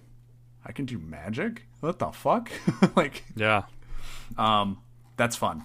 I 0.65 0.73
can 0.73 0.85
do 0.85 0.99
magic. 0.99 1.65
What 1.81 1.99
the 1.99 2.11
fuck? 2.11 2.51
like 2.97 3.25
Yeah. 3.35 3.63
um, 4.37 4.83
that's 5.17 5.37
fun. 5.37 5.65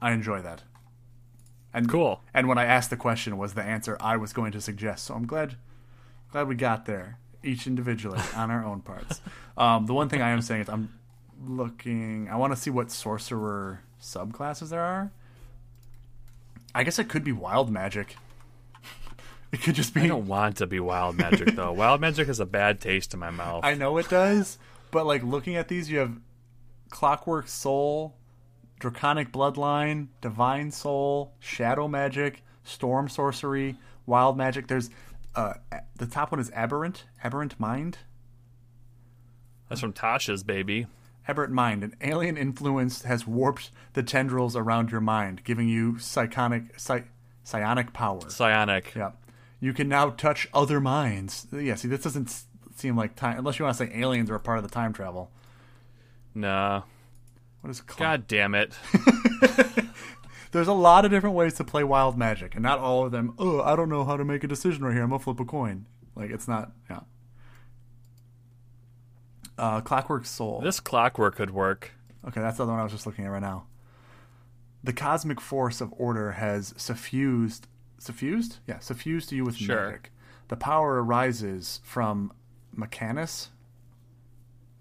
I 0.00 0.12
enjoy 0.12 0.42
that. 0.42 0.62
And 1.72 1.88
Cool. 1.88 2.20
And 2.32 2.46
when 2.46 2.58
I 2.58 2.64
asked 2.66 2.90
the 2.90 2.96
question, 2.96 3.36
was 3.36 3.54
the 3.54 3.62
answer 3.62 3.96
I 4.00 4.16
was 4.16 4.32
going 4.32 4.52
to 4.52 4.60
suggest. 4.60 5.06
So 5.06 5.14
I'm 5.14 5.26
glad, 5.26 5.56
glad 6.30 6.46
we 6.46 6.54
got 6.54 6.86
there, 6.86 7.18
each 7.44 7.66
individually 7.66 8.20
on 8.34 8.50
our 8.50 8.64
own 8.64 8.80
parts. 8.80 9.20
Um, 9.56 9.86
the 9.86 9.94
one 9.94 10.08
thing 10.08 10.22
I 10.22 10.30
am 10.30 10.42
saying 10.42 10.62
is 10.62 10.68
I'm 10.68 10.92
looking. 11.46 12.28
I 12.28 12.36
want 12.36 12.52
to 12.52 12.58
see 12.58 12.70
what 12.70 12.90
sorcerer 12.90 13.80
subclasses 14.00 14.70
there 14.70 14.82
are. 14.82 15.12
I 16.74 16.82
guess 16.84 16.98
it 16.98 17.08
could 17.08 17.24
be 17.24 17.32
wild 17.32 17.70
magic. 17.70 18.16
It 19.52 19.62
could 19.62 19.76
just 19.76 19.94
be. 19.94 20.00
I 20.00 20.08
don't 20.08 20.26
want 20.26 20.56
to 20.56 20.66
be 20.66 20.80
wild 20.80 21.16
magic 21.16 21.54
though. 21.54 21.70
wild 21.84 22.00
magic 22.00 22.26
has 22.26 22.40
a 22.40 22.44
bad 22.44 22.80
taste 22.80 23.14
in 23.14 23.20
my 23.20 23.30
mouth. 23.30 23.64
I 23.64 23.74
know 23.74 23.98
it 23.98 24.08
does, 24.08 24.58
but 24.90 25.06
like 25.06 25.22
looking 25.22 25.54
at 25.54 25.68
these, 25.68 25.88
you 25.88 25.98
have 26.00 26.18
Clockwork 26.90 27.46
Soul, 27.46 28.16
Draconic 28.80 29.30
Bloodline, 29.30 30.08
Divine 30.20 30.72
Soul, 30.72 31.34
Shadow 31.38 31.86
Magic, 31.86 32.42
Storm 32.64 33.08
Sorcery, 33.08 33.76
Wild 34.06 34.36
Magic. 34.36 34.66
There's 34.66 34.90
uh, 35.34 35.54
the 35.96 36.06
top 36.06 36.32
one 36.32 36.40
is 36.40 36.50
Aberrant, 36.50 37.04
Aberrant 37.22 37.58
Mind, 37.58 37.98
That's 39.68 39.80
from 39.80 39.92
Tasha's 39.92 40.42
baby. 40.42 40.86
Aberrant 41.26 41.52
Mind. 41.52 41.82
An 41.82 41.96
alien 42.00 42.36
influence 42.36 43.02
has 43.02 43.26
warped 43.26 43.70
the 43.94 44.02
tendrils 44.02 44.54
around 44.56 44.90
your 44.90 45.00
mind, 45.00 45.42
giving 45.44 45.68
you 45.68 45.94
psychonic, 45.94 46.78
psi- 46.78 47.04
psionic 47.44 47.92
power. 47.92 48.28
Psionic. 48.28 48.94
Yeah. 48.94 49.12
You 49.60 49.72
can 49.72 49.88
now 49.88 50.10
touch 50.10 50.48
other 50.52 50.80
minds. 50.80 51.46
Yeah, 51.50 51.76
see, 51.76 51.88
this 51.88 52.02
doesn't 52.02 52.42
seem 52.76 52.96
like 52.96 53.16
time, 53.16 53.38
unless 53.38 53.58
you 53.58 53.64
want 53.64 53.78
to 53.78 53.86
say 53.86 53.92
aliens 53.94 54.30
are 54.30 54.34
a 54.34 54.40
part 54.40 54.58
of 54.58 54.64
the 54.64 54.70
time 54.70 54.92
travel. 54.92 55.30
Nah. 56.34 56.82
What 57.62 57.70
is? 57.70 57.80
God 57.80 58.26
damn 58.26 58.54
it. 58.54 58.74
There's 60.54 60.68
a 60.68 60.72
lot 60.72 61.04
of 61.04 61.10
different 61.10 61.34
ways 61.34 61.54
to 61.54 61.64
play 61.64 61.82
wild 61.82 62.16
magic, 62.16 62.54
and 62.54 62.62
not 62.62 62.78
all 62.78 63.04
of 63.04 63.10
them. 63.10 63.34
Oh, 63.40 63.60
I 63.60 63.74
don't 63.74 63.88
know 63.88 64.04
how 64.04 64.16
to 64.16 64.24
make 64.24 64.44
a 64.44 64.46
decision 64.46 64.84
right 64.84 64.94
here. 64.94 65.02
I'm 65.02 65.10
gonna 65.10 65.18
flip 65.18 65.40
a 65.40 65.44
coin. 65.44 65.86
Like 66.14 66.30
it's 66.30 66.46
not. 66.46 66.70
Yeah. 66.88 67.00
Uh, 69.58 69.80
Clockwork 69.80 70.26
Soul. 70.26 70.60
This 70.60 70.78
clockwork 70.78 71.34
could 71.34 71.50
work. 71.50 71.90
Okay, 72.28 72.40
that's 72.40 72.58
the 72.58 72.62
other 72.62 72.70
one 72.70 72.80
I 72.80 72.84
was 72.84 72.92
just 72.92 73.04
looking 73.04 73.24
at 73.24 73.32
right 73.32 73.42
now. 73.42 73.66
The 74.84 74.92
cosmic 74.92 75.40
force 75.40 75.80
of 75.80 75.92
order 75.96 76.30
has 76.32 76.72
suffused, 76.76 77.66
suffused, 77.98 78.58
yeah, 78.68 78.78
suffused 78.78 79.32
you 79.32 79.44
with 79.44 79.56
Sure. 79.56 79.86
magic. 79.86 80.12
The 80.48 80.56
power 80.56 81.02
arises 81.02 81.80
from 81.82 82.32
Mechanus. 82.72 83.48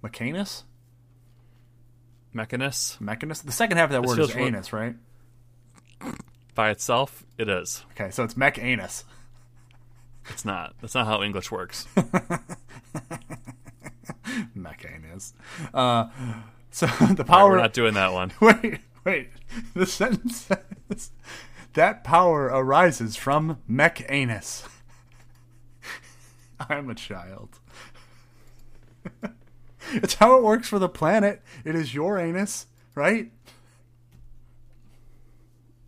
Mechanus? 0.04 0.66
Mechanus. 2.32 3.00
Mechanus. 3.02 3.42
The 3.44 3.52
second 3.52 3.78
half 3.78 3.90
of 3.90 3.94
that 3.94 4.02
This 4.04 4.18
word 4.18 4.20
is 4.20 4.36
anus, 4.36 4.72
right? 4.72 4.96
By 6.56 6.70
itself, 6.70 7.26
it 7.38 7.50
is. 7.50 7.84
Okay, 7.92 8.12
so 8.12 8.24
it's 8.24 8.38
mech 8.38 8.60
anus. 8.60 9.04
It's 10.30 10.46
not. 10.46 10.76
That's 10.82 10.96
not 10.96 11.06
how 11.08 11.22
English 11.24 11.52
works. 11.52 11.88
Mechanus. 14.56 15.34
Uh, 15.74 16.08
so 16.72 16.86
the 16.88 16.94
All 17.04 17.08
right, 17.10 17.26
power. 17.28 17.50
we're 17.52 17.58
not 17.58 17.74
doing 17.74 17.94
that 17.96 18.14
one. 18.14 18.32
wait, 18.42 18.80
wait. 19.04 19.30
The 19.74 19.86
sentence 19.86 20.48
says 20.90 21.12
that 21.74 22.04
power 22.04 22.46
arises 22.46 23.16
from 23.16 23.58
mech 23.68 24.06
anus. 24.10 24.64
I'm 26.70 26.90
a 26.90 26.96
child. 26.96 27.60
it's 29.92 30.16
how 30.16 30.38
it 30.38 30.44
works 30.44 30.68
for 30.70 30.80
the 30.80 30.90
planet. 30.90 31.42
It 31.66 31.76
is 31.76 31.94
your 31.94 32.18
anus, 32.18 32.68
right? 32.96 33.32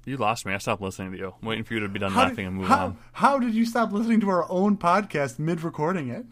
You 0.05 0.17
lost 0.17 0.45
me. 0.45 0.53
I 0.53 0.59
stopped 0.59 0.81
listening 0.81 1.11
to 1.13 1.17
you. 1.17 1.33
I'm 1.41 1.47
waiting 1.47 1.63
for 1.63 1.73
you 1.73 1.79
to 1.81 1.89
be 1.89 1.97
done 1.99 2.11
How 2.11 2.21
laughing 2.21 2.35
did, 2.35 2.47
and 2.47 2.55
move 2.57 2.67
how, 2.67 2.85
on. 2.85 2.97
how 3.13 3.39
did 3.39 3.53
you 3.55 3.65
stop 3.65 3.91
listening 3.91 4.19
to 4.21 4.29
our 4.29 4.49
own 4.51 4.77
podcast 4.77 5.39
mid 5.39 5.61
recording 5.63 6.09
it? 6.09 6.25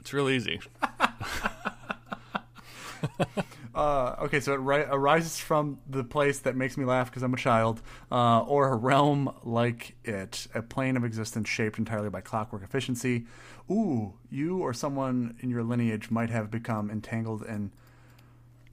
It's 0.00 0.12
real 0.12 0.28
easy. 0.28 0.60
Uh, 3.74 4.14
okay, 4.22 4.38
so 4.38 4.52
it 4.54 4.60
ri- 4.60 4.86
arises 4.88 5.40
from 5.40 5.80
the 5.90 6.04
place 6.04 6.38
that 6.38 6.54
makes 6.54 6.76
me 6.76 6.84
laugh 6.84 7.10
because 7.10 7.24
I'm 7.24 7.34
a 7.34 7.36
child, 7.36 7.82
uh, 8.12 8.42
or 8.42 8.68
a 8.68 8.76
realm 8.76 9.34
like 9.42 9.96
it, 10.04 10.46
a 10.54 10.62
plane 10.62 10.96
of 10.96 11.02
existence 11.04 11.48
shaped 11.48 11.76
entirely 11.76 12.08
by 12.08 12.20
clockwork 12.20 12.62
efficiency. 12.62 13.26
Ooh, 13.68 14.14
you 14.30 14.58
or 14.58 14.72
someone 14.74 15.36
in 15.40 15.50
your 15.50 15.64
lineage 15.64 16.08
might 16.08 16.30
have 16.30 16.52
become 16.52 16.88
entangled 16.88 17.42
in. 17.42 17.72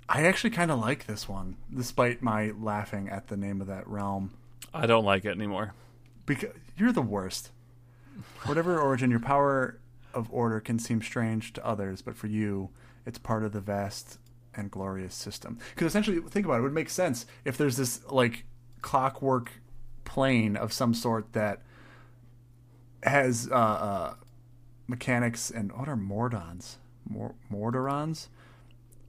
I 0.10 0.26
actually 0.26 0.50
kind 0.50 0.72
of 0.72 0.80
like 0.80 1.06
this 1.06 1.30
one, 1.30 1.58
despite 1.74 2.22
my 2.22 2.52
laughing 2.60 3.10
at 3.10 3.28
the 3.28 3.38
name 3.38 3.62
of 3.62 3.68
that 3.68 3.88
realm. 3.88 4.32
I 4.74 4.86
don't 4.86 5.06
like 5.06 5.26
it 5.26 5.32
anymore. 5.32 5.74
Because 6.26 6.52
you're 6.78 6.92
the 6.92 7.02
worst. 7.02 7.52
Whatever 8.44 8.80
origin, 8.80 9.10
your 9.10 9.20
power 9.20 9.80
of 10.14 10.28
order 10.32 10.60
can 10.60 10.80
seem 10.80 11.02
strange 11.02 11.54
to 11.54 11.66
others, 11.66 12.02
but 12.02 12.16
for 12.16 12.28
you, 12.28 12.70
it's 13.06 13.18
part 13.18 13.44
of 13.44 13.54
the 13.54 13.62
vast 13.62 14.18
and 14.54 14.70
glorious 14.70 15.16
system. 15.16 15.60
Because 15.74 15.88
essentially, 15.88 16.20
think 16.20 16.46
about 16.46 16.56
it, 16.56 16.60
it 16.60 16.64
would 16.64 16.74
make 16.74 16.90
sense 16.90 17.26
if 17.46 17.58
there's 17.58 17.78
this 17.78 18.02
like 18.10 18.46
clockwork 18.82 19.52
plane 20.04 20.58
of 20.58 20.74
some 20.74 20.94
sort 20.94 21.34
that 21.34 21.62
has 23.04 23.50
uh, 23.52 23.56
uh, 23.56 24.14
mechanics 24.88 25.50
and 25.50 25.72
what 25.72 25.88
are 25.88 25.96
mordons? 25.96 26.76
Mor- 27.08 27.36
mordorons? 27.52 28.28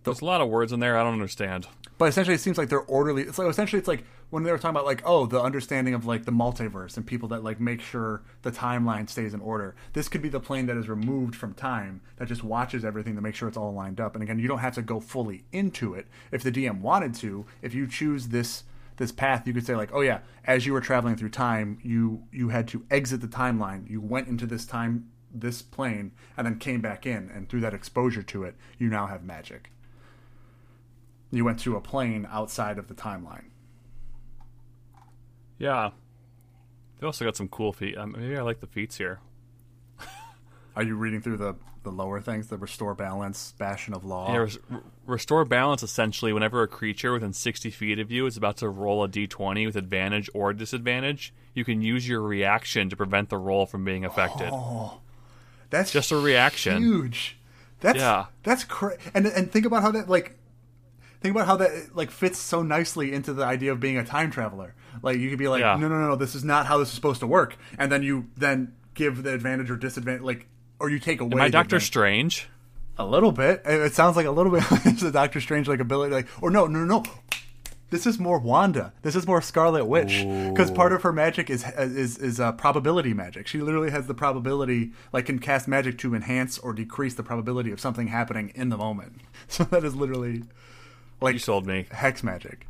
There's 0.05 0.21
a 0.21 0.25
lot 0.25 0.41
of 0.41 0.49
words 0.49 0.73
in 0.73 0.81
there 0.81 0.99
I 0.99 1.05
don't 1.05 1.13
understand. 1.13 1.69
But 1.97 2.09
essentially, 2.09 2.35
it 2.35 2.41
seems 2.41 2.59
like 2.59 2.69
they're 2.69 2.81
orderly. 2.81 3.23
It's 3.23 3.39
like 3.39 3.49
essentially, 3.49 3.79
it's 3.79 3.87
like 3.87 4.05
when 4.31 4.43
they 4.43 4.51
were 4.51 4.59
talking 4.59 4.71
about 4.71 4.85
like, 4.85 5.03
oh, 5.05 5.27
the 5.27 5.41
understanding 5.41 5.95
of 5.95 6.05
like 6.05 6.25
the 6.25 6.33
multiverse 6.33 6.97
and 6.97 7.07
people 7.07 7.29
that 7.29 7.45
like 7.45 7.61
make 7.61 7.81
sure 7.81 8.23
the 8.43 8.51
timeline 8.51 9.09
stays 9.09 9.35
in 9.35 9.41
order. 9.41 9.77
This 9.93 10.09
could 10.09 10.23
be 10.23 10.29
the 10.29 10.41
plane 10.41 10.67
that 10.67 10.77
is 10.77 10.89
removed 10.89 11.37
from 11.37 11.55
time 11.55 12.01
that 12.17 12.27
just 12.27 12.43
watches 12.43 12.85
everything 12.85 13.15
to 13.15 13.21
make 13.21 13.37
sure 13.37 13.47
it's 13.47 13.57
all 13.57 13.73
lined 13.73 14.01
up. 14.01 14.15
And 14.15 14.23
again, 14.23 14.41
you 14.41 14.49
don't 14.49 14.59
have 14.59 14.75
to 14.75 14.83
go 14.83 14.99
fully 14.99 15.45
into 15.53 15.95
it. 15.95 16.09
If 16.33 16.43
the 16.43 16.51
DM 16.51 16.81
wanted 16.81 17.15
to, 17.17 17.47
if 17.61 17.75
you 17.75 17.87
choose 17.87 18.29
this 18.29 18.65
this 18.97 19.13
path, 19.13 19.47
you 19.47 19.55
could 19.55 19.65
say 19.65 19.77
like, 19.77 19.91
oh 19.93 20.01
yeah, 20.01 20.21
as 20.45 20.67
you 20.67 20.73
were 20.73 20.81
traveling 20.81 21.15
through 21.15 21.31
time, 21.31 21.79
you 21.83 22.25
you 22.33 22.49
had 22.49 22.67
to 22.69 22.85
exit 22.91 23.21
the 23.21 23.29
timeline. 23.29 23.89
You 23.89 24.01
went 24.01 24.27
into 24.27 24.47
this 24.47 24.67
time 24.67 25.09
this 25.33 25.63
plane 25.63 26.13
and 26.37 26.47
then 26.47 26.59
came 26.59 26.81
back 26.81 27.07
in, 27.07 27.31
and 27.33 27.49
through 27.49 27.61
that 27.61 27.75
exposure 27.75 28.23
to 28.25 28.43
it, 28.43 28.57
you 28.79 28.89
now 28.89 29.07
have 29.07 29.23
magic 29.23 29.71
you 31.33 31.45
went 31.45 31.59
to 31.61 31.77
a 31.77 31.81
plane 31.81 32.29
outside 32.31 32.79
of 32.79 32.89
the 32.89 32.95
timeline. 32.95 33.47
Yeah. 35.59 35.91
They 37.01 37.07
also 37.07 37.25
got 37.25 37.37
some 37.37 37.49
cool 37.49 37.73
feet. 37.73 37.97
Um, 37.97 38.15
maybe 38.17 38.37
I 38.37 38.43
like 38.43 38.61
the 38.61 38.67
feats 38.67 38.99
here. 38.99 39.19
Are 40.77 40.83
you 40.83 40.95
reading 40.95 41.21
through 41.21 41.39
the, 41.39 41.55
the 41.83 41.91
lower 41.91 42.21
things, 42.21 42.47
the 42.47 42.57
restore 42.57 42.95
balance, 42.95 43.53
bastion 43.59 43.93
of 43.93 44.05
law? 44.05 44.33
Yeah, 44.33 44.39
res- 44.39 44.59
restore 45.07 45.45
balance 45.45 45.83
essentially 45.83 46.33
whenever 46.33 46.63
a 46.63 46.69
creature 46.69 47.13
within 47.13 47.33
60 47.33 47.71
feet 47.71 47.99
of 47.99 48.11
you 48.11 48.27
is 48.27 48.37
about 48.37 48.57
to 48.59 48.69
roll 48.69 49.05
a 49.05 49.09
d20 49.09 49.67
with 49.67 49.77
advantage 49.77 50.31
or 50.33 50.53
disadvantage, 50.53 51.35
you 51.55 51.65
can 51.65 51.83
use 51.83 52.09
your 52.09 52.23
reaction 52.23 52.89
to 52.89 52.97
prevent 52.97 53.29
the 53.29 53.37
roll 53.37 53.67
from 53.67 53.85
being 53.85 54.05
affected. 54.05 54.51
that's 55.71 55.91
Just 55.91 56.11
a 56.13 56.17
reaction. 56.17 56.83
Huge. 56.83 57.39
That's 57.81 57.99
Yeah. 57.99 58.27
That's 58.45 58.65
crazy. 58.65 59.01
And 59.13 59.27
and 59.27 59.51
think 59.51 59.67
about 59.67 59.83
how 59.83 59.91
that 59.91 60.09
like 60.09 60.39
think 61.23 61.35
about 61.35 61.47
how 61.47 61.57
that 61.57 61.95
like 61.97 62.11
fits 62.11 62.39
so 62.39 62.63
nicely 62.63 63.13
into 63.13 63.33
the 63.33 63.45
idea 63.45 63.73
of 63.73 63.81
being 63.81 63.97
a 63.97 64.05
time 64.05 64.31
traveler. 64.31 64.75
Like 65.03 65.19
you 65.19 65.31
could 65.31 65.39
be 65.39 65.49
like, 65.49 65.61
Yeah. 65.61 65.77
no, 65.77 65.89
no, 65.89 65.99
no, 65.99 66.09
no, 66.09 66.17
this 66.17 66.35
is 66.35 66.45
not 66.45 66.67
how 66.67 66.79
this 66.79 66.89
is 66.89 66.95
supposed 66.95 67.21
to 67.21 67.27
work, 67.27 67.57
and 67.79 67.91
then 67.91 68.03
you 68.03 68.29
then 68.37 68.75
give 68.95 69.23
the 69.23 69.33
advantage 69.33 69.71
or 69.71 69.77
disadvantage, 69.77 70.23
like, 70.23 70.47
or 70.79 70.91
you 70.91 70.99
take 70.99 71.21
away. 71.21 71.33
Am 71.33 71.41
I 71.41 71.49
Doctor 71.49 71.77
advantage. 71.77 71.87
Strange? 71.87 72.49
A 72.99 73.07
little 73.07 73.33
bit. 73.33 73.63
It 73.65 73.95
sounds 73.95 74.17
like 74.17 74.27
a 74.27 74.31
little 74.31 74.53
bit 74.53 74.71
like 74.71 74.99
the 74.99 75.11
Doctor 75.11 75.41
Strange 75.41 75.67
like 75.69 75.81
ability, 75.81 76.13
like 76.15 76.29
or 76.43 76.51
no, 76.51 76.67
no, 76.67 76.81
no, 76.85 76.99
no. 76.99 77.05
This 77.91 78.07
is 78.07 78.19
more 78.19 78.39
Wanda. 78.39 78.95
This 79.03 79.15
is 79.15 79.27
more 79.27 79.43
Scarlet 79.43 79.85
Witch 79.85 80.25
because 80.49 80.71
part 80.71 80.95
of 80.95 81.03
her 81.03 81.13
magic 81.13 81.51
is 81.51 81.63
is 81.77 82.17
is 82.17 82.41
uh, 82.41 82.53
probability 82.53 83.13
magic. 83.13 83.47
She 83.47 83.59
literally 83.61 83.91
has 83.91 84.07
the 84.07 84.15
probability, 84.15 84.93
like, 85.13 85.27
can 85.27 85.39
cast 85.39 85.69
magic 85.69 85.99
to 85.99 86.15
enhance 86.15 86.57
or 86.59 86.73
decrease 86.73 87.15
the 87.15 87.23
probability 87.23 87.71
of 87.71 87.81
something 87.81 88.07
happening 88.07 88.51
in 88.55 88.71
the 88.71 88.79
moment. 88.79 89.21
So 89.49 89.65
that 89.65 89.85
is 89.85 89.95
literally 89.95 90.45
like 91.23 91.35
You 91.35 91.39
sold 91.39 91.67
me. 91.67 91.87
hex 91.91 92.23
magic. 92.23 92.67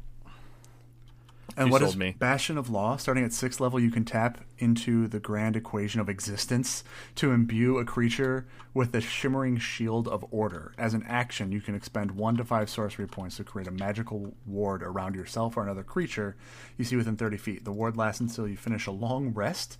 And 1.55 1.67
You 1.69 1.73
what 1.73 1.81
sold 1.81 1.91
is 1.91 1.97
me. 1.99 2.15
Bastion 2.19 2.57
of 2.57 2.71
Law? 2.71 2.97
Starting 2.97 3.25
at 3.25 3.33
sixth 3.33 3.61
level, 3.61 3.79
you 3.79 3.91
can 3.91 4.07
tap 4.07 4.39
into 4.59 5.07
the 5.07 5.21
grand 5.21 5.55
equation 5.55 6.01
of 6.01 6.09
existence 6.09 6.83
to 7.17 7.31
imbue 7.33 7.77
a 7.79 7.85
creature 7.85 8.47
with 8.73 8.93
the 8.93 9.03
shimmering 9.03 9.59
shield 9.59 10.09
of 10.09 10.25
order. 10.31 10.73
As 10.79 10.95
an 10.95 11.05
action, 11.07 11.53
you 11.53 11.61
can 11.61 11.75
expend 11.75 12.13
one 12.13 12.39
to 12.39 12.45
five 12.45 12.71
sorcery 12.71 13.07
points 13.07 13.37
to 13.37 13.45
create 13.45 13.69
a 13.69 13.73
magical 13.73 14.35
ward 14.47 14.83
around 14.83 15.15
yourself 15.15 15.57
or 15.59 15.63
another 15.63 15.83
creature 15.83 16.37
you 16.79 16.85
see 16.87 16.97
within 16.97 17.17
30 17.19 17.37
feet. 17.37 17.65
The 17.67 17.73
ward 17.73 17.99
lasts 17.99 18.21
until 18.23 18.49
you 18.49 18.57
finish 18.57 18.87
a 18.87 18.93
long 18.93 19.35
rest. 19.35 19.77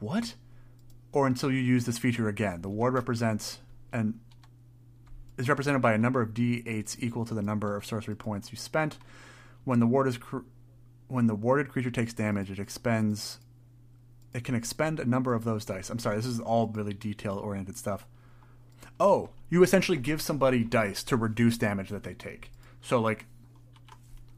What? 0.00 0.34
Or 1.10 1.26
until 1.26 1.50
you 1.50 1.60
use 1.60 1.86
this 1.86 1.96
feature 1.96 2.28
again. 2.28 2.60
The 2.60 2.68
ward 2.68 2.92
represents 2.92 3.60
an 3.94 4.20
is 5.36 5.48
represented 5.48 5.82
by 5.82 5.92
a 5.92 5.98
number 5.98 6.20
of 6.20 6.34
d8s 6.34 6.96
equal 7.00 7.24
to 7.24 7.34
the 7.34 7.42
number 7.42 7.76
of 7.76 7.84
sorcery 7.84 8.14
points 8.16 8.52
you 8.52 8.56
spent. 8.58 8.98
When 9.64 9.80
the 9.80 9.86
ward 9.86 10.06
is 10.08 10.18
cr- 10.18 10.38
when 11.08 11.26
the 11.26 11.34
warded 11.34 11.68
creature 11.68 11.90
takes 11.90 12.12
damage, 12.14 12.50
it 12.50 12.58
expends 12.58 13.38
it 14.32 14.42
can 14.44 14.54
expend 14.54 14.98
a 14.98 15.04
number 15.04 15.32
of 15.34 15.44
those 15.44 15.64
dice. 15.64 15.90
I'm 15.90 15.98
sorry, 15.98 16.16
this 16.16 16.26
is 16.26 16.40
all 16.40 16.66
really 16.68 16.92
detail 16.92 17.36
oriented 17.36 17.76
stuff. 17.76 18.06
Oh, 18.98 19.30
you 19.48 19.62
essentially 19.62 19.98
give 19.98 20.20
somebody 20.20 20.64
dice 20.64 21.02
to 21.04 21.16
reduce 21.16 21.56
damage 21.56 21.90
that 21.90 22.02
they 22.02 22.14
take. 22.14 22.50
So 22.80 23.00
like 23.00 23.26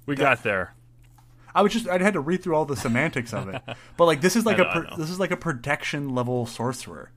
We 0.06 0.14
got 0.16 0.42
there. 0.42 0.74
I 1.54 1.62
was 1.62 1.72
just 1.72 1.88
I 1.88 1.98
had 2.02 2.12
to 2.12 2.20
read 2.20 2.42
through 2.42 2.54
all 2.54 2.66
the 2.66 2.76
semantics 2.76 3.32
of 3.32 3.48
it. 3.48 3.62
But 3.96 4.04
like 4.04 4.20
this 4.20 4.36
is 4.36 4.44
like 4.44 4.58
a 4.58 4.64
know, 4.64 4.70
per, 4.72 4.96
this 4.98 5.10
is 5.10 5.18
like 5.18 5.30
a 5.30 5.36
protection 5.36 6.14
level 6.14 6.44
sorcerer. 6.46 7.10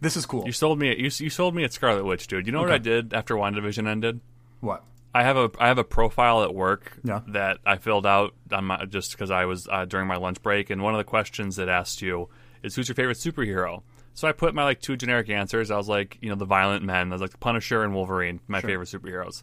This 0.00 0.16
is 0.16 0.24
cool. 0.26 0.44
You 0.46 0.52
sold 0.52 0.78
me. 0.78 0.88
You, 0.96 1.10
you 1.18 1.30
sold 1.30 1.54
me 1.54 1.64
at 1.64 1.72
Scarlet 1.72 2.04
Witch, 2.04 2.26
dude. 2.26 2.46
You 2.46 2.52
know 2.52 2.60
what 2.60 2.70
I 2.72 2.78
did 2.78 3.12
after 3.14 3.34
WandaVision 3.34 3.86
ended? 3.88 4.20
what? 4.60 4.82
I 5.12 5.24
have 5.24 5.36
a 5.36 5.50
I 5.58 5.66
have 5.66 5.78
a 5.78 5.82
profile 5.84 6.44
at 6.44 6.54
work 6.54 6.96
Yeah. 7.02 7.22
that 7.28 7.58
I 7.66 7.78
filled 7.78 8.06
out 8.06 8.32
on 8.52 8.66
my, 8.66 8.84
just 8.84 9.10
because 9.10 9.30
I 9.32 9.44
was 9.44 9.66
uh, 9.68 9.84
during 9.84 10.06
my 10.06 10.16
lunch 10.16 10.40
break, 10.40 10.70
and 10.70 10.82
one 10.82 10.94
of 10.94 10.98
the 10.98 11.04
questions 11.04 11.56
that 11.56 11.68
asked 11.68 12.00
you 12.00 12.28
is 12.62 12.76
who's 12.76 12.86
your 12.88 12.94
favorite 12.94 13.16
superhero. 13.18 13.82
So 14.14 14.28
I 14.28 14.32
put 14.32 14.54
my 14.54 14.62
like 14.62 14.80
two 14.80 14.96
generic 14.96 15.28
answers. 15.28 15.70
I 15.72 15.76
was 15.76 15.88
like, 15.88 16.16
you 16.20 16.28
know, 16.28 16.36
the 16.36 16.44
violent 16.44 16.84
men. 16.84 17.08
I 17.10 17.14
was 17.14 17.20
like 17.22 17.40
Punisher 17.40 17.82
and 17.82 17.92
Wolverine, 17.92 18.38
my 18.46 18.60
favorite 18.60 18.88
superheroes. 18.88 19.42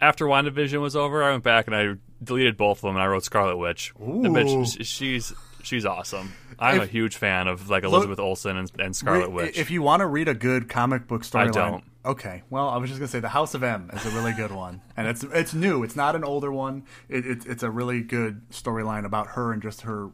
After 0.00 0.26
WandaVision 0.26 0.80
was 0.80 0.94
over, 0.94 1.24
I 1.24 1.30
went 1.32 1.44
back 1.44 1.66
and 1.66 1.74
I 1.74 1.94
deleted 2.22 2.56
both 2.58 2.78
of 2.78 2.82
them, 2.82 2.96
and 2.96 3.02
I 3.02 3.06
wrote 3.06 3.24
Scarlet 3.24 3.56
Witch. 3.56 3.92
The 3.98 4.04
Ooh. 4.04 4.22
bitch, 4.22 4.84
she's 4.84 5.32
she's 5.68 5.84
awesome. 5.86 6.32
I'm 6.58 6.78
If- 6.78 6.82
a 6.84 6.86
huge 6.86 7.16
fan 7.16 7.46
of 7.46 7.68
like 7.70 7.84
Elizabeth 7.84 8.18
Olsen 8.18 8.56
and, 8.56 8.70
and 8.78 8.96
Scarlet 8.96 9.28
Re- 9.28 9.34
Witch. 9.34 9.58
If 9.58 9.70
you 9.70 9.82
want 9.82 10.00
to 10.00 10.06
read 10.06 10.26
a 10.28 10.34
good 10.34 10.68
comic 10.68 11.06
book 11.06 11.22
storyline, 11.22 11.52
don't. 11.52 11.84
Okay, 12.04 12.42
well, 12.48 12.68
I 12.68 12.78
was 12.78 12.88
just 12.88 12.98
gonna 13.00 13.08
say 13.08 13.20
the 13.20 13.28
House 13.28 13.54
of 13.54 13.62
M 13.62 13.90
is 13.92 14.06
a 14.06 14.10
really 14.10 14.32
good 14.32 14.50
one, 14.50 14.80
and 14.96 15.06
it's 15.06 15.22
it's 15.24 15.52
new. 15.52 15.82
It's 15.82 15.94
not 15.96 16.16
an 16.16 16.24
older 16.24 16.50
one. 16.50 16.84
It, 17.08 17.26
it's 17.26 17.44
it's 17.46 17.62
a 17.62 17.70
really 17.70 18.00
good 18.00 18.48
storyline 18.50 19.04
about 19.04 19.28
her 19.28 19.52
and 19.52 19.62
just 19.62 19.82
her 19.82 20.08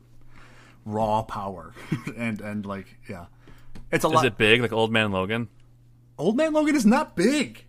raw 0.84 1.22
power, 1.22 1.72
and 2.16 2.40
and 2.40 2.66
like 2.66 2.98
yeah, 3.09 3.26
it's 3.92 4.05
a 4.05 4.09
lot. 4.09 4.24
is 4.24 4.28
it 4.28 4.36
big 4.36 4.61
like 4.61 4.72
Old 4.72 4.90
Man 4.92 5.12
Logan? 5.12 5.48
Old 6.18 6.36
Man 6.36 6.52
Logan 6.52 6.74
is 6.74 6.84
not 6.86 7.16
big. 7.16 7.64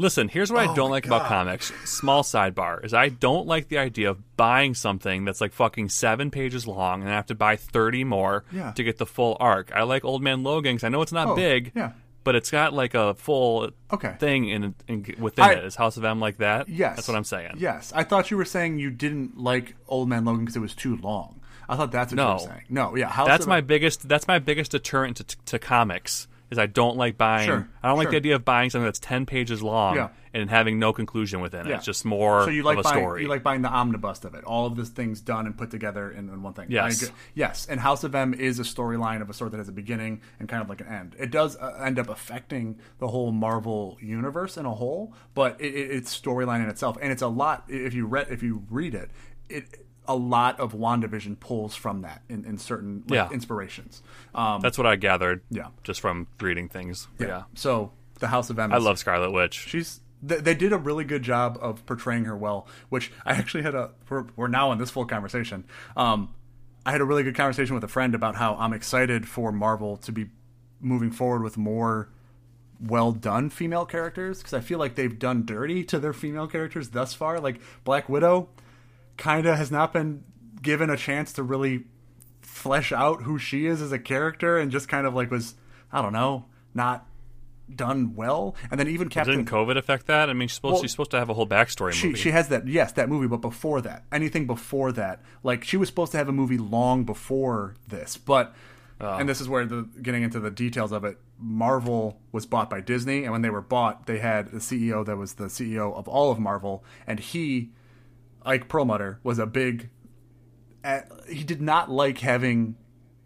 Listen, 0.00 0.28
here's 0.28 0.50
what 0.50 0.66
I 0.66 0.72
Oh 0.72 0.74
don't 0.74 0.88
my 0.88 0.96
like 0.96 1.06
about 1.06 1.26
comics. 1.26 1.72
Small 1.84 2.22
sidebar 2.22 2.82
is 2.84 2.94
I 2.94 3.10
don't 3.10 3.46
like 3.46 3.68
the 3.68 3.76
idea 3.78 4.10
of 4.10 4.36
buying 4.36 4.74
something 4.74 5.24
that's 5.26 5.40
like 5.42 5.52
fucking 5.52 5.90
seven 5.90 6.30
pages 6.30 6.66
long 6.66 7.02
and 7.02 7.10
I 7.10 7.14
have 7.14 7.26
to 7.26 7.34
buy 7.34 7.56
thirty 7.56 8.02
more 8.04 8.44
Yeah. 8.50 8.72
to 8.72 8.82
get 8.82 8.96
the 8.96 9.04
full 9.06 9.36
arc. 9.38 9.70
I 9.74 9.82
like 9.82 10.04
Old 10.04 10.22
Man 10.22 10.42
Logan 10.42 10.76
because 10.76 10.84
I 10.84 10.88
know 10.88 11.02
it's 11.02 11.12
not 11.12 11.28
Oh, 11.28 11.36
big, 11.36 11.72
yeah. 11.74 11.92
but 12.24 12.34
it's 12.34 12.50
got 12.50 12.72
like 12.72 12.94
a 12.94 13.12
full 13.14 13.70
Okay. 13.92 14.14
thing 14.18 14.48
in, 14.48 14.74
in 14.88 15.04
within 15.18 15.44
I- 15.44 15.52
it. 15.52 15.64
Is 15.66 15.76
House 15.76 15.98
of 15.98 16.04
M 16.04 16.18
like 16.18 16.38
that? 16.38 16.68
Yes, 16.70 16.96
that's 16.96 17.08
what 17.08 17.16
I'm 17.18 17.24
saying. 17.24 17.56
Yes, 17.58 17.92
I 17.94 18.02
thought 18.02 18.30
you 18.30 18.38
were 18.38 18.46
saying 18.46 18.78
you 18.78 18.90
didn't 18.90 19.36
like 19.38 19.74
Old 19.86 20.08
Man 20.08 20.24
Logan 20.24 20.44
because 20.46 20.56
it 20.56 20.60
was 20.60 20.74
too 20.74 20.96
long. 20.96 21.40
I 21.68 21.76
thought 21.76 21.92
that's 21.92 22.12
what 22.12 22.20
you 22.20 22.32
were 22.32 22.38
saying. 22.54 22.64
No, 22.70 22.96
yeah, 22.96 23.08
House 23.08 23.28
that's 23.28 23.46
my 23.46 23.60
biggest. 23.60 24.08
That's 24.08 24.26
my 24.26 24.38
biggest 24.38 24.70
deterrent 24.72 25.18
to, 25.18 25.24
to 25.44 25.58
comics. 25.58 26.26
Is 26.50 26.58
I 26.58 26.66
don't 26.66 26.96
like 26.96 27.16
buying. 27.16 27.46
Sure, 27.46 27.68
I 27.82 27.88
don't 27.88 27.96
like 27.96 28.06
sure. 28.06 28.10
the 28.12 28.16
idea 28.16 28.34
of 28.34 28.44
buying 28.44 28.70
something 28.70 28.84
that's 28.84 28.98
ten 28.98 29.24
pages 29.24 29.62
long 29.62 29.94
Yeah. 29.94 30.08
and 30.34 30.50
having 30.50 30.80
no 30.80 30.92
conclusion 30.92 31.40
within 31.40 31.66
it. 31.66 31.70
Yeah. 31.70 31.76
It's 31.76 31.84
just 31.84 32.04
more 32.04 32.42
so 32.42 32.50
you 32.50 32.64
like 32.64 32.78
of 32.78 32.80
a 32.80 32.88
buying, 32.88 33.02
story. 33.04 33.22
You 33.22 33.28
like 33.28 33.44
buying 33.44 33.62
the 33.62 33.68
omnibus 33.68 34.24
of 34.24 34.34
it, 34.34 34.42
all 34.42 34.66
of 34.66 34.74
this 34.74 34.88
things 34.88 35.20
done 35.20 35.46
and 35.46 35.56
put 35.56 35.70
together 35.70 36.10
in, 36.10 36.28
in 36.28 36.42
one 36.42 36.52
thing. 36.52 36.66
Yes. 36.68 37.12
Yes. 37.34 37.66
And 37.70 37.78
House 37.78 38.02
of 38.02 38.14
M 38.14 38.34
is 38.34 38.58
a 38.58 38.64
storyline 38.64 39.22
of 39.22 39.30
a 39.30 39.32
sort 39.32 39.52
that 39.52 39.58
has 39.58 39.68
a 39.68 39.72
beginning 39.72 40.22
and 40.40 40.48
kind 40.48 40.60
of 40.60 40.68
like 40.68 40.80
an 40.80 40.88
end. 40.88 41.16
It 41.18 41.30
does 41.30 41.56
uh, 41.56 41.80
end 41.84 41.98
up 42.00 42.08
affecting 42.08 42.80
the 42.98 43.06
whole 43.08 43.30
Marvel 43.30 43.96
universe 44.00 44.56
in 44.56 44.66
a 44.66 44.74
whole, 44.74 45.14
but 45.34 45.60
it, 45.60 45.72
it, 45.72 45.90
it's 45.92 46.20
storyline 46.20 46.64
in 46.64 46.68
itself, 46.68 46.96
and 47.00 47.12
it's 47.12 47.22
a 47.22 47.28
lot. 47.28 47.64
If 47.68 47.94
you 47.94 48.06
read, 48.06 48.26
if 48.30 48.42
you 48.42 48.64
read 48.68 48.94
it, 48.94 49.10
it 49.48 49.86
a 50.08 50.16
lot 50.16 50.58
of 50.58 50.72
Wandavision 50.72 51.38
pulls 51.38 51.74
from 51.76 52.02
that 52.02 52.22
in, 52.28 52.44
in 52.44 52.58
certain 52.58 53.04
like, 53.08 53.14
Yeah. 53.16 53.30
inspirations. 53.30 54.02
Um, 54.34 54.60
That's 54.60 54.76
what 54.78 54.86
I 54.86 54.96
gathered. 54.96 55.42
Yeah. 55.50 55.68
just 55.84 56.00
from 56.00 56.26
reading 56.40 56.68
things. 56.68 57.06
Yeah, 57.18 57.44
So 57.54 57.92
the 58.18 58.28
House 58.28 58.50
of 58.50 58.58
M. 58.58 58.72
I 58.72 58.78
love 58.78 58.98
Scarlet 58.98 59.30
Witch. 59.30 59.54
she's 59.54 60.00
they, 60.22 60.36
they 60.36 60.54
did 60.54 60.72
a 60.72 60.76
really 60.78 61.04
good 61.04 61.22
job 61.22 61.58
of 61.62 61.86
portraying 61.86 62.26
her 62.26 62.36
well 62.36 62.66
which 62.90 63.10
i 63.24 63.32
actually 63.32 63.62
had 63.62 63.74
a 63.74 63.90
we're, 64.10 64.26
we're 64.36 64.48
now 64.48 64.70
in 64.72 64.76
this 64.78 64.90
full 64.90 65.06
conversation 65.06 65.64
um 65.96 66.34
i 66.84 66.90
had 66.92 67.00
a 67.00 67.04
really 67.06 67.22
good 67.22 67.34
conversation 67.34 67.74
with 67.74 67.82
a 67.82 67.88
friend 67.88 68.14
about 68.14 68.34
how 68.36 68.54
i'm 68.56 68.74
excited 68.74 69.26
for 69.26 69.50
marvel 69.50 69.96
to 69.96 70.12
be 70.12 70.26
moving 70.78 71.10
forward 71.10 71.42
with 71.42 71.56
more 71.56 72.10
well 72.78 73.12
done 73.12 73.48
female 73.48 73.86
characters 73.86 74.38
because 74.40 74.52
i 74.52 74.60
feel 74.60 74.78
like 74.78 74.94
they've 74.94 75.18
done 75.18 75.46
dirty 75.46 75.82
to 75.82 75.98
their 75.98 76.12
female 76.12 76.46
characters 76.46 76.90
thus 76.90 77.14
far 77.14 77.40
like 77.40 77.58
black 77.84 78.06
widow 78.10 78.46
kind 79.20 79.46
of 79.46 79.56
has 79.56 79.70
not 79.70 79.92
been 79.92 80.24
given 80.60 80.90
a 80.90 80.96
chance 80.96 81.32
to 81.34 81.42
really 81.44 81.84
flesh 82.42 82.90
out 82.90 83.22
who 83.22 83.38
she 83.38 83.66
is 83.66 83.80
as 83.80 83.92
a 83.92 83.98
character 83.98 84.58
and 84.58 84.72
just 84.72 84.88
kind 84.88 85.06
of 85.06 85.14
like 85.14 85.30
was 85.30 85.54
i 85.92 86.02
don't 86.02 86.12
know 86.12 86.44
not 86.74 87.06
done 87.74 88.14
well 88.16 88.56
and 88.70 88.80
then 88.80 88.88
even 88.88 89.08
captain 89.08 89.36
Didn't 89.44 89.48
COVID 89.48 89.76
affect 89.76 90.06
that? 90.08 90.28
I 90.28 90.32
mean, 90.32 90.48
she's 90.48 90.56
supposed, 90.56 90.72
Well, 90.74 90.82
she's 90.82 90.90
supposed 90.90 91.12
to 91.12 91.18
have 91.20 91.28
a 91.28 91.34
whole 91.34 91.46
backstory 91.46 91.92
she 91.92 92.08
movie. 92.08 92.18
she 92.18 92.30
has 92.32 92.48
that 92.48 92.66
yes 92.66 92.90
that 92.92 93.08
movie 93.08 93.28
but 93.28 93.36
before 93.40 93.80
that 93.82 94.02
anything 94.10 94.46
before 94.48 94.90
that 94.92 95.22
like 95.44 95.62
she 95.62 95.76
was 95.76 95.88
supposed 95.88 96.10
to 96.12 96.18
have 96.18 96.28
a 96.28 96.32
movie 96.32 96.58
long 96.58 97.04
before 97.04 97.76
this 97.86 98.16
but 98.16 98.54
Oh. 99.02 99.16
and 99.16 99.26
this 99.26 99.40
is 99.40 99.48
where 99.48 99.64
the 99.64 99.88
getting 100.02 100.22
into 100.22 100.40
the 100.40 100.50
details 100.50 100.92
of 100.92 101.04
it 101.04 101.16
marvel 101.38 102.20
was 102.32 102.44
bought 102.44 102.68
by 102.68 102.80
disney 102.82 103.22
and 103.22 103.32
when 103.32 103.40
they 103.40 103.48
were 103.48 103.62
bought 103.62 104.04
they 104.06 104.18
had 104.18 104.48
a 104.48 104.56
ceo 104.56 105.06
that 105.06 105.16
was 105.16 105.34
the 105.34 105.44
ceo 105.44 105.94
of 105.96 106.06
all 106.06 106.30
of 106.30 106.38
marvel 106.38 106.84
and 107.06 107.18
he 107.18 107.70
ike 108.44 108.68
perlmutter 108.68 109.20
was 109.22 109.38
a 109.38 109.46
big 109.46 109.90
uh, 110.82 111.00
he 111.28 111.44
did 111.44 111.60
not 111.60 111.90
like 111.90 112.18
having 112.18 112.76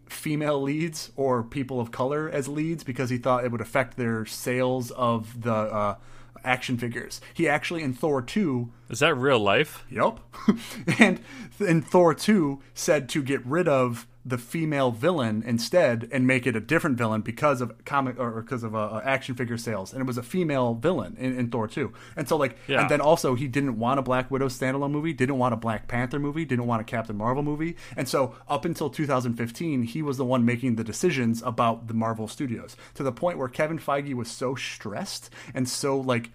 female 0.07 0.61
leads 0.61 1.11
or 1.15 1.43
people 1.43 1.79
of 1.79 1.91
color 1.91 2.29
as 2.29 2.47
leads 2.47 2.83
because 2.83 3.09
he 3.09 3.17
thought 3.17 3.43
it 3.43 3.51
would 3.51 3.61
affect 3.61 3.97
their 3.97 4.25
sales 4.25 4.91
of 4.91 5.41
the 5.41 5.53
uh, 5.53 5.95
action 6.43 6.77
figures. 6.77 7.21
He 7.33 7.47
actually 7.47 7.81
in 7.81 7.93
Thor 7.93 8.21
2 8.21 8.71
Is 8.89 8.99
that 8.99 9.15
real 9.15 9.39
life? 9.39 9.85
Yep. 9.89 10.19
and 10.99 11.19
in 11.59 11.81
Thor 11.81 12.13
2 12.13 12.61
said 12.73 13.09
to 13.09 13.23
get 13.23 13.45
rid 13.45 13.67
of 13.67 14.07
the 14.27 14.39
female 14.39 14.89
villain 14.89 15.43
instead 15.45 16.09
and 16.11 16.25
make 16.25 16.47
it 16.47 16.55
a 16.55 16.59
different 16.59 16.97
villain 16.97 17.21
because 17.21 17.61
of 17.61 17.71
comic 17.85 18.17
or 18.19 18.41
because 18.41 18.63
of 18.63 18.73
uh, 18.75 18.99
action 19.03 19.35
figure 19.35 19.55
sales 19.55 19.93
and 19.93 20.01
it 20.01 20.07
was 20.07 20.17
a 20.17 20.23
female 20.23 20.73
villain 20.73 21.15
in, 21.19 21.37
in 21.37 21.51
Thor 21.51 21.67
2. 21.67 21.93
And 22.15 22.27
so 22.27 22.35
like 22.35 22.57
Yeah. 22.67 22.81
and 22.81 22.89
then 22.89 23.01
also 23.01 23.35
he 23.35 23.47
didn't 23.47 23.77
want 23.77 23.99
a 23.99 24.01
Black 24.01 24.31
Widow 24.31 24.47
standalone 24.47 24.89
movie, 24.89 25.13
didn't 25.13 25.37
want 25.37 25.53
a 25.53 25.57
Black 25.57 25.87
Panther 25.87 26.17
movie, 26.17 26.43
didn't 26.43 26.65
want 26.65 26.81
a 26.81 26.85
Captain 26.85 27.15
Marvel 27.15 27.43
movie. 27.43 27.75
And 27.95 28.09
so 28.09 28.33
up 28.49 28.65
until 28.65 28.89
2015 28.89 29.83
he 29.83 30.01
was 30.01 30.17
the 30.17 30.25
one 30.25 30.43
making 30.43 30.75
the 30.75 30.83
decisions 30.83 31.43
about 31.43 31.87
the 31.87 31.93
Marvel 31.93 32.27
Studios 32.27 32.75
to 32.95 33.03
the 33.03 33.11
point 33.11 33.37
where 33.37 33.47
Kevin 33.47 33.77
Feige 33.77 34.15
was 34.15 34.27
so 34.31 34.55
stressed 34.55 35.29
and 35.53 35.69
so 35.69 35.99
like 35.99 36.31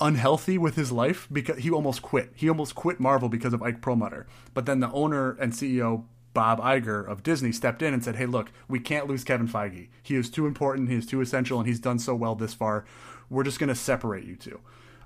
unhealthy 0.00 0.58
with 0.58 0.74
his 0.74 0.90
life 0.90 1.28
because 1.30 1.58
he 1.58 1.70
almost 1.70 2.02
quit. 2.02 2.32
He 2.34 2.48
almost 2.48 2.74
quit 2.74 2.98
Marvel 2.98 3.28
because 3.28 3.52
of 3.52 3.62
Ike 3.62 3.80
Perlmutter. 3.80 4.26
But 4.52 4.66
then 4.66 4.80
the 4.80 4.90
owner 4.90 5.32
and 5.40 5.52
CEO 5.52 6.04
Bob 6.34 6.60
Iger 6.60 7.06
of 7.08 7.22
Disney 7.22 7.52
stepped 7.52 7.80
in 7.80 7.94
and 7.94 8.04
said, 8.04 8.16
"Hey, 8.16 8.26
look, 8.26 8.50
we 8.68 8.80
can't 8.80 9.06
lose 9.06 9.24
Kevin 9.24 9.48
Feige. 9.48 9.88
He 10.02 10.16
is 10.16 10.28
too 10.28 10.46
important. 10.46 10.90
He 10.90 10.96
is 10.96 11.06
too 11.06 11.20
essential, 11.20 11.58
and 11.58 11.66
he's 11.66 11.80
done 11.80 11.98
so 11.98 12.14
well 12.14 12.34
this 12.34 12.52
far. 12.52 12.84
We're 13.30 13.44
just 13.44 13.58
going 13.58 13.68
to 13.68 13.74
separate 13.74 14.24
you 14.24 14.36
two. 14.36 14.60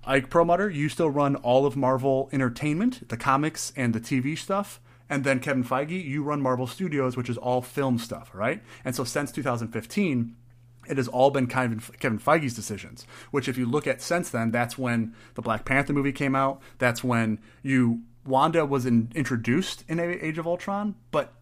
Ike 0.05 0.31
Perlmutter, 0.31 0.71
you 0.71 0.89
still 0.89 1.11
run 1.11 1.37
all 1.37 1.67
of 1.67 1.77
Marvel 1.77 2.29
Entertainment, 2.33 3.09
the 3.09 3.17
comics 3.17 3.73
and 3.77 3.95
the 3.95 4.01
TV 4.01 4.37
stuff." 4.37 4.81
And 5.11 5.25
then 5.25 5.41
Kevin 5.41 5.65
Feige, 5.65 6.05
you 6.05 6.23
run 6.23 6.43
Marvel 6.43 6.67
Studios, 6.67 7.17
which 7.17 7.31
is 7.31 7.39
all 7.39 7.63
film 7.63 7.99
stuff, 7.99 8.31
right? 8.35 8.63
And 8.85 8.95
so 8.95 9.05
since 9.05 9.33
2015, 9.33 10.37
it 10.89 10.97
has 10.97 11.09
all 11.09 11.31
been 11.31 11.47
Kevin, 11.47 11.81
Kevin 11.99 12.19
Feige's 12.19 12.55
decisions. 12.55 13.07
Which, 13.31 13.49
if 13.49 13.57
you 13.57 13.67
look 13.67 13.87
at 13.87 14.03
since 14.03 14.31
then, 14.31 14.51
that's 14.51 14.79
when 14.79 15.15
the 15.35 15.43
Black 15.43 15.65
Panther 15.65 15.93
movie 15.93 16.13
came 16.13 16.35
out. 16.35 16.61
That's 16.79 17.05
when 17.05 17.39
you 17.63 18.03
Wanda 18.29 18.65
was 18.67 18.87
in, 18.87 19.11
introduced 19.15 19.85
in 19.89 19.99
Age 19.99 20.39
of 20.39 20.47
Ultron, 20.47 20.95
but 21.11 21.33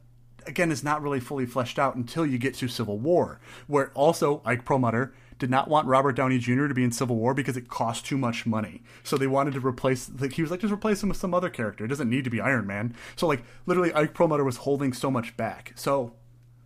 again, 0.46 0.70
is 0.70 0.84
not 0.84 1.02
really 1.02 1.20
fully 1.20 1.46
fleshed 1.46 1.78
out 1.78 1.96
until 1.96 2.24
you 2.24 2.38
get 2.38 2.54
to 2.54 2.68
Civil 2.68 2.98
War, 2.98 3.40
where 3.66 3.90
also 3.94 4.40
Ike 4.44 4.64
Perlmutter 4.64 5.12
did 5.38 5.50
not 5.50 5.68
want 5.68 5.86
Robert 5.86 6.12
Downey 6.12 6.38
Jr. 6.38 6.66
to 6.66 6.74
be 6.74 6.84
in 6.84 6.92
Civil 6.92 7.16
War 7.16 7.34
because 7.34 7.56
it 7.56 7.68
cost 7.68 8.06
too 8.06 8.16
much 8.16 8.46
money. 8.46 8.82
So 9.02 9.16
they 9.16 9.26
wanted 9.26 9.54
to 9.54 9.60
replace. 9.60 10.10
Like 10.18 10.32
he 10.32 10.42
was 10.42 10.50
like, 10.50 10.60
just 10.60 10.72
replace 10.72 11.02
him 11.02 11.10
with 11.10 11.18
some 11.18 11.34
other 11.34 11.50
character. 11.50 11.84
It 11.84 11.88
doesn't 11.88 12.08
need 12.08 12.24
to 12.24 12.30
be 12.30 12.40
Iron 12.40 12.66
Man. 12.66 12.94
So 13.16 13.26
like 13.26 13.42
literally, 13.66 13.92
Ike 13.92 14.14
Perlmutter 14.14 14.44
was 14.44 14.58
holding 14.58 14.92
so 14.92 15.10
much 15.10 15.36
back. 15.36 15.72
So 15.74 16.14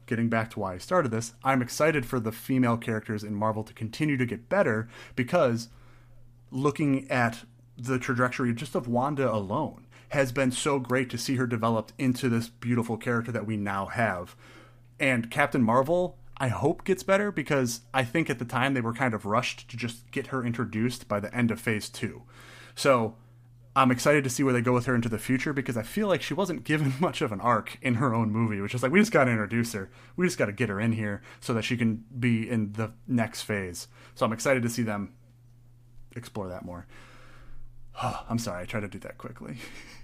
getting 0.07 0.29
back 0.29 0.51
to 0.51 0.61
why 0.61 0.75
I 0.75 0.79
started 0.79 1.11
this, 1.11 1.33
I'm 1.43 1.63
excited 1.63 2.07
for 2.07 2.21
the 2.21 2.33
female 2.33 2.77
characters 2.77 3.25
in 3.25 3.35
Marvel 3.35 3.65
to 3.65 3.73
continue 3.73 4.17
to 4.17 4.27
get 4.27 4.49
better 4.49 4.89
because 5.17 5.69
looking 6.51 7.11
at 7.11 7.45
the 7.77 7.99
trajectory 7.99 8.53
just 8.53 8.75
of 8.75 8.87
Wanda 8.87 9.33
alone 9.33 9.87
has 10.11 10.33
been 10.33 10.51
so 10.51 10.79
great 10.79 11.09
to 11.11 11.19
see 11.19 11.37
her 11.37 11.47
developed 11.47 11.93
into 11.99 12.29
this 12.29 12.49
beautiful 12.49 12.97
character 12.97 13.33
that 13.33 13.47
we 13.47 13.57
now 13.57 13.87
have. 13.87 14.37
And 14.99 15.31
Captain 15.31 15.63
Marvel, 15.63 16.19
I 16.37 16.49
hope 16.49 16.85
gets 16.85 17.03
better 17.03 17.31
because 17.31 17.83
I 17.95 18.05
think 18.05 18.29
at 18.29 18.39
the 18.39 18.45
time 18.45 18.75
they 18.75 18.81
were 18.81 18.93
kind 18.93 19.15
of 19.15 19.25
rushed 19.25 19.69
to 19.71 19.77
just 19.77 20.11
get 20.11 20.29
her 20.29 20.45
introduced 20.45 21.09
by 21.09 21.21
the 21.21 21.35
end 21.35 21.51
of 21.51 21.61
phase 21.61 21.89
2. 21.89 22.23
So, 22.75 23.17
I'm 23.77 23.93
excited 23.93 24.25
to 24.25 24.31
see 24.31 24.43
where 24.43 24.53
they 24.53 24.63
go 24.63 24.73
with 24.73 24.87
her 24.87 24.97
into 24.97 25.09
the 25.09 25.19
future 25.19 25.53
because 25.53 25.77
I 25.77 25.85
feel 25.85 26.09
like 26.09 26.23
she 26.23 26.35
wasn't 26.35 26.65
given 26.65 26.95
much 26.99 27.23
of 27.23 27.31
an 27.31 27.41
arc 27.41 27.79
in 27.81 27.95
her 27.95 28.13
own 28.13 28.33
movie, 28.33 28.61
which 28.61 28.75
is 28.75 28.83
like 28.83 28.91
we 28.91 28.99
just 28.99 29.13
got 29.13 29.25
to 29.25 29.31
introduce 29.31 29.73
her. 29.75 29.91
We 30.17 30.27
just 30.27 30.39
got 30.39 30.47
to 30.47 30.53
get 30.53 30.69
her 30.69 30.81
in 30.81 30.93
here 30.93 31.23
so 31.41 31.55
that 31.55 31.63
she 31.63 31.77
can 31.77 32.05
be 32.19 32.49
in 32.49 32.73
the 32.73 32.93
next 33.07 33.43
phase. 33.43 33.87
So 34.17 34.27
I'm 34.27 34.33
excited 34.33 34.63
to 34.65 34.69
see 34.69 34.83
them 34.83 35.15
explore 36.17 36.49
that 36.49 36.65
more. 36.65 36.87
I'm 38.03 38.39
sorry, 38.39 38.63
I 38.63 38.67
tried 38.67 38.81
to 38.81 38.89
do 38.89 38.99
that 39.01 39.19
quickly. 39.19 39.59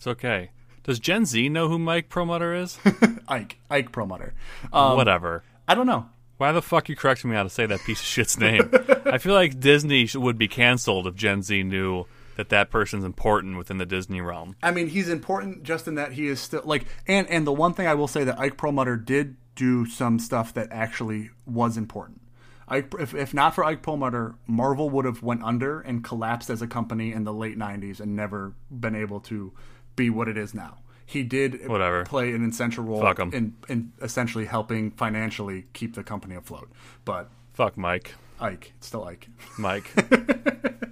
It's 0.00 0.06
okay. 0.06 0.48
Does 0.82 0.98
Gen 0.98 1.26
Z 1.26 1.50
know 1.50 1.68
who 1.68 1.78
Mike 1.78 2.08
Perlmutter 2.08 2.54
is? 2.54 2.78
Ike, 3.28 3.58
Ike 3.68 3.92
Perlmutter. 3.92 4.32
Um, 4.72 4.96
Whatever. 4.96 5.44
I 5.68 5.74
don't 5.74 5.86
know. 5.86 6.08
Why 6.38 6.52
the 6.52 6.62
fuck 6.62 6.88
you 6.88 6.96
correcting 6.96 7.28
me 7.28 7.36
how 7.36 7.42
to 7.42 7.50
say 7.50 7.66
that 7.66 7.80
piece 7.80 8.00
of 8.00 8.06
shit's 8.06 8.38
name? 8.38 8.70
I 9.04 9.18
feel 9.18 9.34
like 9.34 9.60
Disney 9.60 10.08
would 10.14 10.38
be 10.38 10.48
canceled 10.48 11.06
if 11.06 11.16
Gen 11.16 11.42
Z 11.42 11.64
knew 11.64 12.06
that 12.36 12.48
that 12.48 12.70
person's 12.70 13.04
important 13.04 13.58
within 13.58 13.76
the 13.76 13.84
Disney 13.84 14.22
realm. 14.22 14.56
I 14.62 14.70
mean, 14.70 14.88
he's 14.88 15.10
important 15.10 15.64
just 15.64 15.86
in 15.86 15.96
that 15.96 16.12
he 16.12 16.28
is 16.28 16.40
still 16.40 16.62
like, 16.64 16.86
and 17.06 17.28
and 17.28 17.46
the 17.46 17.52
one 17.52 17.74
thing 17.74 17.86
I 17.86 17.92
will 17.92 18.08
say 18.08 18.24
that 18.24 18.40
Ike 18.40 18.56
Perlmutter 18.56 18.96
did 18.96 19.36
do 19.54 19.84
some 19.84 20.18
stuff 20.18 20.54
that 20.54 20.68
actually 20.70 21.28
was 21.44 21.76
important. 21.76 22.22
Ike, 22.70 22.94
if, 22.98 23.14
if 23.14 23.34
not 23.34 23.54
for 23.54 23.64
Ike 23.64 23.82
Perlmutter, 23.82 24.36
Marvel 24.46 24.88
would 24.88 25.04
have 25.04 25.22
went 25.22 25.42
under 25.42 25.80
and 25.80 26.02
collapsed 26.02 26.48
as 26.48 26.62
a 26.62 26.66
company 26.66 27.12
in 27.12 27.24
the 27.24 27.34
late 27.34 27.58
'90s 27.58 28.00
and 28.00 28.16
never 28.16 28.54
been 28.70 28.94
able 28.94 29.20
to 29.20 29.52
be 30.00 30.10
what 30.10 30.28
it 30.28 30.36
is 30.38 30.54
now. 30.54 30.78
He 31.04 31.22
did 31.24 31.68
Whatever. 31.68 32.04
play 32.04 32.32
an 32.32 32.48
essential 32.48 32.84
role 32.84 33.04
in, 33.32 33.56
in 33.68 33.92
essentially 34.00 34.46
helping 34.46 34.92
financially 34.92 35.66
keep 35.72 35.94
the 35.94 36.04
company 36.04 36.36
afloat. 36.36 36.70
But 37.04 37.28
Fuck 37.52 37.76
Mike. 37.76 38.14
Ike, 38.40 38.72
it's 38.78 38.86
still 38.86 39.04
Ike. 39.04 39.28
Mike. 39.58 39.90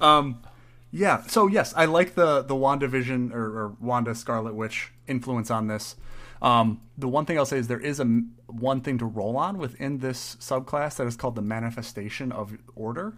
Um, 0.00 0.42
yeah. 0.90 1.22
So 1.26 1.46
yes, 1.46 1.72
I 1.74 1.86
like 1.86 2.14
the 2.14 2.42
the 2.42 2.54
WandaVision 2.54 3.32
or, 3.32 3.44
or 3.44 3.76
Wanda 3.80 4.14
Scarlet 4.14 4.54
Witch 4.54 4.92
influence 5.06 5.50
on 5.50 5.66
this. 5.68 5.96
Um, 6.42 6.82
the 6.98 7.08
one 7.08 7.24
thing 7.24 7.38
I'll 7.38 7.46
say 7.46 7.58
is 7.58 7.66
there 7.66 7.80
is 7.80 7.98
a 7.98 8.04
one 8.46 8.82
thing 8.82 8.98
to 8.98 9.06
roll 9.06 9.36
on 9.36 9.58
within 9.58 9.98
this 9.98 10.36
subclass 10.36 10.96
that 10.96 11.06
is 11.06 11.16
called 11.16 11.34
the 11.34 11.42
manifestation 11.42 12.30
of 12.30 12.56
order. 12.74 13.14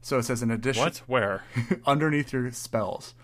So 0.00 0.18
it 0.18 0.24
says 0.24 0.42
in 0.42 0.50
addition 0.50 0.82
what? 0.82 0.96
Where? 1.06 1.44
underneath 1.86 2.32
your 2.32 2.50
spells. 2.52 3.14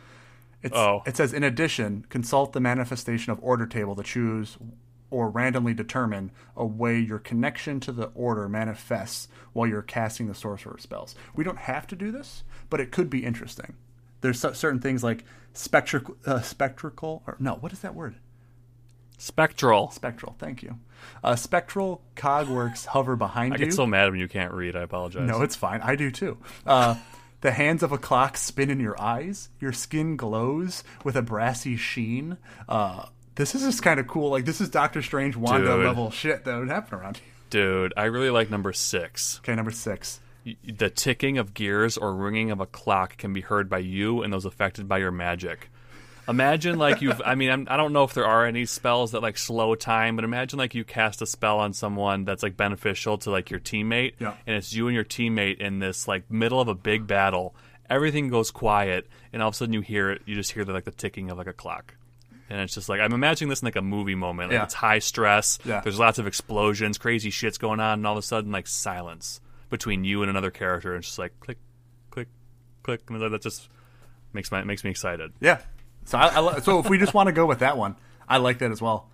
It's, 0.67 0.77
Oh. 0.77 1.03
It 1.07 1.17
says 1.17 1.33
in 1.33 1.43
addition, 1.43 2.05
consult 2.09 2.53
the 2.53 2.61
manifestation 2.61 3.33
of 3.33 3.39
order 3.43 3.67
table 3.67 3.97
to 3.97 4.03
choose 4.03 4.57
or 5.11 5.31
randomly 5.31 5.73
determine 5.73 6.31
a 6.57 6.67
way 6.67 6.99
your 6.99 7.19
connection 7.19 7.79
to 7.81 7.93
the 7.93 8.07
order 8.15 8.49
manifests 8.49 9.29
while 9.53 9.67
you're 9.67 9.83
casting 9.83 10.27
the 10.27 10.35
sorcerer 10.35 10.77
spells. 10.79 11.15
We 11.35 11.45
don't 11.45 11.59
have 11.59 11.87
to 11.89 11.97
do 11.97 12.11
this, 12.11 12.43
but 12.69 12.81
it 12.81 12.91
could 12.91 13.09
be 13.09 13.25
interesting. 13.25 13.75
There's 14.21 14.41
certain 14.41 14.81
things 14.81 15.05
like 15.05 15.25
spectral, 15.53 16.17
uh, 16.27 16.41
spectral, 16.41 17.23
or 17.27 17.37
no, 17.39 17.55
what 17.55 17.73
is 17.73 17.81
that 17.81 17.95
word? 17.95 18.17
Spectral. 19.19 19.91
Spectral. 19.91 20.35
Thank 20.39 20.63
you. 20.63 20.79
Uh, 21.23 21.37
spectral 21.37 22.03
cogworks 22.17 22.87
hover 22.87 23.17
behind 23.17 23.55
I 23.55 23.57
you. 23.59 23.63
I 23.63 23.69
get 23.69 23.75
so 23.75 23.87
mad 23.87 24.11
when 24.11 24.21
you 24.21 24.29
can't 24.29 24.53
read. 24.53 24.77
I 24.77 24.83
apologize. 24.83 25.27
No, 25.27 25.43
it's 25.43 25.57
fine. 25.57 25.81
I 25.83 25.95
do 25.97 26.11
too. 26.11 26.37
Uh, 26.67 26.97
the 27.41 27.53
hands 27.53 27.83
of 27.83 27.93
a 27.93 27.99
clock 27.99 28.37
spin 28.37 28.71
in 28.71 28.81
your 28.81 29.01
eyes. 29.01 29.51
Your 29.61 29.73
skin 29.73 30.17
glows 30.17 30.83
with 31.05 31.17
a 31.17 31.23
brassy 31.23 31.77
sheen. 31.77 32.39
Uh, 32.69 33.07
this 33.35 33.55
is 33.55 33.63
just 33.63 33.83
kind 33.83 34.01
of 34.01 34.07
cool. 34.07 34.31
Like 34.31 34.45
this 34.45 34.61
is 34.61 34.69
Doctor 34.69 35.03
Strange 35.03 35.37
Wanda 35.37 35.77
Dude. 35.77 35.87
level 35.87 36.11
shit 36.11 36.45
that 36.45 36.59
would 36.59 36.69
happen 36.69 36.99
around 36.99 37.19
here. 37.19 37.27
Dude, 37.51 37.95
I 37.97 38.05
really 38.05 38.31
like 38.31 38.51
number 38.51 38.73
six. 38.73 39.39
Okay, 39.41 39.55
number 39.55 39.71
six. 39.71 40.21
The 40.65 40.91
ticking 40.91 41.39
of 41.39 41.55
gears 41.55 41.97
or 41.97 42.15
ringing 42.15 42.51
of 42.51 42.61
a 42.61 42.67
clock 42.67 43.17
can 43.17 43.33
be 43.33 43.41
heard 43.41 43.69
by 43.69 43.79
you 43.79 44.23
and 44.23 44.33
those 44.33 44.45
affected 44.45 44.89
by 44.89 44.99
your 44.99 45.11
magic. 45.11 45.71
Imagine 46.29 46.79
like 46.79 47.03
you've. 47.03 47.23
I 47.25 47.35
mean, 47.37 47.51
I'm, 47.51 47.67
I 47.71 47.77
don't 47.77 47.93
know 47.93 48.03
if 48.05 48.15
there 48.15 48.27
are 48.27 48.45
any 48.47 48.67
spells 48.67 49.13
that 49.13 49.23
like 49.23 49.39
slow 49.39 49.75
time, 49.75 50.17
but 50.17 50.25
imagine 50.25 50.59
like 50.59 50.75
you 50.75 50.85
cast 50.85 51.23
a 51.23 51.27
spell 51.27 51.59
on 51.61 51.73
someone 51.73 52.25
that's 52.25 52.43
like 52.43 52.57
beneficial 52.57 53.19
to 53.19 53.31
like 53.31 53.51
your 53.51 53.61
teammate, 53.61 54.15
Yeah. 54.19 54.35
and 54.47 54.57
it's 54.57 54.73
you 54.73 54.89
and 54.89 54.95
your 54.95 55.05
teammate 55.05 55.59
in 55.61 55.79
this 55.79 56.09
like 56.09 56.31
middle 56.31 56.61
of 56.61 56.69
a 56.69 56.75
big 56.75 57.07
battle. 57.07 57.55
Everything 57.89 58.29
goes 58.29 58.51
quiet, 58.51 59.07
and 59.33 59.41
all 59.43 59.49
of 59.51 59.55
a 59.55 59.57
sudden 59.57 59.73
you 59.73 59.81
hear 59.81 60.11
it. 60.11 60.23
You 60.27 60.35
just 60.35 60.51
hear 60.51 60.65
the 60.65 60.73
like 60.73 60.85
the 60.85 60.91
ticking 60.91 61.31
of 61.31 61.39
like 61.39 61.47
a 61.47 61.53
clock, 61.53 61.95
and 62.51 62.61
it's 62.61 62.75
just 62.75 62.89
like 62.89 63.01
I'm 63.01 63.13
imagining 63.13 63.49
this 63.49 63.63
in 63.63 63.67
like 63.67 63.77
a 63.77 63.83
movie 63.83 64.17
moment. 64.17 64.51
Like 64.51 64.59
Yeah. 64.59 64.65
it's 64.65 64.75
high 64.75 64.99
stress. 64.99 65.61
Yeah. 65.65 65.81
There's 65.81 65.99
lots 66.01 66.19
of 66.19 66.27
explosions, 66.27 66.99
crazy 66.99 67.31
shit's 67.31 67.59
going 67.59 67.79
on, 67.79 68.01
and 68.01 68.07
all 68.07 68.15
of 68.15 68.19
a 68.19 68.23
sudden 68.23 68.51
like 68.51 68.67
silence 68.67 69.41
between 69.71 70.03
you 70.03 70.23
and 70.23 70.31
another 70.31 70.51
character. 70.51 70.95
And 70.95 70.99
it's 71.01 71.09
just 71.09 71.19
like 71.21 71.39
click, 71.39 71.59
click, 72.11 72.27
click, 72.83 73.03
and 73.09 73.21
that 73.21 73.43
just 73.43 73.69
makes 74.33 74.51
my 74.51 74.65
makes 74.65 74.83
me 74.83 74.91
excited. 74.91 75.33
Yeah. 75.41 75.59
So 76.07 76.19
I, 76.19 76.57
I 76.57 76.59
so 76.61 76.79
if 76.79 76.89
we 76.89 76.99
just 76.99 77.15
want 77.15 77.27
to 77.29 77.33
go 77.33 77.45
with 77.47 77.59
that 77.61 77.77
one, 77.77 77.97
I 78.29 78.39
like 78.39 78.59
that 78.61 78.71
as 78.73 78.81
well. 78.81 79.09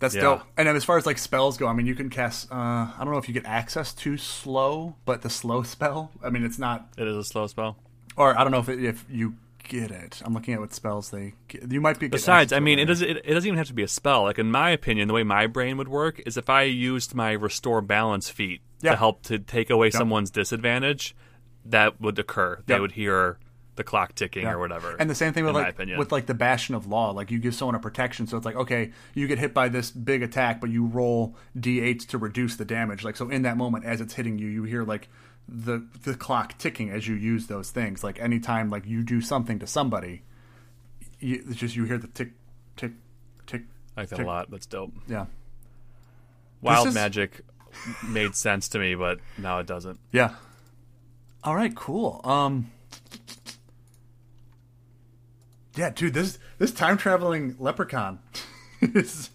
That's 0.00 0.14
Yeah. 0.14 0.20
dope. 0.22 0.42
And 0.56 0.68
then 0.68 0.76
as 0.76 0.84
far 0.84 0.98
as 0.98 1.06
like 1.06 1.18
spells 1.18 1.56
go, 1.56 1.66
I 1.66 1.72
mean, 1.72 1.86
you 1.86 1.94
can 1.94 2.10
cast. 2.10 2.50
Uh, 2.50 2.54
I 2.54 2.94
don't 2.98 3.10
know 3.12 3.18
if 3.18 3.28
you 3.28 3.34
get 3.34 3.46
access 3.46 3.94
to 3.94 4.16
slow, 4.16 4.96
but 5.04 5.22
the 5.22 5.30
slow 5.30 5.62
spell. 5.62 6.10
I 6.22 6.30
mean, 6.30 6.44
it's 6.44 6.58
not 6.58 6.88
It 6.98 7.06
is 7.06 7.16
a 7.16 7.24
slow 7.24 7.46
spell. 7.46 7.76
or 8.16 8.38
I 8.38 8.42
don't 8.42 8.50
know 8.52 8.58
if 8.58 8.68
it, 8.68 8.84
if 8.84 9.04
you 9.08 9.36
get 9.66 9.90
it. 9.90 10.20
I'm 10.24 10.34
looking 10.34 10.52
at 10.52 10.60
what 10.60 10.74
spells 10.74 11.10
they. 11.10 11.34
Get. 11.48 11.70
You 11.70 11.80
might 11.80 11.98
be. 11.98 12.08
Besides, 12.08 12.52
I 12.52 12.60
mean, 12.60 12.78
it 12.78 12.84
doesn't 12.86 13.08
it, 13.08 13.16
it 13.24 13.32
doesn't 13.32 13.46
even 13.46 13.56
have 13.56 13.68
to 13.68 13.72
be 13.74 13.84
a 13.84 13.88
spell. 13.88 14.24
Like 14.24 14.38
in 14.38 14.50
my 14.50 14.70
opinion, 14.70 15.08
the 15.08 15.14
way 15.14 15.22
my 15.22 15.46
brain 15.46 15.76
would 15.78 15.88
work 15.88 16.20
is 16.26 16.36
if 16.36 16.50
I 16.50 16.62
used 16.62 17.14
my 17.14 17.30
restore 17.32 17.80
balance 17.80 18.28
feat 18.28 18.60
Yeah. 18.82 18.90
to 18.90 18.96
help 18.96 19.22
to 19.24 19.38
take 19.38 19.70
away 19.70 19.90
someone's 19.90 20.30
disadvantage, 20.30 21.14
that 21.64 22.00
would 22.00 22.18
occur. 22.18 22.58
They 22.66 22.80
would 22.80 22.92
hear 22.92 23.38
the 23.76 23.84
clock 23.84 24.14
ticking 24.14 24.44
Yeah. 24.44 24.52
or 24.52 24.58
whatever. 24.58 24.94
And 24.98 25.10
the 25.10 25.14
same 25.14 25.32
thing 25.32 25.44
with 25.44 25.54
like 25.54 25.78
with 25.98 26.12
like 26.12 26.26
the 26.26 26.34
bastion 26.34 26.74
of 26.74 26.86
law. 26.86 27.10
Like 27.10 27.30
you 27.30 27.38
give 27.38 27.54
someone 27.54 27.74
a 27.74 27.80
protection, 27.80 28.26
so 28.26 28.36
it's 28.36 28.46
like 28.46 28.56
okay, 28.56 28.92
you 29.14 29.26
get 29.26 29.38
hit 29.38 29.52
by 29.54 29.68
this 29.68 29.90
big 29.90 30.22
attack, 30.22 30.60
but 30.60 30.70
you 30.70 30.86
roll 30.86 31.36
d8s 31.58 32.06
to 32.08 32.18
reduce 32.18 32.56
the 32.56 32.64
damage. 32.64 33.02
Like 33.04 33.16
so, 33.16 33.28
in 33.30 33.42
that 33.42 33.56
moment, 33.56 33.84
as 33.84 34.00
it's 34.00 34.14
hitting 34.14 34.38
you, 34.38 34.46
you 34.48 34.62
hear 34.64 34.84
like 34.84 35.08
the 35.48 35.86
the 36.04 36.14
clock 36.14 36.56
ticking 36.58 36.90
as 36.90 37.06
you 37.08 37.14
use 37.16 37.48
those 37.48 37.70
things. 37.70 38.02
Like 38.04 38.20
anytime 38.20 38.70
like 38.70 38.86
you 38.86 39.02
do 39.02 39.20
something 39.20 39.58
to 39.58 39.66
somebody, 39.66 40.22
you, 41.20 41.42
it's 41.48 41.56
just 41.56 41.74
you 41.76 41.84
hear 41.84 41.98
the 41.98 42.08
tick 42.08 42.30
tick 42.76 42.92
tick. 43.46 43.62
I 43.96 44.02
like 44.02 44.08
that 44.10 44.16
tick. 44.16 44.24
a 44.24 44.28
lot. 44.28 44.50
That's 44.50 44.66
dope. 44.66 44.92
Yeah, 45.08 45.26
Wild 46.62 46.88
is- 46.88 46.94
magic 46.94 47.40
made 48.08 48.34
sense 48.36 48.68
to 48.68 48.78
me, 48.78 48.94
but 48.94 49.18
now 49.36 49.58
it 49.58 49.66
doesn't. 49.66 49.98
yeah. 50.12 50.34
All 51.42 51.54
right, 51.54 51.74
cool. 51.74 52.20
Um. 52.24 52.70
Yeah, 55.76 55.90
dude, 55.90 56.14
this 56.14 56.38
this 56.58 56.72
time 56.72 56.96
traveling 56.96 57.56
leprechaun 57.58 58.18
is 58.80 59.30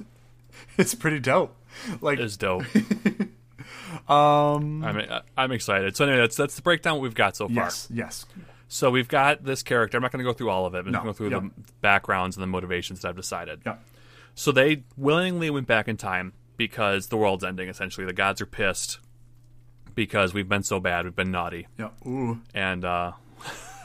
it's 0.78 0.96
pretty 0.96 1.20
dope. 1.20 1.56
Like 2.02 2.20
It's 2.20 2.38
dope. 2.38 2.64
um, 4.10 4.84
I'm 4.84 5.02
I'm 5.38 5.52
excited. 5.52 5.96
So 5.96 6.06
anyway, 6.06 6.20
that's 6.22 6.36
that's 6.36 6.56
the 6.56 6.62
breakdown 6.62 7.00
we've 7.00 7.16
got 7.16 7.36
so 7.36 7.48
far. 7.48 7.56
yes, 7.66 7.88
yes. 7.92 8.26
So 8.68 8.92
we've 8.92 9.08
got 9.08 9.44
this 9.44 9.64
character. 9.64 9.98
I'm 9.98 10.04
not 10.04 10.12
going 10.12 10.24
to 10.24 10.30
go 10.30 10.34
through 10.34 10.50
all 10.52 10.66
of 10.68 10.76
it. 10.76 10.80
I'm 10.86 10.92
No, 10.92 11.02
going 11.02 11.06
to 11.06 11.08
go 11.08 11.14
through 11.14 11.30
yeah. 11.32 11.40
the 11.40 11.72
backgrounds 11.82 12.36
and 12.38 12.44
the 12.44 12.48
motivations 12.48 13.02
that 13.02 13.10
I've 13.10 13.16
decided. 13.16 13.62
Yeah. 13.66 13.78
So 14.36 14.52
they 14.52 14.84
willingly 14.96 15.50
went 15.50 15.66
back 15.66 15.88
in 15.88 15.98
time 15.98 16.34
because 16.56 17.08
the 17.08 17.18
world's 17.18 17.44
ending. 17.44 17.68
Essentially, 17.68 18.06
the 18.06 18.14
gods 18.14 18.42
are 18.42 18.46
pissed 18.46 19.00
because 19.96 20.34
we've 20.36 20.48
been 20.48 20.62
so 20.64 20.80
bad. 20.80 21.06
We've 21.06 21.16
been 21.16 21.32
naughty, 21.32 21.68
Yeah. 21.80 21.90
Ooh. 22.06 22.42
and 22.54 22.86
uh, 22.86 23.14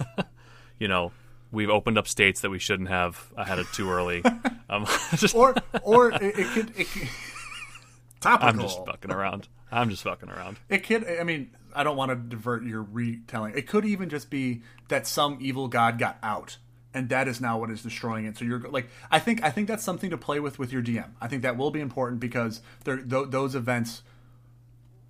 you 0.78 0.86
know 0.88 1.12
we've 1.54 1.70
opened 1.70 1.96
up 1.96 2.06
states 2.08 2.40
that 2.40 2.50
we 2.50 2.58
shouldn't 2.58 2.88
have 2.88 3.32
ahead 3.36 3.58
of 3.58 3.70
too 3.72 3.90
early. 3.90 4.22
um, 4.68 4.86
just, 5.16 5.34
Or 5.34 5.54
or 5.82 6.10
it, 6.12 6.38
it 6.38 6.46
could 6.48 6.78
it 6.78 6.88
could, 6.90 7.08
topical. 8.20 8.48
I'm 8.48 8.60
just 8.60 8.84
fucking 8.84 9.10
around. 9.10 9.48
I'm 9.72 9.90
just 9.90 10.02
fucking 10.02 10.30
around. 10.30 10.58
It 10.68 10.84
could. 10.86 11.06
I 11.08 11.24
mean, 11.24 11.50
I 11.74 11.84
don't 11.84 11.96
want 11.96 12.10
to 12.10 12.16
divert 12.16 12.64
your 12.64 12.82
retelling. 12.82 13.54
It 13.56 13.66
could 13.66 13.84
even 13.84 14.08
just 14.08 14.30
be 14.30 14.62
that 14.88 15.06
some 15.06 15.38
evil 15.40 15.68
god 15.68 15.98
got 15.98 16.18
out, 16.22 16.58
and 16.92 17.08
that 17.08 17.26
is 17.28 17.40
now 17.40 17.58
what 17.58 17.70
is 17.70 17.82
destroying 17.82 18.24
it. 18.24 18.36
So 18.38 18.44
you're 18.44 18.60
like, 18.60 18.88
I 19.10 19.18
think, 19.18 19.42
I 19.42 19.50
think 19.50 19.66
that's 19.66 19.82
something 19.82 20.10
to 20.10 20.18
play 20.18 20.38
with 20.40 20.58
with 20.58 20.72
your 20.72 20.82
DM. 20.82 21.10
I 21.20 21.28
think 21.28 21.42
that 21.42 21.56
will 21.56 21.70
be 21.70 21.80
important 21.80 22.20
because 22.20 22.60
there, 22.84 22.98
th- 22.98 23.30
those 23.30 23.54
events 23.54 24.02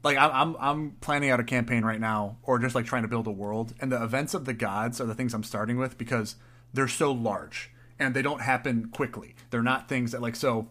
like 0.05 0.19
I'm, 0.19 0.55
I'm 0.61 0.93
planning 1.01 1.31
out 1.31 1.41
a 1.41 1.45
campaign 1.45 1.85
right 1.85 1.99
now, 1.99 2.37
or 2.43 2.59
just 2.59 2.75
like 2.75 2.85
trying 2.85 3.03
to 3.03 3.09
build 3.09 3.27
a 3.27 3.33
world, 3.33 3.75
and 3.81 3.91
the 3.91 4.03
events 4.03 4.35
of 4.35 4.45
the 4.45 4.53
gods 4.53 5.01
are 5.01 5.07
the 5.07 5.15
things 5.15 5.35
I'm 5.35 5.43
starting 5.43 5.79
with 5.79 5.99
because 5.99 6.37
they're 6.73 6.87
so 6.87 7.11
large 7.11 7.71
and 7.99 8.15
they 8.15 8.23
don't 8.23 8.43
happen 8.43 8.91
quickly. 8.91 9.35
They're 9.51 9.63
not 9.63 9.89
things 9.89 10.13
that 10.13 10.23
like 10.23 10.37
so. 10.37 10.69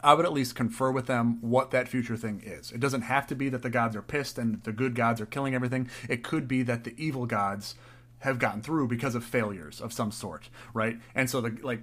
I 0.00 0.14
would 0.14 0.24
at 0.24 0.32
least 0.32 0.54
confer 0.54 0.92
with 0.92 1.06
them 1.06 1.38
what 1.40 1.72
that 1.72 1.88
future 1.88 2.16
thing 2.16 2.40
is. 2.44 2.70
It 2.70 2.78
doesn't 2.78 3.02
have 3.02 3.26
to 3.28 3.34
be 3.34 3.48
that 3.48 3.62
the 3.62 3.70
gods 3.70 3.96
are 3.96 4.02
pissed 4.02 4.38
and 4.38 4.62
the 4.62 4.70
good 4.72 4.94
gods 4.94 5.20
are 5.20 5.26
killing 5.26 5.56
everything. 5.56 5.90
It 6.08 6.22
could 6.22 6.46
be 6.46 6.62
that 6.62 6.84
the 6.84 6.94
evil 6.96 7.26
gods 7.26 7.74
have 8.20 8.38
gotten 8.38 8.62
through 8.62 8.86
because 8.86 9.16
of 9.16 9.24
failures 9.24 9.80
of 9.80 9.92
some 9.92 10.12
sort, 10.12 10.50
right? 10.72 10.98
And 11.16 11.28
so 11.28 11.40
the 11.40 11.58
like 11.62 11.80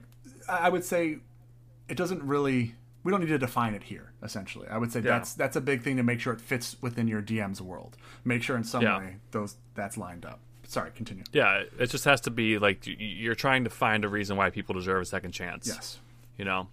I 0.47 0.69
would 0.69 0.85
say 0.85 1.17
it 1.89 1.97
doesn't 1.97 2.23
really 2.23 2.75
we 3.05 3.11
don't 3.11 3.21
need 3.21 3.27
to 3.27 3.37
define 3.37 3.73
it 3.73 3.83
here 3.83 4.11
essentially. 4.21 4.67
I 4.67 4.77
would 4.77 4.91
say 4.91 4.99
Yeah. 4.99 5.11
that's 5.11 5.33
that's 5.35 5.55
a 5.55 5.61
big 5.61 5.81
thing 5.83 5.95
to 5.95 6.03
make 6.03 6.19
sure 6.19 6.33
it 6.33 6.41
fits 6.41 6.75
within 6.81 7.07
your 7.07 7.21
DM's 7.21 7.61
world. 7.61 7.95
Make 8.25 8.43
sure 8.43 8.57
in 8.57 8.65
some 8.65 8.81
Yeah. 8.83 8.97
way 8.97 9.15
those 9.31 9.55
that's 9.75 9.97
lined 9.97 10.25
up. 10.25 10.39
Sorry, 10.67 10.89
continue. 10.95 11.23
Yeah, 11.31 11.63
it 11.79 11.87
just 11.91 12.05
has 12.05 12.19
to 12.21 12.31
be 12.31 12.57
like 12.57 12.81
you're 12.85 13.35
trying 13.35 13.63
to 13.63 13.69
find 13.69 14.03
a 14.03 14.09
reason 14.09 14.35
why 14.35 14.49
people 14.49 14.73
deserve 14.73 15.03
a 15.03 15.05
second 15.05 15.31
chance. 15.31 15.67
Yes. 15.67 15.99
You 16.37 16.43
know, 16.45 16.67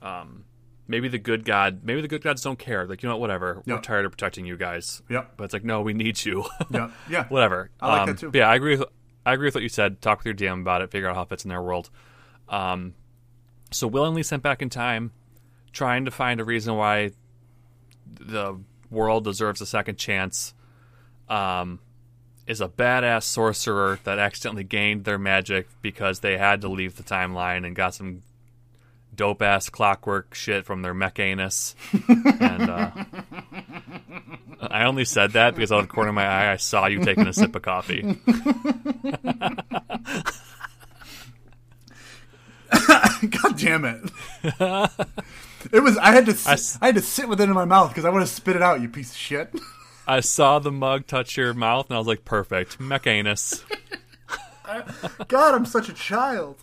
um, 0.00 0.44
maybe 0.86 1.08
the 1.08 1.18
good 1.18 1.44
god, 1.44 1.80
maybe 1.82 2.00
the 2.00 2.08
good 2.08 2.22
gods 2.22 2.42
don't 2.42 2.58
care. 2.58 2.86
Like 2.86 3.02
you 3.02 3.08
know, 3.08 3.16
what, 3.16 3.20
whatever. 3.22 3.62
We're 3.66 3.78
tired 3.80 4.04
of 4.04 4.12
protecting 4.12 4.46
you 4.46 4.56
guys. 4.56 5.02
Yep. 5.08 5.32
But 5.36 5.44
it's 5.44 5.52
like, 5.52 5.64
no, 5.64 5.82
we 5.82 5.92
need 5.92 6.24
you. 6.24 6.44
Yeah. 6.70 6.90
Yeah. 7.10 7.26
whatever. 7.28 7.70
I 7.80 7.88
like 7.88 8.00
um, 8.02 8.06
that 8.10 8.18
too. 8.18 8.30
yeah, 8.32 8.48
I 8.48 8.54
agree 8.54 8.76
with 8.76 8.88
I 9.26 9.32
agree 9.34 9.46
with 9.48 9.54
what 9.54 9.62
you 9.62 9.68
said. 9.68 10.00
Talk 10.00 10.18
with 10.18 10.26
your 10.26 10.34
DM 10.34 10.60
about 10.62 10.82
it. 10.82 10.90
Figure 10.92 11.08
out 11.08 11.16
how 11.16 11.22
it 11.22 11.28
fits 11.28 11.44
in 11.44 11.48
their 11.48 11.62
world. 11.62 11.90
Um, 12.48 12.94
so 13.70 13.86
willingly 13.86 14.22
sent 14.22 14.42
back 14.42 14.60
in 14.62 14.68
time, 14.68 15.12
trying 15.72 16.04
to 16.04 16.10
find 16.10 16.40
a 16.40 16.44
reason 16.44 16.76
why 16.76 17.12
the 18.06 18.58
world 18.90 19.24
deserves 19.24 19.60
a 19.60 19.66
second 19.66 19.96
chance. 19.96 20.54
Um, 21.28 21.80
is 22.46 22.60
a 22.60 22.68
badass 22.68 23.22
sorcerer 23.22 23.98
that 24.04 24.18
accidentally 24.18 24.64
gained 24.64 25.04
their 25.04 25.18
magic 25.18 25.68
because 25.80 26.20
they 26.20 26.36
had 26.36 26.60
to 26.60 26.68
leave 26.68 26.96
the 26.96 27.02
timeline 27.02 27.64
and 27.66 27.76
got 27.76 27.94
some 27.94 28.22
dope 29.14 29.42
ass 29.42 29.68
clockwork 29.68 30.34
shit 30.34 30.64
from 30.64 30.82
their 30.82 30.94
mech 30.94 31.18
anus. 31.18 31.74
and 32.08 32.68
uh, 32.68 32.90
I 34.60 34.84
only 34.84 35.04
said 35.04 35.32
that 35.32 35.54
because 35.54 35.70
out 35.70 35.80
of 35.80 35.88
the 35.88 35.92
corner 35.92 36.08
of 36.10 36.14
my 36.14 36.26
eye 36.26 36.52
I 36.52 36.56
saw 36.56 36.86
you 36.86 37.00
taking 37.00 37.26
a 37.26 37.32
sip 37.32 37.54
of 37.54 37.62
coffee. 37.62 38.02
God 43.30 43.58
damn 43.58 43.84
it! 43.84 44.10
it 45.72 45.80
was. 45.80 45.96
I 45.98 46.12
had 46.12 46.26
to. 46.26 46.32
Sit, 46.34 46.48
I, 46.48 46.52
s- 46.54 46.78
had 46.80 46.94
to 46.94 47.02
sit 47.02 47.28
with 47.28 47.40
it 47.40 47.44
in 47.44 47.54
my 47.54 47.64
mouth 47.64 47.90
because 47.90 48.04
I 48.04 48.10
want 48.10 48.26
to 48.26 48.32
spit 48.32 48.56
it 48.56 48.62
out. 48.62 48.80
You 48.80 48.88
piece 48.88 49.10
of 49.10 49.16
shit. 49.16 49.54
I 50.06 50.20
saw 50.20 50.58
the 50.58 50.72
mug 50.72 51.06
touch 51.06 51.36
your 51.36 51.54
mouth 51.54 51.88
and 51.88 51.94
I 51.94 51.98
was 51.98 52.08
like, 52.08 52.24
perfect. 52.24 52.80
Mech 52.80 53.06
anus. 53.06 53.64
God, 55.28 55.54
I'm 55.54 55.64
such 55.66 55.88
a 55.88 55.92
child. 55.92 56.56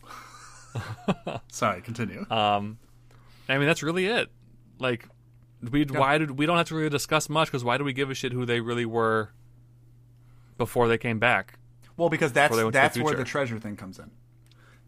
Sorry, 1.47 1.81
continue. 1.81 2.25
Um, 2.29 2.79
I 3.47 3.57
mean, 3.57 3.67
that's 3.67 3.81
really 3.83 4.07
it. 4.07 4.29
Like, 4.77 5.07
we 5.71 5.83
why 5.85 6.17
did 6.17 6.31
we 6.37 6.45
don't 6.45 6.57
have 6.57 6.67
to 6.69 6.75
really 6.75 6.89
discuss 6.89 7.29
much 7.29 7.47
because 7.47 7.63
why 7.63 7.77
do 7.77 7.83
we 7.83 7.93
give 7.93 8.09
a 8.09 8.13
shit 8.13 8.33
who 8.33 8.45
they 8.45 8.59
really 8.61 8.85
were 8.85 9.31
before 10.57 10.87
they 10.87 10.97
came 10.97 11.19
back? 11.19 11.59
well, 11.97 12.09
because 12.09 12.31
that's 12.31 12.55
to 12.55 12.63
the 12.63 12.71
that's 12.71 12.97
where 12.97 13.13
the 13.15 13.23
treasure 13.25 13.59
thing 13.59 13.75
comes 13.75 13.99
in. 13.99 14.09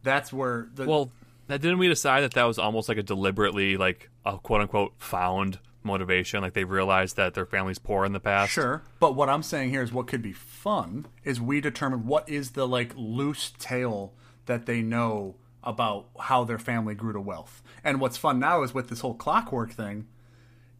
That's 0.03 0.31
where 0.33 0.69
the 0.73 0.85
Well, 0.85 1.11
that 1.51 1.61
didn't 1.61 1.79
we 1.79 1.87
decide 1.87 2.21
that 2.21 2.33
that 2.33 2.43
was 2.43 2.57
almost 2.57 2.89
like 2.89 2.97
a 2.97 3.03
deliberately 3.03 3.77
like 3.77 4.09
a 4.25 4.37
quote 4.37 4.61
unquote 4.61 4.93
found 4.97 5.59
motivation? 5.83 6.41
Like 6.41 6.53
they 6.53 6.63
realized 6.63 7.15
that 7.17 7.33
their 7.33 7.45
family's 7.45 7.79
poor 7.79 8.05
in 8.05 8.13
the 8.13 8.19
past. 8.19 8.51
Sure, 8.51 8.83
but 8.99 9.15
what 9.15 9.29
I'm 9.29 9.43
saying 9.43 9.69
here 9.69 9.81
is 9.81 9.91
what 9.91 10.07
could 10.07 10.21
be 10.21 10.33
fun 10.33 11.07
is 11.23 11.41
we 11.41 11.61
determine 11.61 12.05
what 12.05 12.27
is 12.29 12.51
the 12.51 12.67
like 12.67 12.93
loose 12.95 13.53
tale 13.59 14.13
that 14.45 14.65
they 14.65 14.81
know 14.81 15.35
about 15.63 16.07
how 16.19 16.43
their 16.43 16.57
family 16.57 16.95
grew 16.95 17.13
to 17.13 17.21
wealth. 17.21 17.61
And 17.83 17.99
what's 17.99 18.17
fun 18.17 18.39
now 18.39 18.63
is 18.63 18.73
with 18.73 18.89
this 18.89 19.01
whole 19.01 19.13
clockwork 19.13 19.71
thing, 19.71 20.07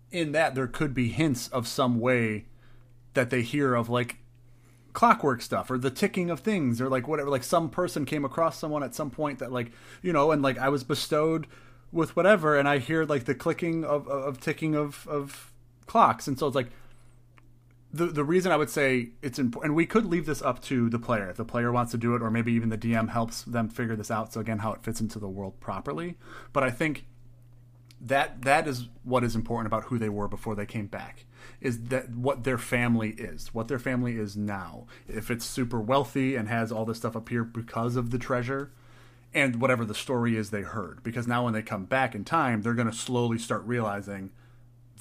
in 0.09 0.31
that 0.31 0.55
there 0.55 0.67
could 0.67 0.93
be 0.93 1.09
hints 1.09 1.47
of 1.49 1.67
some 1.67 1.99
way 1.99 2.45
that 3.13 3.29
they 3.29 3.41
hear 3.41 3.75
of 3.75 3.89
like 3.89 4.17
clockwork 4.93 5.41
stuff 5.41 5.71
or 5.71 5.77
the 5.77 5.91
ticking 5.91 6.29
of 6.29 6.39
things 6.39 6.81
or 6.81 6.89
like 6.89 7.07
whatever 7.07 7.29
like 7.29 7.43
some 7.43 7.69
person 7.69 8.05
came 8.05 8.25
across 8.25 8.57
someone 8.57 8.83
at 8.83 8.95
some 8.95 9.09
point 9.09 9.39
that 9.39 9.51
like 9.51 9.71
you 10.01 10.11
know 10.11 10.31
and 10.31 10.41
like 10.41 10.57
I 10.57 10.69
was 10.69 10.83
bestowed 10.83 11.47
with 11.91 12.15
whatever 12.15 12.57
and 12.57 12.67
I 12.67 12.77
hear 12.77 13.05
like 13.05 13.25
the 13.25 13.35
clicking 13.35 13.83
of 13.83 14.07
of 14.07 14.39
ticking 14.39 14.75
of 14.75 15.07
of 15.07 15.51
clocks 15.87 16.27
and 16.27 16.37
so 16.37 16.47
it's 16.47 16.55
like 16.55 16.71
the 17.93 18.07
the 18.07 18.23
reason 18.23 18.51
I 18.51 18.57
would 18.57 18.69
say 18.69 19.09
it's 19.21 19.37
important, 19.37 19.71
and 19.71 19.75
we 19.75 19.85
could 19.85 20.05
leave 20.05 20.25
this 20.25 20.41
up 20.41 20.61
to 20.63 20.89
the 20.89 20.99
player 20.99 21.29
if 21.29 21.37
the 21.37 21.45
player 21.45 21.71
wants 21.71 21.91
to 21.91 21.97
do 21.97 22.15
it, 22.15 22.21
or 22.21 22.31
maybe 22.31 22.53
even 22.53 22.69
the 22.69 22.77
DM 22.77 23.09
helps 23.09 23.43
them 23.43 23.67
figure 23.67 23.95
this 23.95 24.09
out. 24.09 24.31
So 24.31 24.39
again, 24.39 24.59
how 24.59 24.71
it 24.71 24.83
fits 24.83 25.01
into 25.01 25.19
the 25.19 25.27
world 25.27 25.59
properly. 25.59 26.15
But 26.53 26.63
I 26.63 26.71
think 26.71 27.05
that 28.03 28.41
that 28.41 28.67
is 28.67 28.89
what 29.03 29.23
is 29.23 29.35
important 29.35 29.67
about 29.67 29.83
who 29.83 29.97
they 29.97 30.09
were 30.09 30.27
before 30.27 30.55
they 30.55 30.65
came 30.65 30.87
back 30.87 31.25
is 31.59 31.85
that 31.85 32.09
what 32.09 32.43
their 32.43 32.57
family 32.57 33.11
is 33.11 33.53
what 33.53 33.67
their 33.67 33.79
family 33.79 34.17
is 34.17 34.35
now 34.35 34.85
if 35.07 35.29
it's 35.29 35.45
super 35.45 35.79
wealthy 35.79 36.35
and 36.35 36.49
has 36.49 36.71
all 36.71 36.85
this 36.85 36.97
stuff 36.97 37.15
up 37.15 37.29
here 37.29 37.43
because 37.43 37.95
of 37.95 38.09
the 38.09 38.17
treasure 38.17 38.71
and 39.33 39.61
whatever 39.61 39.85
the 39.85 39.93
story 39.93 40.35
is 40.35 40.49
they 40.49 40.63
heard 40.63 41.03
because 41.03 41.27
now 41.27 41.45
when 41.45 41.53
they 41.53 41.61
come 41.61 41.85
back 41.85 42.15
in 42.15 42.23
time 42.23 42.61
they're 42.61 42.73
going 42.73 42.89
to 42.89 42.95
slowly 42.95 43.37
start 43.37 43.63
realizing 43.65 44.31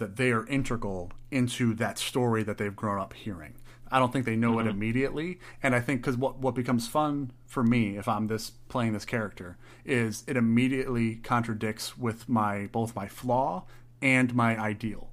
that 0.01 0.17
they 0.17 0.33
are 0.33 0.45
integral 0.49 1.13
into 1.31 1.73
that 1.75 1.97
story 1.97 2.43
that 2.43 2.59
they've 2.59 2.75
grown 2.75 2.99
up 2.99 3.13
hearing. 3.13 3.55
I 3.93 4.01
don't 4.01 4.13
think 4.13 4.25
they 4.25 4.37
know 4.37 4.59
it 4.59 4.63
mm-hmm. 4.63 4.71
immediately, 4.71 5.39
and 5.63 5.75
I 5.75 5.81
think 5.81 6.01
because 6.01 6.17
what 6.17 6.39
what 6.39 6.55
becomes 6.55 6.89
fun 6.89 7.31
for 7.47 7.63
me 7.63 7.97
if 7.97 8.09
I'm 8.09 8.27
this 8.27 8.51
playing 8.69 8.93
this 8.93 9.05
character 9.05 9.57
is 9.85 10.25
it 10.27 10.37
immediately 10.37 11.17
contradicts 11.17 11.97
with 11.97 12.29
my 12.29 12.67
both 12.67 12.95
my 12.95 13.09
flaw 13.09 13.65
and 14.03 14.35
my 14.35 14.59
ideal. 14.59 15.11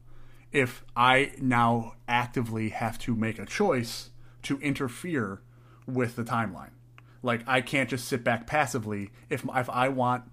If 0.51 0.83
I 0.95 1.33
now 1.39 1.93
actively 2.07 2.69
have 2.69 2.97
to 2.99 3.15
make 3.15 3.37
a 3.37 3.45
choice 3.45 4.11
to 4.43 4.59
interfere 4.59 5.41
with 5.85 6.15
the 6.15 6.23
timeline, 6.23 6.71
like 7.21 7.41
I 7.47 7.61
can't 7.61 7.89
just 7.89 8.07
sit 8.07 8.23
back 8.23 8.47
passively 8.47 9.11
if 9.29 9.45
if 9.55 9.69
I 9.69 9.89
want 9.89 10.23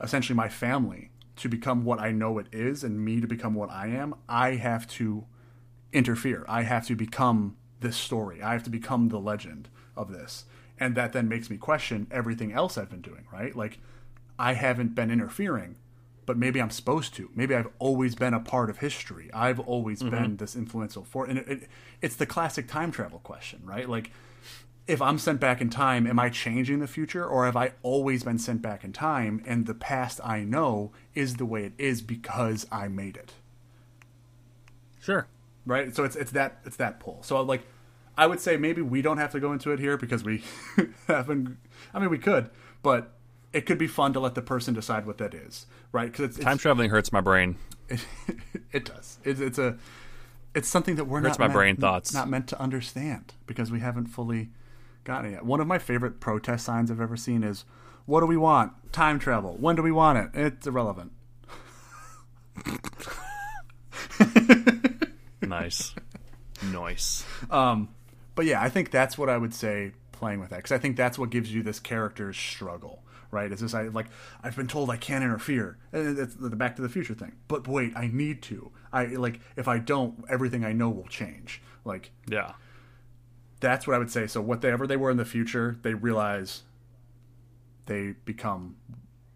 essentially 0.00 0.36
my 0.36 0.48
family 0.48 1.10
to 1.36 1.48
become 1.48 1.84
what 1.84 2.00
I 2.00 2.12
know 2.12 2.38
it 2.38 2.46
is 2.52 2.82
and 2.82 3.04
me 3.04 3.20
to 3.20 3.26
become 3.26 3.54
what 3.54 3.70
I 3.70 3.88
am, 3.88 4.14
I 4.28 4.54
have 4.54 4.86
to 4.92 5.26
interfere. 5.92 6.44
I 6.48 6.62
have 6.62 6.86
to 6.86 6.96
become 6.96 7.56
this 7.80 7.96
story. 7.96 8.42
I 8.42 8.52
have 8.52 8.62
to 8.64 8.70
become 8.70 9.08
the 9.08 9.20
legend 9.20 9.68
of 9.96 10.10
this. 10.10 10.46
And 10.78 10.94
that 10.94 11.12
then 11.12 11.28
makes 11.28 11.48
me 11.48 11.56
question 11.56 12.06
everything 12.10 12.52
else 12.52 12.76
I've 12.76 12.90
been 12.90 13.00
doing, 13.00 13.26
right? 13.32 13.54
Like 13.54 13.78
I 14.38 14.52
haven't 14.52 14.94
been 14.94 15.10
interfering, 15.10 15.76
but 16.26 16.36
maybe 16.36 16.60
I'm 16.60 16.70
supposed 16.70 17.14
to. 17.14 17.30
Maybe 17.34 17.54
I've 17.54 17.68
always 17.78 18.14
been 18.14 18.34
a 18.34 18.40
part 18.40 18.68
of 18.68 18.78
history. 18.78 19.30
I've 19.32 19.60
always 19.60 20.00
mm-hmm. 20.00 20.10
been 20.10 20.36
this 20.36 20.54
influential 20.54 21.04
force. 21.04 21.30
And 21.30 21.38
it, 21.38 21.48
it, 21.48 21.68
it's 22.02 22.16
the 22.16 22.26
classic 22.26 22.68
time 22.68 22.92
travel 22.92 23.20
question, 23.20 23.62
right? 23.64 23.88
Like 23.88 24.10
if 24.86 25.02
I'm 25.02 25.18
sent 25.18 25.40
back 25.40 25.60
in 25.60 25.70
time, 25.70 26.06
am 26.06 26.18
I 26.18 26.28
changing 26.28 26.78
the 26.78 26.86
future 26.86 27.26
or 27.26 27.44
have 27.44 27.56
I 27.56 27.72
always 27.82 28.22
been 28.22 28.38
sent 28.38 28.62
back 28.62 28.84
in 28.84 28.92
time 28.92 29.42
and 29.46 29.66
the 29.66 29.74
past 29.74 30.20
I 30.22 30.44
know 30.44 30.92
is 31.14 31.36
the 31.36 31.46
way 31.46 31.64
it 31.64 31.72
is 31.78 32.02
because 32.02 32.66
I 32.70 32.88
made 32.88 33.16
it? 33.16 33.32
Sure. 35.00 35.26
Right? 35.64 35.94
So 35.94 36.04
it's 36.04 36.14
it's 36.14 36.32
that 36.32 36.58
it's 36.64 36.76
that 36.76 37.00
pull. 37.00 37.22
So 37.22 37.40
like 37.42 37.62
I 38.16 38.26
would 38.26 38.40
say 38.40 38.56
maybe 38.56 38.82
we 38.82 39.02
don't 39.02 39.18
have 39.18 39.32
to 39.32 39.40
go 39.40 39.52
into 39.52 39.72
it 39.72 39.78
here 39.78 39.96
because 39.96 40.24
we 40.24 40.42
haven't 41.06 41.58
I 41.92 41.98
mean 41.98 42.10
we 42.10 42.18
could, 42.18 42.50
but 42.82 43.12
it 43.52 43.66
could 43.66 43.78
be 43.78 43.86
fun 43.86 44.12
to 44.14 44.20
let 44.20 44.34
the 44.34 44.42
person 44.42 44.74
decide 44.74 45.06
what 45.06 45.18
that 45.18 45.34
is, 45.34 45.66
right? 45.92 46.08
It's, 46.18 46.38
Time 46.38 46.54
it's 46.54 46.62
traveling 46.62 46.90
hurts 46.90 47.12
my 47.12 47.20
brain. 47.20 47.56
it 48.72 48.84
does. 48.84 49.18
It's, 49.24 49.40
it's 49.40 49.58
a 49.58 49.76
it's 50.54 50.68
something 50.68 50.96
that 50.96 51.04
we're 51.04 51.20
Hurts 51.20 51.38
not 51.38 51.38
my 51.38 51.46
meant, 51.48 51.56
brain 51.56 51.76
thoughts. 51.76 52.14
not 52.14 52.28
meant 52.28 52.48
to 52.48 52.60
understand 52.60 53.34
because 53.46 53.70
we 53.70 53.80
haven't 53.80 54.06
fully 54.06 54.48
gotten 55.04 55.30
it 55.30 55.34
yet. 55.34 55.44
One 55.44 55.60
of 55.60 55.66
my 55.66 55.78
favorite 55.78 56.18
protest 56.20 56.64
signs 56.64 56.90
I've 56.90 57.00
ever 57.00 57.16
seen 57.16 57.42
is 57.44 57.64
what 58.06 58.20
do 58.20 58.26
we 58.26 58.36
want? 58.36 58.72
Time 58.92 59.18
travel. 59.18 59.56
When 59.58 59.76
do 59.76 59.82
we 59.82 59.92
want 59.92 60.18
it? 60.18 60.30
It's 60.34 60.66
irrelevant. 60.66 61.12
Nice. 65.42 65.94
nice. 66.72 67.24
Um, 67.50 67.88
But 68.36 68.44
yeah, 68.46 68.62
I 68.62 68.68
think 68.68 68.92
that's 68.92 69.18
what 69.18 69.28
I 69.28 69.36
would 69.36 69.52
say 69.54 69.92
playing 70.12 70.38
with 70.40 70.50
that 70.50 70.56
because 70.58 70.72
I 70.72 70.78
think 70.78 70.96
that's 70.96 71.18
what 71.18 71.30
gives 71.30 71.52
you 71.52 71.62
this 71.64 71.80
character's 71.80 72.36
struggle, 72.36 73.02
right? 73.32 73.50
Is 73.50 73.60
this 73.60 73.74
I 73.74 73.88
like 73.88 74.06
I've 74.44 74.54
been 74.54 74.68
told 74.68 74.88
I 74.90 74.96
can't 74.96 75.24
interfere. 75.24 75.78
And 75.92 76.16
It's 76.18 76.34
the 76.36 76.50
Back 76.50 76.76
to 76.76 76.82
the 76.82 76.88
Future 76.88 77.14
thing. 77.14 77.32
But 77.48 77.66
wait, 77.66 77.92
I 77.96 78.06
need 78.12 78.42
to. 78.42 78.70
I 78.92 79.06
like 79.06 79.40
if 79.56 79.66
I 79.66 79.78
don't, 79.78 80.24
everything 80.28 80.64
I 80.64 80.72
know 80.72 80.88
will 80.90 81.08
change. 81.08 81.60
Like 81.84 82.12
Yeah. 82.28 82.52
that's 83.60 83.86
what 83.86 83.94
I 83.96 83.98
would 83.98 84.10
say. 84.10 84.26
So 84.26 84.40
whatever 84.40 84.86
they 84.86 84.96
were 84.96 85.10
in 85.10 85.16
the 85.16 85.24
future, 85.24 85.76
they 85.82 85.94
realize 85.94 86.62
they 87.86 88.14
become 88.24 88.76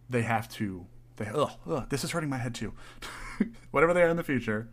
they 0.08 0.22
have 0.22 0.48
to 0.50 0.86
they 1.16 1.26
ugh, 1.26 1.52
ugh, 1.68 1.86
this 1.88 2.04
is 2.04 2.10
hurting 2.10 2.30
my 2.30 2.38
head 2.38 2.54
too. 2.54 2.72
whatever 3.70 3.92
they 3.94 4.02
are 4.02 4.08
in 4.08 4.16
the 4.16 4.24
future, 4.24 4.68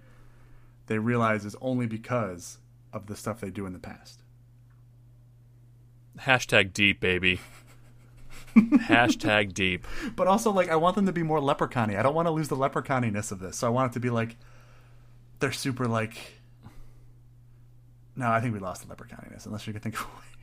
they 0.88 0.98
realize 0.98 1.46
is 1.46 1.56
only 1.62 1.86
because 1.88 2.58
of 2.94 3.08
the 3.08 3.16
stuff 3.16 3.40
they 3.40 3.50
do 3.50 3.66
in 3.66 3.74
the 3.74 3.80
past. 3.80 4.24
Hashtag 6.20 6.74
deep, 6.74 7.00
baby. 7.00 7.40
Hashtag 8.56 9.54
deep. 9.54 9.86
But 10.16 10.28
also, 10.28 10.52
like, 10.52 10.70
I 10.70 10.76
want 10.76 10.96
them 10.96 11.06
to 11.06 11.12
be 11.12 11.24
more 11.24 11.40
leprechaun 11.40 11.96
I 11.96 12.02
don't 12.02 12.16
want 12.16 12.28
to 12.28 12.32
lose 12.32 12.48
the 12.48 12.56
leprechaun-ness 12.56 13.32
of 13.32 13.40
this. 13.40 13.58
So 13.58 13.68
I 13.68 13.70
want 13.70 13.92
it 13.92 13.94
to 13.94 14.00
be 14.00 14.10
like 14.10 14.36
they're 15.40 15.52
super 15.52 15.88
like. 15.88 16.18
No, 18.16 18.30
I 18.30 18.42
think 18.42 18.54
we 18.54 18.60
lost 18.60 18.82
the 18.82 18.90
leprechauniness. 18.90 19.46
unless 19.46 19.68
you 19.68 19.74
can 19.74 19.82
think 19.82 19.96
of 19.96 20.02
a 20.02 20.06
way. 20.06 20.37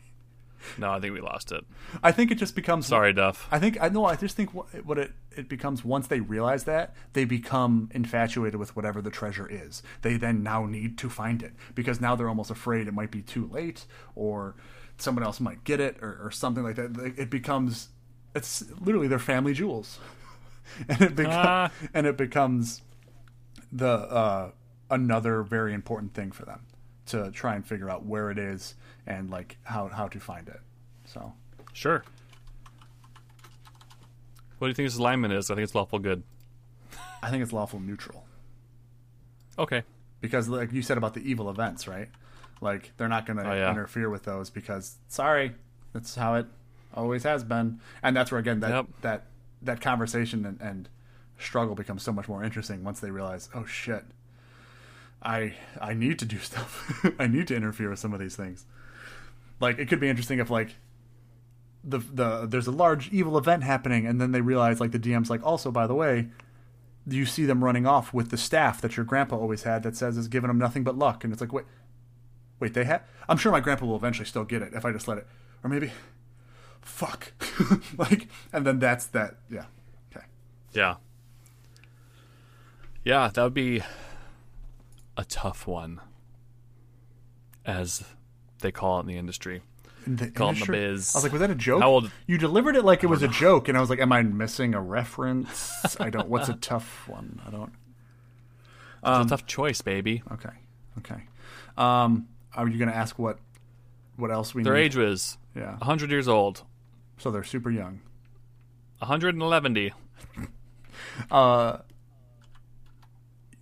No, 0.78 0.90
I 0.90 1.00
think 1.00 1.14
we 1.14 1.20
lost 1.20 1.52
it. 1.52 1.64
I 2.02 2.12
think 2.12 2.30
it 2.30 2.36
just 2.36 2.54
becomes. 2.54 2.86
Sorry, 2.86 3.12
Duff. 3.12 3.48
I 3.50 3.58
think 3.58 3.78
I 3.80 3.88
know. 3.88 4.04
I 4.04 4.16
just 4.16 4.36
think 4.36 4.52
what, 4.54 4.66
what 4.84 4.98
it 4.98 5.12
it 5.36 5.48
becomes 5.48 5.84
once 5.84 6.06
they 6.06 6.20
realize 6.20 6.64
that 6.64 6.94
they 7.12 7.24
become 7.24 7.90
infatuated 7.92 8.58
with 8.58 8.74
whatever 8.76 9.02
the 9.02 9.10
treasure 9.10 9.48
is. 9.50 9.82
They 10.02 10.16
then 10.16 10.42
now 10.42 10.66
need 10.66 10.96
to 10.98 11.10
find 11.10 11.42
it 11.42 11.52
because 11.74 12.00
now 12.00 12.14
they're 12.16 12.28
almost 12.28 12.50
afraid 12.50 12.86
it 12.88 12.94
might 12.94 13.10
be 13.10 13.22
too 13.22 13.48
late 13.52 13.86
or 14.14 14.54
someone 14.96 15.24
else 15.24 15.40
might 15.40 15.64
get 15.64 15.80
it 15.80 15.96
or, 16.00 16.18
or 16.22 16.30
something 16.30 16.62
like 16.62 16.76
that. 16.76 17.14
It 17.16 17.30
becomes 17.30 17.88
it's 18.34 18.64
literally 18.80 19.08
their 19.08 19.18
family 19.18 19.54
jewels, 19.54 19.98
and 20.88 21.00
it 21.02 21.14
becomes 21.16 21.36
Ah. 21.36 21.70
and 21.92 22.06
it 22.06 22.16
becomes 22.16 22.82
the 23.72 23.88
uh, 23.88 24.50
another 24.90 25.42
very 25.42 25.74
important 25.74 26.14
thing 26.14 26.30
for 26.32 26.44
them 26.44 26.60
to 27.06 27.30
try 27.32 27.54
and 27.54 27.66
figure 27.66 27.90
out 27.90 28.04
where 28.04 28.30
it 28.30 28.38
is 28.38 28.74
and 29.06 29.30
like 29.30 29.56
how 29.64 29.88
how 29.88 30.08
to 30.08 30.20
find 30.20 30.48
it. 30.48 30.60
So 31.04 31.32
Sure. 31.72 32.04
What 34.58 34.66
do 34.66 34.70
you 34.70 34.74
think 34.74 34.86
this 34.88 34.98
alignment 34.98 35.34
is? 35.34 35.50
I 35.50 35.54
think 35.54 35.64
it's 35.64 35.74
lawful 35.74 35.98
good. 35.98 36.22
I 37.22 37.30
think 37.30 37.42
it's 37.42 37.52
lawful 37.52 37.80
neutral 37.80 38.24
Okay. 39.58 39.82
because 40.20 40.48
like 40.48 40.72
you 40.72 40.82
said 40.82 40.98
about 40.98 41.14
the 41.14 41.20
evil 41.28 41.48
events, 41.50 41.86
right? 41.88 42.08
Like 42.60 42.92
they're 42.96 43.08
not 43.08 43.26
going 43.26 43.38
to 43.38 43.48
Oh, 43.50 43.54
yeah. 43.54 43.70
interfere 43.70 44.08
with 44.10 44.24
those 44.24 44.50
because 44.50 44.96
sorry, 45.08 45.54
that's 45.92 46.14
how 46.14 46.34
it 46.36 46.46
always 46.94 47.24
has 47.24 47.42
been, 47.44 47.80
and 48.02 48.16
that's 48.16 48.30
where 48.30 48.38
again 48.40 48.60
that 48.60 48.70
Yep. 48.70 48.86
that 49.02 49.26
that 49.62 49.80
conversation 49.80 50.44
and, 50.46 50.60
and 50.60 50.88
struggle 51.38 51.74
becomes 51.74 52.02
so 52.02 52.12
much 52.12 52.28
more 52.28 52.44
interesting 52.44 52.84
once 52.84 53.00
they 53.00 53.10
realize, 53.10 53.48
oh 53.54 53.64
shit, 53.64 54.04
I 55.24 55.54
I 55.80 55.94
need 55.94 56.18
to 56.20 56.24
do 56.24 56.38
stuff. 56.50 57.04
I 57.18 57.26
need 57.26 57.48
to 57.48 57.56
interfere 57.56 57.90
with 57.90 57.98
some 57.98 58.12
of 58.12 58.20
these 58.20 58.36
things. 58.36 58.66
Like 59.60 59.78
it 59.78 59.88
could 59.88 60.00
be 60.00 60.08
interesting 60.08 60.38
if 60.38 60.50
like 60.50 60.76
the 61.82 61.98
the 61.98 62.46
there's 62.46 62.66
a 62.66 62.72
large 62.72 63.10
evil 63.12 63.36
event 63.38 63.62
happening 63.62 64.06
and 64.06 64.20
then 64.20 64.32
they 64.32 64.40
realize 64.40 64.80
like 64.80 64.92
the 64.92 64.98
DM's 64.98 65.30
like 65.30 65.44
also 65.44 65.70
by 65.70 65.86
the 65.86 65.94
way 65.94 66.28
you 67.06 67.26
see 67.26 67.44
them 67.44 67.62
running 67.62 67.86
off 67.86 68.14
with 68.14 68.30
the 68.30 68.38
staff 68.38 68.80
that 68.80 68.96
your 68.96 69.04
grandpa 69.04 69.36
always 69.36 69.64
had 69.64 69.82
that 69.82 69.94
says 69.94 70.16
is 70.16 70.26
giving 70.26 70.48
them 70.48 70.56
nothing 70.58 70.82
but 70.82 70.96
luck 70.96 71.22
and 71.22 71.32
it's 71.32 71.42
like 71.42 71.52
wait 71.52 71.66
wait 72.58 72.72
they 72.72 72.84
have 72.84 73.02
I'm 73.28 73.36
sure 73.36 73.52
my 73.52 73.60
grandpa 73.60 73.84
will 73.84 73.96
eventually 73.96 74.24
still 74.24 74.44
get 74.44 74.62
it 74.62 74.72
if 74.72 74.86
I 74.86 74.92
just 74.92 75.06
let 75.06 75.18
it 75.18 75.26
or 75.62 75.68
maybe 75.68 75.92
fuck 76.80 77.32
like 77.98 78.28
and 78.50 78.66
then 78.66 78.78
that's 78.78 79.04
that 79.08 79.36
yeah 79.50 79.66
okay 80.10 80.24
Yeah. 80.72 80.96
Yeah, 83.04 83.30
that 83.34 83.42
would 83.42 83.52
be 83.52 83.82
a 85.16 85.24
tough 85.24 85.66
one, 85.66 86.00
as 87.64 88.04
they 88.60 88.72
call 88.72 88.98
it 88.98 89.02
in 89.02 89.06
the 89.06 89.16
industry. 89.16 89.62
In 90.06 90.16
the 90.16 90.30
Call 90.30 90.50
it 90.50 90.58
the 90.58 90.70
biz. 90.70 91.14
I 91.14 91.18
was 91.18 91.22
like, 91.24 91.32
was 91.32 91.40
that 91.40 91.50
a 91.50 91.54
joke? 91.54 91.80
How 91.80 91.90
old- 91.90 92.10
You 92.26 92.36
delivered 92.36 92.76
it 92.76 92.84
like 92.84 93.02
it 93.04 93.06
was 93.06 93.22
a 93.22 93.28
joke, 93.28 93.68
and 93.68 93.76
I 93.78 93.80
was 93.80 93.88
like, 93.88 94.00
am 94.00 94.12
I 94.12 94.22
missing 94.22 94.74
a 94.74 94.80
reference? 94.80 95.96
I 95.98 96.10
don't. 96.10 96.28
What's 96.28 96.48
a 96.48 96.54
tough 96.60 97.08
one? 97.08 97.40
I 97.46 97.50
don't. 97.50 97.72
It's 99.06 99.26
a 99.26 99.28
tough 99.28 99.46
choice, 99.46 99.80
baby. 99.82 100.22
Okay, 100.32 100.50
okay. 100.98 101.22
Um, 101.76 102.28
are 102.54 102.68
you 102.68 102.78
going 102.78 102.90
to 102.90 102.96
ask 102.96 103.18
what 103.18 103.38
what 104.16 104.30
else 104.30 104.54
we 104.54 104.60
need? 104.62 104.66
Their 104.66 104.74
need? 104.74 104.80
age 104.82 104.96
was 104.96 105.36
Yeah. 105.56 105.72
100 105.78 106.10
years 106.10 106.28
old. 106.28 106.62
So 107.18 107.30
they're 107.30 107.44
super 107.44 107.70
young. 107.70 108.00
111. 108.98 109.90
Uh, 111.30 111.78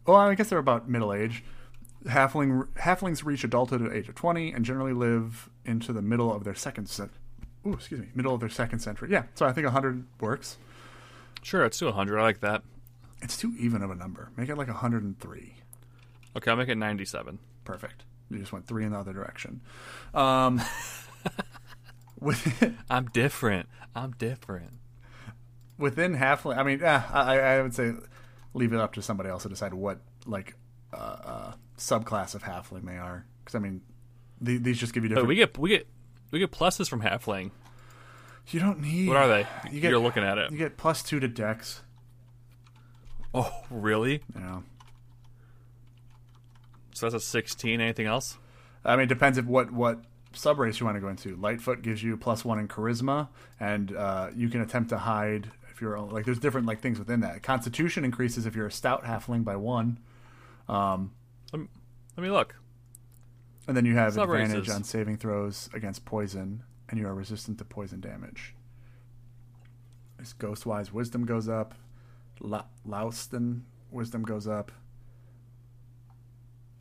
well, 0.06 0.16
I 0.16 0.34
guess 0.34 0.48
they're 0.48 0.58
about 0.58 0.88
middle 0.88 1.12
age. 1.12 1.44
Halfling 2.06 2.66
halflings 2.74 3.24
reach 3.24 3.44
adulthood 3.44 3.82
at 3.82 3.92
age 3.92 4.08
of 4.08 4.14
twenty 4.16 4.52
and 4.52 4.64
generally 4.64 4.92
live 4.92 5.48
into 5.64 5.92
the 5.92 6.02
middle 6.02 6.32
of 6.34 6.44
their 6.44 6.54
second 6.54 6.88
cent. 6.88 7.12
Ooh, 7.66 7.74
excuse 7.74 8.00
me, 8.00 8.08
middle 8.14 8.34
of 8.34 8.40
their 8.40 8.48
second 8.48 8.80
century. 8.80 9.08
Yeah, 9.12 9.24
so 9.34 9.46
I 9.46 9.52
think 9.52 9.66
hundred 9.68 10.04
works. 10.20 10.56
Sure, 11.42 11.64
it's 11.64 11.78
to 11.78 11.86
100. 11.86 12.18
I 12.18 12.22
like 12.22 12.40
that. 12.40 12.62
It's 13.20 13.36
too 13.36 13.52
even 13.58 13.82
of 13.82 13.90
a 13.90 13.94
number. 13.96 14.30
Make 14.36 14.48
it 14.48 14.56
like 14.56 14.68
hundred 14.68 15.02
and 15.04 15.18
three. 15.18 15.54
Okay, 16.36 16.50
I'll 16.50 16.56
make 16.56 16.68
it 16.68 16.76
97. 16.76 17.38
Perfect. 17.64 18.04
You 18.30 18.38
just 18.38 18.52
went 18.52 18.66
three 18.66 18.84
in 18.84 18.92
the 18.92 18.98
other 18.98 19.12
direction. 19.12 19.60
Um, 20.14 20.60
with, 22.20 22.74
I'm 22.90 23.06
different. 23.06 23.68
I'm 23.94 24.12
different. 24.12 24.72
within 25.78 26.16
halfling, 26.16 26.56
I 26.56 26.62
mean, 26.62 26.82
eh, 26.82 27.02
I, 27.12 27.38
I 27.38 27.62
would 27.62 27.74
say 27.74 27.92
leave 28.54 28.72
it 28.72 28.80
up 28.80 28.94
to 28.94 29.02
somebody 29.02 29.28
else 29.28 29.42
to 29.44 29.48
decide 29.48 29.74
what 29.74 30.00
like 30.26 30.54
uh, 30.92 30.96
uh, 30.96 31.52
subclass 31.78 32.34
of 32.34 32.42
halfling 32.42 32.84
they 32.84 32.96
are. 32.96 33.26
Because 33.44 33.54
I 33.54 33.58
mean, 33.58 33.80
the, 34.40 34.58
these 34.58 34.78
just 34.78 34.92
give 34.92 35.02
you 35.02 35.08
different. 35.08 35.28
we 35.28 35.36
get 35.36 35.56
we 35.58 35.70
get 35.70 35.86
we 36.30 36.38
get 36.38 36.50
pluses 36.50 36.88
from 36.88 37.02
halfling. 37.02 37.50
you 38.48 38.60
don't 38.60 38.80
need. 38.80 39.08
What 39.08 39.16
are 39.16 39.28
they? 39.28 39.46
You 39.70 39.80
get, 39.80 39.90
You're 39.90 40.00
looking 40.00 40.24
at 40.24 40.38
it. 40.38 40.50
You 40.50 40.58
get 40.58 40.76
plus 40.76 41.02
two 41.02 41.20
to 41.20 41.28
dex. 41.28 41.82
Oh, 43.34 43.50
really? 43.70 44.22
Know, 44.34 44.62
So 46.92 47.06
that's 47.06 47.14
a 47.14 47.26
16. 47.26 47.80
Anything 47.80 48.06
else? 48.06 48.36
I 48.84 48.96
mean, 48.96 49.04
it 49.04 49.08
depends 49.08 49.38
if 49.38 49.46
what 49.46 49.72
what 49.72 50.00
sub 50.34 50.58
race 50.58 50.80
you 50.80 50.86
want 50.86 50.96
to 50.96 51.00
go 51.00 51.08
into. 51.08 51.36
Lightfoot 51.36 51.82
gives 51.82 52.02
you 52.02 52.16
plus 52.16 52.44
one 52.44 52.58
in 52.58 52.68
charisma, 52.68 53.28
and 53.60 53.94
uh, 53.96 54.30
you 54.34 54.48
can 54.48 54.60
attempt 54.60 54.90
to 54.90 54.98
hide 54.98 55.50
you're 55.82 55.98
like. 56.00 56.24
There's 56.24 56.38
different 56.38 56.66
like 56.66 56.80
things 56.80 56.98
within 56.98 57.20
that. 57.20 57.42
Constitution 57.42 58.04
increases 58.04 58.46
if 58.46 58.54
you're 58.56 58.66
a 58.68 58.72
stout 58.72 59.04
halfling 59.04 59.44
by 59.44 59.56
one, 59.56 59.98
um, 60.68 61.12
Let 61.52 61.60
me, 61.60 61.68
let 62.16 62.22
me 62.22 62.30
look. 62.30 62.54
and 63.68 63.76
then 63.76 63.84
you 63.84 63.94
have 63.96 64.16
advantage 64.16 64.70
on 64.70 64.84
saving 64.84 65.18
throws 65.18 65.68
against 65.74 66.04
poison, 66.06 66.62
and 66.88 66.98
you 66.98 67.06
are 67.06 67.14
resistant 67.14 67.58
to 67.58 67.64
poison 67.64 68.00
damage. 68.00 68.54
This 70.18 70.32
Ghostwise 70.32 70.92
wisdom 70.92 71.26
goes 71.26 71.48
up. 71.48 71.74
La- 72.40 72.64
Lotusden 72.88 73.62
wisdom 73.90 74.22
goes 74.22 74.46
up. 74.48 74.72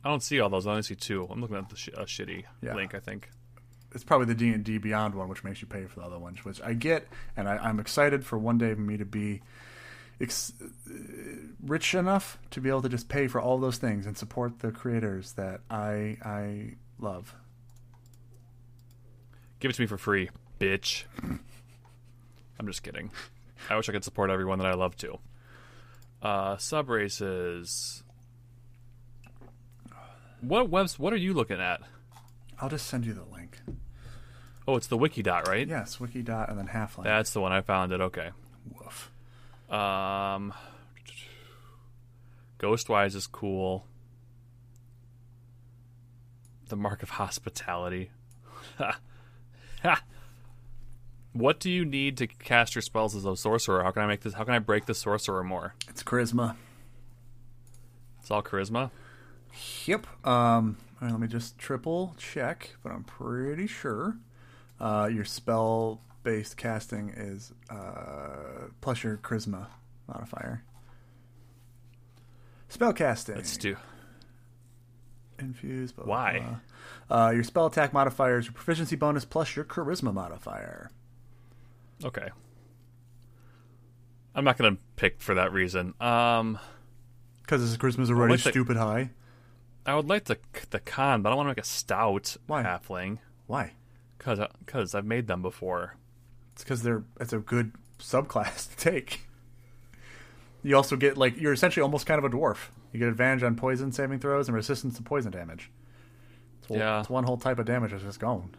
I 0.04 0.08
don't 0.08 0.22
see 0.22 0.40
all 0.40 0.48
those. 0.48 0.66
I 0.66 0.70
only 0.70 0.82
see 0.82 0.94
two. 0.96 1.26
I'm 1.30 1.40
looking 1.40 1.56
at 1.56 1.68
the 1.68 1.76
sh- 1.76 1.88
a 1.94 2.04
shitty 2.04 2.44
Yeah. 2.60 2.74
link. 2.74 2.94
I 2.94 2.98
think. 3.00 3.30
It's 3.94 4.04
probably 4.04 4.26
the 4.26 4.34
D 4.34 4.50
and 4.52 4.64
D 4.64 4.78
Beyond 4.78 5.14
one, 5.14 5.28
which 5.28 5.44
makes 5.44 5.60
you 5.60 5.66
pay 5.66 5.84
for 5.86 6.00
the 6.00 6.06
other 6.06 6.18
ones, 6.18 6.44
which 6.44 6.60
I 6.62 6.74
get, 6.74 7.08
and 7.36 7.48
I, 7.48 7.56
I'm 7.56 7.80
excited 7.80 8.24
for 8.24 8.38
one 8.38 8.58
day 8.58 8.74
for 8.74 8.80
me 8.80 8.96
to 8.96 9.04
be 9.04 9.42
ex- 10.20 10.52
uh, 10.60 10.92
rich 11.62 11.94
enough 11.94 12.38
to 12.50 12.60
be 12.60 12.68
able 12.68 12.82
to 12.82 12.88
just 12.88 13.08
pay 13.08 13.26
for 13.26 13.40
all 13.40 13.58
those 13.58 13.76
things 13.78 14.06
and 14.06 14.16
support 14.16 14.60
the 14.60 14.70
creators 14.72 15.32
that 15.32 15.60
I 15.70 16.16
I 16.24 16.74
love. 16.98 17.34
Give 19.60 19.70
it 19.70 19.74
to 19.74 19.82
me 19.82 19.86
for 19.86 19.98
free, 19.98 20.30
bitch. 20.58 21.04
I'm 22.58 22.66
just 22.66 22.82
kidding. 22.82 23.10
I 23.70 23.76
wish 23.76 23.88
I 23.88 23.92
could 23.92 24.04
support 24.04 24.30
everyone 24.30 24.58
that 24.58 24.66
I 24.66 24.74
love 24.74 24.96
to. 24.98 25.18
Uh, 26.20 26.56
sub 26.56 26.88
races. 26.88 28.02
What 30.40 30.70
webs? 30.70 30.98
What 30.98 31.12
are 31.12 31.16
you 31.16 31.32
looking 31.34 31.60
at? 31.60 31.80
I'll 32.62 32.68
just 32.68 32.86
send 32.86 33.04
you 33.04 33.12
the 33.12 33.24
link. 33.24 33.58
Oh, 34.68 34.76
it's 34.76 34.86
the 34.86 34.96
wiki 34.96 35.20
dot, 35.20 35.48
right? 35.48 35.66
Yes, 35.66 35.98
wiki 35.98 36.22
dot 36.22 36.48
and 36.48 36.56
then 36.56 36.68
halfling. 36.68 37.02
That's 37.02 37.32
the 37.32 37.40
one 37.40 37.52
I 37.52 37.60
found. 37.60 37.90
It 37.90 38.00
okay. 38.00 38.30
Woof. 38.78 39.10
Um, 39.68 40.54
Ghostwise 42.60 43.16
is 43.16 43.26
cool. 43.26 43.84
The 46.68 46.76
mark 46.76 47.02
of 47.02 47.10
hospitality. 47.10 48.12
Ha. 48.78 49.00
what 51.32 51.58
do 51.58 51.68
you 51.68 51.84
need 51.84 52.16
to 52.18 52.28
cast 52.28 52.76
your 52.76 52.82
spells 52.82 53.16
as 53.16 53.24
a 53.24 53.36
sorcerer? 53.36 53.82
How 53.82 53.90
can 53.90 54.02
I 54.02 54.06
make 54.06 54.20
this? 54.20 54.34
How 54.34 54.44
can 54.44 54.54
I 54.54 54.60
break 54.60 54.86
the 54.86 54.94
sorcerer 54.94 55.42
more? 55.42 55.74
It's 55.88 56.04
charisma. 56.04 56.54
It's 58.20 58.30
all 58.30 58.44
charisma. 58.44 58.92
Yep. 59.84 60.06
Um, 60.24 60.76
all 61.02 61.06
right, 61.08 61.10
let 61.10 61.20
me 61.20 61.26
just 61.26 61.58
triple 61.58 62.14
check, 62.16 62.70
but 62.84 62.92
I'm 62.92 63.02
pretty 63.02 63.66
sure 63.66 64.18
uh, 64.78 65.08
your 65.12 65.24
spell 65.24 66.00
based 66.22 66.56
casting 66.56 67.08
is 67.16 67.52
uh, 67.68 68.68
plus 68.80 69.02
your 69.02 69.16
charisma 69.16 69.66
modifier. 70.06 70.62
Spell 72.68 72.92
casting. 72.92 73.34
Let's 73.34 73.56
do. 73.56 73.76
Infuse. 75.40 75.90
Blah, 75.90 76.04
Why? 76.06 76.56
blah. 77.08 77.26
Uh, 77.26 77.30
your 77.32 77.42
spell 77.42 77.66
attack 77.66 77.92
modifier 77.92 78.38
is 78.38 78.46
your 78.46 78.52
proficiency 78.52 78.94
bonus 78.94 79.24
plus 79.24 79.56
your 79.56 79.64
charisma 79.64 80.14
modifier. 80.14 80.92
Okay. 82.04 82.28
I'm 84.36 84.44
not 84.44 84.56
gonna 84.56 84.76
pick 84.94 85.20
for 85.20 85.34
that 85.34 85.52
reason. 85.52 85.94
Um, 86.00 86.60
Because 87.40 87.60
his 87.60 87.76
charisma 87.76 88.02
is 88.02 88.10
already 88.10 88.38
stupid 88.38 88.76
high. 88.76 89.10
I 89.84 89.94
would 89.96 90.08
like 90.08 90.24
the 90.24 90.38
the 90.70 90.80
con, 90.80 91.22
but 91.22 91.32
I 91.32 91.34
want 91.34 91.46
to 91.46 91.50
make 91.50 91.58
a 91.58 91.64
stout 91.64 92.36
Why? 92.46 92.62
halfling 92.62 93.18
Why? 93.46 93.72
because 94.18 94.38
because 94.64 94.94
I've 94.94 95.04
made 95.06 95.26
them 95.26 95.42
before. 95.42 95.96
It's 96.52 96.62
because 96.62 96.82
they're 96.82 97.02
it's 97.20 97.32
a 97.32 97.38
good 97.38 97.72
subclass 97.98 98.70
to 98.76 98.76
take. 98.76 99.22
You 100.62 100.76
also 100.76 100.94
get 100.96 101.16
like 101.18 101.40
you're 101.40 101.52
essentially 101.52 101.82
almost 101.82 102.06
kind 102.06 102.24
of 102.24 102.24
a 102.24 102.34
dwarf. 102.34 102.68
You 102.92 102.98
get 103.00 103.08
advantage 103.08 103.42
on 103.42 103.56
poison 103.56 103.90
saving 103.90 104.20
throws 104.20 104.48
and 104.48 104.54
resistance 104.54 104.96
to 104.96 105.02
poison 105.02 105.32
damage. 105.32 105.70
It's, 106.60 106.68
one- 106.68 106.78
Yeah. 106.78 107.00
it's 107.00 107.10
one 107.10 107.24
whole 107.24 107.38
type 107.38 107.58
of 107.58 107.66
damage 107.66 107.90
that's 107.90 108.04
just 108.04 108.20
gone. 108.20 108.54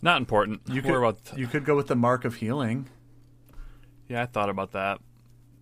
Not 0.00 0.16
important. 0.16 0.62
You 0.66 0.82
could 0.82 0.94
about 0.96 1.18
you 1.36 1.46
could 1.46 1.64
go 1.64 1.76
with 1.76 1.86
the 1.86 1.94
mark 1.94 2.24
of 2.24 2.36
healing. 2.36 2.88
yeah, 4.08 4.22
I 4.22 4.26
thought 4.26 4.48
about 4.50 4.72
that. 4.72 5.00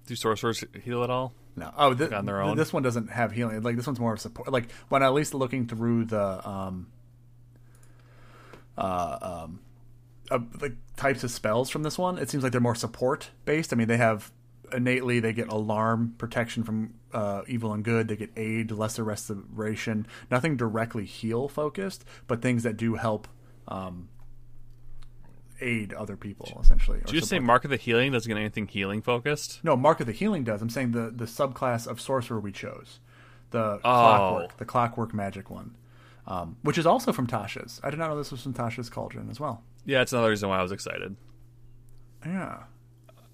Do 0.06 0.16
sorcerers 0.16 0.64
heal 0.82 1.04
at 1.04 1.10
all? 1.10 1.34
No, 1.56 1.72
oh, 1.76 1.94
th- 1.94 2.12
On 2.12 2.24
their 2.24 2.40
th- 2.40 2.50
own? 2.50 2.56
this 2.56 2.72
one 2.72 2.82
doesn't 2.82 3.10
have 3.10 3.32
healing. 3.32 3.62
Like 3.62 3.76
this 3.76 3.86
one's 3.86 4.00
more 4.00 4.12
of 4.12 4.20
support. 4.20 4.50
Like 4.52 4.70
when 4.88 5.02
at 5.02 5.12
least 5.12 5.34
looking 5.34 5.66
through 5.66 6.06
the 6.06 6.48
um, 6.48 6.86
uh, 8.78 9.18
um, 9.44 9.60
uh, 10.30 10.38
the 10.58 10.76
types 10.96 11.24
of 11.24 11.30
spells 11.30 11.70
from 11.70 11.82
this 11.82 11.98
one, 11.98 12.18
it 12.18 12.30
seems 12.30 12.42
like 12.42 12.52
they're 12.52 12.60
more 12.60 12.74
support 12.74 13.30
based. 13.44 13.72
I 13.72 13.76
mean, 13.76 13.88
they 13.88 13.96
have 13.96 14.30
innately 14.72 15.20
they 15.20 15.32
get 15.32 15.48
alarm, 15.48 16.14
protection 16.18 16.62
from 16.62 16.94
uh, 17.12 17.42
evil 17.48 17.72
and 17.72 17.84
good. 17.84 18.08
They 18.08 18.16
get 18.16 18.30
aid, 18.36 18.70
lesser 18.70 19.04
restoration. 19.04 20.06
Nothing 20.30 20.56
directly 20.56 21.04
heal 21.04 21.48
focused, 21.48 22.04
but 22.26 22.40
things 22.40 22.62
that 22.62 22.76
do 22.76 22.94
help 22.94 23.26
um, 23.68 24.08
aid 25.60 25.92
other 25.92 26.16
people 26.16 26.58
essentially. 26.60 26.98
Did 27.00 27.12
you 27.12 27.20
just 27.20 27.30
say 27.30 27.38
Mark 27.38 27.64
of 27.64 27.70
the 27.70 27.76
Healing 27.76 28.12
doesn't 28.12 28.28
get 28.28 28.38
anything 28.38 28.66
healing 28.68 29.02
focused? 29.02 29.60
no, 29.62 29.76
Mark 29.76 30.00
of 30.00 30.06
the 30.06 30.12
Healing 30.12 30.44
does. 30.44 30.62
I'm 30.62 30.70
saying 30.70 30.92
the 30.92 31.10
the 31.10 31.24
subclass 31.26 31.86
of 31.86 32.00
sorcerer 32.00 32.40
we 32.40 32.52
chose, 32.52 33.00
the 33.50 33.74
Oh. 33.76 33.78
clockwork, 33.82 34.56
the 34.58 34.64
clockwork 34.64 35.14
magic 35.14 35.50
one, 35.50 35.76
um, 36.26 36.56
which 36.62 36.78
is 36.78 36.86
also 36.86 37.12
from 37.12 37.26
Tasha's. 37.26 37.80
I 37.84 37.90
did 37.90 37.98
not 37.98 38.08
know 38.10 38.16
this 38.16 38.30
was 38.32 38.42
from 38.42 38.54
Tasha's 38.54 38.88
Cauldron 38.90 39.28
as 39.30 39.38
well. 39.40 39.62
Yeah, 39.84 40.02
it's 40.02 40.12
another 40.12 40.30
reason 40.30 40.48
why 40.48 40.58
I 40.58 40.62
was 40.62 40.72
excited. 40.72 41.16
Yeah, 42.24 42.64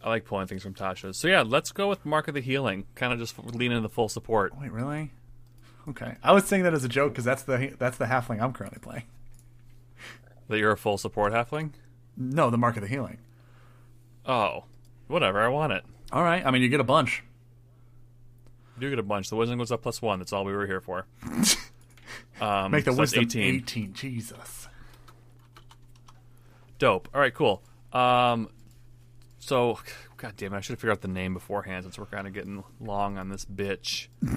I 0.03 0.09
like 0.09 0.25
pulling 0.25 0.47
things 0.47 0.63
from 0.63 0.75
Tasha's. 0.75 1.17
So 1.17 1.27
yeah, 1.29 1.43
let's 1.43 1.73
go 1.73 1.89
with 1.89 2.07
Mark 2.07 2.29
of 2.29 2.35
the 2.35 2.41
Healing. 2.41 2.87
Kind 2.95 3.13
of 3.13 3.19
just 3.19 3.39
lean 3.39 3.73
into 3.73 3.83
the 3.83 3.89
full 3.89 4.09
support. 4.09 4.57
wait, 4.59 4.71
really? 4.73 5.13
Okay, 5.89 6.17
I 6.23 6.33
was 6.33 6.45
saying 6.45 6.63
that 6.65 6.75
as 6.75 6.83
a 6.85 6.89
joke 6.89 7.13
because 7.13 7.25
that's 7.25 7.43
the 7.43 7.75
that's 7.79 7.97
the 7.97 8.07
halfling 8.07 8.41
I'm 8.43 8.53
currently 8.53 8.79
playing. 8.81 9.05
That 10.49 10.59
you're 10.59 10.73
a 10.73 10.77
full 10.77 10.99
support 10.99 11.33
halfling. 11.33 11.73
No, 12.17 12.51
the 12.51 12.59
Mark 12.59 12.77
of 12.77 12.83
the 12.83 12.89
Healing. 12.89 13.19
Oh, 14.25 14.65
whatever. 15.09 15.41
I 15.41 15.49
want 15.49 15.73
it. 15.73 15.85
All 16.13 16.23
right, 16.23 16.45
I 16.45 16.51
mean 16.51 16.63
you 16.63 16.69
get 16.69 16.81
a 16.81 16.85
bunch. 16.85 17.23
You 18.77 18.81
do 18.83 18.91
get 18.91 18.99
a 18.99 19.03
bunch. 19.03 19.29
The 19.31 19.37
wisdom 19.37 19.59
goes 19.59 19.73
up 19.73 19.83
plus 19.83 20.01
one. 20.03 20.19
That's 20.19 20.33
all 20.33 20.45
we 20.45 20.53
were 20.53 20.67
here 20.67 20.81
for. 20.81 21.07
Um, 22.41 22.71
Make 22.71 22.85
the 22.85 22.93
so 22.93 22.99
wisdom 22.99 23.23
18. 23.25 23.55
18. 23.57 23.93
Jesus. 23.95 24.69
Dope. 26.79 27.09
All 27.15 27.21
right, 27.21 27.35
cool. 27.35 27.63
Um, 27.93 28.51
so, 29.39 29.79
god 30.19 30.35
damn 30.37 30.53
it, 30.53 30.57
I 30.59 30.61
should 30.61 30.75
have 30.75 30.81
figured 30.81 30.93
out 30.99 31.01
the 31.01 31.09
name 31.09 31.35
beforehand 31.35 31.85
since 31.85 31.99
we're 31.99 32.07
kind 32.07 32.27
of 32.27 32.33
getting 32.35 32.63
long 32.81 33.17
on 33.19 33.29
this 33.31 33.45
bitch. 33.45 34.09
you 34.23 34.29
know 34.29 34.37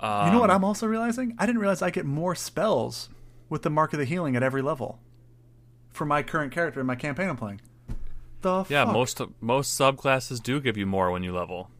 Um, 0.00 0.38
what 0.38 0.50
I'm 0.50 0.64
also 0.64 0.86
realizing? 0.86 1.34
I 1.38 1.46
didn't 1.46 1.60
realize 1.60 1.82
I 1.82 1.90
get 1.90 2.06
more 2.06 2.34
spells 2.34 3.08
with 3.48 3.62
the 3.62 3.70
Mark 3.70 3.92
of 3.92 3.98
the 3.98 4.04
Healing 4.04 4.36
at 4.36 4.42
every 4.42 4.62
level 4.62 5.00
for 5.94 6.04
my 6.04 6.22
current 6.22 6.52
character 6.52 6.80
in 6.80 6.86
my 6.86 6.96
campaign 6.96 7.28
I'm 7.30 7.36
playing. 7.36 7.60
The 8.42 8.66
Yeah, 8.68 8.84
fuck? 8.84 8.92
most 8.92 9.20
most 9.40 9.78
subclasses 9.80 10.42
do 10.42 10.60
give 10.60 10.76
you 10.76 10.84
more 10.84 11.10
when 11.10 11.22
you 11.22 11.32
level. 11.34 11.70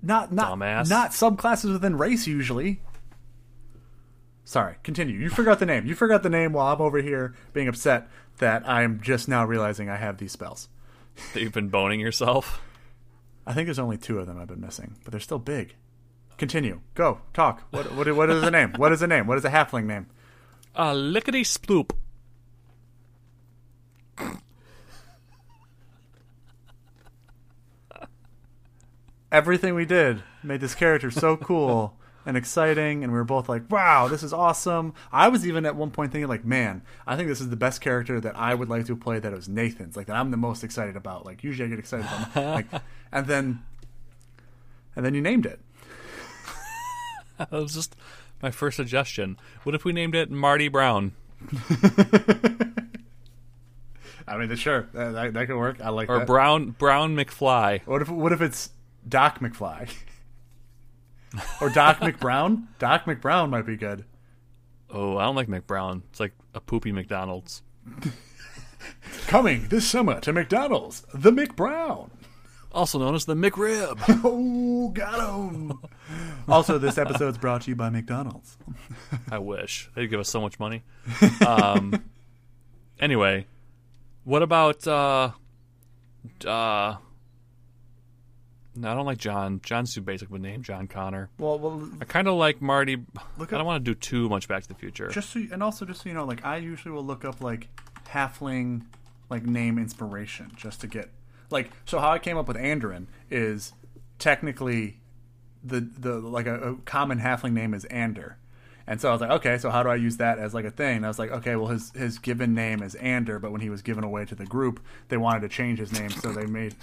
Not 0.00 0.32
not 0.32 0.52
Dumbass. 0.56 0.88
not 0.88 1.10
subclasses 1.10 1.72
within 1.72 1.96
race 1.98 2.26
usually. 2.28 2.80
Sorry, 4.44 4.76
continue. 4.82 5.18
You 5.18 5.30
forgot 5.30 5.58
the 5.58 5.66
name. 5.66 5.86
You 5.86 5.94
forgot 5.94 6.22
the 6.22 6.28
name 6.30 6.52
while 6.52 6.72
I'm 6.74 6.80
over 6.80 6.98
here 7.00 7.34
being 7.54 7.66
upset 7.66 8.08
that 8.38 8.68
I'm 8.68 9.00
just 9.00 9.26
now 9.26 9.44
realizing 9.44 9.88
I 9.88 9.96
have 9.96 10.18
these 10.18 10.32
spells. 10.32 10.68
That 11.32 11.40
you've 11.42 11.52
been 11.52 11.68
boning 11.68 12.00
yourself. 12.00 12.60
I 13.46 13.52
think 13.54 13.66
there's 13.66 13.78
only 13.78 13.96
two 13.98 14.18
of 14.18 14.26
them 14.26 14.38
I've 14.38 14.48
been 14.48 14.60
missing, 14.60 14.96
but 15.04 15.12
they're 15.12 15.20
still 15.20 15.38
big. 15.38 15.74
Continue. 16.38 16.80
Go. 16.94 17.20
Talk. 17.32 17.62
What 17.70 17.94
what, 17.94 18.12
what 18.14 18.30
is 18.30 18.42
the 18.42 18.50
name? 18.50 18.72
What 18.76 18.92
is 18.92 19.00
the 19.00 19.06
name? 19.06 19.26
What 19.26 19.36
is 19.38 19.42
the 19.44 19.48
halfling 19.50 19.84
name? 19.86 20.06
Uh, 20.76 20.92
lickety 20.92 21.42
sploop. 21.44 21.92
Everything 29.34 29.74
we 29.74 29.84
did 29.84 30.22
made 30.44 30.60
this 30.60 30.76
character 30.76 31.10
so 31.10 31.36
cool 31.50 31.96
and 32.24 32.36
exciting, 32.36 33.02
and 33.02 33.12
we 33.12 33.18
were 33.18 33.24
both 33.24 33.48
like, 33.48 33.68
"Wow, 33.68 34.06
this 34.06 34.22
is 34.22 34.32
awesome." 34.32 34.94
I 35.10 35.26
was 35.26 35.44
even 35.44 35.66
at 35.66 35.74
one 35.74 35.90
point 35.90 36.12
thinking, 36.12 36.28
like, 36.28 36.44
"Man, 36.44 36.82
I 37.04 37.16
think 37.16 37.28
this 37.28 37.40
is 37.40 37.48
the 37.48 37.56
best 37.56 37.80
character 37.80 38.20
that 38.20 38.36
I 38.36 38.54
would 38.54 38.68
like 38.68 38.86
to 38.86 38.94
play. 38.94 39.18
That 39.18 39.32
it 39.32 39.36
was 39.36 39.48
Nathan's, 39.48 39.96
like 39.96 40.06
that 40.06 40.14
I'm 40.14 40.30
the 40.30 40.36
most 40.36 40.62
excited 40.62 40.94
about. 40.94 41.26
Like, 41.26 41.42
usually 41.42 41.66
I 41.66 41.70
get 41.70 41.80
excited 41.80 42.06
about, 42.06 42.54
like, 42.54 42.66
and 43.12 43.26
then, 43.26 43.64
and 44.94 45.04
then 45.04 45.14
you 45.14 45.20
named 45.20 45.46
it. 45.46 45.58
That 47.36 47.50
was 47.50 47.74
just 47.74 47.96
my 48.40 48.52
first 48.52 48.76
suggestion. 48.76 49.36
What 49.64 49.74
if 49.74 49.84
we 49.84 49.92
named 49.92 50.14
it 50.14 50.30
Marty 50.30 50.68
Brown? 50.68 51.10
I 54.28 54.36
mean, 54.36 54.54
sure, 54.54 54.88
that, 54.94 55.34
that, 55.34 55.46
could 55.48 55.56
work. 55.56 55.80
I 55.82 55.88
like 55.88 56.08
Or 56.08 56.20
that. 56.20 56.28
Brown 56.28 56.70
Brown 56.70 57.16
McFly. 57.16 57.84
what 57.86 58.02
if 58.02 58.08
what 58.08 58.30
if 58.30 58.40
it's 58.40 58.70
Doc 59.08 59.40
McFly 59.40 59.92
or 61.60 61.70
Doc 61.70 61.98
McBrown? 62.00 62.66
Doc 62.78 63.04
McBrown 63.04 63.50
might 63.50 63.66
be 63.66 63.76
good. 63.76 64.04
Oh, 64.90 65.16
I 65.16 65.24
don't 65.24 65.34
like 65.36 65.48
McBrown. 65.48 66.02
It's 66.10 66.20
like 66.20 66.32
a 66.54 66.60
poopy 66.60 66.92
McDonald's. 66.92 67.62
Coming 69.26 69.68
this 69.68 69.86
summer 69.88 70.20
to 70.20 70.32
McDonald's, 70.32 71.04
the 71.14 71.30
McBrown. 71.30 72.10
Also 72.72 72.98
known 72.98 73.14
as 73.14 73.24
the 73.24 73.34
McRib. 73.34 73.98
Oh, 74.24 74.88
got 74.88 75.36
him. 75.38 75.78
also, 76.48 76.76
this 76.78 76.98
episode's 76.98 77.38
brought 77.38 77.62
to 77.62 77.70
you 77.70 77.76
by 77.76 77.88
McDonald's. 77.88 78.58
I 79.30 79.38
wish. 79.38 79.88
They'd 79.94 80.08
give 80.08 80.20
us 80.20 80.28
so 80.28 80.40
much 80.40 80.58
money. 80.58 80.82
Um, 81.46 82.04
anyway, 82.98 83.46
what 84.24 84.42
about 84.42 84.86
uh 84.86 85.30
uh 86.44 86.96
no, 88.76 88.90
I 88.90 88.94
don't 88.94 89.06
like 89.06 89.18
John. 89.18 89.60
John's 89.62 89.94
too 89.94 90.00
basic 90.00 90.28
of 90.28 90.34
a 90.34 90.38
name, 90.38 90.62
John 90.62 90.86
Connor. 90.88 91.28
Well, 91.38 91.58
well, 91.58 91.88
I 92.00 92.04
kind 92.04 92.28
of 92.28 92.34
like 92.34 92.60
Marty. 92.62 92.96
Look 93.38 93.52
I 93.52 93.56
don't 93.58 93.66
want 93.66 93.84
to 93.84 93.90
do 93.90 93.94
too 93.94 94.28
much 94.28 94.48
Back 94.48 94.62
to 94.62 94.68
the 94.68 94.74
Future. 94.74 95.08
just 95.08 95.30
so, 95.30 95.38
you- 95.38 95.48
and 95.52 95.62
also 95.62 95.84
just 95.84 96.02
so 96.02 96.08
you 96.08 96.14
know, 96.14 96.24
like 96.24 96.44
I 96.44 96.56
usually 96.58 96.92
will 96.94 97.04
look 97.04 97.24
up 97.24 97.40
like 97.40 97.68
halfling 98.08 98.82
like 99.30 99.44
name 99.44 99.78
inspiration 99.78 100.52
just 100.56 100.80
to 100.82 100.86
get 100.86 101.08
like 101.50 101.70
so 101.86 101.98
how 101.98 102.10
I 102.10 102.18
came 102.18 102.36
up 102.36 102.46
with 102.46 102.56
Andorin 102.56 103.06
is 103.30 103.72
technically 104.18 105.00
the 105.62 105.80
the 105.80 106.18
like 106.20 106.46
a, 106.46 106.54
a 106.72 106.74
common 106.84 107.20
halfling 107.20 107.52
name 107.52 107.74
is 107.74 107.84
Ander. 107.86 108.36
And 108.86 109.00
so 109.00 109.08
I 109.08 109.12
was 109.12 109.20
like, 109.22 109.30
okay, 109.30 109.56
so 109.56 109.70
how 109.70 109.82
do 109.82 109.88
I 109.88 109.94
use 109.94 110.18
that 110.18 110.38
as 110.38 110.52
like 110.52 110.66
a 110.66 110.70
thing? 110.70 110.98
And 110.98 111.06
I 111.06 111.08
was 111.08 111.18
like, 111.18 111.30
okay, 111.30 111.56
well 111.56 111.68
his 111.68 111.90
his 111.92 112.18
given 112.18 112.54
name 112.54 112.82
is 112.82 112.94
Ander, 112.96 113.38
but 113.38 113.50
when 113.50 113.62
he 113.62 113.70
was 113.70 113.80
given 113.82 114.04
away 114.04 114.26
to 114.26 114.34
the 114.34 114.44
group, 114.44 114.78
they 115.08 115.16
wanted 115.16 115.40
to 115.40 115.48
change 115.48 115.78
his 115.78 115.92
name, 115.92 116.10
so 116.10 116.32
they 116.32 116.44
made 116.46 116.74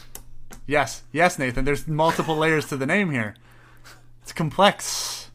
Yes, 0.72 1.04
yes, 1.12 1.38
Nathan. 1.38 1.66
There's 1.66 1.86
multiple 1.86 2.38
layers 2.38 2.66
to 2.68 2.78
the 2.78 2.86
name 2.86 3.12
here. 3.12 3.36
It's 4.22 4.32
complex. 4.32 5.30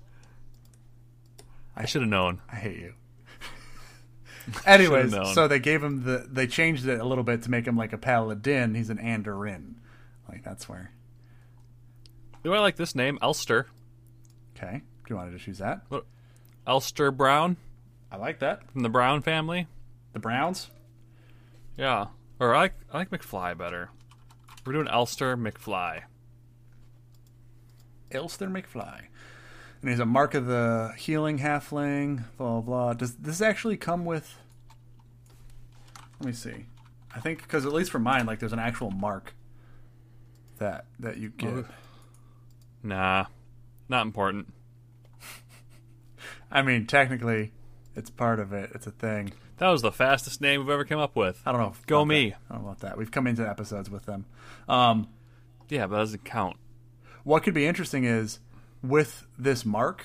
I 1.77 1.85
should 1.85 2.01
have 2.01 2.09
known. 2.09 2.41
I 2.51 2.57
hate 2.57 2.79
you. 2.79 2.95
Anyways, 4.67 5.13
so 5.35 5.47
they 5.47 5.59
gave 5.59 5.83
him 5.83 6.05
the 6.05 6.27
they 6.27 6.47
changed 6.47 6.87
it 6.87 6.99
a 6.99 7.05
little 7.05 7.23
bit 7.23 7.43
to 7.43 7.51
make 7.51 7.67
him 7.67 7.77
like 7.77 7.93
a 7.93 7.99
paladin. 7.99 8.75
He's 8.75 8.89
an 8.89 8.97
Andorin. 8.97 9.75
Like 10.27 10.43
that's 10.43 10.71
where. 10.71 10.91
Do 12.43 12.55
I 12.55 12.59
like 12.61 12.77
this 12.77 12.95
name? 12.95 13.19
Elster. 13.21 13.67
Okay, 14.57 14.79
do 14.79 15.05
you 15.11 15.17
want 15.17 15.29
to 15.29 15.37
just 15.37 15.47
use 15.47 15.59
that? 15.59 15.83
Elster 16.67 17.11
Brown 17.11 17.59
I 18.11 18.17
like 18.17 18.39
that. 18.39 18.71
from 18.71 18.81
the 18.81 18.89
Brown 18.89 19.21
family. 19.21 19.67
The 20.15 20.19
Browns. 20.19 20.71
Yeah. 21.77 22.07
Or 22.41 22.55
I 22.55 22.61
like 22.61 22.75
I 22.91 22.97
like 22.97 23.11
McFly 23.11 23.59
better. 23.59 23.91
We're 24.67 24.73
doing 24.73 24.89
Elster 24.89 25.37
McFly. 25.37 26.03
Elster 28.11 28.49
McFly. 28.49 29.03
And 29.81 29.91
he's 29.91 30.01
a 30.01 30.07
mark 30.07 30.35
of 30.35 30.47
the 30.47 30.93
healing 30.99 31.39
halfling. 31.39 32.25
Blah 32.37 32.61
blah. 32.61 32.61
blah. 32.61 32.93
Does 32.95 33.15
this 33.15 33.41
actually 33.41 33.77
come 33.77 34.05
with? 34.05 34.35
Let 36.19 36.27
me 36.27 36.33
see. 36.33 36.67
I 37.15 37.21
think 37.21 37.43
because 37.43 37.65
at 37.65 37.73
least 37.73 37.93
for 37.93 37.99
mine, 37.99 38.27
like 38.27 38.41
there's 38.41 38.53
an 38.53 38.59
actual 38.59 38.91
mark 38.91 39.35
that 40.59 40.87
that 40.99 41.19
you 41.19 41.31
get. 41.31 41.49
Oh. 41.49 41.65
Nah, 42.83 43.27
not 43.89 44.05
important. 44.05 44.53
I 46.51 46.63
mean, 46.63 46.87
technically, 46.87 47.53
it's 47.95 48.11
part 48.11 48.41
of 48.41 48.53
it. 48.53 48.71
It's 48.75 48.87
a 48.87 48.91
thing. 48.91 49.33
That 49.59 49.69
was 49.69 49.81
the 49.83 49.93
fastest 49.93 50.41
name 50.41 50.61
we've 50.61 50.71
ever 50.71 50.85
come 50.85 51.01
up 51.01 51.17
with. 51.17 51.41
I 51.47 51.53
don't 51.53 51.61
know. 51.61 51.73
Go 51.87 52.05
me. 52.05 52.31
that. 52.31 52.39
I 52.51 52.55
don't 52.55 52.63
know 52.65 52.69
about 52.69 52.81
that. 52.81 52.99
We've 52.99 53.11
come 53.11 53.27
into 53.27 53.49
episodes 53.49 53.89
with 53.89 54.05
them. 54.05 54.27
Um, 54.69 55.09
Yeah, 55.69 55.87
but 55.87 55.97
that 55.97 56.03
doesn't 56.03 56.25
count. 56.25 56.57
what 57.25 57.43
could 57.43 57.55
be 57.55 57.67
interesting 57.67 58.05
is 58.05 58.39
with 58.83 59.27
this 59.39 59.65
mark, 59.65 60.05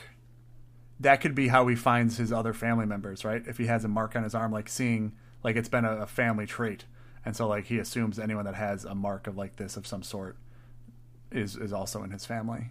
that 0.99 1.17
could 1.17 1.35
be 1.35 1.49
how 1.49 1.67
he 1.67 1.75
finds 1.75 2.17
his 2.17 2.31
other 2.31 2.53
family 2.53 2.85
members, 2.85 3.25
right? 3.25 3.43
If 3.45 3.57
he 3.57 3.65
has 3.65 3.83
a 3.83 3.87
mark 3.87 4.15
on 4.15 4.23
his 4.23 4.33
arm, 4.33 4.51
like 4.51 4.69
seeing 4.69 5.13
like 5.43 5.55
it's 5.55 5.69
been 5.69 5.85
a, 5.85 5.97
a 6.03 6.05
family 6.07 6.45
trait, 6.45 6.85
and 7.25 7.35
so 7.35 7.47
like 7.47 7.65
he 7.65 7.77
assumes 7.77 8.17
anyone 8.19 8.45
that 8.45 8.55
has 8.55 8.85
a 8.85 8.95
mark 8.95 9.27
of 9.27 9.35
like 9.37 9.57
this 9.57 9.75
of 9.77 9.85
some 9.85 10.01
sort 10.03 10.37
is 11.31 11.55
is 11.57 11.73
also 11.73 12.03
in 12.03 12.11
his 12.11 12.25
family. 12.25 12.69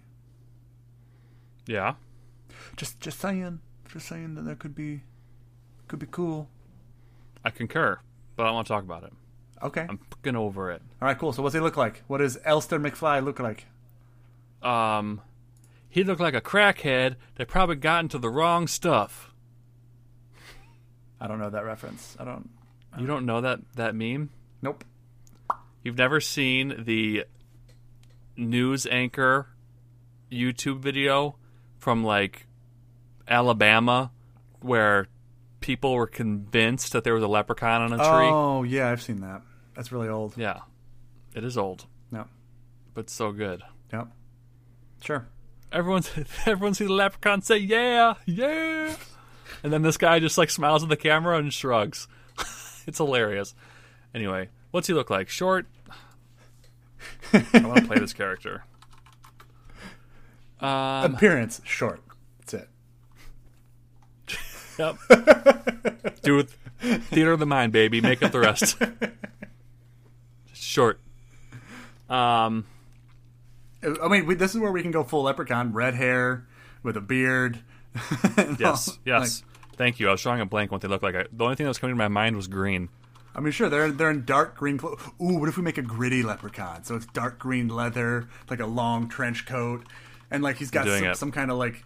Yeah. 1.66 1.94
Just 2.76 3.00
just 3.00 3.20
saying, 3.20 3.60
just 3.92 4.06
saying 4.08 4.34
that 4.36 4.42
that 4.46 4.58
could 4.58 4.74
be 4.74 5.02
could 5.88 5.98
be 5.98 6.06
cool. 6.10 6.48
I 7.44 7.50
concur, 7.50 7.98
but 8.36 8.42
I 8.42 8.46
don't 8.46 8.54
want 8.54 8.66
to 8.66 8.72
talk 8.72 8.84
about 8.84 9.04
it. 9.04 9.12
Okay. 9.62 9.86
I'm 9.88 9.98
fucking 10.10 10.36
over 10.36 10.70
it. 10.70 10.82
All 11.00 11.08
right, 11.08 11.18
cool. 11.18 11.32
So 11.32 11.42
what's 11.42 11.54
he 11.54 11.60
look 11.60 11.76
like? 11.76 12.02
What 12.06 12.18
does 12.18 12.38
Elster 12.44 12.78
McFly 12.78 13.22
look 13.22 13.38
like? 13.40 13.66
Um, 14.62 15.20
he 15.88 16.04
looked 16.04 16.20
like 16.20 16.34
a 16.34 16.40
crackhead 16.40 17.16
that 17.36 17.48
probably 17.48 17.76
got 17.76 18.04
into 18.04 18.18
the 18.18 18.30
wrong 18.30 18.66
stuff. 18.66 19.34
I 21.20 21.26
don't 21.26 21.38
know 21.38 21.50
that 21.50 21.64
reference. 21.64 22.16
I 22.18 22.24
don't. 22.24 22.48
You 22.98 23.06
don't 23.06 23.26
know 23.26 23.40
that 23.42 23.60
that 23.76 23.94
meme? 23.94 24.30
Nope. 24.62 24.84
You've 25.82 25.98
never 25.98 26.20
seen 26.20 26.84
the 26.84 27.24
news 28.36 28.86
anchor 28.86 29.48
YouTube 30.30 30.78
video 30.80 31.36
from 31.78 32.02
like 32.02 32.46
Alabama 33.28 34.10
where 34.60 35.08
people 35.60 35.94
were 35.94 36.06
convinced 36.06 36.92
that 36.92 37.04
there 37.04 37.14
was 37.14 37.22
a 37.22 37.28
leprechaun 37.28 37.82
on 37.82 37.92
a 37.92 37.96
tree? 37.96 38.28
Oh 38.28 38.62
yeah, 38.62 38.88
I've 38.90 39.02
seen 39.02 39.20
that. 39.20 39.42
That's 39.74 39.92
really 39.92 40.08
old. 40.08 40.36
Yeah. 40.36 40.60
It 41.34 41.44
is 41.44 41.56
old, 41.56 41.86
Yep. 42.12 42.28
but 42.94 43.08
so 43.10 43.30
good. 43.32 43.62
Yep. 43.92 44.08
Sure. 45.02 45.28
Everyone 45.72 46.02
everyone 46.46 46.74
sees 46.74 46.88
the 46.88 46.92
leprechaun 46.92 47.42
say 47.42 47.58
yeah, 47.58 48.14
yeah. 48.26 48.94
And 49.62 49.72
then 49.72 49.82
this 49.82 49.96
guy 49.96 50.18
just 50.18 50.36
like 50.38 50.50
smiles 50.50 50.82
at 50.82 50.88
the 50.88 50.96
camera 50.96 51.38
and 51.38 51.52
shrugs. 51.52 52.08
it's 52.86 52.98
hilarious. 52.98 53.54
Anyway, 54.14 54.48
what's 54.72 54.88
he 54.88 54.94
look 54.94 55.10
like? 55.10 55.28
Short? 55.28 55.66
I 57.32 57.44
want 57.60 57.76
to 57.78 57.86
play 57.86 57.98
this 57.98 58.12
character. 58.12 58.64
Um, 60.60 61.14
Appearance 61.14 61.62
short. 61.64 62.02
That's 64.80 65.10
it. 65.10 66.02
Yep. 66.02 66.22
Do 66.22 66.38
it. 66.38 66.50
Theater 66.80 67.32
of 67.32 67.40
the 67.40 67.46
mind, 67.46 67.72
baby. 67.72 68.00
Make 68.00 68.22
up 68.22 68.32
the 68.32 68.40
rest. 68.40 68.76
Short. 70.54 71.00
Um. 72.08 72.66
I 73.82 74.08
mean, 74.08 74.26
we, 74.26 74.34
this 74.34 74.54
is 74.54 74.60
where 74.60 74.72
we 74.72 74.82
can 74.82 74.90
go 74.90 75.04
full 75.04 75.22
leprechaun, 75.22 75.72
red 75.72 75.94
hair 75.94 76.46
with 76.82 76.96
a 76.96 77.00
beard. 77.00 77.60
Yes. 78.58 78.98
Yes. 79.04 79.42
Thank 79.76 79.98
you. 79.98 80.08
I 80.08 80.12
was 80.12 80.22
drawing 80.22 80.40
a 80.40 80.46
blank 80.46 80.70
what 80.70 80.82
they 80.82 80.88
look 80.88 81.02
like. 81.02 81.14
I, 81.14 81.24
the 81.32 81.44
only 81.44 81.56
thing 81.56 81.64
that 81.64 81.70
was 81.70 81.78
coming 81.78 81.94
to 81.94 81.98
my 81.98 82.08
mind 82.08 82.36
was 82.36 82.46
green. 82.46 82.90
I 83.34 83.40
mean, 83.40 83.52
sure, 83.52 83.68
they're 83.68 83.90
they're 83.90 84.10
in 84.10 84.24
dark 84.24 84.56
green 84.56 84.76
clothes. 84.76 85.00
Ooh, 85.20 85.38
what 85.38 85.48
if 85.48 85.56
we 85.56 85.62
make 85.62 85.78
a 85.78 85.82
gritty 85.82 86.22
leprechaun? 86.22 86.84
So 86.84 86.96
it's 86.96 87.06
dark 87.06 87.38
green 87.38 87.68
leather, 87.68 88.28
like 88.50 88.60
a 88.60 88.66
long 88.66 89.08
trench 89.08 89.46
coat, 89.46 89.86
and 90.30 90.42
like 90.42 90.56
he's 90.56 90.70
got 90.70 90.86
some, 90.86 91.14
some 91.14 91.32
kind 91.32 91.50
of 91.50 91.56
like 91.56 91.84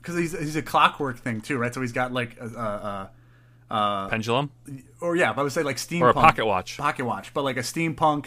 because 0.00 0.16
he's 0.16 0.38
he's 0.38 0.56
a 0.56 0.62
clockwork 0.62 1.18
thing 1.18 1.40
too, 1.40 1.58
right? 1.58 1.72
So 1.72 1.80
he's 1.80 1.92
got 1.92 2.12
like 2.12 2.36
a, 2.40 2.46
a, 3.70 3.74
a 3.74 4.08
Pendulum 4.10 4.50
or 5.00 5.16
yeah, 5.16 5.32
I 5.36 5.42
would 5.42 5.52
say 5.52 5.62
like 5.62 5.76
steampunk 5.76 6.00
or 6.02 6.08
a 6.10 6.14
pocket 6.14 6.46
watch. 6.46 6.78
pocket 6.78 7.04
watch, 7.04 7.32
but 7.34 7.42
like 7.42 7.56
a 7.56 7.60
steampunk 7.60 8.26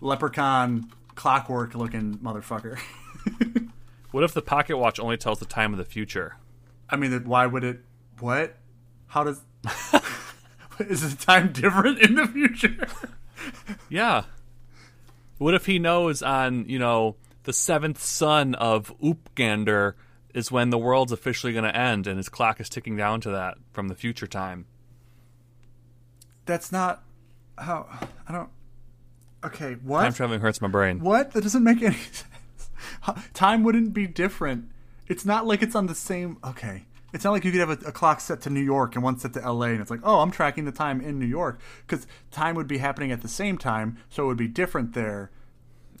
leprechaun 0.00 0.90
clockwork 1.14 1.74
looking 1.74 2.18
motherfucker. 2.18 2.78
What 4.14 4.22
if 4.22 4.32
the 4.32 4.42
pocket 4.42 4.76
watch 4.76 5.00
only 5.00 5.16
tells 5.16 5.40
the 5.40 5.44
time 5.44 5.72
of 5.72 5.78
the 5.78 5.84
future? 5.84 6.36
I 6.88 6.94
mean, 6.94 7.10
that- 7.10 7.26
why 7.26 7.46
would 7.46 7.64
it? 7.64 7.80
What? 8.20 8.56
How 9.08 9.24
does? 9.24 9.40
is 10.78 11.16
the 11.16 11.16
time 11.26 11.50
different 11.52 11.98
in 11.98 12.14
the 12.14 12.28
future? 12.28 12.86
Yeah. 13.88 14.22
What 15.38 15.54
if 15.54 15.66
he 15.66 15.80
knows 15.80 16.22
on, 16.22 16.68
you 16.68 16.78
know, 16.78 17.16
the 17.42 17.52
seventh 17.52 18.00
son 18.00 18.54
of 18.54 18.96
Oopgander 19.00 19.94
is 20.34 20.50
when 20.50 20.70
the 20.70 20.78
world's 20.78 21.12
officially 21.12 21.52
going 21.52 21.64
to 21.64 21.74
end 21.74 22.06
and 22.06 22.18
his 22.18 22.28
clock 22.28 22.60
is 22.60 22.68
ticking 22.68 22.96
down 22.96 23.20
to 23.22 23.30
that 23.30 23.56
from 23.72 23.88
the 23.88 23.94
future 23.94 24.26
time? 24.26 24.66
That's 26.44 26.70
not 26.70 27.02
how. 27.56 27.86
I 28.28 28.32
don't. 28.32 28.50
Okay, 29.44 29.74
what? 29.74 30.02
Time 30.02 30.12
traveling 30.12 30.40
hurts 30.40 30.60
my 30.60 30.68
brain. 30.68 31.00
What? 31.00 31.32
That 31.32 31.42
doesn't 31.42 31.62
make 31.62 31.82
any 31.82 31.94
sense. 32.12 32.24
Time 33.32 33.62
wouldn't 33.62 33.94
be 33.94 34.06
different. 34.06 34.70
It's 35.06 35.24
not 35.24 35.46
like 35.46 35.62
it's 35.62 35.74
on 35.74 35.86
the 35.86 35.94
same. 35.94 36.38
Okay. 36.44 36.84
It's 37.12 37.22
not 37.22 37.30
like 37.30 37.44
you 37.44 37.52
could 37.52 37.60
have 37.60 37.70
a, 37.70 37.88
a 37.88 37.92
clock 37.92 38.20
set 38.20 38.40
to 38.42 38.50
New 38.50 38.60
York 38.60 38.96
and 38.96 39.04
one 39.04 39.18
set 39.18 39.34
to 39.34 39.52
LA, 39.52 39.66
and 39.66 39.80
it's 39.80 39.90
like, 39.90 40.00
oh, 40.02 40.18
I'm 40.18 40.32
tracking 40.32 40.64
the 40.64 40.72
time 40.72 41.00
in 41.00 41.20
New 41.20 41.26
York 41.26 41.60
because 41.86 42.08
time 42.32 42.56
would 42.56 42.66
be 42.66 42.78
happening 42.78 43.12
at 43.12 43.22
the 43.22 43.28
same 43.28 43.56
time, 43.56 43.98
so 44.08 44.24
it 44.24 44.26
would 44.26 44.36
be 44.36 44.48
different 44.48 44.94
there. 44.94 45.30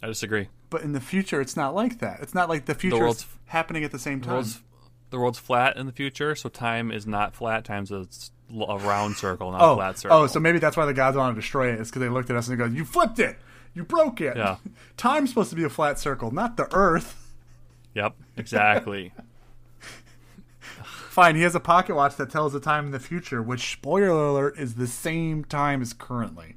I 0.04 0.06
disagree. 0.08 0.48
But 0.68 0.82
in 0.82 0.92
the 0.92 1.00
future, 1.00 1.40
it's 1.40 1.56
not 1.56 1.74
like 1.74 1.98
that. 2.00 2.20
It's 2.20 2.34
not 2.34 2.48
like 2.50 2.66
the 2.66 2.74
future 2.74 3.06
is 3.06 3.24
happening 3.46 3.84
at 3.84 3.90
the 3.90 3.98
same 3.98 4.20
The 4.20 4.26
time. 4.26 4.34
world's, 4.34 4.60
the 5.10 5.18
world's 5.18 5.38
flat 5.38 5.76
in 5.78 5.86
the 5.86 5.92
future, 5.92 6.34
so 6.34 6.48
time 6.50 6.90
is 6.90 7.06
not 7.06 7.34
flat. 7.34 7.64
Time's 7.64 7.90
a 7.90 8.06
round 8.50 9.16
circle, 9.16 9.50
not 9.52 9.60
a 9.60 9.64
Oh, 9.64 9.76
flat 9.76 9.94
oh, 9.94 9.98
circle. 9.98 10.16
oh, 10.18 10.26
so 10.26 10.40
maybe 10.40 10.58
that's 10.58 10.76
why 10.76 10.84
the 10.84 10.92
gods 10.92 11.16
want 11.16 11.34
to 11.34 11.40
destroy 11.40 11.72
it. 11.72 11.80
Is 11.80 11.88
because 11.88 12.00
they 12.00 12.08
looked 12.10 12.28
at 12.28 12.36
us 12.36 12.48
and 12.48 12.58
they 12.58 12.62
go, 12.64 12.70
"You 12.70 12.84
flipped 12.84 13.18
it. 13.18 13.38
You 13.72 13.82
broke 13.84 14.20
it. 14.20 14.36
Yeah. 14.36 14.56
Time's 14.98 15.30
supposed 15.30 15.50
to 15.50 15.56
be 15.56 15.64
a 15.64 15.70
flat 15.70 15.98
circle, 15.98 16.30
not 16.30 16.56
the 16.58 16.68
Earth." 16.74 17.32
Yep, 17.94 18.14
exactly. 18.36 19.12
Fine, 20.84 21.36
he 21.36 21.42
has 21.42 21.54
a 21.54 21.60
pocket 21.60 21.94
watch 21.94 22.16
that 22.16 22.28
tells 22.30 22.52
the 22.52 22.60
time 22.60 22.86
in 22.86 22.90
the 22.90 22.98
future, 22.98 23.40
which 23.40 23.70
spoiler 23.72 24.10
alert 24.26 24.58
is 24.58 24.74
the 24.74 24.86
same 24.88 25.44
time 25.44 25.80
as 25.80 25.92
currently. 25.92 26.56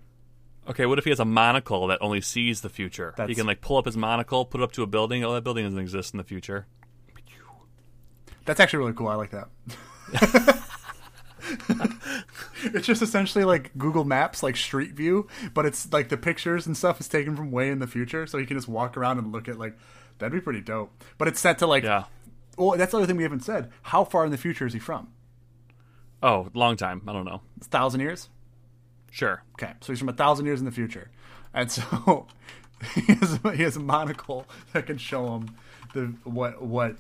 Okay, 0.70 0.86
what 0.86 0.98
if 0.98 1.04
he 1.04 1.10
has 1.12 1.20
a 1.20 1.26
monocle 1.26 1.88
that 1.88 2.00
only 2.02 2.22
sees 2.22 2.62
the 2.62 2.70
future? 2.70 3.14
He 3.28 3.36
can 3.36 3.48
like 3.48 3.62
pull 3.62 3.78
up 3.78 3.86
his 3.86 3.98
monocle, 3.98 4.46
put 4.46 4.62
it 4.62 4.64
up 4.64 4.72
to 4.74 4.84
a 4.84 4.88
building. 4.88 5.24
Oh, 5.24 5.34
that 5.34 5.44
building 5.44 5.66
doesn't 5.66 5.80
exist 5.80 6.14
in 6.14 6.18
the 6.18 6.24
future. 6.24 6.66
That's 8.46 8.60
actually 8.60 8.80
really 8.80 8.94
cool. 8.94 9.08
I 9.10 9.16
like 9.16 9.32
that. 9.32 9.50
it's 12.64 12.88
just 12.88 13.02
essentially 13.02 13.44
like 13.44 13.72
Google 13.78 14.04
Maps, 14.06 14.42
like 14.44 14.56
Street 14.56 14.94
View, 14.94 15.28
but 15.54 15.66
it's 15.66 15.92
like 15.92 16.10
the 16.10 16.18
pictures 16.18 16.66
and 16.66 16.76
stuff 16.76 17.00
is 17.00 17.08
taken 17.08 17.36
from 17.36 17.52
way 17.52 17.70
in 17.70 17.80
the 17.80 17.88
future, 17.88 18.26
so 18.28 18.38
you 18.38 18.46
can 18.46 18.58
just 18.58 18.68
walk 18.68 18.98
around 18.98 19.18
and 19.18 19.32
look 19.32 19.48
at 19.48 19.58
like 19.60 19.78
that'd 20.18 20.32
be 20.34 20.42
pretty 20.42 20.62
dope. 20.62 21.04
But 21.18 21.28
it's 21.28 21.40
set 21.40 21.60
to 21.60 21.68
like, 21.68 21.84
Yeah. 21.84 22.06
well, 22.58 22.78
that's 22.78 22.92
the 22.92 22.98
other 22.98 23.06
thing 23.08 23.18
we 23.18 23.24
haven't 23.24 23.44
said. 23.44 23.70
How 23.84 24.04
far 24.04 24.26
in 24.26 24.32
the 24.32 24.38
future 24.38 24.66
is 24.66 24.74
he 24.74 24.80
from? 24.80 25.10
Oh, 26.24 26.48
long 26.54 26.78
time. 26.78 27.02
I 27.08 27.14
don't 27.14 27.26
know. 27.26 27.42
It's 27.58 27.68
thousand 27.68 28.00
years. 28.02 28.30
Sure. 29.18 29.42
Okay, 29.54 29.74
so 29.82 29.92
he's 29.92 29.98
from 29.98 30.10
a 30.10 30.14
thousand 30.14 30.46
years 30.46 30.60
in 30.60 30.66
the 30.66 30.72
future, 30.72 31.10
and 31.52 31.72
so 31.72 32.28
he 32.94 33.02
has 33.16 33.40
a, 33.44 33.52
he 33.56 33.64
has 33.64 33.76
a 33.76 33.80
monocle 33.80 34.46
that 34.74 34.86
can 34.86 35.00
show 35.00 35.34
him 35.36 35.56
the 35.96 36.14
what 36.24 36.62
what. 36.62 36.98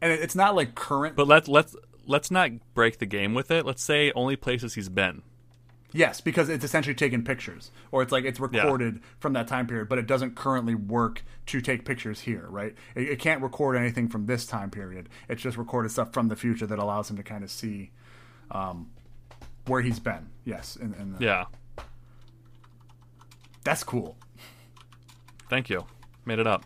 And 0.00 0.10
it, 0.10 0.18
it's 0.20 0.34
not 0.34 0.56
like 0.56 0.74
current, 0.74 1.14
But 1.14 1.28
let's 1.28 1.46
let's 1.46 1.76
let's 2.04 2.32
not 2.32 2.50
break 2.74 2.98
the 2.98 3.06
game 3.06 3.32
with 3.32 3.52
it. 3.52 3.64
Let's 3.64 3.80
say 3.84 4.10
only 4.16 4.34
places 4.34 4.74
he's 4.74 4.88
been. 4.88 5.22
yes, 5.92 6.20
because 6.20 6.48
it's 6.48 6.64
essentially 6.64 6.96
taking 6.96 7.22
pictures, 7.22 7.70
or 7.92 8.02
it's 8.02 8.10
like 8.10 8.24
it's 8.24 8.40
recorded 8.40 8.98
from 9.20 9.34
that 9.34 9.46
time 9.46 9.68
period, 9.68 9.88
but 9.88 10.00
it 10.00 10.08
doesn't 10.08 10.34
currently 10.34 10.74
work 10.74 11.22
to 11.46 11.60
take 11.60 11.84
pictures 11.84 12.18
here, 12.22 12.46
right? 12.48 12.74
It, 12.96 13.08
it 13.08 13.18
can't 13.20 13.40
record 13.40 13.76
anything 13.76 14.08
from 14.08 14.26
this 14.26 14.46
time 14.46 14.70
period. 14.72 15.08
It's 15.28 15.42
just 15.42 15.56
recorded 15.56 15.92
stuff 15.92 16.12
from 16.12 16.26
the 16.26 16.34
future 16.34 16.66
that 16.66 16.80
allows 16.80 17.08
him 17.08 17.16
to 17.18 17.22
kind 17.22 17.44
of 17.44 17.52
see, 17.52 17.92
um, 18.50 18.90
where 19.66 19.80
he's 19.80 20.00
been. 20.00 20.28
Yes, 20.44 20.76
and, 20.80 20.94
and 20.96 21.16
the, 21.16 21.24
Yeah. 21.24 21.44
that's 23.64 23.84
cool. 23.84 24.16
Thank 25.48 25.68
you. 25.70 25.86
Made 26.24 26.38
it 26.38 26.46
up. 26.46 26.64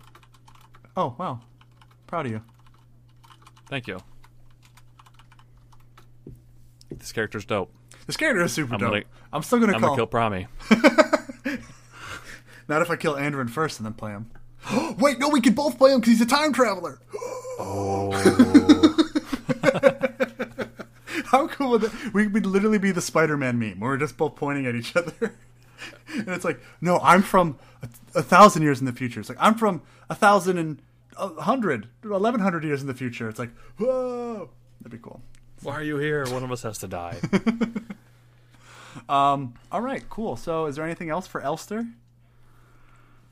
Oh 0.97 1.15
wow, 1.19 1.41
proud 2.07 2.27
of 2.27 2.33
you. 2.33 2.43
Thank 3.69 3.87
you. 3.87 3.99
This 6.91 7.13
character's 7.13 7.45
dope. 7.45 7.73
This 8.07 8.17
character 8.17 8.43
is 8.45 8.53
super 8.53 8.75
I'm 8.75 8.81
dope. 8.81 8.91
gonna- 8.91 9.05
I'm 9.33 9.43
still 9.43 9.59
gonna 9.59 9.75
I'm 9.75 9.81
call. 9.81 9.97
gonna 9.97 10.07
kill 10.07 10.07
Promi. 10.07 11.61
Not 12.69 12.83
if 12.83 12.91
I 12.91 12.97
kill 12.97 13.15
Andrin 13.15 13.51
first 13.51 13.79
and 13.79 13.87
then 13.87 13.93
play 13.95 14.13
him. 14.13 14.31
Wait, 14.99 15.19
no, 15.19 15.29
we 15.29 15.41
can 15.41 15.55
both 15.55 15.79
play 15.79 15.93
him 15.93 16.01
because 16.01 16.13
he's 16.13 16.21
a 16.21 16.27
time 16.27 16.53
traveler. 16.53 17.01
Oh. 17.59 18.11
How 21.31 21.47
cool 21.49 21.71
would 21.73 21.83
that? 21.83 22.15
We 22.15 22.27
would 22.27 22.47
literally 22.47 22.79
be 22.79 22.93
the 22.93 23.01
Spider-Man 23.01 23.59
meme 23.59 23.81
where 23.81 23.91
we're 23.91 23.97
just 23.97 24.17
both 24.17 24.37
pointing 24.37 24.67
at 24.67 24.75
each 24.75 24.95
other, 24.97 25.13
and 26.09 26.29
it's 26.29 26.45
like, 26.45 26.61
no, 26.81 26.99
I'm 27.03 27.23
from 27.23 27.59
a, 27.83 27.89
a 28.19 28.23
thousand 28.23 28.63
years 28.63 28.81
in 28.81 28.87
the 28.87 28.93
future. 28.93 29.21
It's 29.21 29.29
like 29.29 29.39
I'm 29.41 29.55
from 29.55 29.83
a 30.09 30.15
thousand 30.15 30.59
and 30.59 30.81
a 31.17 31.29
hundred, 31.43 31.89
eleven 32.05 32.41
hundred 32.41 32.65
years 32.65 32.81
in 32.81 32.87
the 32.87 32.95
future. 32.95 33.29
It's 33.29 33.39
like, 33.39 33.51
whoa, 33.79 34.51
that'd 34.81 34.93
be 34.93 35.03
cool. 35.03 35.21
Why 35.63 35.75
are 35.75 35.83
you 35.83 35.97
here? 35.97 36.27
One 36.27 36.45
of 36.45 36.53
us 36.53 36.63
has 36.63 36.79
to 36.79 36.89
die. 36.89 37.19
um. 39.09 39.55
All 39.73 39.81
right, 39.81 40.09
cool. 40.09 40.37
So, 40.37 40.67
is 40.67 40.77
there 40.77 40.85
anything 40.85 41.11
else 41.11 41.27
for 41.27 41.41
Elster? 41.41 41.87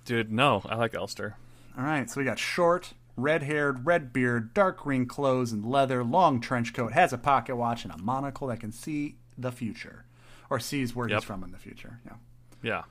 Dude, 0.04 0.32
no. 0.32 0.62
I 0.66 0.76
like 0.76 0.94
Elster. 0.94 1.36
All 1.76 1.84
right, 1.84 2.08
so 2.10 2.20
we 2.20 2.24
got 2.24 2.38
short, 2.38 2.92
red 3.16 3.42
haired, 3.44 3.86
red 3.86 4.12
beard, 4.12 4.52
dark 4.54 4.78
green 4.80 5.06
clothes 5.06 5.52
and 5.52 5.64
leather, 5.64 6.02
long 6.04 6.40
trench 6.40 6.72
coat, 6.74 6.92
has 6.92 7.12
a 7.12 7.18
pocket 7.18 7.56
watch 7.56 7.84
and 7.84 7.92
a 7.92 7.98
monocle 7.98 8.48
that 8.48 8.60
can 8.60 8.72
see 8.72 9.16
the 9.38 9.52
future. 9.52 10.04
Or 10.50 10.58
sees 10.60 10.94
where 10.94 11.08
Yep. 11.08 11.16
he's 11.20 11.24
from 11.24 11.42
in 11.44 11.50
the 11.52 11.58
future. 11.58 12.00
Yeah. 12.04 12.16
Yeah. 12.62 12.82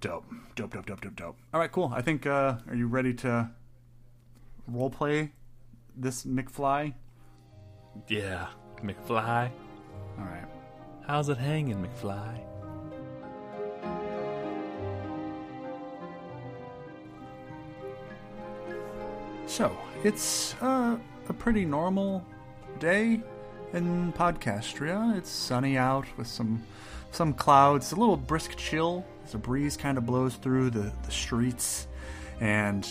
Dope. 0.00 0.24
Dope, 0.54 0.72
dope, 0.72 0.86
dope, 0.86 1.00
dope, 1.00 1.16
dope. 1.16 1.36
All 1.52 1.60
right, 1.60 1.70
cool. 1.70 1.92
I 1.94 2.00
think, 2.02 2.26
uh, 2.26 2.56
are 2.68 2.74
you 2.74 2.86
ready 2.86 3.12
to 3.14 3.50
role 4.66 4.90
play 4.90 5.32
this 5.96 6.24
McFly? 6.24 6.94
Yeah. 8.06 8.48
McFly. 8.82 9.50
All 10.18 10.24
right. 10.24 10.44
How's 11.06 11.28
it 11.28 11.38
hanging, 11.38 11.84
McFly? 11.84 12.38
So, 19.48 19.74
it's 20.04 20.54
uh, 20.60 20.98
a 21.26 21.32
pretty 21.32 21.64
normal 21.64 22.22
day 22.78 23.18
in 23.72 24.12
Podcastria. 24.12 25.16
It's 25.16 25.30
sunny 25.30 25.78
out 25.78 26.04
with 26.18 26.26
some 26.26 26.62
some 27.12 27.32
clouds, 27.32 27.92
a 27.92 27.96
little 27.96 28.18
brisk 28.18 28.56
chill 28.56 29.06
as 29.24 29.32
a 29.32 29.38
breeze 29.38 29.74
kind 29.74 29.96
of 29.96 30.04
blows 30.04 30.34
through 30.34 30.68
the, 30.70 30.92
the 31.02 31.10
streets. 31.10 31.88
And 32.42 32.86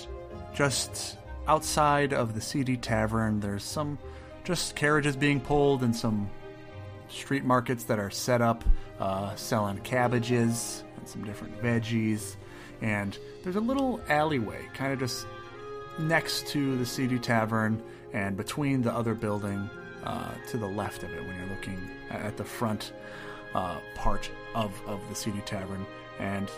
just 0.56 1.20
outside 1.48 2.12
of 2.12 2.34
the 2.34 2.42
CD 2.42 2.76
Tavern, 2.76 3.40
there's 3.40 3.64
some 3.64 4.00
just 4.44 4.76
carriages 4.76 5.16
being 5.16 5.40
pulled 5.40 5.84
and 5.84 5.96
some 5.96 6.28
street 7.08 7.46
markets 7.46 7.84
that 7.84 8.00
are 8.00 8.10
set 8.10 8.42
up 8.42 8.64
uh, 9.00 9.36
selling 9.36 9.78
cabbages 9.82 10.84
and 10.98 11.08
some 11.08 11.24
different 11.24 11.62
veggies. 11.62 12.36
And 12.82 13.16
there's 13.44 13.56
a 13.56 13.62
little 13.62 14.02
alleyway 14.10 14.68
kind 14.74 14.92
of 14.92 15.00
just 15.00 15.28
next 16.00 16.48
to 16.48 16.78
the 16.78 16.86
CD 16.86 17.20
Tavern 17.20 17.82
and 18.14 18.38
between 18.38 18.82
the 18.82 18.94
other 18.94 19.14
building 19.14 19.70
uh, 20.04 20.32
to 20.50 20.58
the 20.58 20.68
left 20.68 21.04
of 21.04 21.12
it 21.14 21.26
when 21.26 21.36
you're 21.38 21.50
looking 21.50 21.90
at 22.10 22.38
the 22.38 22.44
front 22.44 22.94
uh, 23.54 23.78
part 23.96 24.30
of, 24.56 24.72
of 24.88 25.00
the 25.10 25.16
CD 25.16 25.40
Tavern. 25.42 25.86
And 26.20 26.50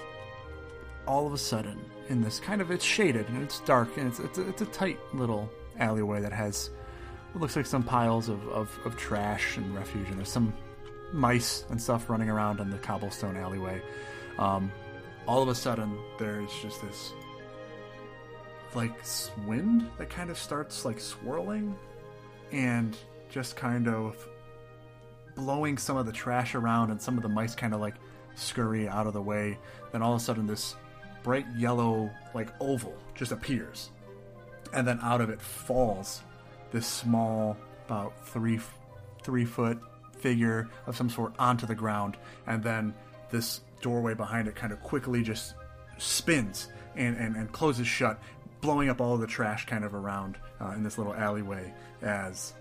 all 1.07 1.25
of 1.25 1.33
a 1.33 1.37
sudden, 1.37 1.79
in 2.09 2.21
this 2.21 2.39
kind 2.39 2.61
of, 2.61 2.71
it's 2.71 2.85
shaded 2.85 3.27
and 3.29 3.41
it's 3.41 3.59
dark 3.61 3.97
and 3.97 4.07
it's, 4.07 4.19
it's, 4.19 4.37
a, 4.37 4.47
it's 4.47 4.61
a 4.61 4.67
tight 4.67 4.99
little 5.13 5.49
alleyway 5.79 6.21
that 6.21 6.33
has 6.33 6.69
what 7.31 7.41
looks 7.41 7.55
like 7.55 7.65
some 7.65 7.83
piles 7.83 8.29
of, 8.29 8.47
of, 8.49 8.77
of 8.85 8.95
trash 8.97 9.57
and 9.57 9.73
refuge. 9.75 10.07
And 10.09 10.17
there's 10.17 10.29
some 10.29 10.53
mice 11.13 11.65
and 11.69 11.81
stuff 11.81 12.09
running 12.09 12.29
around 12.29 12.59
in 12.59 12.69
the 12.69 12.77
cobblestone 12.77 13.37
alleyway. 13.37 13.81
Um, 14.37 14.71
all 15.27 15.41
of 15.41 15.49
a 15.49 15.55
sudden, 15.55 15.97
there's 16.17 16.51
just 16.61 16.81
this 16.81 17.13
like 18.75 18.93
wind 19.45 19.89
that 19.97 20.09
kind 20.09 20.29
of 20.29 20.37
starts 20.37 20.85
like 20.85 20.99
swirling 20.99 21.75
and 22.51 22.97
just 23.29 23.55
kind 23.55 23.87
of 23.87 24.27
blowing 25.35 25.77
some 25.77 25.97
of 25.97 26.05
the 26.05 26.11
trash 26.11 26.55
around 26.55 26.91
and 26.91 27.01
some 27.01 27.17
of 27.17 27.23
the 27.23 27.29
mice 27.29 27.55
kind 27.55 27.73
of 27.73 27.79
like 27.79 27.95
scurry 28.35 28.87
out 28.87 29.07
of 29.07 29.13
the 29.13 29.21
way. 29.21 29.57
Then 29.91 30.01
all 30.01 30.13
of 30.13 30.21
a 30.21 30.23
sudden 30.23 30.47
this 30.47 30.75
bright 31.23 31.45
yellow 31.55 32.09
like 32.33 32.49
oval 32.59 32.95
just 33.15 33.31
appears. 33.31 33.91
And 34.73 34.87
then 34.87 34.99
out 35.01 35.21
of 35.21 35.29
it 35.29 35.41
falls 35.41 36.21
this 36.71 36.85
small 36.85 37.57
about 37.85 38.27
three 38.27 38.59
three 39.23 39.45
foot 39.45 39.79
figure 40.17 40.69
of 40.85 40.95
some 40.95 41.09
sort 41.09 41.33
onto 41.39 41.65
the 41.65 41.75
ground. 41.75 42.17
And 42.47 42.63
then 42.63 42.93
this 43.31 43.61
doorway 43.81 44.13
behind 44.13 44.47
it 44.47 44.55
kind 44.55 44.73
of 44.73 44.81
quickly 44.81 45.23
just 45.23 45.55
spins 45.97 46.69
and, 46.95 47.17
and, 47.17 47.35
and 47.35 47.51
closes 47.51 47.87
shut 47.87 48.19
blowing 48.61 48.90
up 48.90 49.02
all 49.02 49.18
the 49.18 49.27
trash 49.27 49.65
kind 49.65 49.84
of 49.84 49.94
around 49.94 50.38
uh, 50.61 50.72
in 50.72 50.84
this 50.84 50.98
little 50.98 51.14
alleyway 51.14 51.73
as 52.02 52.53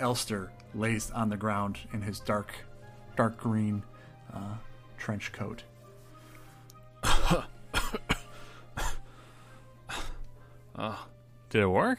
elster 0.00 0.50
lays 0.74 1.10
on 1.10 1.28
the 1.28 1.36
ground 1.36 1.78
in 1.92 2.00
his 2.00 2.20
dark 2.20 2.52
dark 3.16 3.36
green 3.36 3.82
uh, 4.32 4.54
trench 4.98 5.32
coat 5.32 5.62
Did 11.52 11.64
it 11.64 11.66
work? 11.66 11.98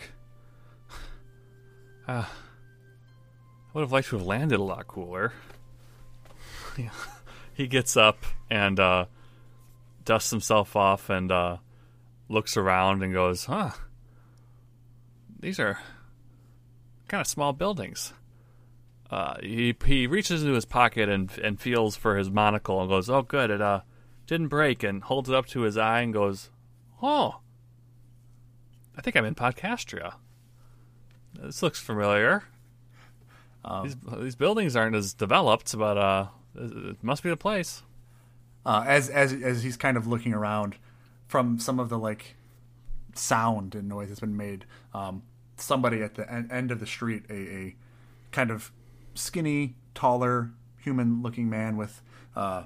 Uh, 2.08 2.26
I 2.26 2.28
would 3.74 3.82
have 3.82 3.92
liked 3.92 4.10
to 4.10 4.18
have 4.18 4.26
landed 4.26 4.60
a 4.60 4.64
lot 4.64 4.88
cooler. 4.88 5.32
He 7.54 7.68
gets 7.68 7.96
up 7.96 8.18
and 8.50 8.80
uh, 8.80 9.06
dusts 10.06 10.32
himself 10.32 10.76
off 10.76 11.12
and 11.12 11.32
uh, 11.32 11.58
looks 12.30 12.58
around 12.58 13.04
and 13.04 13.14
goes, 13.14 13.46
huh. 13.46 13.72
These 15.40 15.60
are 15.60 15.80
kind 17.08 17.22
of 17.22 17.28
small 17.28 17.54
buildings. 17.54 18.14
Uh, 19.12 19.36
he 19.42 19.76
he 19.86 20.08
reaches 20.08 20.42
into 20.42 20.56
his 20.56 20.66
pocket 20.66 21.10
and 21.10 21.32
and 21.40 21.60
feels 21.60 21.96
for 21.96 22.18
his 22.18 22.32
monocle 22.32 22.80
and 22.82 22.90
goes, 22.90 23.10
"Oh, 23.10 23.22
good, 23.22 23.52
it 23.52 23.62
uh 23.62 23.82
didn't 24.26 24.48
break." 24.48 24.82
And 24.84 25.04
holds 25.04 25.30
it 25.30 25.36
up 25.36 25.46
to 25.48 25.62
his 25.62 25.78
eye 25.78 26.00
and 26.02 26.14
goes, 26.14 26.50
"Oh, 27.02 27.42
I 28.98 29.02
think 29.02 29.16
I'm 29.16 29.26
in 29.26 29.36
Podcastria. 29.36 30.14
This 31.40 31.62
looks 31.62 31.80
familiar. 31.80 32.44
these, 33.84 33.96
these 34.20 34.36
buildings 34.36 34.76
aren't 34.76 34.96
as 34.96 35.14
developed, 35.14 35.78
but 35.78 35.98
uh, 35.98 36.28
it 36.56 37.04
must 37.04 37.22
be 37.24 37.30
the 37.30 37.38
place. 37.38 37.84
uh, 38.66 38.84
as 38.88 39.10
as 39.10 39.34
as 39.34 39.62
he's 39.64 39.78
kind 39.78 39.98
of 39.98 40.08
looking 40.08 40.34
around 40.34 40.76
from 41.34 41.58
some 41.58 41.80
of 41.80 41.90
the 41.90 41.98
like 41.98 42.36
sound 43.16 43.74
and 43.74 43.90
noise 43.90 44.10
that's 44.10 44.20
been 44.20 44.38
made. 44.38 44.66
Um, 44.94 45.24
somebody 45.58 46.04
at 46.04 46.14
the 46.14 46.32
en- 46.32 46.48
end 46.52 46.70
of 46.70 46.80
the 46.80 46.86
street, 46.86 47.24
a, 47.28 47.34
a 47.34 47.76
kind 48.32 48.52
of 48.52 48.72
skinny, 49.16 49.74
taller, 49.96 50.52
human-looking 50.78 51.50
man 51.50 51.76
with 51.76 52.04
uh, 52.36 52.66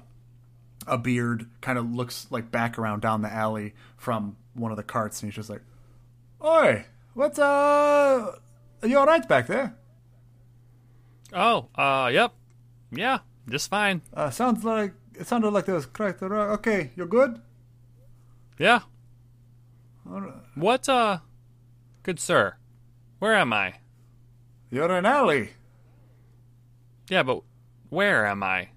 a 0.86 0.98
beard, 0.98 1.48
kind 1.62 1.78
of 1.78 1.94
looks 1.94 2.26
like 2.28 2.50
back 2.50 2.78
around 2.78 3.00
down 3.00 3.22
the 3.22 3.32
alley 3.32 3.72
from 3.96 4.36
one 4.52 4.70
of 4.70 4.76
the 4.76 4.82
carts, 4.82 5.22
and 5.22 5.32
he's 5.32 5.36
just 5.36 5.48
like, 5.48 5.62
"Oi, 6.44 6.84
what's 7.14 7.38
uh, 7.38 8.34
are 8.82 8.86
you 8.86 8.98
all 8.98 9.06
right 9.06 9.26
back 9.26 9.46
there? 9.46 9.78
Oh, 11.32 11.68
uh, 11.74 12.10
yep, 12.12 12.34
yeah, 12.92 13.20
just 13.48 13.70
fine. 13.70 14.02
Uh, 14.12 14.28
sounds 14.28 14.62
like 14.62 14.92
it 15.14 15.26
sounded 15.26 15.52
like 15.52 15.64
there 15.64 15.74
was 15.74 15.86
cracked. 15.86 16.22
Okay, 16.22 16.90
you're 16.94 17.06
good." 17.06 17.40
Yeah. 18.58 18.80
What, 20.54 20.88
uh, 20.88 21.18
good 22.02 22.18
sir, 22.18 22.54
where 23.18 23.34
am 23.34 23.52
I? 23.52 23.74
You're 24.70 24.86
in 24.86 24.90
an 24.90 25.06
alley. 25.06 25.50
Yeah, 27.08 27.22
but 27.22 27.42
where 27.88 28.26
am 28.26 28.42
I? 28.42 28.70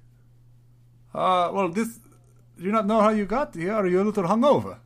Uh, 1.14 1.50
well, 1.54 1.70
this. 1.70 2.00
Do 2.58 2.64
you 2.64 2.72
not 2.72 2.86
know 2.86 3.02
how 3.02 3.10
you 3.10 3.26
got 3.26 3.56
here? 3.56 3.74
Are 3.74 3.88
you 3.88 4.02
a 4.02 4.04
little 4.04 4.24
hungover? 4.24 4.78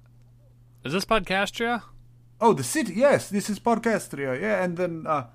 Is 0.83 0.93
this 0.93 1.05
Podcastria? 1.05 1.83
Oh, 2.39 2.53
the 2.53 2.63
city. 2.63 2.93
Yes, 2.95 3.29
this 3.29 3.49
is 3.49 3.59
Podcastria. 3.59 4.39
Yeah, 4.39 4.63
and 4.63 4.77
then 4.77 5.05
uh, 5.07 5.27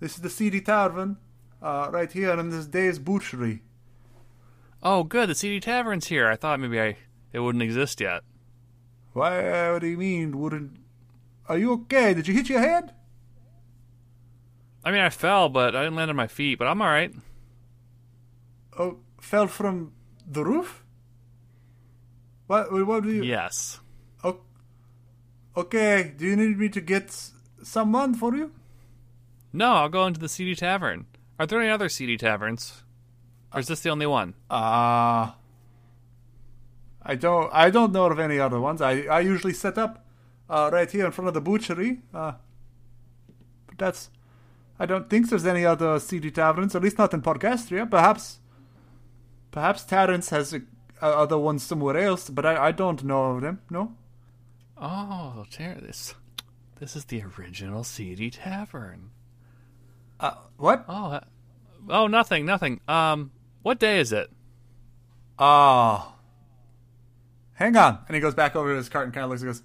this 0.00 0.16
is 0.16 0.22
the 0.22 0.30
CD 0.30 0.60
Tavern, 0.60 1.18
uh, 1.62 1.88
right 1.90 2.10
here, 2.10 2.32
and 2.38 2.52
this 2.52 2.66
day's 2.66 2.98
Butchery. 2.98 3.62
Oh, 4.82 5.04
good. 5.04 5.28
The 5.28 5.34
CD 5.34 5.60
Tavern's 5.60 6.08
here. 6.08 6.28
I 6.28 6.36
thought 6.36 6.60
maybe 6.60 6.80
I 6.80 6.96
it 7.32 7.40
wouldn't 7.40 7.62
exist 7.62 8.00
yet. 8.00 8.22
Why? 9.16 9.72
What 9.72 9.78
do 9.80 9.86
you 9.86 9.96
mean? 9.96 10.38
Wouldn't? 10.38 10.76
Are 11.48 11.56
you 11.56 11.72
okay? 11.72 12.12
Did 12.12 12.28
you 12.28 12.34
hit 12.34 12.50
your 12.50 12.60
head? 12.60 12.92
I 14.84 14.90
mean, 14.90 15.00
I 15.00 15.08
fell, 15.08 15.48
but 15.48 15.74
I 15.74 15.84
didn't 15.84 15.96
land 15.96 16.10
on 16.10 16.16
my 16.16 16.26
feet. 16.26 16.58
But 16.58 16.68
I'm 16.68 16.82
all 16.82 16.88
right. 16.88 17.14
Oh, 18.78 18.98
fell 19.18 19.46
from 19.46 19.92
the 20.30 20.44
roof? 20.44 20.84
What? 22.46 22.70
What 22.70 23.04
do 23.04 23.10
you? 23.10 23.24
Yes. 23.24 23.80
Oh, 24.22 24.40
okay. 25.56 26.12
Do 26.14 26.26
you 26.26 26.36
need 26.36 26.58
me 26.58 26.68
to 26.68 26.82
get 26.82 27.10
someone 27.62 28.12
for 28.12 28.36
you? 28.36 28.52
No, 29.50 29.76
I'll 29.76 29.88
go 29.88 30.06
into 30.06 30.20
the 30.20 30.28
CD 30.28 30.54
Tavern. 30.54 31.06
Are 31.38 31.46
there 31.46 31.62
any 31.62 31.70
other 31.70 31.88
CD 31.88 32.18
Taverns? 32.18 32.82
Or 33.50 33.60
is 33.60 33.68
this 33.68 33.80
the 33.80 33.88
only 33.88 34.06
one? 34.06 34.34
Uh 34.50 35.30
I 37.08 37.14
don't 37.14 37.48
I 37.54 37.70
don't 37.70 37.92
know 37.92 38.06
of 38.06 38.18
any 38.18 38.40
other 38.40 38.60
ones. 38.60 38.82
I, 38.82 39.02
I 39.02 39.20
usually 39.20 39.52
set 39.52 39.78
up 39.78 40.04
uh, 40.50 40.70
right 40.72 40.90
here 40.90 41.06
in 41.06 41.12
front 41.12 41.28
of 41.28 41.34
the 41.34 41.40
butchery. 41.40 42.00
Uh, 42.12 42.32
but 43.68 43.78
that's 43.78 44.10
I 44.78 44.86
don't 44.86 45.08
think 45.08 45.30
there's 45.30 45.46
any 45.46 45.64
other 45.64 46.00
CD 46.00 46.32
taverns, 46.32 46.74
at 46.74 46.82
least 46.82 46.98
not 46.98 47.14
in 47.14 47.22
Podcastria. 47.22 47.88
Perhaps 47.88 48.40
perhaps 49.52 49.84
Terrence 49.84 50.30
has 50.30 50.52
a, 50.52 50.62
uh, 51.00 51.06
other 51.06 51.38
ones 51.38 51.62
somewhere 51.62 51.96
else, 51.96 52.28
but 52.28 52.44
I, 52.44 52.66
I 52.66 52.72
don't 52.72 53.04
know 53.04 53.36
of 53.36 53.40
them. 53.40 53.62
No. 53.70 53.94
Oh, 54.76 55.46
Ter- 55.48 55.80
this 55.80 56.14
this 56.80 56.96
is 56.96 57.04
the 57.04 57.22
original 57.38 57.84
CD 57.84 58.30
Tavern. 58.30 59.10
Uh, 60.18 60.34
what? 60.56 60.84
Oh, 60.88 61.12
uh, 61.12 61.20
oh, 61.88 62.08
nothing, 62.08 62.44
nothing. 62.44 62.80
Um, 62.88 63.30
what 63.62 63.78
day 63.78 64.00
is 64.00 64.12
it? 64.12 64.28
Oh. 65.38 66.15
Hang 67.56 67.76
on. 67.76 67.98
And 68.06 68.14
he 68.14 68.20
goes 68.20 68.34
back 68.34 68.54
over 68.54 68.70
to 68.70 68.76
his 68.76 68.88
cart 68.88 69.06
and 69.06 69.14
kind 69.14 69.24
of 69.24 69.30
looks 69.30 69.42
and 69.42 69.50
goes, 69.50 69.62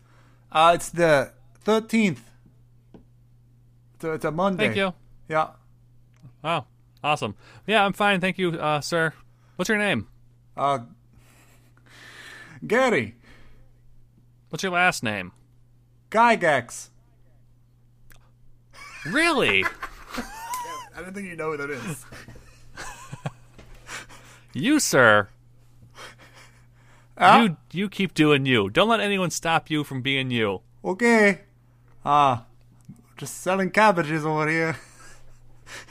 uh, 0.51 0.71
it's 0.75 0.89
the 0.89 1.31
13th. 1.65 2.19
It's 3.95 4.03
a, 4.03 4.11
it's 4.13 4.25
a 4.25 4.31
Monday. 4.31 4.65
Thank 4.65 4.77
you. 4.77 4.93
Yeah. 5.29 5.49
Oh, 6.43 6.65
awesome. 7.03 7.35
Yeah, 7.67 7.85
I'm 7.85 7.93
fine. 7.93 8.19
Thank 8.19 8.37
you, 8.37 8.51
uh, 8.53 8.81
sir. 8.81 9.13
What's 9.55 9.69
your 9.69 9.77
name? 9.77 10.07
Uh, 10.57 10.79
Gary 12.65 13.15
What's 14.49 14.63
your 14.63 14.73
last 14.73 15.01
name? 15.01 15.31
Gygax. 16.09 16.89
Really? 19.05 19.63
I 20.95 21.01
don't 21.01 21.13
think 21.13 21.27
you 21.27 21.37
know 21.37 21.51
who 21.51 21.57
that 21.57 21.69
is. 21.69 22.05
you, 24.53 24.81
sir. 24.81 25.29
Ah, 27.21 27.41
You 27.43 27.57
you 27.71 27.89
keep 27.89 28.13
doing 28.13 28.45
you. 28.45 28.69
Don't 28.69 28.89
let 28.89 28.99
anyone 28.99 29.29
stop 29.29 29.69
you 29.69 29.83
from 29.83 30.01
being 30.01 30.31
you. 30.31 30.61
okay. 30.83 31.41
Ah, 32.03 32.45
just 33.17 33.41
selling 33.41 33.69
cabbages 33.71 34.25
over 34.25 34.47
here. 34.49 34.75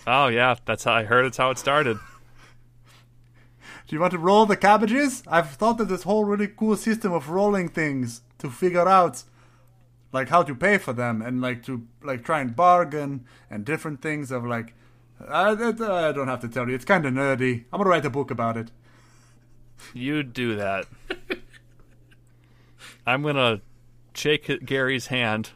Oh 0.07 0.27
yeah, 0.29 0.57
that's 0.67 0.85
how 0.85 0.93
I 0.93 1.05
heard. 1.05 1.25
It's 1.25 1.39
how 1.39 1.51
it 1.51 1.57
started. 1.59 1.97
Do 3.87 3.97
you 3.97 4.01
want 4.01 4.13
to 4.13 4.19
roll 4.19 4.45
the 4.47 4.57
cabbages? 4.57 5.23
I've 5.27 5.51
thought 5.53 5.81
of 5.81 5.89
this 5.89 6.03
whole 6.03 6.25
really 6.25 6.49
cool 6.49 6.77
system 6.77 7.13
of 7.13 7.31
rolling 7.31 7.69
things 7.69 8.21
to 8.39 8.51
figure 8.51 8.87
out 8.87 9.25
like 10.13 10.29
how 10.29 10.43
to 10.43 10.55
pay 10.55 10.77
for 10.79 10.93
them 10.93 11.23
and 11.23 11.41
like 11.41 11.65
to 11.65 11.87
like 12.03 12.25
try 12.25 12.41
and 12.41 12.55
bargain 12.55 13.25
and 13.49 13.65
different 13.65 14.03
things 14.03 14.31
of 14.31 14.45
like 14.45 14.75
I, 15.27 15.51
I 15.53 16.09
I 16.09 16.13
don't 16.13 16.29
have 16.29 16.41
to 16.41 16.49
tell 16.49 16.69
you. 16.69 16.75
It's 16.75 16.85
kind 16.85 17.07
of 17.07 17.15
nerdy. 17.15 17.65
I'm 17.73 17.79
gonna 17.79 17.89
write 17.91 18.05
a 18.05 18.11
book 18.11 18.31
about 18.31 18.57
it. 18.59 18.71
You 19.95 20.23
do 20.23 20.57
that. 20.57 20.87
I'm 23.07 23.23
gonna 23.23 23.61
shake 24.15 24.65
Gary's 24.65 25.07
hand, 25.09 25.51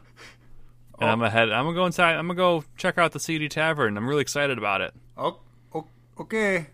and 0.99 1.09
I'm 1.09 1.19
gonna 1.19 1.29
head. 1.29 1.51
I'm 1.51 1.65
gonna 1.65 1.75
go 1.75 1.85
inside. 1.85 2.15
I'm 2.15 2.27
gonna 2.27 2.35
go 2.37 2.63
check 2.77 2.97
out 2.97 3.11
the 3.11 3.19
CD 3.19 3.47
Tavern. 3.49 3.97
I'm 3.97 4.07
really 4.07 4.21
excited 4.21 4.57
about 4.57 4.81
it. 4.81 4.93
Oh, 5.17 5.39
oh 5.73 5.87
okay. 6.19 6.67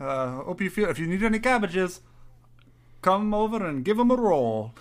Uh, 0.00 0.42
hope 0.44 0.60
you 0.60 0.70
feel 0.70 0.88
if 0.88 0.98
you 0.98 1.06
need 1.06 1.22
any 1.22 1.38
cabbages, 1.40 2.00
come 3.02 3.34
over 3.34 3.66
and 3.66 3.84
give 3.84 3.96
them 3.96 4.10
a 4.10 4.16
roll. 4.16 4.72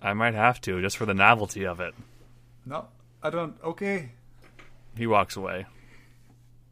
I 0.00 0.12
might 0.12 0.34
have 0.34 0.60
to 0.62 0.80
just 0.80 0.96
for 0.96 1.06
the 1.06 1.14
novelty 1.14 1.66
of 1.66 1.80
it. 1.80 1.94
No, 2.66 2.86
I 3.22 3.30
don't. 3.30 3.56
Okay. 3.64 4.12
He 4.96 5.06
walks 5.06 5.36
away, 5.36 5.66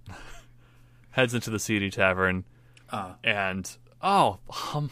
heads 1.11 1.33
into 1.35 1.51
the 1.51 1.59
CD 1.59 1.91
Tavern, 1.91 2.45
Uh. 2.91 3.15
and 3.25 3.77
oh, 4.03 4.39
hum, 4.49 4.91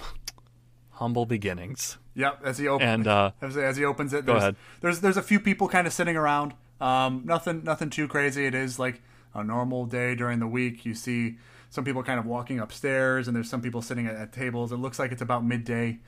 humble 0.93 1.26
beginnings. 1.26 1.98
Yep. 2.14 2.40
As 2.44 2.59
he 2.59 2.68
opens, 2.68 2.89
And 2.89 3.06
uh, 3.06 3.31
as, 3.43 3.56
as 3.56 3.76
he 3.76 3.85
opens 3.85 4.12
it, 4.12 4.24
Go 4.24 4.32
there's, 4.32 4.43
ahead. 4.43 4.56
There's 4.81 5.01
there's 5.01 5.16
a 5.16 5.22
few 5.22 5.40
people 5.40 5.68
kind 5.68 5.86
of 5.86 5.93
sitting 5.93 6.16
around. 6.16 6.55
Um, 6.81 7.22
nothing 7.24 7.64
nothing 7.64 7.90
too 7.90 8.09
crazy. 8.09 8.47
It 8.47 8.55
is 8.55 8.78
like 8.78 9.02
a 9.35 9.43
normal 9.43 9.86
day 9.86 10.14
during 10.14 10.39
the 10.39 10.47
week. 10.47 10.85
You 10.85 10.94
see 10.94 11.36
some 11.70 11.85
people 11.85 12.02
kind 12.02 12.20
of 12.20 12.26
walking 12.26 12.60
upstairs, 12.60 13.26
and 13.26 13.35
there's 13.36 13.51
some 13.51 13.60
people 13.62 13.82
sitting 13.82 14.06
at, 14.06 14.14
at 14.14 14.32
tables. 14.32 14.70
It 14.72 14.76
looks 14.76 14.98
like 14.98 15.10
it's 15.12 15.22
about 15.22 15.44
midday. 15.44 15.98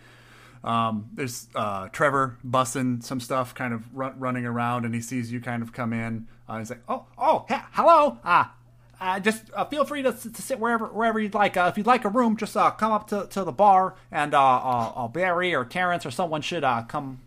Um, 0.65 1.11
there's 1.15 1.49
uh, 1.55 1.89
Trevor 1.89 2.39
bussing 2.45 3.03
some 3.03 3.21
stuff, 3.21 3.55
kind 3.55 3.73
of 3.73 3.83
run, 3.95 4.19
running 4.19 4.45
around, 4.47 4.85
and 4.85 4.95
he 4.95 5.01
sees 5.01 5.31
you 5.31 5.41
kind 5.41 5.63
of 5.63 5.73
come 5.73 5.93
in. 5.93 6.27
Uh, 6.49 6.59
he's 6.59 6.71
like, 6.71 6.83
"Oh, 6.89 7.07
oh, 7.19 7.45
he- 7.49 7.55
hello. 7.73 8.19
Ah, 8.25 8.55
uh, 9.01 9.21
just 9.21 9.45
uh, 9.55 9.65
feel 9.67 9.85
free 9.85 10.03
to, 10.03 10.13
to 10.13 10.43
sit 10.43 10.59
wherever 10.59 10.87
wherever 10.87 11.19
you'd 11.21 11.35
like. 11.35 11.57
Uh, 11.57 11.69
if 11.71 11.77
you'd 11.77 11.87
like 11.87 12.05
a 12.05 12.09
room, 12.09 12.37
just 12.37 12.57
uh, 12.57 12.71
come 12.71 12.93
up 12.93 13.09
to, 13.09 13.27
to 13.31 13.45
the 13.45 13.53
bar, 13.53 13.95
and 14.11 14.35
uh, 14.35 14.41
uh, 14.41 14.93
uh, 14.97 15.09
Barry 15.09 15.55
or 15.55 15.65
Terrence 15.65 16.07
or 16.07 16.11
someone 16.11 16.43
should 16.43 16.65
uh, 16.65 16.83
come 16.83 17.21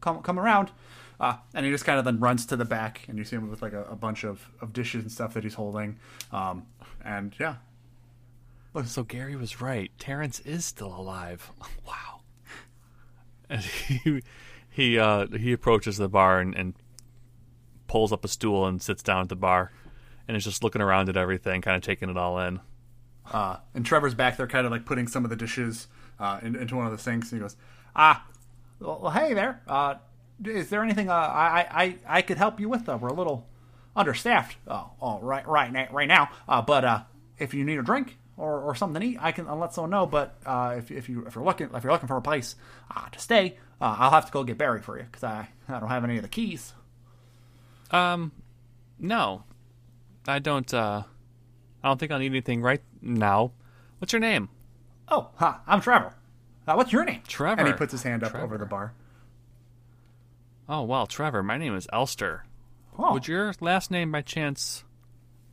come 0.00 0.22
come 0.22 0.38
around." 0.38 0.70
Uh, 1.20 1.36
and 1.54 1.64
he 1.64 1.70
just 1.70 1.84
kind 1.84 2.00
of 2.00 2.04
then 2.04 2.18
runs 2.18 2.44
to 2.46 2.56
the 2.56 2.64
back, 2.64 3.02
and 3.08 3.16
you 3.16 3.22
see 3.24 3.36
him 3.36 3.48
with 3.48 3.62
like 3.62 3.72
a, 3.72 3.84
a 3.84 3.94
bunch 3.94 4.24
of, 4.24 4.48
of 4.60 4.72
dishes 4.72 5.02
and 5.02 5.12
stuff 5.12 5.34
that 5.34 5.44
he's 5.44 5.54
holding. 5.54 5.96
Um, 6.32 6.66
and 7.04 7.32
yeah, 7.38 7.56
So 8.84 9.04
Gary 9.04 9.36
was 9.36 9.60
right. 9.60 9.92
Terrence 9.98 10.40
is 10.40 10.64
still 10.64 10.94
alive. 10.94 11.50
Wow. 11.86 12.20
And 13.48 13.60
he 13.60 14.22
he 14.70 14.98
uh, 14.98 15.26
he 15.26 15.52
approaches 15.52 15.98
the 15.98 16.08
bar 16.08 16.40
and, 16.40 16.54
and 16.54 16.74
pulls 17.86 18.12
up 18.12 18.24
a 18.24 18.28
stool 18.28 18.66
and 18.66 18.80
sits 18.80 19.02
down 19.02 19.22
at 19.22 19.28
the 19.28 19.36
bar, 19.36 19.70
and 20.32 20.38
is 20.38 20.44
just 20.44 20.64
looking 20.64 20.80
around 20.80 21.10
at 21.10 21.16
everything, 21.18 21.60
kind 21.60 21.76
of 21.76 21.82
taking 21.82 22.08
it 22.08 22.16
all 22.16 22.38
in. 22.38 22.58
Uh, 23.30 23.58
and 23.74 23.84
Trevor's 23.84 24.14
back 24.14 24.38
there, 24.38 24.46
kind 24.46 24.64
of 24.64 24.72
like 24.72 24.86
putting 24.86 25.06
some 25.06 25.24
of 25.24 25.30
the 25.30 25.36
dishes 25.36 25.88
uh, 26.18 26.40
in, 26.42 26.56
into 26.56 26.74
one 26.74 26.86
of 26.86 26.92
the 26.92 26.96
sinks. 26.96 27.30
And 27.30 27.38
he 27.38 27.42
goes, 27.42 27.54
"Ah, 27.94 28.24
well, 28.80 28.98
well, 29.02 29.12
hey 29.12 29.34
there. 29.34 29.60
Uh, 29.68 29.96
is 30.42 30.70
there 30.70 30.82
anything 30.82 31.10
uh, 31.10 31.12
I, 31.12 31.66
I 31.70 31.96
I 32.06 32.22
could 32.22 32.38
help 32.38 32.60
you 32.60 32.70
with? 32.70 32.88
Uh, 32.88 32.96
we're 32.98 33.08
a 33.08 33.12
little 33.12 33.46
understaffed. 33.94 34.56
Uh, 34.66 34.84
oh, 35.02 35.20
right 35.20 35.46
right 35.46 35.70
now, 35.70 35.86
right 35.92 36.08
now. 36.08 36.30
Uh, 36.48 36.62
but 36.62 36.82
uh, 36.82 37.02
if 37.38 37.52
you 37.52 37.62
need 37.62 37.78
a 37.78 37.82
drink 37.82 38.16
or, 38.38 38.58
or 38.58 38.74
something 38.74 39.02
to 39.02 39.06
eat, 39.06 39.18
I 39.20 39.32
can 39.32 39.46
I'll 39.46 39.58
let 39.58 39.74
someone 39.74 39.90
know. 39.90 40.06
But 40.06 40.38
uh, 40.46 40.76
if 40.78 40.90
if 40.90 41.10
you 41.10 41.26
if 41.26 41.34
you're 41.34 41.44
looking 41.44 41.68
if 41.74 41.84
you're 41.84 41.92
looking 41.92 42.08
for 42.08 42.16
a 42.16 42.22
place 42.22 42.56
uh, 42.90 43.10
to 43.10 43.18
stay, 43.18 43.58
uh, 43.82 43.96
I'll 43.98 44.12
have 44.12 44.24
to 44.24 44.32
go 44.32 44.44
get 44.44 44.56
Barry 44.56 44.80
for 44.80 44.96
you 44.96 45.04
because 45.04 45.24
I 45.24 45.48
I 45.68 45.78
don't 45.78 45.90
have 45.90 46.04
any 46.04 46.16
of 46.16 46.22
the 46.22 46.28
keys. 46.28 46.72
Um, 47.90 48.32
no, 48.98 49.44
I 50.26 50.38
don't. 50.38 50.72
Uh, 50.72 51.02
I 51.82 51.88
don't 51.88 51.98
think 51.98 52.12
I'll 52.12 52.18
need 52.18 52.26
anything 52.32 52.62
right 52.62 52.80
now. 53.00 53.52
What's 53.98 54.12
your 54.12 54.20
name? 54.20 54.48
Oh, 55.08 55.30
huh, 55.36 55.54
I'm 55.66 55.80
Trevor. 55.80 56.14
Uh, 56.66 56.74
what's 56.74 56.92
your 56.92 57.04
name? 57.04 57.22
Trevor. 57.26 57.58
And 57.60 57.68
he 57.68 57.74
puts 57.74 57.92
his 57.92 58.02
hand 58.04 58.22
up 58.22 58.30
Trevor. 58.30 58.44
over 58.46 58.58
the 58.58 58.66
bar. 58.66 58.92
Oh 60.68 60.82
well, 60.82 61.06
Trevor. 61.06 61.42
My 61.42 61.58
name 61.58 61.74
is 61.74 61.88
Elster. 61.92 62.44
Oh, 62.98 63.12
Would 63.14 63.26
your 63.26 63.52
last 63.60 63.90
name 63.90 64.12
by 64.12 64.22
chance 64.22 64.84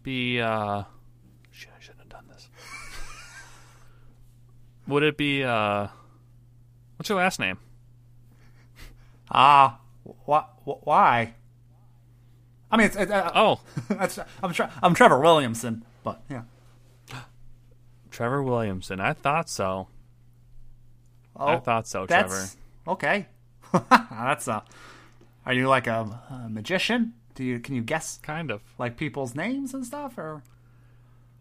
be 0.04 0.40
uh 0.40 0.84
shit, 1.52 1.72
I 1.76 1.82
shouldn't 1.82 2.02
have 2.02 2.10
done 2.10 2.26
this. 2.30 2.48
Would 4.88 5.04
it 5.04 5.18
be 5.18 5.44
uh 5.44 5.88
what's 6.98 7.10
your 7.10 7.18
last 7.18 7.40
name? 7.40 7.58
Ah, 9.32 9.80
wh- 10.28 10.44
wh- 10.66 10.86
why? 10.88 11.34
I 12.72 12.78
mean, 12.78 12.88
it's, 12.88 12.96
it's, 12.96 13.12
uh, 13.12 13.32
Oh, 13.36 13.60
that's, 13.90 14.20
I'm 14.44 14.54
Tre- 14.54 14.70
I'm 14.84 14.94
Trevor 14.94 15.20
Williamson, 15.20 15.84
but 16.04 16.22
yeah. 16.30 16.44
Trevor 18.12 18.44
Williamson. 18.44 19.00
I 19.00 19.14
thought 19.14 19.50
so. 19.50 19.88
Oh, 21.36 21.48
I 21.48 21.58
thought 21.58 21.88
so, 21.88 22.06
Trevor. 22.06 22.46
Okay, 22.88 23.28
that's 23.90 24.48
uh 24.48 24.62
Are 25.46 25.54
you 25.54 25.68
like 25.70 25.88
a, 25.88 26.20
a 26.30 26.50
magician? 26.50 27.14
Do 27.36 27.44
you 27.44 27.60
can 27.60 27.76
you 27.76 27.82
guess 27.82 28.18
Kind 28.22 28.52
of. 28.52 28.62
like 28.78 28.98
people's 28.98 29.36
names 29.36 29.74
and 29.74 29.86
stuff, 29.86 30.18
or 30.18 30.44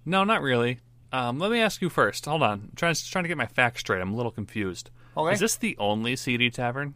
No, 0.05 0.25
not 0.25 0.43
really. 0.43 0.79
Um, 1.11 1.39
let 1.39 1.51
me 1.51 1.59
ask 1.61 1.81
you 1.81 1.89
first. 1.89 2.27
Hold 2.27 2.43
on. 2.43 2.53
I'm 2.53 2.73
trying, 2.77 2.95
trying 2.95 3.25
to 3.25 3.29
get 3.29 3.39
my 3.39 3.47
facts 3.47 3.81
straight. 3.81 4.01
I'm 4.03 4.13
a 4.13 4.17
little 4.17 4.31
confused. 4.31 4.91
Okay. 5.17 5.33
Is 5.33 5.41
this 5.41 5.57
the 5.57 5.75
only 5.79 6.15
CD 6.17 6.51
tavern? 6.51 6.95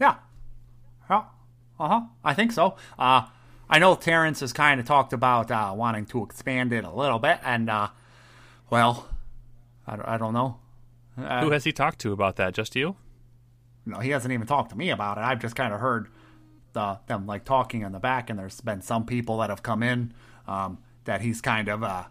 yeah, 0.00 0.16
yeah, 1.08 1.22
uh 1.78 1.88
huh. 1.88 2.00
I 2.24 2.34
think 2.34 2.50
so. 2.52 2.76
Uh, 2.98 3.26
I 3.68 3.78
know 3.78 3.94
Terrence 3.94 4.40
has 4.40 4.52
kind 4.52 4.78
of 4.80 4.86
talked 4.86 5.12
about 5.12 5.50
uh, 5.50 5.72
wanting 5.74 6.06
to 6.06 6.22
expand 6.22 6.72
it 6.72 6.84
a 6.84 6.90
little 6.90 7.18
bit, 7.18 7.38
and 7.44 7.68
uh, 7.70 7.88
well, 8.70 9.08
I, 9.86 9.96
don't- 9.96 10.08
I 10.08 10.16
don't 10.18 10.34
know. 10.34 10.58
Uh, 11.16 11.42
Who 11.44 11.50
has 11.52 11.64
he 11.64 11.72
talked 11.72 11.98
to 12.00 12.12
about 12.12 12.36
that? 12.36 12.54
Just 12.54 12.74
you? 12.76 12.96
No, 13.86 13.98
he 13.98 14.10
hasn't 14.10 14.32
even 14.32 14.46
talked 14.46 14.70
to 14.70 14.76
me 14.76 14.90
about 14.90 15.16
it. 15.18 15.22
I've 15.22 15.40
just 15.40 15.54
kind 15.56 15.72
of 15.72 15.80
heard 15.80 16.08
the, 16.72 16.98
them 17.06 17.26
like 17.26 17.44
talking 17.44 17.82
in 17.82 17.92
the 17.92 18.00
back, 18.00 18.30
and 18.30 18.38
there's 18.38 18.60
been 18.60 18.82
some 18.82 19.06
people 19.06 19.38
that 19.38 19.50
have 19.50 19.62
come 19.62 19.82
in 19.82 20.12
um, 20.48 20.78
that 21.04 21.20
he's 21.20 21.40
kind 21.40 21.68
of 21.68 21.82
uh, 21.82 22.04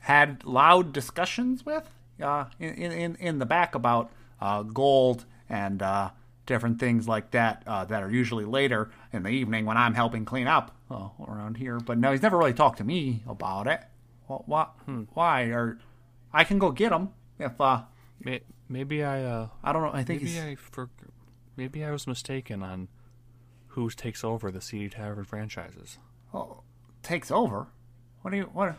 had 0.00 0.44
loud 0.44 0.92
discussions 0.92 1.64
with 1.64 1.88
uh, 2.22 2.46
in, 2.58 2.74
in 2.92 3.16
in 3.16 3.38
the 3.38 3.46
back 3.46 3.74
about 3.74 4.10
uh, 4.40 4.62
gold 4.62 5.24
and 5.48 5.82
uh, 5.82 6.10
different 6.50 6.78
things 6.78 7.08
like 7.08 7.30
that 7.30 7.62
uh, 7.66 7.86
that 7.86 8.02
are 8.02 8.10
usually 8.10 8.44
later 8.44 8.90
in 9.12 9.22
the 9.22 9.30
evening 9.30 9.64
when 9.64 9.78
I'm 9.78 9.94
helping 9.94 10.26
clean 10.26 10.46
up 10.46 10.76
uh, 10.90 11.08
around 11.26 11.56
here. 11.56 11.78
But 11.78 11.96
no, 11.96 12.12
he's 12.12 12.22
never 12.22 12.36
really 12.36 12.52
talked 12.52 12.78
to 12.78 12.84
me 12.84 13.22
about 13.26 13.66
it. 13.66 13.80
What? 14.26 14.46
what 14.46 14.74
Why? 15.14 15.44
Or 15.44 15.78
I 16.32 16.44
can 16.44 16.58
go 16.58 16.70
get 16.72 16.92
him 16.92 17.10
if 17.38 17.58
uh, 17.60 17.82
Maybe 18.68 19.02
I. 19.02 19.24
Uh, 19.24 19.48
I 19.64 19.72
don't 19.72 19.82
know. 19.82 19.92
I 19.92 20.04
think 20.04 20.22
maybe 20.22 20.32
he's. 20.32 20.40
I. 20.40 20.54
For, 20.54 20.88
maybe 21.56 21.84
I 21.84 21.90
was 21.90 22.06
mistaken 22.06 22.62
on 22.62 22.88
who 23.68 23.90
takes 23.90 24.22
over 24.22 24.50
the 24.50 24.60
CD 24.60 24.88
Tavern 24.88 25.24
franchises. 25.24 25.98
Oh, 26.32 26.62
takes 27.02 27.30
over. 27.30 27.66
What 28.22 28.30
do 28.30 28.36
you 28.36 28.50
what? 28.52 28.76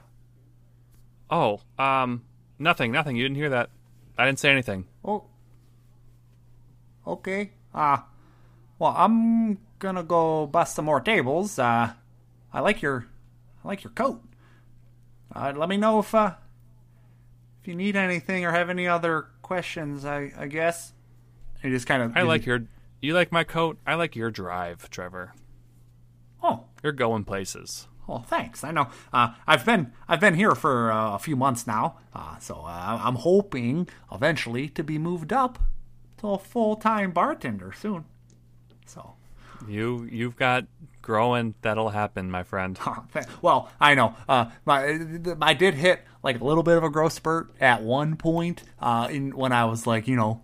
Oh, 1.30 1.60
um, 1.78 2.24
nothing, 2.60 2.92
nothing. 2.92 3.16
You 3.16 3.24
didn't 3.24 3.36
hear 3.36 3.50
that. 3.50 3.70
I 4.18 4.26
didn't 4.26 4.40
say 4.40 4.50
anything. 4.50 4.88
Oh, 5.04 5.26
okay. 7.06 7.52
Uh 7.74 7.98
well, 8.82 8.96
I'm 8.98 9.60
gonna 9.78 10.02
go 10.02 10.48
bust 10.48 10.76
some 10.76 10.86
more 10.86 11.02
tables. 11.02 11.60
Uh, 11.60 11.94
I 12.52 12.60
like 12.62 12.82
your, 12.82 13.06
I 13.64 13.68
like 13.68 13.84
your 13.84 13.94
coat. 13.94 14.24
Uh, 15.36 15.54
let 15.56 15.70
me 15.70 15.78
know 15.78 16.00
if 16.00 16.16
uh, 16.16 16.34
if 17.62 17.68
you 17.68 17.76
need 17.76 17.96
anything 17.96 18.44
or 18.44 18.52
have 18.52 18.72
any 18.72 18.88
other 18.88 19.28
questions. 19.44 20.04
I 20.04 20.32
I 20.36 20.48
guess. 20.48 20.94
He 21.62 21.70
just 21.70 21.86
kind 21.86 22.02
of. 22.02 22.18
I 22.18 22.24
like 22.24 22.48
your. 22.48 22.64
You 23.02 23.14
like 23.14 23.32
my 23.32 23.44
coat. 23.44 23.78
I 23.86 23.94
like 23.94 24.16
your 24.16 24.32
drive, 24.32 24.90
Trevor. 24.90 25.36
Oh, 26.42 26.66
You're 26.82 26.92
going 26.92 27.24
places. 27.24 27.88
Oh, 28.10 28.20
thanks. 28.20 28.64
I 28.64 28.72
know. 28.72 28.88
Uh, 29.14 29.36
I've 29.46 29.64
been 29.64 29.94
I've 30.08 30.20
been 30.20 30.34
here 30.34 30.56
for 30.56 30.92
uh, 30.92 31.14
a 31.14 31.20
few 31.20 31.36
months 31.36 31.68
now, 31.68 32.00
uh, 32.16 32.40
so 32.40 32.64
uh, 32.66 33.00
I'm 33.04 33.18
hoping 33.18 33.88
eventually 34.12 34.70
to 34.70 34.84
be 34.84 34.98
moved 34.98 35.32
up 35.32 35.60
to 36.22 36.30
a 36.30 36.38
full 36.40 36.76
time 36.76 37.12
bartender 37.12 37.72
soon. 37.74 38.06
So, 38.86 39.14
You 39.68 40.08
you've 40.12 40.36
got 40.36 40.66
growing 41.02 41.56
that'll 41.62 41.90
happen, 41.90 42.32
my 42.32 42.44
friend. 42.44 42.80
well, 43.42 43.70
I 43.80 43.96
know. 43.96 44.16
Uh, 44.28 44.46
my 44.66 45.00
I 45.42 45.54
did 45.54 45.74
hit 45.76 46.02
like 46.24 46.40
a 46.40 46.44
little 46.44 46.64
bit 46.64 46.78
of 46.78 46.84
a 46.84 46.90
growth 46.90 47.14
spurt 47.14 47.52
at 47.60 47.82
one 47.82 48.16
point 48.16 48.64
uh, 48.80 49.08
in 49.12 49.36
when 49.36 49.52
I 49.52 49.66
was 49.66 49.86
like 49.88 50.08
you 50.08 50.16
know 50.16 50.42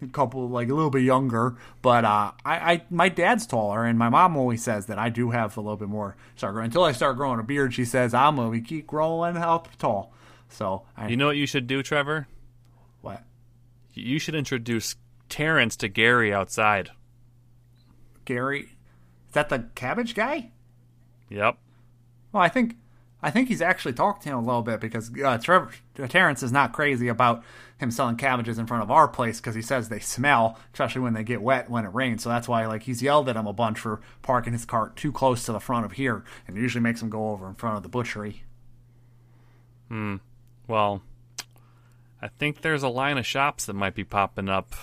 a 0.00 0.06
couple 0.08 0.48
like 0.48 0.68
a 0.68 0.74
little 0.74 0.90
bit 0.90 1.02
younger 1.02 1.56
but 1.80 2.04
uh 2.04 2.32
I, 2.44 2.72
I 2.72 2.82
my 2.90 3.08
dad's 3.08 3.46
taller 3.46 3.84
and 3.84 3.96
my 3.96 4.08
mom 4.08 4.36
always 4.36 4.60
says 4.60 4.86
that 4.86 4.98
i 4.98 5.10
do 5.10 5.30
have 5.30 5.56
a 5.56 5.60
little 5.60 5.76
bit 5.76 5.86
more 5.86 6.16
start 6.34 6.54
growing 6.54 6.64
until 6.66 6.82
i 6.82 6.90
start 6.90 7.16
growing 7.16 7.38
a 7.38 7.44
beard 7.44 7.72
she 7.72 7.84
says 7.84 8.12
i'm 8.12 8.34
gonna 8.34 8.60
keep 8.60 8.88
growing 8.88 9.36
up 9.36 9.68
tall 9.78 10.12
so 10.48 10.82
I, 10.96 11.06
You 11.06 11.16
know 11.16 11.28
what 11.28 11.36
you 11.36 11.46
should 11.46 11.68
do, 11.68 11.84
Trevor? 11.84 12.26
what 13.00 13.22
You 13.94 14.18
should 14.18 14.34
introduce 14.34 14.96
Terrence 15.32 15.76
to 15.76 15.88
Gary 15.88 16.30
outside. 16.32 16.90
gary 18.26 18.60
is 19.28 19.32
that 19.32 19.48
the 19.48 19.64
cabbage 19.74 20.14
guy 20.14 20.50
Yep. 21.30 21.56
well 22.32 22.42
i 22.42 22.48
think 22.50 22.76
i 23.22 23.30
think 23.30 23.48
he's 23.48 23.62
actually 23.62 23.94
talked 23.94 24.22
to 24.24 24.28
him 24.28 24.36
a 24.36 24.44
little 24.44 24.60
bit 24.60 24.78
because 24.78 25.10
uh, 25.24 25.38
Trevor, 25.38 25.70
terrence 26.08 26.42
is 26.42 26.52
not 26.52 26.74
crazy 26.74 27.08
about 27.08 27.42
him 27.78 27.90
selling 27.90 28.16
cabbages 28.16 28.58
in 28.58 28.66
front 28.66 28.82
of 28.82 28.90
our 28.90 29.08
place 29.08 29.40
because 29.40 29.54
he 29.54 29.62
says 29.62 29.88
they 29.88 29.98
smell 30.00 30.58
especially 30.74 31.00
when 31.00 31.14
they 31.14 31.24
get 31.24 31.40
wet 31.40 31.70
when 31.70 31.86
it 31.86 31.94
rains 31.94 32.22
so 32.24 32.28
that's 32.28 32.46
why 32.46 32.66
like 32.66 32.82
he's 32.82 33.02
yelled 33.02 33.26
at 33.30 33.34
him 33.36 33.46
a 33.46 33.54
bunch 33.54 33.78
for 33.78 34.02
parking 34.20 34.52
his 34.52 34.66
cart 34.66 34.96
too 34.96 35.10
close 35.10 35.44
to 35.46 35.52
the 35.52 35.58
front 35.60 35.86
of 35.86 35.92
here 35.92 36.22
and 36.46 36.58
usually 36.58 36.82
makes 36.82 37.00
him 37.00 37.08
go 37.08 37.30
over 37.30 37.48
in 37.48 37.54
front 37.54 37.78
of 37.78 37.82
the 37.82 37.88
butchery 37.88 38.42
Hmm. 39.88 40.16
Well, 40.68 41.02
I 42.22 42.28
think 42.28 42.60
there's 42.60 42.82
a 42.82 42.88
line 42.88 43.18
of 43.18 43.26
shops 43.26 43.66
that 43.66 43.74
might 43.74 43.94
be 43.94 44.04
popping 44.04 44.48
up. 44.48 44.74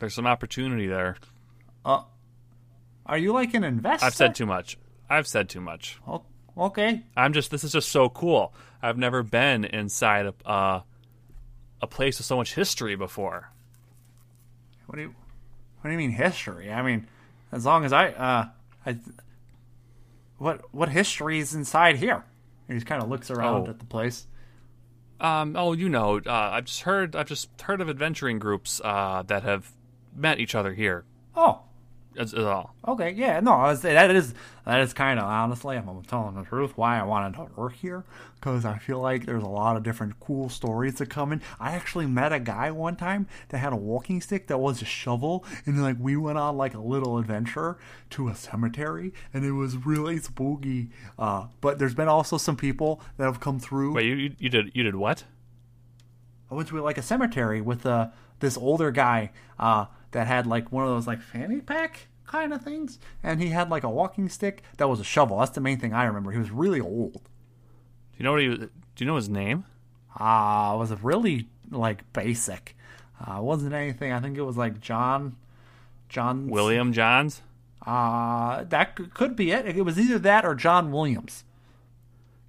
There's 0.00 0.14
some 0.14 0.26
opportunity 0.26 0.86
there. 0.86 1.16
Are 1.84 3.18
you 3.18 3.32
like 3.32 3.54
an 3.54 3.64
investor? 3.64 4.06
I've 4.06 4.14
said 4.14 4.34
too 4.34 4.46
much. 4.46 4.78
I've 5.08 5.26
said 5.26 5.48
too 5.48 5.60
much. 5.60 5.98
Oh, 6.06 6.22
okay. 6.56 7.02
I'm 7.16 7.32
just 7.32 7.50
this 7.50 7.64
is 7.64 7.72
just 7.72 7.90
so 7.90 8.08
cool. 8.08 8.54
I've 8.82 8.98
never 8.98 9.22
been 9.22 9.64
inside 9.64 10.26
a 10.26 10.34
uh, 10.48 10.80
a 11.82 11.86
place 11.86 12.18
with 12.18 12.26
so 12.26 12.36
much 12.36 12.54
history 12.54 12.96
before. 12.96 13.50
What 14.86 14.96
do 14.96 15.02
you 15.02 15.14
What 15.80 15.88
do 15.88 15.92
you 15.92 15.98
mean 15.98 16.10
history? 16.12 16.70
I 16.72 16.82
mean, 16.82 17.06
as 17.52 17.64
long 17.66 17.84
as 17.84 17.92
I 17.92 18.08
uh 18.10 18.48
I 18.86 18.98
what 20.38 20.72
what 20.72 20.88
history 20.88 21.38
is 21.40 21.54
inside 21.54 21.96
here? 21.96 22.24
He 22.68 22.74
just 22.74 22.86
kind 22.86 23.02
of 23.02 23.08
looks 23.08 23.30
around 23.30 23.66
Oh. 23.66 23.70
at 23.70 23.78
the 23.80 23.86
place. 23.86 24.26
Um, 25.20 25.54
oh, 25.56 25.72
you 25.74 25.88
know, 25.90 26.18
uh, 26.24 26.30
I've 26.32 26.64
just 26.64 26.82
heard 26.82 27.14
I've 27.16 27.26
just 27.28 27.48
heard 27.60 27.80
of 27.80 27.90
adventuring 27.90 28.38
groups 28.38 28.80
uh, 28.84 29.22
that 29.26 29.42
have 29.42 29.72
met 30.14 30.38
each 30.40 30.54
other 30.54 30.74
here. 30.74 31.04
Oh, 31.36 31.60
As, 32.16 32.34
as 32.34 32.44
all. 32.44 32.74
okay, 32.86 33.12
yeah, 33.12 33.40
no, 33.40 33.52
I 33.52 33.68
was, 33.70 33.82
that 33.82 34.10
is 34.10 34.34
that 34.66 34.80
is 34.80 34.92
kind 34.92 35.18
of 35.18 35.24
honestly, 35.26 35.76
if 35.76 35.86
I'm 35.88 36.02
telling 36.02 36.34
the 36.34 36.44
truth, 36.44 36.76
why 36.76 36.98
I 36.98 37.02
wanted 37.04 37.36
to 37.36 37.48
work 37.56 37.74
here 37.74 38.04
because 38.34 38.64
I 38.64 38.78
feel 38.78 39.00
like 39.00 39.26
there's 39.26 39.42
a 39.42 39.48
lot 39.48 39.76
of 39.76 39.82
different 39.82 40.18
cool 40.18 40.48
stories 40.48 40.94
that 40.94 41.10
come 41.10 41.30
in. 41.32 41.42
I 41.60 41.72
actually 41.72 42.06
met 42.06 42.32
a 42.32 42.40
guy 42.40 42.70
one 42.70 42.96
time 42.96 43.26
that 43.50 43.58
had 43.58 43.72
a 43.72 43.76
walking 43.76 44.20
stick 44.22 44.46
that 44.48 44.58
was 44.58 44.80
a 44.80 44.84
shovel, 44.86 45.44
and 45.66 45.82
like 45.82 45.96
we 46.00 46.16
went 46.16 46.38
on 46.38 46.56
like 46.56 46.74
a 46.74 46.80
little 46.80 47.18
adventure 47.18 47.78
to 48.10 48.28
a 48.28 48.34
cemetery, 48.34 49.12
and 49.34 49.44
it 49.44 49.52
was 49.52 49.76
really 49.86 50.18
spooky. 50.18 50.88
Uh, 51.18 51.46
but 51.60 51.78
there's 51.78 51.94
been 51.94 52.08
also 52.08 52.38
some 52.38 52.56
people 52.56 53.00
that 53.18 53.24
have 53.24 53.40
come 53.40 53.60
through. 53.60 53.92
Wait, 53.94 54.06
you, 54.06 54.14
you 54.14 54.34
you 54.38 54.48
did 54.48 54.70
you 54.74 54.82
did 54.82 54.96
what? 54.96 55.24
I 56.50 56.54
went 56.54 56.68
to 56.68 56.80
like 56.82 56.98
a 56.98 57.02
cemetery 57.02 57.60
with 57.60 57.86
uh, 57.86 58.08
this 58.40 58.56
older 58.56 58.90
guy 58.90 59.30
uh, 59.58 59.86
that 60.12 60.26
had 60.26 60.46
like 60.46 60.72
one 60.72 60.84
of 60.84 60.90
those 60.90 61.06
like 61.06 61.20
fanny 61.22 61.60
pack 61.60 62.08
kind 62.26 62.52
of 62.52 62.62
things, 62.62 62.98
and 63.22 63.40
he 63.42 63.48
had 63.48 63.70
like 63.70 63.82
a 63.84 63.90
walking 63.90 64.28
stick 64.28 64.62
that 64.76 64.88
was 64.88 65.00
a 65.00 65.04
shovel. 65.04 65.38
That's 65.38 65.50
the 65.52 65.60
main 65.60 65.78
thing 65.78 65.92
I 65.92 66.04
remember. 66.04 66.30
He 66.32 66.38
was 66.38 66.50
really 66.50 66.80
old. 66.80 67.12
Do 67.14 68.18
you 68.18 68.24
know 68.24 68.32
what 68.32 68.40
he? 68.42 68.48
was- 68.48 68.58
Do 68.58 68.68
you 68.98 69.06
know 69.06 69.16
his 69.16 69.28
name? 69.28 69.64
Uh, 70.18 70.72
it 70.74 70.78
was 70.78 70.92
really 71.02 71.48
like 71.70 72.12
basic. 72.12 72.76
Uh, 73.20 73.38
it 73.38 73.42
wasn't 73.42 73.72
anything. 73.74 74.12
I 74.12 74.20
think 74.20 74.36
it 74.38 74.42
was 74.42 74.56
like 74.56 74.80
John. 74.80 75.36
John 76.08 76.48
William 76.48 76.92
Johns. 76.92 77.42
Uh, 77.86 78.64
that 78.64 78.96
could 79.14 79.36
be 79.36 79.52
it. 79.52 79.64
It 79.66 79.84
was 79.84 79.98
either 79.98 80.18
that 80.18 80.44
or 80.44 80.54
John 80.54 80.90
Williams. 80.92 81.44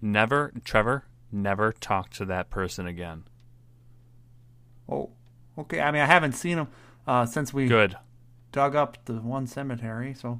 Never, 0.01 0.51
Trevor. 0.65 1.05
Never 1.31 1.71
talk 1.71 2.09
to 2.11 2.25
that 2.25 2.49
person 2.49 2.85
again. 2.87 3.23
Oh, 4.89 5.11
okay. 5.57 5.79
I 5.79 5.91
mean, 5.91 6.01
I 6.01 6.05
haven't 6.05 6.33
seen 6.33 6.57
him 6.57 6.67
uh, 7.11 7.25
since 7.25 7.53
we 7.53 7.67
Good. 7.67 7.97
dug 8.51 8.75
up 8.75 8.97
the 9.05 9.15
one 9.15 9.45
cemetery. 9.47 10.13
So, 10.13 10.39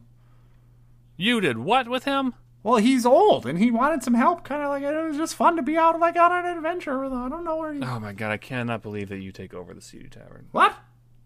You 1.18 1.42
did 1.42 1.58
what 1.58 1.88
with 1.90 2.06
him? 2.06 2.34
well, 2.64 2.78
he's 2.78 3.06
old 3.06 3.46
and 3.48 3.58
he 3.60 3.72
wanted 3.72 4.04
some 4.04 4.14
help. 4.14 4.44
Kind 4.44 4.62
of 4.62 4.70
like 4.70 4.84
it 4.84 5.08
was 5.08 5.18
just 5.18 5.36
fun 5.36 5.56
to 5.58 5.62
be 5.64 5.76
out 5.78 6.00
like 6.00 6.16
on 6.16 6.32
an 6.32 6.58
adventure 6.58 7.00
with. 7.00 7.12
him. 7.12 7.24
I 7.24 7.30
don't 7.30 7.44
know 7.44 7.58
where 7.58 7.74
he. 7.74 7.82
Oh 7.82 8.00
my 8.00 8.14
god, 8.14 8.32
I 8.32 8.38
cannot 8.38 8.82
believe 8.82 9.10
that 9.10 9.20
you 9.20 9.32
take 9.32 9.54
over 9.54 9.74
the 9.74 9.82
CD 9.82 10.08
Tavern. 10.08 10.48
What? 10.52 10.76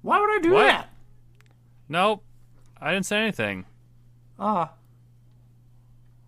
Why 0.01 0.19
would 0.19 0.29
I 0.29 0.39
do 0.41 0.51
What? 0.53 0.63
that? 0.67 0.89
Nope. 1.89 2.23
I 2.81 2.91
didn't 2.93 3.05
say 3.05 3.17
anything. 3.21 3.65
Ah, 4.39 4.71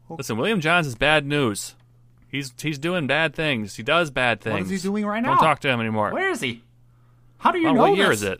Listen, 0.09 0.37
William 0.37 0.61
Johns 0.61 0.87
is 0.87 0.95
bad 0.95 1.25
news. 1.25 1.75
He's 2.29 2.53
he's 2.61 2.77
doing 2.77 3.07
bad 3.07 3.33
things. 3.35 3.75
He 3.75 3.83
does 3.83 4.09
bad 4.11 4.39
things. 4.41 4.65
what 4.67 4.71
is 4.73 4.83
he 4.83 4.89
doing 4.89 5.05
right 5.05 5.21
now? 5.21 5.35
Don't 5.35 5.43
talk 5.43 5.59
to 5.61 5.69
him 5.69 5.79
anymore. 5.79 6.11
Where 6.11 6.29
is 6.29 6.39
he? 6.41 6.63
How 7.39 7.51
do 7.51 7.59
you 7.59 7.67
Oh, 7.69 7.73
know 7.73 7.81
what 7.81 7.95
year 7.97 8.11
is 8.11 8.23
it? 8.23 8.39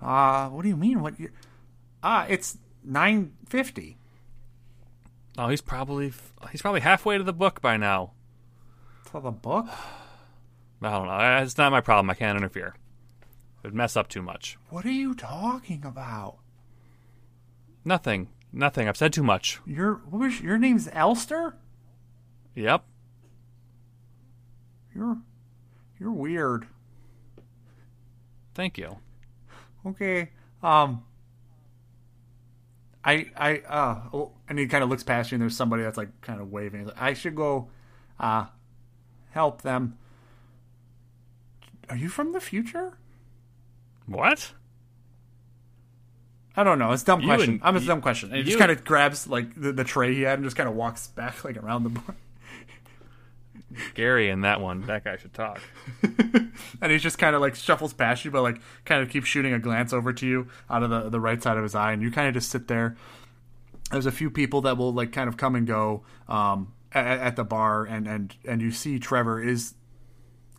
Uh, 0.00 0.48
what 0.48 0.62
do 0.62 0.68
you 0.68 0.76
mean? 0.76 1.00
What 1.00 1.18
year? 1.18 1.32
Ah, 2.02 2.26
it's 2.28 2.58
nine 2.84 3.32
fifty. 3.48 3.96
Oh, 5.38 5.48
he's 5.48 5.60
probably 5.60 6.12
he's 6.50 6.62
probably 6.62 6.80
halfway 6.80 7.18
to 7.18 7.24
the 7.24 7.32
book 7.32 7.60
by 7.60 7.76
now. 7.76 8.12
For 9.04 9.20
the 9.20 9.30
book? 9.30 9.66
I 10.82 10.90
don't 10.90 11.06
know. 11.06 11.42
It's 11.42 11.58
not 11.58 11.72
my 11.72 11.80
problem. 11.80 12.10
I 12.10 12.14
can't 12.14 12.36
interfere. 12.36 12.74
It 13.62 13.68
would 13.68 13.74
mess 13.74 13.96
up 13.96 14.08
too 14.08 14.22
much. 14.22 14.58
What 14.68 14.84
are 14.84 14.90
you 14.90 15.14
talking 15.14 15.84
about? 15.84 16.38
Nothing. 17.84 18.28
Nothing. 18.52 18.88
I've 18.88 18.96
said 18.96 19.12
too 19.12 19.22
much. 19.22 19.60
Your 19.66 20.02
what 20.10 20.20
was 20.20 20.40
your 20.40 20.58
name's 20.58 20.88
Elster? 20.92 21.56
Yep. 22.54 22.84
You're 24.94 25.18
you're 25.98 26.12
weird. 26.12 26.66
Thank 28.54 28.78
you. 28.78 28.98
Okay. 29.86 30.30
Um. 30.62 31.02
I 33.04 33.30
I 33.36 33.58
uh 33.58 34.00
oh, 34.12 34.32
and 34.48 34.58
he 34.58 34.66
kind 34.66 34.82
of 34.82 34.90
looks 34.90 35.04
past 35.04 35.30
you 35.30 35.36
and 35.36 35.42
there's 35.42 35.56
somebody 35.56 35.82
that's 35.84 35.96
like 35.96 36.20
kind 36.22 36.40
of 36.40 36.50
waving. 36.50 36.86
Like, 36.86 37.00
I 37.00 37.14
should 37.14 37.36
go, 37.36 37.68
uh, 38.18 38.46
help 39.30 39.62
them. 39.62 39.96
Are 41.88 41.96
you 41.96 42.08
from 42.08 42.32
the 42.32 42.40
future? 42.40 42.98
What? 44.06 44.52
I 46.56 46.64
don't 46.64 46.78
know. 46.80 46.90
It's 46.90 47.02
a 47.02 47.06
dumb 47.06 47.20
You 47.20 47.26
question. 47.28 47.50
and- 47.54 47.60
I'm 47.62 47.76
a 47.76 47.80
you- 47.80 47.86
dumb 47.86 48.00
question. 48.00 48.30
And 48.30 48.38
he 48.38 48.44
just 48.44 48.58
kind 48.58 48.72
of 48.72 48.82
grabs 48.84 49.28
like 49.28 49.54
the, 49.60 49.72
the 49.72 49.84
tray 49.84 50.12
he 50.14 50.22
had 50.22 50.38
and 50.38 50.44
just 50.44 50.56
kind 50.56 50.68
of 50.68 50.74
walks 50.74 51.06
back 51.08 51.44
like 51.44 51.56
around 51.58 51.84
the 51.84 51.90
bar. 51.90 52.16
Gary 53.94 54.30
in 54.30 54.42
that 54.42 54.60
one. 54.60 54.82
That 54.82 55.04
guy 55.04 55.16
should 55.16 55.34
talk. 55.34 55.60
and 56.02 56.92
he 56.92 56.98
just 56.98 57.18
kind 57.18 57.34
of 57.34 57.40
like 57.42 57.54
shuffles 57.54 57.92
past 57.92 58.24
you, 58.24 58.30
but 58.30 58.42
like 58.42 58.60
kind 58.84 59.02
of 59.02 59.10
keeps 59.10 59.26
shooting 59.26 59.52
a 59.52 59.58
glance 59.58 59.92
over 59.92 60.12
to 60.12 60.26
you 60.26 60.48
out 60.70 60.82
of 60.82 60.90
the 60.90 61.08
the 61.10 61.20
right 61.20 61.42
side 61.42 61.56
of 61.56 61.62
his 61.62 61.74
eye, 61.74 61.92
and 61.92 62.02
you 62.02 62.10
kind 62.10 62.28
of 62.28 62.34
just 62.34 62.50
sit 62.50 62.68
there. 62.68 62.96
There's 63.90 64.06
a 64.06 64.12
few 64.12 64.30
people 64.30 64.62
that 64.62 64.76
will 64.76 64.92
like 64.92 65.12
kind 65.12 65.28
of 65.28 65.36
come 65.36 65.54
and 65.54 65.66
go 65.66 66.02
um, 66.28 66.72
at, 66.92 67.18
at 67.18 67.36
the 67.36 67.44
bar, 67.44 67.84
and 67.84 68.06
and 68.06 68.34
and 68.44 68.62
you 68.62 68.70
see 68.70 68.98
Trevor 68.98 69.42
is 69.42 69.74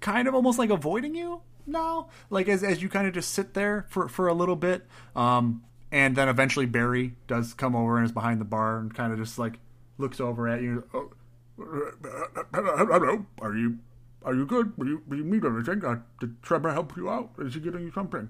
kind 0.01 0.27
of 0.27 0.35
almost 0.35 0.59
like 0.59 0.69
avoiding 0.69 1.15
you 1.15 1.41
now, 1.65 2.09
like 2.29 2.47
as 2.47 2.63
as 2.63 2.81
you 2.81 2.89
kind 2.89 3.07
of 3.07 3.13
just 3.13 3.31
sit 3.31 3.53
there 3.53 3.85
for 3.89 4.07
for 4.07 4.27
a 4.27 4.34
little 4.34 4.55
bit, 4.55 4.85
um, 5.15 5.63
and 5.91 6.15
then 6.15 6.27
eventually 6.29 6.65
Barry 6.65 7.15
does 7.27 7.53
come 7.53 7.75
over 7.75 7.97
and 7.97 8.05
is 8.05 8.11
behind 8.11 8.41
the 8.41 8.45
bar 8.45 8.79
and 8.79 8.93
kind 8.93 9.13
of 9.13 9.19
just 9.19 9.39
like 9.39 9.59
looks 9.97 10.19
over 10.19 10.47
at 10.47 10.61
you. 10.61 10.84
Oh, 10.93 11.11
hello, 11.57 13.25
are 13.41 13.55
you 13.55 13.79
are 14.23 14.34
you 14.34 14.45
good? 14.45 14.77
Will 14.77 14.88
you, 14.88 15.03
will 15.07 15.17
you 15.17 15.23
need 15.23 15.45
anything? 15.45 15.84
Uh, 15.85 15.99
did 16.19 16.41
Trevor 16.41 16.73
help 16.73 16.97
you 16.97 17.09
out? 17.09 17.31
Is 17.39 17.53
he 17.53 17.59
getting 17.59 17.81
you 17.81 17.91
something? 17.91 18.29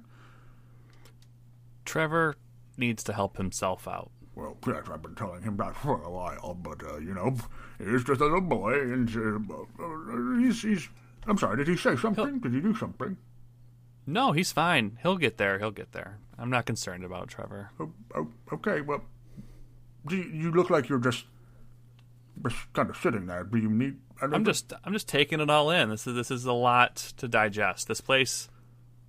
Trevor 1.86 2.36
needs 2.78 3.04
to 3.06 3.14
help 3.14 3.38
himself 3.38 3.88
out. 3.88 4.12
Well, 4.36 4.58
yes, 4.68 4.84
I've 4.92 5.02
been 5.02 5.16
telling 5.16 5.42
him 5.42 5.58
that 5.58 5.76
for 5.76 6.04
a 6.04 6.12
while, 6.12 6.54
but, 6.54 6.84
uh, 6.84 6.98
you 6.98 7.16
know, 7.16 7.36
he's 7.80 8.04
just 8.04 8.22
a 8.22 8.26
little 8.26 8.42
boy, 8.42 8.74
and 8.74 9.10
uh, 9.10 9.84
uh, 9.84 10.40
he's, 10.40 10.62
he's... 10.62 10.88
I'm 11.26 11.40
sorry, 11.40 11.58
did 11.58 11.68
he 11.68 11.76
say 11.76 11.96
something? 11.96 12.40
Did 12.40 12.54
he 12.54 12.60
do 12.60 12.76
something? 12.76 13.18
No, 14.06 14.34
he's 14.34 14.52
fine. 14.52 15.00
He'll 15.02 15.18
get 15.18 15.38
there. 15.38 15.58
He'll 15.58 15.72
get 15.72 15.94
there. 15.94 16.20
I'm 16.38 16.52
not 16.52 16.68
concerned 16.68 17.04
about 17.04 17.30
Trevor. 17.30 17.72
Oh, 17.80 17.92
oh, 18.16 18.28
okay, 18.54 18.82
well, 18.82 19.04
do 20.08 20.16
you, 20.16 20.30
you 20.30 20.52
look 20.52 20.70
like 20.70 20.88
you're 20.88 21.00
just 21.00 21.26
kind 22.74 22.90
of 22.90 22.98
sitting 22.98 23.26
there. 23.28 23.44
Do 23.44 23.58
you 23.58 23.70
need? 23.70 23.98
I'm 24.22 24.46
just 24.46 24.74
I'm 24.84 24.94
just 24.94 25.08
taking 25.08 25.40
it 25.40 25.50
all 25.50 25.70
in. 25.72 25.90
This 25.90 26.08
is 26.08 26.16
this 26.16 26.32
is 26.32 26.46
a 26.46 26.54
lot 26.54 26.96
to 27.18 27.28
digest. 27.28 27.88
This 27.88 28.02
place, 28.02 28.50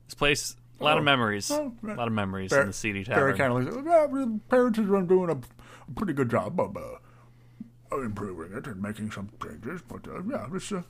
this 0.06 0.14
place, 0.14 0.54
a 0.80 0.84
lot 0.84 0.96
of 0.98 1.02
Oh. 1.02 1.04
memories, 1.04 1.50
Oh, 1.50 1.72
a 1.86 1.94
lot 1.94 2.08
of 2.08 2.12
memories 2.14 2.50
Bar- 2.50 2.60
in 2.62 2.66
the 2.68 2.72
CD 2.72 3.04
Barry 3.04 3.34
Tavern. 3.36 3.56
kind 3.58 3.68
of 3.68 3.74
like, 3.76 3.84
yeah, 3.86 4.26
Terrence 4.50 4.76
has 4.76 4.86
been 4.86 5.06
doing 5.06 5.30
a, 5.30 5.32
a 5.34 5.94
pretty 5.96 6.12
good 6.12 6.30
job 6.30 6.60
of 6.60 6.76
uh, 6.76 7.96
improving 8.02 8.56
it 8.56 8.66
and 8.66 8.82
making 8.82 9.10
some 9.10 9.30
changes. 9.42 9.80
But 9.88 10.06
uh, 10.08 10.22
yeah, 10.30 10.46
it's 10.54 10.70
uh, 10.72 10.82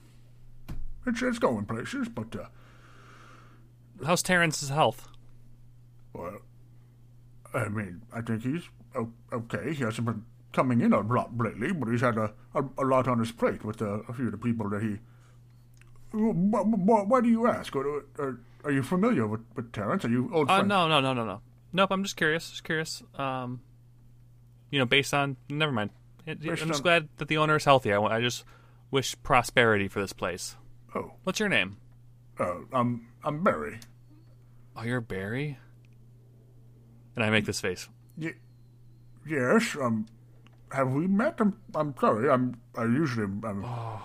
it's 1.06 1.22
it's 1.22 1.38
going 1.38 1.64
places. 1.66 2.08
But 2.08 2.34
uh, 2.36 2.46
How's 4.04 4.22
Terrence's 4.22 4.68
health? 4.68 5.08
well, 6.12 6.38
I 7.54 7.68
mean, 7.68 8.02
I 8.12 8.20
think 8.20 8.42
he's 8.42 8.62
okay. 9.32 9.72
He 9.74 9.82
hasn't 9.84 10.06
been 10.06 10.24
coming 10.52 10.80
in 10.80 10.92
a 10.92 11.00
lot 11.00 11.36
lately, 11.36 11.72
but 11.72 11.88
he's 11.88 12.00
had 12.00 12.16
a, 12.16 12.32
a, 12.54 12.64
a 12.78 12.84
lot 12.84 13.06
on 13.08 13.18
his 13.18 13.32
plate 13.32 13.64
with 13.64 13.80
uh, 13.82 14.00
a 14.08 14.12
few 14.12 14.26
of 14.26 14.32
the 14.32 14.38
people 14.38 14.68
that 14.70 14.82
he. 14.82 14.98
Why, 16.12 16.60
why, 16.62 17.02
why 17.02 17.20
do 17.20 17.28
you 17.28 17.46
ask? 17.46 17.76
Are, 17.76 17.98
are, 18.18 18.40
are 18.64 18.70
you 18.72 18.82
familiar 18.82 19.26
with, 19.26 19.42
with 19.54 19.72
Terrence? 19.72 20.04
Are 20.04 20.08
you 20.10 20.30
old 20.32 20.48
Uh, 20.50 20.56
friends? 20.56 20.68
no, 20.68 20.88
no, 20.88 21.00
no, 21.00 21.12
no, 21.12 21.24
no. 21.24 21.40
Nope. 21.72 21.90
I'm 21.90 22.02
just 22.02 22.16
curious. 22.16 22.48
Just 22.50 22.64
curious. 22.64 23.02
Um, 23.16 23.60
you 24.70 24.78
know, 24.78 24.86
based 24.86 25.12
on 25.12 25.36
never 25.50 25.72
mind. 25.72 25.90
It- 26.26 26.38
I'm 26.42 26.56
just 26.56 26.72
on- 26.74 26.82
glad 26.82 27.08
that 27.18 27.28
the 27.28 27.36
owner 27.36 27.56
is 27.56 27.64
healthy. 27.64 27.92
I, 27.92 28.00
I 28.00 28.20
just 28.20 28.44
wish 28.90 29.14
prosperity 29.22 29.86
for 29.88 30.00
this 30.00 30.12
place. 30.14 30.56
Oh, 30.94 31.12
What's 31.24 31.38
your 31.40 31.48
name? 31.50 31.76
uh, 32.40 32.54
I'm 32.72 33.08
I'm 33.22 33.42
Barry. 33.44 33.80
Oh, 34.76 34.82
you're 34.82 35.00
Barry. 35.02 35.58
And 37.16 37.24
I 37.24 37.30
make 37.30 37.44
this 37.44 37.60
face. 37.60 37.88
Y- 38.16 38.34
yes. 39.26 39.76
Um, 39.80 40.06
have 40.72 40.90
we 40.90 41.06
met? 41.06 41.36
I'm 41.40 41.56
I'm 41.74 41.94
sorry. 42.00 42.30
I'm 42.30 42.60
I 42.76 42.84
usually 42.84 43.24
I'm. 43.24 43.64
Oh. 43.64 44.02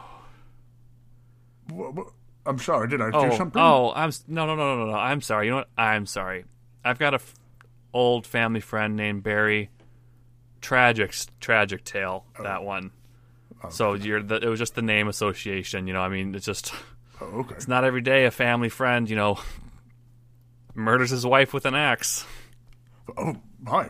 Wha- 1.69 2.03
I'm 2.45 2.59
sorry. 2.59 2.87
Did 2.89 3.01
I 3.01 3.09
do 3.11 3.17
Oh, 3.17 3.37
something? 3.37 3.61
oh, 3.61 3.93
I'm 3.95 4.11
no, 4.27 4.45
no, 4.45 4.55
no, 4.55 4.77
no, 4.77 4.91
no. 4.91 4.97
I'm 4.97 5.21
sorry. 5.21 5.45
You 5.45 5.51
know 5.51 5.57
what? 5.57 5.69
I'm 5.77 6.05
sorry. 6.05 6.45
I've 6.83 6.99
got 6.99 7.13
a 7.13 7.15
f- 7.15 7.33
old 7.93 8.27
family 8.27 8.59
friend 8.59 8.95
named 8.95 9.23
Barry. 9.23 9.69
Tragic, 10.61 11.13
tragic 11.39 11.83
tale. 11.83 12.25
Oh. 12.39 12.43
That 12.43 12.63
one. 12.63 12.91
Oh, 13.63 13.69
So 13.69 13.93
you're 13.93 14.21
the, 14.21 14.35
it 14.35 14.47
was 14.47 14.59
just 14.59 14.75
the 14.75 14.81
name 14.81 15.07
association. 15.07 15.87
You 15.87 15.93
know, 15.93 16.01
I 16.01 16.09
mean, 16.09 16.35
it's 16.35 16.45
just 16.45 16.73
Oh, 17.21 17.25
okay. 17.41 17.55
it's 17.55 17.67
not 17.67 17.83
every 17.85 18.01
day 18.01 18.25
a 18.25 18.31
family 18.31 18.69
friend, 18.69 19.09
you 19.09 19.15
know, 19.15 19.39
murders 20.73 21.11
his 21.11 21.25
wife 21.25 21.53
with 21.53 21.65
an 21.65 21.75
axe. 21.75 22.25
Oh 23.17 23.35
my. 23.61 23.89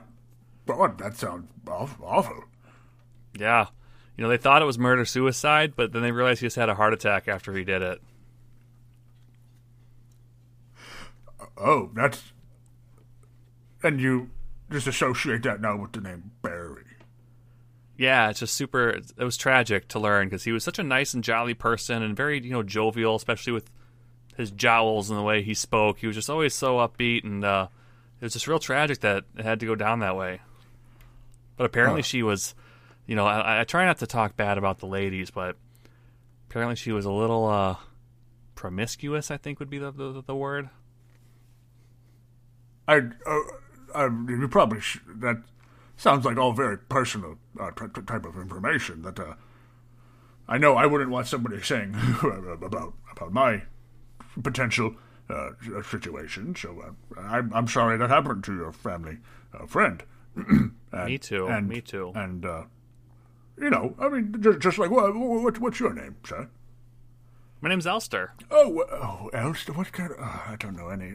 God, 0.66 0.98
that 1.00 1.16
sounds 1.18 1.48
awful. 1.68 2.44
Yeah. 3.38 3.68
You 4.18 4.24
know, 4.24 4.30
they 4.30 4.38
thought 4.38 4.62
it 4.62 4.66
was 4.66 4.78
murder 4.78 5.06
suicide, 5.06 5.74
but 5.76 5.92
then 5.92 6.02
they 6.04 6.12
realized 6.12 6.42
he 6.42 6.46
just 6.46 6.56
had 6.56 6.70
a 6.70 6.76
heart 6.76 6.94
attack 6.94 7.28
after 7.28 7.54
he 7.54 7.64
did 7.64 7.82
it. 7.82 8.00
Oh, 11.58 11.90
that's. 11.94 12.32
And 13.84 14.00
you 14.00 14.30
just 14.72 14.88
associate 14.88 15.44
that 15.44 15.62
now 15.62 15.78
with 15.78 15.92
the 15.92 16.02
name 16.02 16.32
Barry. 16.42 16.84
Yeah, 17.98 18.30
it's 18.30 18.40
just 18.40 18.56
super. 18.56 18.90
It 18.90 19.24
was 19.24 19.38
tragic 19.38 19.88
to 19.90 20.00
learn 20.00 20.28
because 20.28 20.44
he 20.44 20.52
was 20.52 20.64
such 20.64 20.80
a 20.80 20.84
nice 20.84 21.14
and 21.14 21.24
jolly 21.24 21.54
person 21.54 22.02
and 22.02 22.16
very, 22.18 22.42
you 22.44 22.52
know, 22.52 22.64
jovial, 22.64 23.16
especially 23.16 23.54
with 23.54 23.70
his 24.36 24.50
jowls 24.52 25.10
and 25.10 25.20
the 25.20 25.24
way 25.24 25.44
he 25.44 25.54
spoke. 25.54 26.00
He 26.00 26.08
was 26.08 26.16
just 26.16 26.30
always 26.30 26.56
so 26.56 26.78
upbeat, 26.78 27.24
and 27.24 27.44
uh, 27.46 27.68
it 28.20 28.26
was 28.26 28.34
just 28.34 28.48
real 28.48 28.58
tragic 28.60 29.02
that 29.02 29.26
it 29.38 29.44
had 29.46 29.60
to 29.60 29.66
go 29.68 29.76
down 29.76 30.00
that 30.00 30.16
way. 30.16 30.42
But 31.56 31.66
apparently, 31.66 32.02
Huh. 32.02 32.08
she 32.08 32.24
was, 32.24 32.56
you 33.08 33.16
know, 33.16 33.26
I, 33.26 33.62
I 33.62 33.64
try 33.64 33.86
not 33.86 33.98
to 34.00 34.08
talk 34.08 34.36
bad 34.36 34.58
about 34.58 34.80
the 34.80 34.86
ladies, 34.88 35.30
but 35.32 35.56
apparently 36.50 36.76
she 36.76 36.92
was 36.92 37.06
a 37.06 37.12
little 37.12 37.46
uh, 37.48 37.76
promiscuous. 38.56 39.30
I 39.32 39.38
think 39.38 39.60
would 39.60 39.70
be 39.70 39.78
the 39.80 39.92
the, 39.92 40.24
the 40.26 40.36
word. 40.36 40.70
I, 42.88 42.98
uh, 42.98 43.40
I 43.96 44.06
you 44.06 44.48
probably 44.50 44.82
sh- 44.82 45.00
that 45.08 45.42
sounds 45.98 46.26
like 46.26 46.38
all 46.38 46.52
very 46.54 46.78
personal 46.78 47.38
uh, 47.60 47.72
t- 47.72 47.86
t- 47.94 48.02
type 48.02 48.26
of 48.26 48.36
information. 48.38 49.02
That 49.04 49.20
uh, 49.20 49.36
I 50.48 50.58
know 50.58 50.76
I 50.76 50.86
wouldn't 50.86 51.10
want 51.10 51.28
somebody 51.28 51.62
saying 51.62 51.96
about 52.24 52.94
about 53.12 53.32
my 53.32 53.64
potential 54.42 54.96
uh, 55.30 55.52
situation. 55.90 56.56
So 56.56 56.82
uh, 57.16 57.20
I'm 57.22 57.54
I'm 57.54 57.68
sorry 57.68 57.98
that 57.98 58.10
happened 58.10 58.44
to 58.46 58.54
your 58.56 58.72
family 58.72 59.20
uh, 59.54 59.66
friend. 59.66 60.04
And- 60.96 61.06
Me 61.08 61.18
too, 61.18 61.48
And, 61.48 61.68
me 61.68 61.82
too. 61.82 62.12
And 62.14 62.46
uh, 62.46 62.64
you 63.58 63.70
know, 63.70 63.96
I 64.00 64.10
mean, 64.10 64.36
just, 64.40 64.60
just 64.60 64.78
like 64.78 64.90
what, 64.90 65.16
what 65.16 65.60
what's 65.60 65.80
your 65.80 65.94
name, 65.94 66.16
sir? 66.26 66.50
My 67.62 67.70
name's 67.70 67.88
Elster. 67.88 68.34
Oh, 68.52 68.84
oh, 68.92 69.30
Elster. 69.34 69.74
What 69.74 69.92
kind 69.94 70.12
of? 70.12 70.20
Uh, 70.20 70.40
I 70.48 70.56
don't 70.60 70.76
know 70.76 70.90
any. 70.90 71.14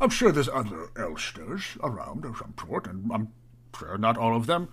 I'm 0.00 0.10
sure 0.10 0.30
there's 0.30 0.48
other 0.48 0.88
Elsters 0.94 1.76
around 1.82 2.24
of 2.24 2.36
some 2.36 2.54
sort, 2.60 2.86
and 2.86 3.10
I'm 3.12 3.32
sure 3.76 3.98
not 3.98 4.16
all 4.16 4.36
of 4.36 4.46
them 4.46 4.68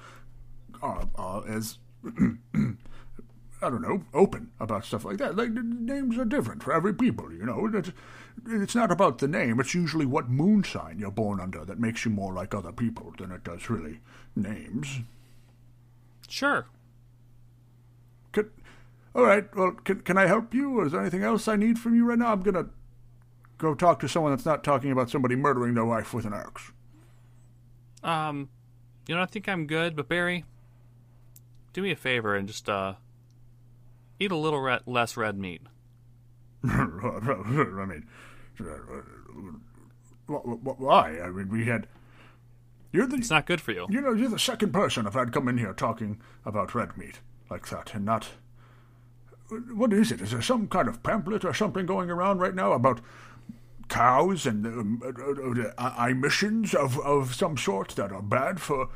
are, 0.82 1.08
are 1.16 1.48
as 1.48 1.78
I 3.64 3.70
don't 3.70 3.82
know 3.82 4.04
open 4.14 4.52
about 4.60 4.86
stuff 4.86 5.06
like 5.06 5.18
that. 5.18 5.36
Like 5.36 5.52
names 5.52 6.18
are 6.18 6.26
different 6.26 6.64
for 6.64 6.74
every 6.74 6.94
people. 6.94 7.32
You 7.32 7.46
know, 7.46 7.70
it's, 7.74 7.92
it's 8.48 8.76
not 8.76 8.92
about 8.92 9.20
the 9.20 9.28
name. 9.28 9.60
It's 9.60 9.76
usually 9.76 10.06
what 10.06 10.30
moon 10.30 10.64
sign 10.64 11.00
you're 11.00 11.12
born 11.12 11.40
under 11.40 11.64
that 11.66 11.80
makes 11.80 12.04
you 12.04 12.12
more 12.12 12.34
like 12.34 12.56
other 12.56 12.72
people 12.72 13.14
than 13.18 13.32
it 13.32 13.44
does 13.44 13.70
really 13.70 14.00
names. 14.36 15.02
Sure. 16.28 16.66
All 19.14 19.24
right. 19.24 19.54
Well, 19.56 19.72
can 19.72 20.02
can 20.02 20.18
I 20.18 20.26
help 20.28 20.54
you? 20.54 20.80
Or 20.80 20.86
is 20.86 20.92
there 20.94 21.02
anything 21.02 21.24
else 21.24 21.48
I 21.48 21.56
need 21.56 21.78
from 21.80 21.96
you 21.96 22.06
right 22.06 22.18
now? 22.18 22.32
I'm 22.32 22.42
gonna 22.42 22.68
go 23.58 23.76
talk 23.76 24.00
to 24.00 24.08
someone 24.08 24.32
that's 24.32 24.46
not 24.46 24.64
talking 24.64 24.92
about 24.92 25.10
somebody 25.10 25.36
murdering 25.36 25.74
their 25.74 25.86
wife 25.86 26.14
with 26.14 26.26
an 26.26 26.34
axe. 26.34 26.72
Um, 28.04 28.50
you 29.08 29.16
know, 29.16 29.22
I 29.22 29.26
think 29.26 29.48
I'm 29.48 29.68
good, 29.68 29.96
but 29.96 30.08
Barry, 30.08 30.46
do 31.74 31.82
me 31.82 31.92
a 31.92 31.96
favor 31.96 32.36
and 32.36 32.48
just 32.48 32.68
uh, 32.70 32.94
eat 34.20 34.32
a 34.32 34.36
little 34.38 34.60
re- 34.62 34.80
less 34.86 35.16
red 35.18 35.38
meat. 35.38 35.62
I 36.68 36.86
mean, 37.86 38.08
wh- 40.28 40.32
wh- 40.32 40.80
why? 40.80 41.20
I 41.20 41.30
mean, 41.30 41.50
we 41.50 41.66
had. 41.66 41.88
You're 42.92 43.08
the 43.08 43.16
It's 43.18 43.30
not 43.30 43.46
good 43.46 43.62
for 43.62 43.72
you. 43.72 43.88
you 43.90 44.02
know 44.02 44.12
you're 44.14 44.30
the 44.30 44.38
second 44.40 44.74
person 44.74 45.08
I've 45.08 45.14
had 45.14 45.32
come 45.32 45.48
in 45.48 45.58
here 45.58 45.74
talking 45.74 46.20
about 46.46 46.76
red 46.76 46.98
meat 46.98 47.20
like 47.50 47.68
that, 47.70 47.94
and 47.94 48.06
not. 48.06 48.30
What 49.52 49.92
is 49.92 50.12
it? 50.12 50.22
Is 50.22 50.32
there 50.32 50.42
some 50.42 50.68
kind 50.68 50.88
of 50.88 51.04
pamphlet 51.04 51.44
or 51.44 51.54
something 51.54 51.86
going 51.86 52.10
around 52.10 52.40
right 52.40 52.56
now 52.56 52.72
about 52.72 53.02
cows 53.90 54.46
and 54.46 54.66
um, 54.66 55.02
uh, 55.04 55.10
uh, 55.62 55.78
uh, 55.78 56.08
emissions 56.08 56.74
of, 56.74 56.98
of 57.00 57.36
some 57.36 57.58
sort 57.58 57.90
that 57.98 58.14
are 58.14 58.22
bad 58.22 58.62
for 58.62 58.88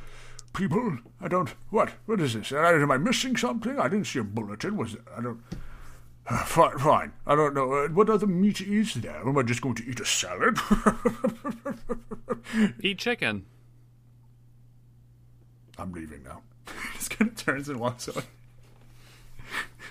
people? 0.54 1.00
I 1.20 1.28
don't. 1.28 1.54
What? 1.72 1.92
What 2.06 2.22
is 2.22 2.36
this? 2.36 2.54
Uh, 2.54 2.60
Am 2.60 2.90
I 2.90 2.98
missing 2.98 3.36
something? 3.36 3.78
I 3.78 3.90
didn't 3.90 4.08
see 4.08 4.20
a 4.20 4.24
bulletin. 4.24 4.78
Was 4.78 4.96
I 5.18 5.22
don't. 5.22 5.42
Uh, 6.28 6.44
fine, 6.46 6.78
fine. 6.80 7.12
I 7.28 7.36
don't 7.36 7.54
know. 7.54 7.74
Uh, 7.74 7.88
what 7.90 8.10
other 8.10 8.26
meat 8.26 8.62
is 8.62 8.94
there? 8.96 9.28
Am 9.28 9.38
I 9.38 9.44
just 9.44 9.62
going 9.62 9.76
to 9.76 9.86
eat 9.86 10.00
a 10.00 10.06
salad? 10.06 10.58
Eat 12.82 12.98
chicken. 13.00 13.46
I'm 15.78 15.92
leaving 15.92 16.24
now. 16.24 16.42
just 16.94 17.10
kind 17.12 17.30
of 17.30 17.36
turns 17.38 17.68
and 17.68 17.78
walks 17.80 18.08
away. 18.08 18.24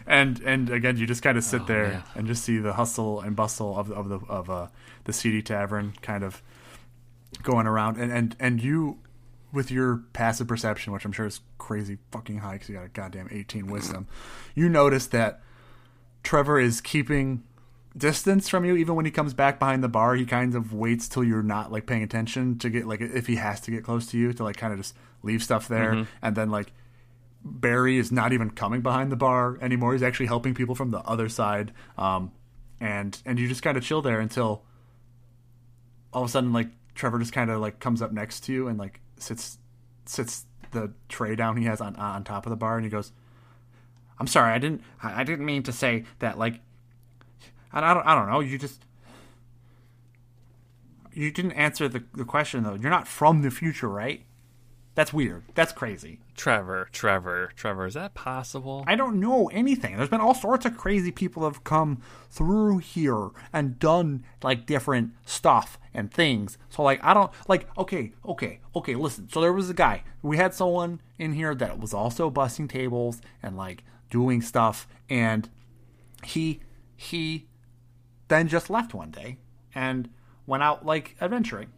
And 0.07 0.41
and 0.41 0.71
again, 0.71 0.97
you 0.97 1.07
just 1.07 1.23
kind 1.23 1.39
of 1.39 1.45
sit 1.45 1.66
there 1.66 1.89
man. 1.89 2.03
and 2.15 2.27
just 2.27 2.45
see 2.45 2.59
the 2.59 2.75
hustle 2.75 3.21
and 3.21 3.35
bustle 3.35 3.79
of 3.79 3.91
of 3.91 4.09
the 4.09 4.19
of 4.29 4.51
uh, 4.51 4.69
the 5.05 5.12
CD 5.12 5.43
tavern 5.43 5.95
kind 6.03 6.25
of 6.25 6.43
going 7.43 7.66
around, 7.66 7.97
and 7.99 8.12
and 8.12 8.37
and 8.39 8.62
you 8.62 8.99
with 9.53 9.71
your 9.71 10.03
passive 10.12 10.49
perception, 10.49 10.93
which 10.93 11.05
I'm 11.05 11.12
sure 11.12 11.27
is 11.27 11.41
crazy 11.59 11.99
fucking 12.11 12.39
high 12.39 12.55
because 12.55 12.69
you 12.69 12.75
got 12.75 12.87
a 12.87 12.89
goddamn 12.89 13.29
18 13.31 13.69
wisdom, 13.69 14.09
you 14.55 14.69
notice 14.69 15.07
that 15.09 15.41
Trevor 16.25 16.59
is 16.59 16.81
keeping 16.81 17.45
distance 17.97 18.49
from 18.49 18.65
you. 18.65 18.77
Even 18.77 18.97
when 18.97 19.05
he 19.05 19.11
comes 19.11 19.33
back 19.33 19.59
behind 19.59 19.85
the 19.85 19.89
bar 19.89 20.16
he 20.16 20.27
kind 20.27 20.55
of 20.55 20.73
waits 20.73 21.09
till 21.09 21.23
you're 21.23 21.43
not 21.43 21.71
like 21.71 21.87
paying 21.87 22.03
attention 22.03 22.59
to 22.59 22.69
get 22.69 22.87
like 22.87 23.01
if 23.01 23.27
he 23.27 23.37
has 23.37 23.61
to 23.61 23.71
get 23.71 23.85
close 23.85 24.07
to 24.07 24.19
you 24.19 24.33
to 24.33 24.43
like 24.43 24.57
kind 24.57 24.73
of 24.73 24.81
just 24.81 24.95
leave 25.23 25.43
stuff 25.43 25.69
there 25.69 26.07
and 26.21 26.37
then 26.37 26.51
like 26.51 26.73
Barry 27.45 27.99
is 27.99 28.11
not 28.11 28.33
even 28.33 28.51
coming 28.51 28.81
behind 28.81 29.12
the 29.12 29.16
bar 29.16 29.59
anymore 29.61 29.93
he's 29.93 30.03
actually 30.03 30.27
helping 30.27 30.55
people 30.55 30.75
from 30.75 30.91
the 30.91 31.01
other 31.01 31.29
side 31.29 31.73
um 31.99 32.33
and 32.81 33.21
and 33.27 33.39
you 33.39 33.49
just 33.49 33.62
kind 33.62 33.77
of 33.77 33.85
chill 33.85 34.03
there 34.03 34.21
until 34.21 34.65
all 36.12 36.23
of 36.23 36.29
a 36.29 36.33
sudden 36.33 36.53
like 36.53 36.69
Trevor 36.95 37.19
just 37.19 37.33
kind 37.33 37.51
of 37.51 37.61
like 37.61 37.81
comes 37.81 38.01
up 38.01 38.12
next 38.12 38.41
to 38.45 38.53
you 38.53 38.69
and 38.69 38.79
like 38.79 39.01
sits 39.19 39.59
sits 40.07 40.47
the 40.71 40.93
tray 41.09 41.37
down 41.37 41.57
he 41.57 41.65
has 41.65 41.81
on 41.81 41.97
on 41.97 42.25
top 42.25 42.47
of 42.47 42.51
the 42.51 42.57
bar 42.57 42.77
and 42.77 42.85
he 42.85 42.91
goes 42.91 43.12
I'm 44.19 44.27
sorry, 44.27 44.53
I 44.53 44.59
didn't. 44.59 44.83
I 45.03 45.25
didn't 45.25 45.45
mean 45.45 45.62
to 45.65 45.73
say 45.73 46.05
that. 46.21 46.39
Like, 46.39 46.61
I, 47.73 47.79
I 47.79 47.95
don't. 47.95 48.07
I 48.07 48.15
don't 48.15 48.31
know. 48.31 48.41
You 48.41 48.59
just. 48.59 48.85
You 51.12 51.31
didn't 51.31 51.53
answer 51.53 51.89
the 51.89 52.05
the 52.15 52.25
question 52.25 52.62
though. 52.62 52.75
You're 52.75 52.91
not 52.91 53.09
from 53.09 53.43
the 53.43 53.51
future, 53.51 53.89
right? 53.89 54.25
That's 54.95 55.12
weird. 55.12 55.43
That's 55.55 55.73
crazy. 55.73 56.21
Trevor, 56.37 56.89
Trevor, 56.93 57.51
Trevor, 57.57 57.87
is 57.87 57.95
that 57.95 58.15
possible? 58.15 58.85
I 58.87 58.95
don't 58.95 59.19
know 59.19 59.49
anything. 59.49 59.97
There's 59.97 60.09
been 60.09 60.21
all 60.21 60.35
sorts 60.35 60.65
of 60.65 60.77
crazy 60.77 61.11
people 61.11 61.43
that 61.43 61.55
have 61.55 61.65
come 61.65 62.01
through 62.31 62.79
here 62.79 63.31
and 63.53 63.79
done 63.79 64.25
like 64.43 64.66
different 64.66 65.12
stuff 65.27 65.79
and 65.93 66.12
things. 66.12 66.59
So 66.69 66.83
like 66.83 67.03
I 67.03 67.12
don't 67.12 67.33
like 67.49 67.69
okay, 67.77 68.12
okay, 68.25 68.61
okay, 68.77 68.95
listen. 68.95 69.29
So 69.29 69.41
there 69.41 69.53
was 69.53 69.69
a 69.69 69.75
guy. 69.75 70.05
We 70.23 70.37
had 70.37 70.55
someone 70.55 71.01
in 71.19 71.33
here 71.33 71.55
that 71.57 71.81
was 71.81 71.93
also 71.93 72.31
busting 72.31 72.69
tables 72.69 73.21
and 73.43 73.57
like 73.57 73.83
doing 74.11 74.43
stuff 74.43 74.87
and 75.11 75.49
he 76.23 76.61
he 76.97 77.47
then 78.29 78.47
just 78.47 78.71
left 78.71 78.95
one 78.95 79.11
day 79.11 79.39
and 79.75 80.09
went 80.47 80.62
out 80.62 80.87
like 80.87 81.16
adventuring. 81.21 81.69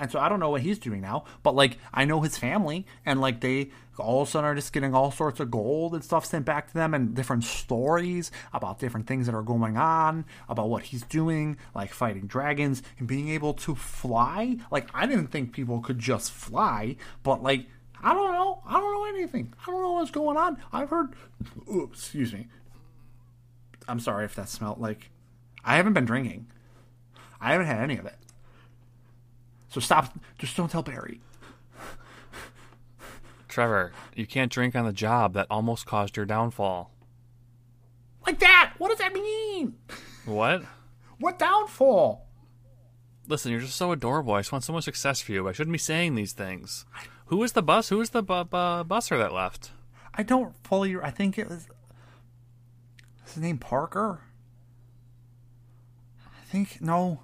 And 0.00 0.10
so 0.10 0.18
I 0.18 0.28
don't 0.30 0.40
know 0.40 0.50
what 0.50 0.62
he's 0.62 0.78
doing 0.78 1.02
now, 1.02 1.24
but 1.42 1.54
like 1.54 1.76
I 1.92 2.06
know 2.06 2.22
his 2.22 2.38
family, 2.38 2.86
and 3.04 3.20
like 3.20 3.40
they 3.40 3.70
all 3.98 4.22
of 4.22 4.28
a 4.28 4.30
sudden 4.30 4.48
are 4.48 4.54
just 4.54 4.72
getting 4.72 4.94
all 4.94 5.10
sorts 5.10 5.40
of 5.40 5.50
gold 5.50 5.92
and 5.92 6.02
stuff 6.02 6.24
sent 6.24 6.46
back 6.46 6.68
to 6.68 6.74
them, 6.74 6.94
and 6.94 7.14
different 7.14 7.44
stories 7.44 8.32
about 8.54 8.78
different 8.78 9.06
things 9.06 9.26
that 9.26 9.34
are 9.34 9.42
going 9.42 9.76
on, 9.76 10.24
about 10.48 10.70
what 10.70 10.84
he's 10.84 11.02
doing, 11.02 11.58
like 11.74 11.92
fighting 11.92 12.26
dragons 12.26 12.82
and 12.98 13.06
being 13.06 13.28
able 13.28 13.52
to 13.52 13.74
fly. 13.74 14.56
Like 14.70 14.88
I 14.94 15.06
didn't 15.06 15.28
think 15.28 15.52
people 15.52 15.80
could 15.80 15.98
just 15.98 16.32
fly, 16.32 16.96
but 17.22 17.42
like 17.42 17.66
I 18.02 18.14
don't 18.14 18.32
know, 18.32 18.62
I 18.66 18.80
don't 18.80 18.94
know 18.94 19.04
anything. 19.18 19.52
I 19.62 19.70
don't 19.70 19.82
know 19.82 19.92
what's 19.92 20.10
going 20.10 20.38
on. 20.38 20.56
I've 20.72 20.88
heard. 20.88 21.14
Oops, 21.70 21.98
excuse 21.98 22.32
me. 22.32 22.48
I'm 23.86 24.00
sorry 24.00 24.24
if 24.24 24.34
that 24.36 24.48
smelled 24.48 24.80
like. 24.80 25.10
I 25.62 25.76
haven't 25.76 25.92
been 25.92 26.06
drinking. 26.06 26.46
I 27.38 27.52
haven't 27.52 27.66
had 27.66 27.80
any 27.80 27.98
of 27.98 28.06
it. 28.06 28.14
So 29.70 29.80
stop. 29.80 30.18
Just 30.38 30.56
don't 30.56 30.70
tell 30.70 30.82
Barry. 30.82 31.20
Trevor, 33.48 33.92
you 34.14 34.26
can't 34.26 34.52
drink 34.52 34.76
on 34.76 34.84
the 34.84 34.92
job. 34.92 35.32
That 35.34 35.46
almost 35.50 35.86
caused 35.86 36.16
your 36.16 36.26
downfall. 36.26 36.92
Like 38.26 38.38
that? 38.40 38.74
What 38.78 38.90
does 38.90 38.98
that 38.98 39.12
mean? 39.12 39.74
What? 40.24 40.62
What 41.18 41.38
downfall? 41.38 42.26
Listen, 43.26 43.52
you're 43.52 43.60
just 43.60 43.76
so 43.76 43.92
adorable. 43.92 44.34
I 44.34 44.40
just 44.40 44.52
want 44.52 44.64
so 44.64 44.72
much 44.72 44.84
success 44.84 45.20
for 45.20 45.32
you. 45.32 45.48
I 45.48 45.52
shouldn't 45.52 45.72
be 45.72 45.78
saying 45.78 46.14
these 46.14 46.32
things. 46.32 46.84
Who 47.26 47.36
was 47.36 47.52
the 47.52 47.62
bus? 47.62 47.88
Who 47.88 47.98
was 47.98 48.10
the 48.10 48.22
bu- 48.22 48.44
bu- 48.44 48.84
busser 48.84 49.18
that 49.18 49.32
left? 49.32 49.70
I 50.14 50.22
don't 50.22 50.54
fully. 50.64 50.96
I 50.96 51.10
think 51.10 51.38
it 51.38 51.48
was. 51.48 51.68
Is 53.26 53.34
his 53.34 53.42
name 53.42 53.58
Parker? 53.58 54.22
I 56.26 56.44
think 56.44 56.80
no. 56.80 57.22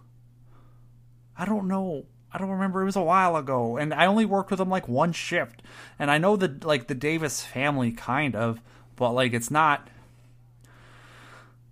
I 1.36 1.44
don't 1.44 1.66
know. 1.66 2.06
I 2.32 2.39
don't 2.39 2.51
remember. 2.51 2.82
It 2.82 2.86
was 2.86 2.97
a 2.97 3.03
while 3.03 3.36
ago, 3.36 3.77
and 3.77 3.94
I 3.94 4.07
only 4.07 4.24
worked 4.24 4.51
with 4.51 4.61
him 4.61 4.69
like 4.69 4.89
one 4.89 5.12
shift. 5.12 5.62
And 5.98 6.11
I 6.11 6.19
know 6.19 6.36
the 6.36 6.59
like 6.62 6.86
the 6.86 6.94
Davis 6.94 7.43
family 7.43 7.93
kind 7.93 8.35
of, 8.35 8.61
but 8.97 9.12
like 9.12 9.32
it's 9.32 9.51
not. 9.51 9.89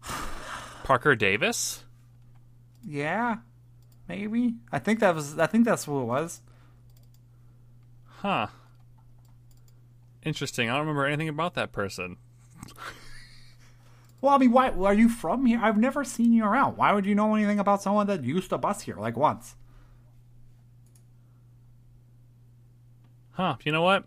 Parker 0.84 1.14
Davis? 1.14 1.84
Yeah, 2.86 3.38
maybe. 4.08 4.54
I 4.72 4.78
think 4.78 5.00
that 5.00 5.14
was. 5.14 5.38
I 5.38 5.46
think 5.46 5.64
that's 5.64 5.84
who 5.84 6.00
it 6.00 6.04
was. 6.04 6.40
Huh. 8.06 8.46
Interesting. 10.24 10.70
I 10.70 10.74
don't 10.74 10.86
remember 10.86 11.04
anything 11.04 11.28
about 11.28 11.54
that 11.54 11.72
person. 11.72 12.16
Well, 14.24 14.32
I 14.32 14.38
mean, 14.38 14.52
why 14.52 14.70
are 14.70 14.94
you 14.94 15.10
from 15.10 15.44
here? 15.44 15.60
I've 15.62 15.76
never 15.76 16.02
seen 16.02 16.32
you 16.32 16.46
around. 16.46 16.78
Why 16.78 16.94
would 16.94 17.04
you 17.04 17.14
know 17.14 17.34
anything 17.34 17.58
about 17.58 17.82
someone 17.82 18.06
that 18.06 18.24
used 18.24 18.48
to 18.48 18.56
bus 18.56 18.80
here 18.80 18.96
like 18.96 19.18
once? 19.18 19.54
Huh. 23.34 23.56
You 23.64 23.72
know 23.72 23.82
what? 23.82 24.04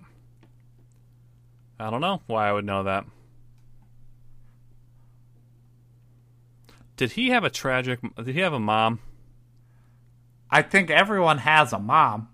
I 1.79 1.89
don't 1.89 2.01
know 2.01 2.21
why 2.27 2.49
I 2.49 2.53
would 2.53 2.65
know 2.65 2.83
that. 2.83 3.05
Did 6.95 7.11
he 7.11 7.29
have 7.29 7.43
a 7.43 7.49
tragic. 7.49 7.99
Did 8.15 8.33
he 8.33 8.39
have 8.39 8.53
a 8.53 8.59
mom? 8.59 8.99
I 10.49 10.61
think 10.61 10.89
everyone 10.89 11.39
has 11.39 11.71
a 11.71 11.79
mom. 11.79 12.29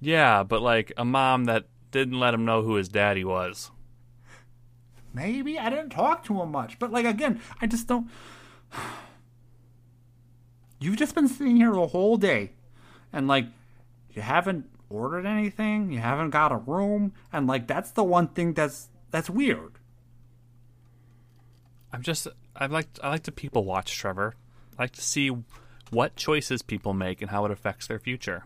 Yeah, 0.00 0.42
but 0.42 0.62
like 0.62 0.92
a 0.96 1.04
mom 1.04 1.46
that 1.46 1.64
didn't 1.90 2.20
let 2.20 2.34
him 2.34 2.44
know 2.44 2.62
who 2.62 2.74
his 2.74 2.88
daddy 2.88 3.24
was. 3.24 3.70
Maybe 5.12 5.58
I 5.58 5.70
didn't 5.70 5.90
talk 5.90 6.24
to 6.24 6.40
him 6.40 6.52
much, 6.52 6.78
but 6.78 6.92
like 6.92 7.06
again, 7.06 7.40
I 7.60 7.66
just 7.66 7.88
don't. 7.88 8.08
You've 10.78 10.96
just 10.96 11.14
been 11.14 11.26
sitting 11.26 11.56
here 11.56 11.72
the 11.72 11.86
whole 11.86 12.18
day, 12.18 12.52
and 13.12 13.26
like 13.26 13.46
you 14.12 14.20
haven't 14.20 14.68
ordered 14.88 15.26
anything, 15.26 15.92
you 15.92 15.98
haven't 15.98 16.30
got 16.30 16.52
a 16.52 16.56
room, 16.56 17.12
and 17.32 17.46
like 17.46 17.66
that's 17.66 17.90
the 17.90 18.04
one 18.04 18.28
thing 18.28 18.54
that's 18.54 18.88
that's 19.10 19.30
weird. 19.30 19.78
I'm 21.92 22.02
just 22.02 22.28
I 22.54 22.66
like 22.66 22.88
I 23.02 23.10
like 23.10 23.22
to 23.24 23.32
people 23.32 23.64
watch 23.64 23.96
Trevor. 23.96 24.34
I 24.78 24.82
like 24.82 24.92
to 24.92 25.02
see 25.02 25.30
what 25.90 26.16
choices 26.16 26.62
people 26.62 26.92
make 26.92 27.22
and 27.22 27.30
how 27.30 27.44
it 27.44 27.50
affects 27.50 27.86
their 27.86 27.98
future. 27.98 28.44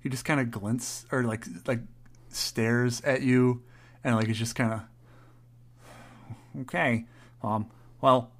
He 0.00 0.08
just 0.08 0.24
kind 0.24 0.40
of 0.40 0.50
glints 0.50 1.06
or 1.10 1.22
like 1.24 1.46
like 1.66 1.80
stares 2.28 3.00
at 3.02 3.22
you, 3.22 3.62
and 4.02 4.14
like 4.16 4.28
it's 4.28 4.38
just 4.38 4.54
kind 4.54 4.72
of 4.72 4.82
Okay, 6.62 7.06
um, 7.42 7.66
well, 8.00 8.30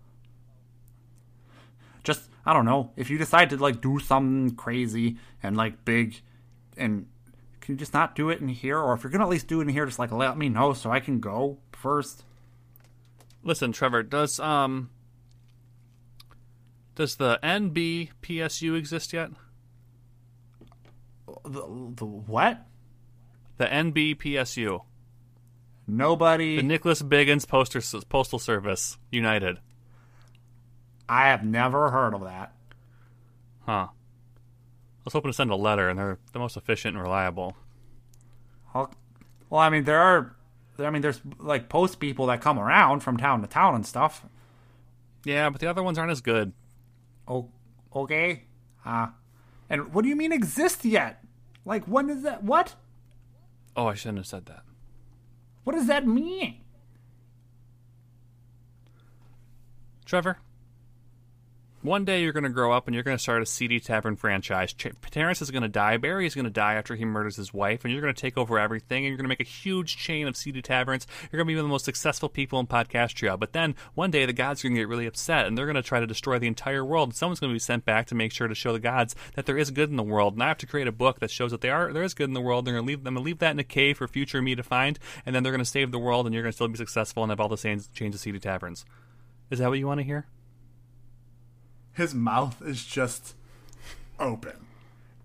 just 2.03 2.23
I 2.47 2.53
don't 2.53 2.65
know 2.65 2.93
if 2.97 3.11
you 3.11 3.19
decide 3.19 3.51
to 3.51 3.57
like 3.57 3.81
do 3.81 3.99
something 3.99 4.55
crazy 4.57 5.17
and 5.43 5.57
like 5.57 5.85
big, 5.85 6.21
and 6.77 7.07
can 7.61 7.75
you 7.75 7.79
just 7.79 7.95
not 7.95 8.15
do 8.15 8.29
it 8.31 8.41
in 8.41 8.49
here, 8.49 8.79
or 8.79 8.93
if 8.95 9.03
you're 9.03 9.11
gonna 9.11 9.25
at 9.25 9.31
least 9.31 9.49
do 9.49 9.61
it 9.61 9.63
in 9.63 9.69
here, 9.69 9.87
just 9.87 9.99
like 9.99 10.13
let 10.13 10.37
me 10.37 10.49
know 10.49 10.73
so 10.75 10.91
I 10.91 11.01
can 11.01 11.21
go 11.21 11.59
first. 11.73 12.25
Listen, 13.43 13.73
Trevor, 13.73 14.03
does 14.03 14.39
um 14.41 14.91
does 16.95 17.17
the 17.17 17.39
NBPSU 17.43 18.77
exist 18.77 19.13
yet? 19.13 19.31
The, 21.45 21.63
the 21.97 22.05
what? 22.05 22.67
The 23.57 23.67
NBPSU, 23.67 24.83
Nobody. 25.87 26.57
the 26.57 26.63
Nicholas 26.63 27.03
Biggins 27.03 27.47
Poster 27.47 27.81
Postal 28.09 28.39
Service 28.39 28.99
United. 29.11 29.59
I 31.09 31.29
have 31.29 31.45
never 31.45 31.91
heard 31.91 32.15
of 32.15 32.23
that. 32.23 32.53
Huh. 33.67 33.89
I 33.91 35.05
was 35.05 35.13
hoping 35.13 35.31
to 35.31 35.37
send 35.37 35.51
a 35.51 35.57
letter, 35.57 35.89
and 35.89 35.99
they're 35.99 36.19
the 36.33 36.39
most 36.39 36.57
efficient 36.57 36.95
and 36.95 37.03
reliable. 37.03 37.57
Well, 39.55 39.63
I 39.63 39.71
mean 39.71 39.85
there 39.85 40.01
are, 40.01 40.35
I 40.81 40.91
mean 40.91 41.01
there's 41.01 41.21
like 41.39 41.69
post 41.69 42.01
people 42.01 42.27
that 42.27 42.41
come 42.41 42.59
around 42.59 43.01
from 43.01 43.17
town 43.17 43.41
to 43.43 43.47
town 43.47 43.77
and 43.77 43.87
stuff. 43.87 44.25
Yeah, 45.25 45.49
but 45.51 45.61
the 45.61 45.69
other 45.69 45.83
ones 45.83 45.97
aren't 45.97 46.11
as 46.11 46.21
good. 46.21 46.53
Oh, 47.29 47.51
okay. 47.95 48.45
Uh, 48.85 49.09
and 49.71 49.95
what 49.95 50.03
do 50.03 50.09
you 50.09 50.17
mean 50.17 50.33
exist 50.33 50.85
yet? 50.85 51.23
Like 51.65 51.85
when 51.85 52.11
is 52.11 52.23
that? 52.25 52.43
What? 52.43 52.75
Oh, 53.77 53.87
I 53.87 53.95
shouldn't 53.95 54.19
have 54.19 54.27
said 54.27 54.47
that. 54.47 54.65
What 55.63 55.75
does 55.75 55.87
that 55.87 56.05
mean? 56.05 56.57
Trevor, 60.05 60.39
one 61.85 62.07
day 62.07 62.23
you're 62.23 62.33
going 62.33 62.45
to 62.45 62.51
grow 62.51 62.73
up 62.73 62.87
and 62.89 62.95
you're 62.95 63.05
going 63.05 63.17
to 63.17 63.23
start 63.23 63.43
a 63.43 63.47
CD 63.47 63.79
Tavern 63.79 64.17
franchise. 64.17 64.73
Ch- 64.73 64.89
Terrence 65.11 65.43
is 65.43 65.51
going 65.51 65.63
to 65.63 65.69
die. 65.69 65.99
Barry 65.99 66.27
is 66.27 66.35
going 66.35 66.47
to 66.47 66.51
die 66.51 66.75
after 66.75 66.95
he 66.97 67.05
murders 67.05 67.37
his 67.37 67.53
wife, 67.53 67.85
and 67.85 67.93
you're 67.93 68.01
going 68.01 68.15
to 68.15 68.21
take 68.21 68.39
over 68.39 68.59
everything, 68.59 69.05
and 69.05 69.09
you're 69.09 69.19
going 69.19 69.27
to 69.27 69.29
make 69.29 69.41
a 69.41 69.45
huge 69.45 69.99
chain 69.99 70.27
of 70.27 70.35
CD 70.35 70.63
Taverns. 70.63 71.07
You're 71.31 71.39
going 71.39 71.47
to 71.47 71.53
be 71.53 71.55
one 71.57 71.61
of 71.61 71.67
the 71.67 71.73
most 71.75 71.85
successful 71.85 72.31
people 72.31 72.59
in 72.59 72.67
Podcastria. 72.67 73.39
But 73.39 73.53
then 73.53 73.75
one 73.95 74.11
day 74.11 74.25
the 74.25 74.33
gods 74.33 74.65
are 74.65 74.69
going 74.69 74.77
to 74.77 74.81
get 74.81 74.89
really 74.89 75.07
upset, 75.07 75.47
and 75.47 75.59
they're 75.59 75.67
going 75.67 75.75
to 75.75 75.83
try 75.83 76.01
to 76.01 76.07
destroy 76.07 76.39
the 76.39 76.47
entire 76.47 76.85
world. 76.85 77.11
And 77.11 77.17
someone's 77.17 77.41
going 77.41 77.53
to 77.53 77.55
be 77.55 77.61
sent 77.61 77.85
back 77.85 78.07
to 78.07 78.15
make 78.15 78.33
sure 78.33 78.49
to 78.49 78.55
show 78.55 78.73
the 78.73 78.81
gods 78.81 79.15
that 79.35 79.45
there 79.45 79.59
is 79.59 79.71
good 79.71 79.91
in 79.91 79.97
the 79.97 80.03
world. 80.03 80.33
And 80.33 80.43
I 80.43 80.49
have 80.49 80.59
to 80.59 80.67
create 80.67 80.89
a 80.89 80.93
book 80.93 81.21
that 81.21 81.31
shows 81.31 81.51
that 81.51 81.61
they 81.61 81.71
are 81.71 81.93
there 81.93 82.03
is 82.03 82.15
good 82.15 82.31
in 82.31 82.35
the 82.35 82.41
world. 82.41 82.65
They're 82.65 82.75
going 82.75 82.87
to 82.87 82.89
leave 82.89 83.05
them, 83.05 83.19
and 83.19 83.27
leave 83.27 83.41
that 83.41 83.53
in 83.53 83.59
a 83.59 83.65
cave 83.65 83.99
for 83.99 84.09
future 84.09 84.41
me 84.41 84.55
to 84.55 84.63
find, 84.63 84.99
and 85.27 85.37
then 85.37 85.43
they're 85.43 85.53
going 85.53 85.59
to 85.59 85.67
save 85.67 85.91
the 85.91 85.99
world, 85.99 86.25
and 86.25 86.33
you're 86.33 86.43
going 86.43 86.53
to 86.53 86.57
still 86.57 86.69
be 86.69 86.79
successful 86.79 87.23
and 87.23 87.31
have 87.31 87.41
all 87.41 87.49
the 87.49 87.59
chains 87.59 87.91
chains 87.93 88.15
of 88.15 88.23
CD 88.23 88.39
Taverns. 88.39 88.87
Is 89.51 89.59
that 89.59 89.69
what 89.69 89.79
you 89.79 89.87
want 89.87 90.01
to 90.01 90.05
hear? 90.05 90.27
His 91.95 92.15
mouth 92.15 92.61
is 92.63 92.85
just 92.85 93.35
open, 94.19 94.67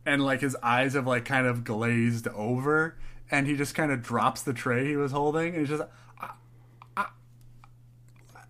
and 0.05 0.23
like 0.23 0.41
his 0.41 0.55
eyes 0.63 0.93
have 0.93 1.05
like 1.07 1.25
kind 1.25 1.45
of 1.47 1.63
glazed 1.63 2.27
over, 2.29 2.95
and 3.31 3.47
he 3.47 3.55
just 3.55 3.75
kind 3.75 3.91
of 3.91 4.01
drops 4.01 4.41
the 4.43 4.53
tray 4.53 4.87
he 4.87 4.95
was 4.95 5.11
holding, 5.11 5.49
and 5.49 5.59
he's 5.59 5.69
just 5.69 5.83
ah, 6.21 6.35
ah, 6.95 7.11
ah. 8.35 8.45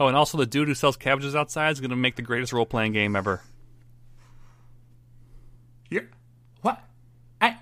Oh, 0.00 0.06
and 0.06 0.16
also 0.16 0.38
the 0.38 0.46
dude 0.46 0.68
who 0.68 0.74
sells 0.74 0.96
cabbages 0.96 1.34
outside 1.34 1.70
is 1.72 1.80
going 1.80 1.90
to 1.90 1.96
make 1.96 2.16
the 2.16 2.22
greatest 2.22 2.52
role 2.52 2.66
playing 2.66 2.92
game 2.92 3.16
ever. 3.16 3.42
yeah. 5.90 6.00
What? 6.62 6.82
I. 7.40 7.56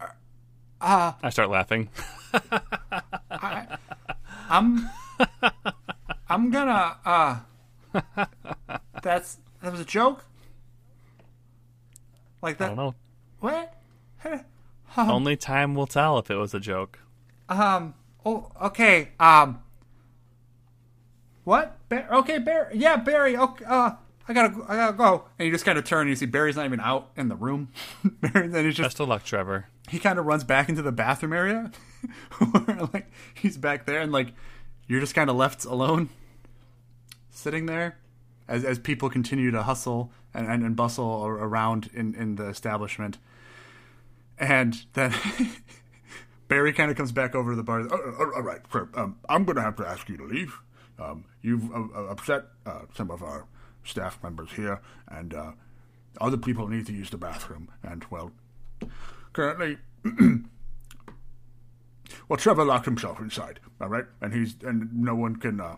Uh, 0.00 0.06
uh. 0.80 1.12
I 1.22 1.30
start 1.30 1.50
laughing. 1.50 1.90
I'm. 4.50 4.88
I'm 6.30 6.50
gonna. 6.50 6.96
Uh. 7.04 7.38
That's 9.02 9.38
that 9.62 9.72
was 9.72 9.80
a 9.80 9.84
joke. 9.84 10.24
Like 12.40 12.58
that. 12.58 12.66
I 12.66 12.68
don't 12.68 12.76
know. 12.76 12.94
What? 13.40 13.74
Only 14.96 15.36
time 15.36 15.74
will 15.74 15.86
tell 15.86 16.18
if 16.18 16.30
it 16.30 16.36
was 16.36 16.54
a 16.54 16.60
joke. 16.60 17.00
Um. 17.48 17.94
Oh. 18.24 18.50
Okay. 18.62 19.08
Um. 19.18 19.60
What? 21.44 21.76
Bar- 21.88 22.06
okay, 22.18 22.38
Barry. 22.38 22.76
Yeah, 22.78 22.96
Barry. 22.96 23.36
Okay. 23.36 23.64
Uh. 23.64 23.92
I 24.28 24.32
gotta. 24.32 24.54
I 24.68 24.76
gotta 24.76 24.96
go. 24.96 25.24
And 25.38 25.46
you 25.46 25.52
just 25.52 25.64
kind 25.64 25.76
of 25.78 25.84
turn. 25.84 26.02
and 26.02 26.10
You 26.10 26.16
see 26.16 26.26
Barry's 26.26 26.54
not 26.54 26.64
even 26.64 26.78
out 26.78 27.10
in 27.16 27.28
the 27.28 27.34
room. 27.34 27.70
Barry, 28.04 28.46
then 28.46 28.64
he's 28.64 28.76
just. 28.76 28.86
Best 28.86 29.00
of 29.00 29.08
luck, 29.08 29.24
Trevor. 29.24 29.66
He 29.88 29.98
kind 29.98 30.20
of 30.20 30.26
runs 30.26 30.44
back 30.44 30.68
into 30.68 30.82
the 30.82 30.92
bathroom 30.92 31.32
area, 31.32 31.72
where 32.38 32.86
like 32.92 33.10
he's 33.34 33.56
back 33.56 33.86
there, 33.86 34.00
and 34.00 34.12
like 34.12 34.28
you're 34.86 35.00
just 35.00 35.16
kind 35.16 35.28
of 35.28 35.34
left 35.34 35.64
alone, 35.64 36.10
sitting 37.30 37.66
there, 37.66 37.98
as 38.48 38.64
as 38.64 38.78
people 38.78 39.10
continue 39.10 39.50
to 39.50 39.62
hustle 39.62 40.12
and 40.34 40.46
and, 40.46 40.62
and 40.62 40.76
bustle 40.76 41.24
around 41.26 41.90
in 41.92 42.14
in 42.14 42.36
the 42.36 42.48
establishment, 42.48 43.18
and 44.38 44.84
then. 44.94 45.14
Barry 46.48 46.72
kind 46.72 46.90
of 46.90 46.96
comes 46.96 47.12
back 47.12 47.36
over 47.36 47.52
to 47.52 47.56
the 47.56 47.62
bar. 47.62 47.82
"Oh, 47.82 47.88
oh, 47.92 48.32
all 48.34 48.42
right, 48.42 48.60
um, 48.94 49.20
I'm 49.28 49.44
going 49.44 49.54
to 49.54 49.62
have 49.62 49.76
to 49.76 49.86
ask 49.86 50.08
you 50.08 50.16
to 50.16 50.24
leave. 50.24 50.58
Um, 50.98 51.24
you've 51.42 51.70
uh, 51.72 51.86
uh, 51.94 52.06
upset 52.06 52.46
uh, 52.66 52.80
some 52.94 53.10
of 53.10 53.22
our 53.22 53.46
staff 53.84 54.18
members 54.22 54.50
here, 54.52 54.80
and 55.08 55.32
uh, 55.32 55.52
other 56.20 56.36
people 56.36 56.68
need 56.68 56.86
to 56.86 56.92
use 56.92 57.10
the 57.10 57.16
bathroom. 57.16 57.70
And 57.82 58.04
well, 58.10 58.32
currently, 59.32 59.78
well, 62.28 62.36
Trevor 62.36 62.64
locked 62.64 62.84
himself 62.84 63.20
inside. 63.20 63.60
All 63.80 63.88
right, 63.88 64.06
and 64.20 64.34
he's 64.34 64.56
and 64.62 64.92
no 64.92 65.14
one 65.14 65.36
can 65.36 65.60
uh, 65.60 65.76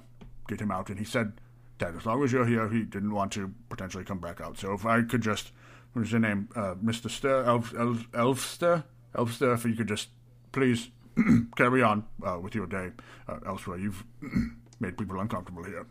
get 0.48 0.60
him 0.60 0.70
out. 0.70 0.88
And 0.88 0.98
he 0.98 1.04
said 1.04 1.32
that 1.78 1.94
as 1.94 2.06
long 2.06 2.22
as 2.22 2.32
you're 2.32 2.46
here, 2.46 2.68
he 2.68 2.82
didn't 2.82 3.12
want 3.12 3.32
to 3.32 3.52
potentially 3.68 4.04
come 4.04 4.18
back 4.18 4.40
out. 4.40 4.58
So 4.58 4.72
if 4.72 4.86
I 4.86 5.02
could 5.02 5.22
just, 5.22 5.52
what 5.92 6.02
is 6.02 6.12
your 6.12 6.20
name, 6.20 6.48
uh, 6.54 6.74
Mister 6.80 7.08
Ster, 7.08 7.44
Elf, 7.44 7.74
Elf, 7.78 8.10
Elfster, 8.12 8.84
Elfster, 9.14 9.54
if 9.54 9.64
you 9.64 9.74
could 9.74 9.88
just 9.88 10.08
please 10.52 10.90
carry 11.56 11.82
on 11.82 12.04
uh, 12.24 12.38
with 12.40 12.54
your 12.54 12.66
day 12.66 12.90
uh, 13.28 13.38
elsewhere. 13.46 13.78
You've 13.78 14.04
made 14.80 14.96
people 14.96 15.18
uncomfortable 15.20 15.64
here. 15.64 15.86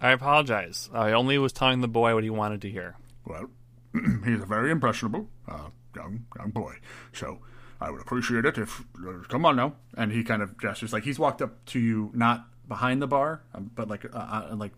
I 0.00 0.10
apologize. 0.10 0.90
I 0.92 1.12
only 1.12 1.38
was 1.38 1.52
telling 1.52 1.80
the 1.80 1.88
boy 1.88 2.14
what 2.14 2.24
he 2.24 2.30
wanted 2.30 2.60
to 2.62 2.70
hear. 2.70 2.96
Well, 3.26 3.48
he's 4.24 4.40
a 4.40 4.46
very 4.46 4.70
impressionable 4.70 5.28
uh, 5.48 5.68
young 5.94 6.26
young 6.36 6.50
boy, 6.50 6.74
so 7.12 7.38
I 7.80 7.90
would 7.90 8.00
appreciate 8.00 8.44
it 8.44 8.58
if 8.58 8.84
uh, 9.06 9.20
come 9.28 9.46
on 9.46 9.56
now. 9.56 9.76
And 9.96 10.12
he 10.12 10.24
kind 10.24 10.42
of 10.42 10.58
gestures 10.58 10.92
like 10.92 11.04
he's 11.04 11.18
walked 11.18 11.40
up 11.40 11.64
to 11.66 11.78
you, 11.78 12.10
not 12.12 12.46
behind 12.68 13.00
the 13.02 13.06
bar, 13.06 13.42
um, 13.54 13.70
but 13.74 13.88
like 13.88 14.04
uh, 14.14 14.18
uh, 14.50 14.54
like 14.56 14.72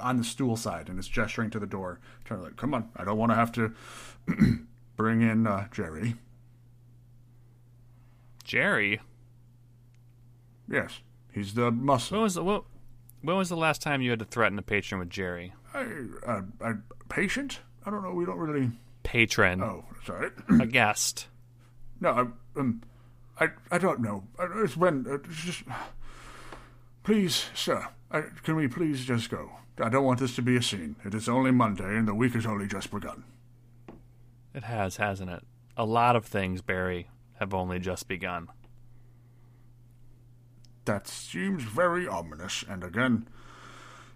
on 0.00 0.16
the 0.16 0.24
stool 0.24 0.56
side, 0.56 0.88
and 0.88 0.98
is 0.98 1.08
gesturing 1.08 1.50
to 1.50 1.58
the 1.58 1.66
door, 1.66 2.00
trying 2.24 2.40
to 2.40 2.44
like, 2.44 2.56
come 2.56 2.74
on. 2.74 2.88
I 2.96 3.04
don't 3.04 3.18
want 3.18 3.32
to 3.32 3.36
have 3.36 3.52
to 3.52 3.72
bring 4.96 5.22
in 5.22 5.46
uh, 5.46 5.68
Jerry. 5.70 6.14
Jerry, 8.44 9.00
Yes, 10.68 11.00
he's 11.32 11.54
the 11.54 11.70
muscle. 11.70 12.16
when 12.16 12.22
was 12.24 12.34
the, 12.34 12.42
what, 12.44 12.64
when 13.22 13.36
was 13.36 13.48
the 13.48 13.56
last 13.56 13.80
time 13.82 14.02
you 14.02 14.10
had 14.10 14.18
to 14.20 14.24
threaten 14.24 14.58
a 14.58 14.62
patron 14.62 14.98
with 14.98 15.10
Jerry? 15.10 15.52
I, 15.74 15.86
uh, 16.26 16.42
I, 16.60 16.72
patient? 17.08 17.60
I 17.86 17.90
don't 17.90 18.02
know. 18.02 18.12
We 18.12 18.24
don't 18.24 18.38
really. 18.38 18.70
Patron, 19.02 19.62
Oh, 19.62 19.84
sorry. 20.04 20.30
a 20.60 20.66
guest. 20.66 21.28
No, 22.00 22.10
I, 22.56 22.58
um, 22.60 22.82
I, 23.38 23.48
I 23.70 23.78
don't 23.78 24.00
know. 24.00 24.24
Uh, 24.38 24.62
It's 24.64 24.76
when, 24.76 25.06
uh, 25.08 25.14
it's 25.14 25.42
just, 25.44 25.62
please, 27.02 27.46
sir, 27.54 27.88
I, 28.10 28.22
can 28.42 28.56
we 28.56 28.68
please 28.68 29.04
just 29.04 29.30
go? 29.30 29.52
I 29.78 29.88
don't 29.88 30.04
want 30.04 30.20
this 30.20 30.34
to 30.36 30.42
be 30.42 30.56
a 30.56 30.62
scene. 30.62 30.96
It 31.04 31.14
is 31.14 31.28
only 31.28 31.50
Monday, 31.50 31.96
and 31.96 32.06
the 32.06 32.14
week 32.14 32.34
has 32.34 32.46
only 32.46 32.66
just 32.66 32.90
begun. 32.90 33.24
It 34.54 34.64
has, 34.64 34.96
hasn't 34.96 35.30
it? 35.30 35.42
A 35.76 35.84
lot 35.84 36.16
of 36.16 36.26
things, 36.26 36.60
Barry, 36.60 37.08
have 37.38 37.54
only 37.54 37.78
just 37.78 38.08
begun. 38.08 38.48
That 40.84 41.06
seems 41.06 41.62
very 41.62 42.06
ominous, 42.06 42.64
and 42.68 42.82
again, 42.82 43.28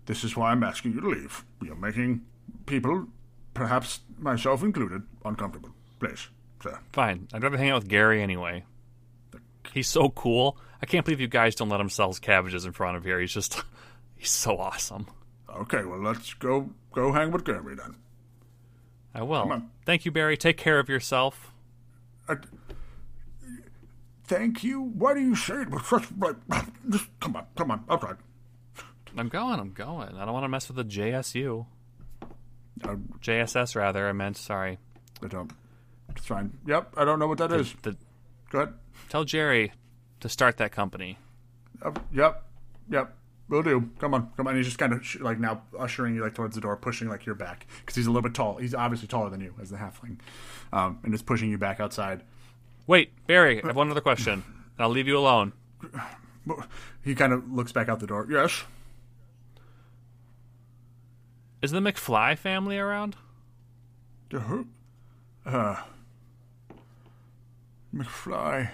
this 0.07 0.25
is 0.25 0.37
why 0.37 0.51
I'm 0.51 0.63
asking 0.63 0.95
you 0.95 1.01
to 1.01 1.09
leave. 1.09 1.45
You're 1.63 1.77
making 1.77 2.23
people, 2.67 3.07
perhaps 3.55 4.01
myself 4.19 4.63
included, 4.63 5.03
uncomfortable. 5.25 5.71
Please, 6.01 6.29
sir. 6.63 6.79
Fine. 6.93 7.29
I'd 7.33 7.43
rather 7.43 7.57
hang 7.57 7.71
out 7.71 7.83
with 7.83 7.89
Gary 7.89 8.23
anyway. 8.23 8.65
He's 9.73 9.89
so 9.89 10.11
cool. 10.11 10.59
I 10.83 10.87
can't 10.87 11.05
believe 11.05 11.21
you 11.21 11.29
guys 11.29 11.55
don't 11.55 11.69
let 11.69 11.81
him 11.81 11.89
sell 11.89 12.09
his 12.09 12.19
cabbages 12.19 12.65
in 12.65 12.73
front 12.73 12.97
of 12.97 13.05
here. 13.05 13.21
He's 13.21 13.33
just, 13.33 13.63
he's 14.17 14.31
so 14.31 14.59
awesome. 14.59 15.07
Okay, 15.49 15.85
well, 15.85 16.01
let's 16.01 16.35
go 16.35 16.71
go 16.93 17.13
hang 17.13 17.31
with 17.31 17.45
Gary 17.45 17.75
then. 17.77 17.97
I 19.15 19.23
will. 19.23 19.63
Thank 19.87 20.05
you, 20.05 20.11
Barry. 20.11 20.37
Take 20.37 20.57
care 20.57 20.81
of 20.81 20.89
yourself. 20.89 21.53
I, 22.29 22.37
thank 24.25 24.65
you. 24.65 24.81
Why 24.81 25.15
do 25.15 25.21
you 25.21 25.37
say 25.37 25.63
it 25.63 25.71
with 25.71 25.87
such 25.87 26.07
like? 26.19 26.37
Just 26.91 27.09
come 27.21 27.37
on, 27.37 27.47
come 27.55 27.71
on, 27.71 27.85
outside. 27.89 28.17
I'm 29.17 29.29
going. 29.29 29.61
I'm 29.61 29.71
going. 29.71 30.17
I 30.17 30.25
don't 30.25 30.33
want 30.35 30.45
to 30.45 30.49
mess 30.49 30.67
with 30.69 30.77
the 30.77 30.85
JSU. 30.85 31.67
Uh, 32.83 32.97
JSS, 33.23 33.77
rather. 33.77 34.09
I 34.09 34.13
meant, 34.13 34.37
sorry. 34.37 34.79
I 35.23 35.29
don't. 35.29 35.53
It's 36.11 36.27
fine. 36.27 36.59
Yep, 36.67 36.95
I 36.97 37.05
don't 37.05 37.21
know 37.21 37.29
what 37.29 37.39
that 37.39 37.53
is. 37.53 37.73
The, 37.83 37.97
Go 38.51 38.61
ahead. 38.63 38.75
tell 39.09 39.25
Jerry 39.25 39.73
to 40.21 40.29
start 40.29 40.57
that 40.59 40.73
company. 40.73 41.19
Uh, 41.83 41.93
yep, 42.13 42.45
yep. 42.91 43.17
Will 43.49 43.63
do. 43.63 43.91
Come 43.99 44.15
on, 44.15 44.31
come 44.37 44.47
on. 44.47 44.57
He's 44.57 44.65
just 44.67 44.79
kind 44.79 44.93
of 44.95 45.05
sh- 45.05 45.21
like 45.21 45.39
now 45.39 45.63
ushering 45.79 46.15
you 46.15 46.23
like 46.23 46.35
towards 46.35 46.55
the 46.55 46.63
door, 46.63 46.77
pushing 46.77 47.09
like 47.09 47.27
your 47.27 47.35
back 47.35 47.67
because 47.81 47.95
he's 47.95 48.07
a 48.07 48.11
little 48.11 48.23
bit 48.23 48.33
tall. 48.35 48.57
He's 48.57 48.75
obviously 48.75 49.07
taller 49.07 49.29
than 49.29 49.41
you 49.41 49.55
as 49.61 49.69
the 49.71 49.77
halfling, 49.77 50.19
um, 50.73 50.99
and 51.03 51.13
is 51.13 51.21
pushing 51.23 51.51
you 51.51 51.59
back 51.59 51.79
outside. 51.79 52.23
Wait, 52.87 53.13
Barry, 53.27 53.63
I 53.63 53.67
have 53.67 53.77
one 53.77 53.91
other 53.91 54.01
question. 54.01 54.45
I'll 54.79 54.89
leave 54.89 55.07
you 55.07 55.19
alone. 55.19 55.53
He 57.03 57.15
kind 57.15 57.33
of 57.33 57.51
looks 57.53 57.73
back 57.73 57.89
out 57.89 58.01
the 58.01 58.07
door. 58.07 58.27
Yes. 58.31 58.65
Is 61.63 61.71
the 61.71 61.81
McFly 61.81 62.37
family 62.37 62.79
around? 62.79 63.17
The 64.31 64.41
who? 64.41 64.67
Uh, 65.47 65.77
McFly. 67.95 68.71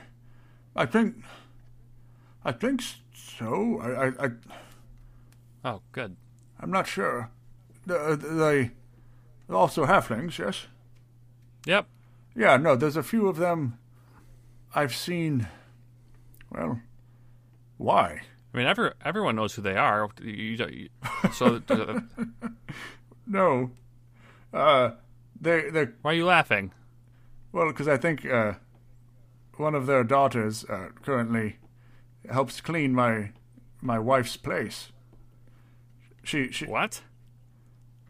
I 0.76 0.86
think. 0.86 1.16
I 2.44 2.52
think 2.52 2.82
so. 3.14 3.80
I. 3.82 4.06
I. 4.06 4.26
I 4.26 4.30
Oh, 5.62 5.82
good. 5.92 6.16
I'm 6.58 6.70
not 6.70 6.86
sure. 6.86 7.30
The, 7.86 8.16
they 8.16 8.70
they're 9.46 9.56
also 9.56 9.84
halflings, 9.84 10.38
yes. 10.38 10.66
Yep. 11.66 11.86
Yeah, 12.34 12.56
no. 12.56 12.76
There's 12.76 12.96
a 12.96 13.02
few 13.02 13.28
of 13.28 13.36
them. 13.36 13.78
I've 14.74 14.94
seen. 14.94 15.48
Well, 16.50 16.80
why? 17.76 18.22
I 18.52 18.56
mean, 18.56 18.66
every, 18.66 18.90
everyone 19.04 19.36
knows 19.36 19.54
who 19.54 19.62
they 19.62 19.76
are. 19.76 20.08
You, 20.22 20.30
you, 20.32 20.66
you- 20.66 20.88
so, 21.32 21.60
uh, 21.68 22.00
No. 23.26 23.70
Uh, 24.52 24.92
they 25.40 25.70
they 25.70 25.86
why 26.02 26.10
are 26.12 26.14
you 26.14 26.24
laughing? 26.26 26.72
well 27.52 27.66
because 27.68 27.86
I 27.88 27.96
think 27.96 28.24
uh, 28.26 28.54
one 29.60 29.74
of 29.74 29.86
their 29.86 30.02
daughters 30.04 30.64
uh, 30.64 30.88
currently 31.02 31.56
helps 32.30 32.60
clean 32.60 32.94
my 32.94 33.30
my 33.82 33.98
wife's 33.98 34.36
place. 34.36 34.90
She 36.22 36.50
she 36.52 36.66
What? 36.66 37.02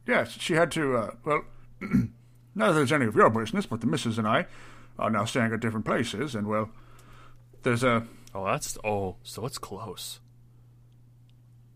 yes 0.06 0.32
she 0.32 0.54
had 0.54 0.70
to 0.72 0.96
uh, 0.96 1.10
well 1.24 1.44
not 2.54 2.68
that 2.68 2.72
there's 2.72 2.92
any 2.92 3.06
of 3.06 3.14
your 3.14 3.30
business, 3.30 3.66
but 3.66 3.80
the 3.80 3.86
missus 3.86 4.18
and 4.18 4.26
I 4.26 4.46
are 4.98 5.10
now 5.10 5.24
staying 5.24 5.52
at 5.52 5.60
different 5.60 5.86
places, 5.86 6.34
and 6.34 6.46
well, 6.46 6.70
there's 7.62 7.84
a 7.84 8.06
Oh, 8.34 8.44
that's 8.44 8.78
oh, 8.84 9.16
so 9.24 9.44
it's 9.46 9.58
close. 9.58 10.20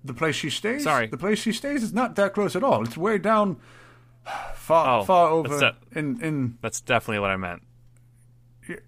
the 0.04 0.14
place 0.14 0.36
she 0.36 0.50
stays. 0.50 0.84
Sorry. 0.84 1.06
the 1.08 1.16
place 1.16 1.38
she 1.40 1.52
stays 1.52 1.82
is 1.82 1.92
not 1.92 2.14
that 2.16 2.32
close 2.34 2.54
at 2.54 2.62
all. 2.62 2.84
It's 2.84 2.96
way 2.96 3.18
down, 3.18 3.56
far 4.54 5.00
Oh, 5.00 5.04
far 5.04 5.28
over 5.30 5.56
that- 5.58 5.76
in 5.92 6.20
in 6.22 6.58
That's 6.60 6.80
definitely 6.80 7.20
what 7.20 7.30
I 7.30 7.36
meant. 7.36 7.62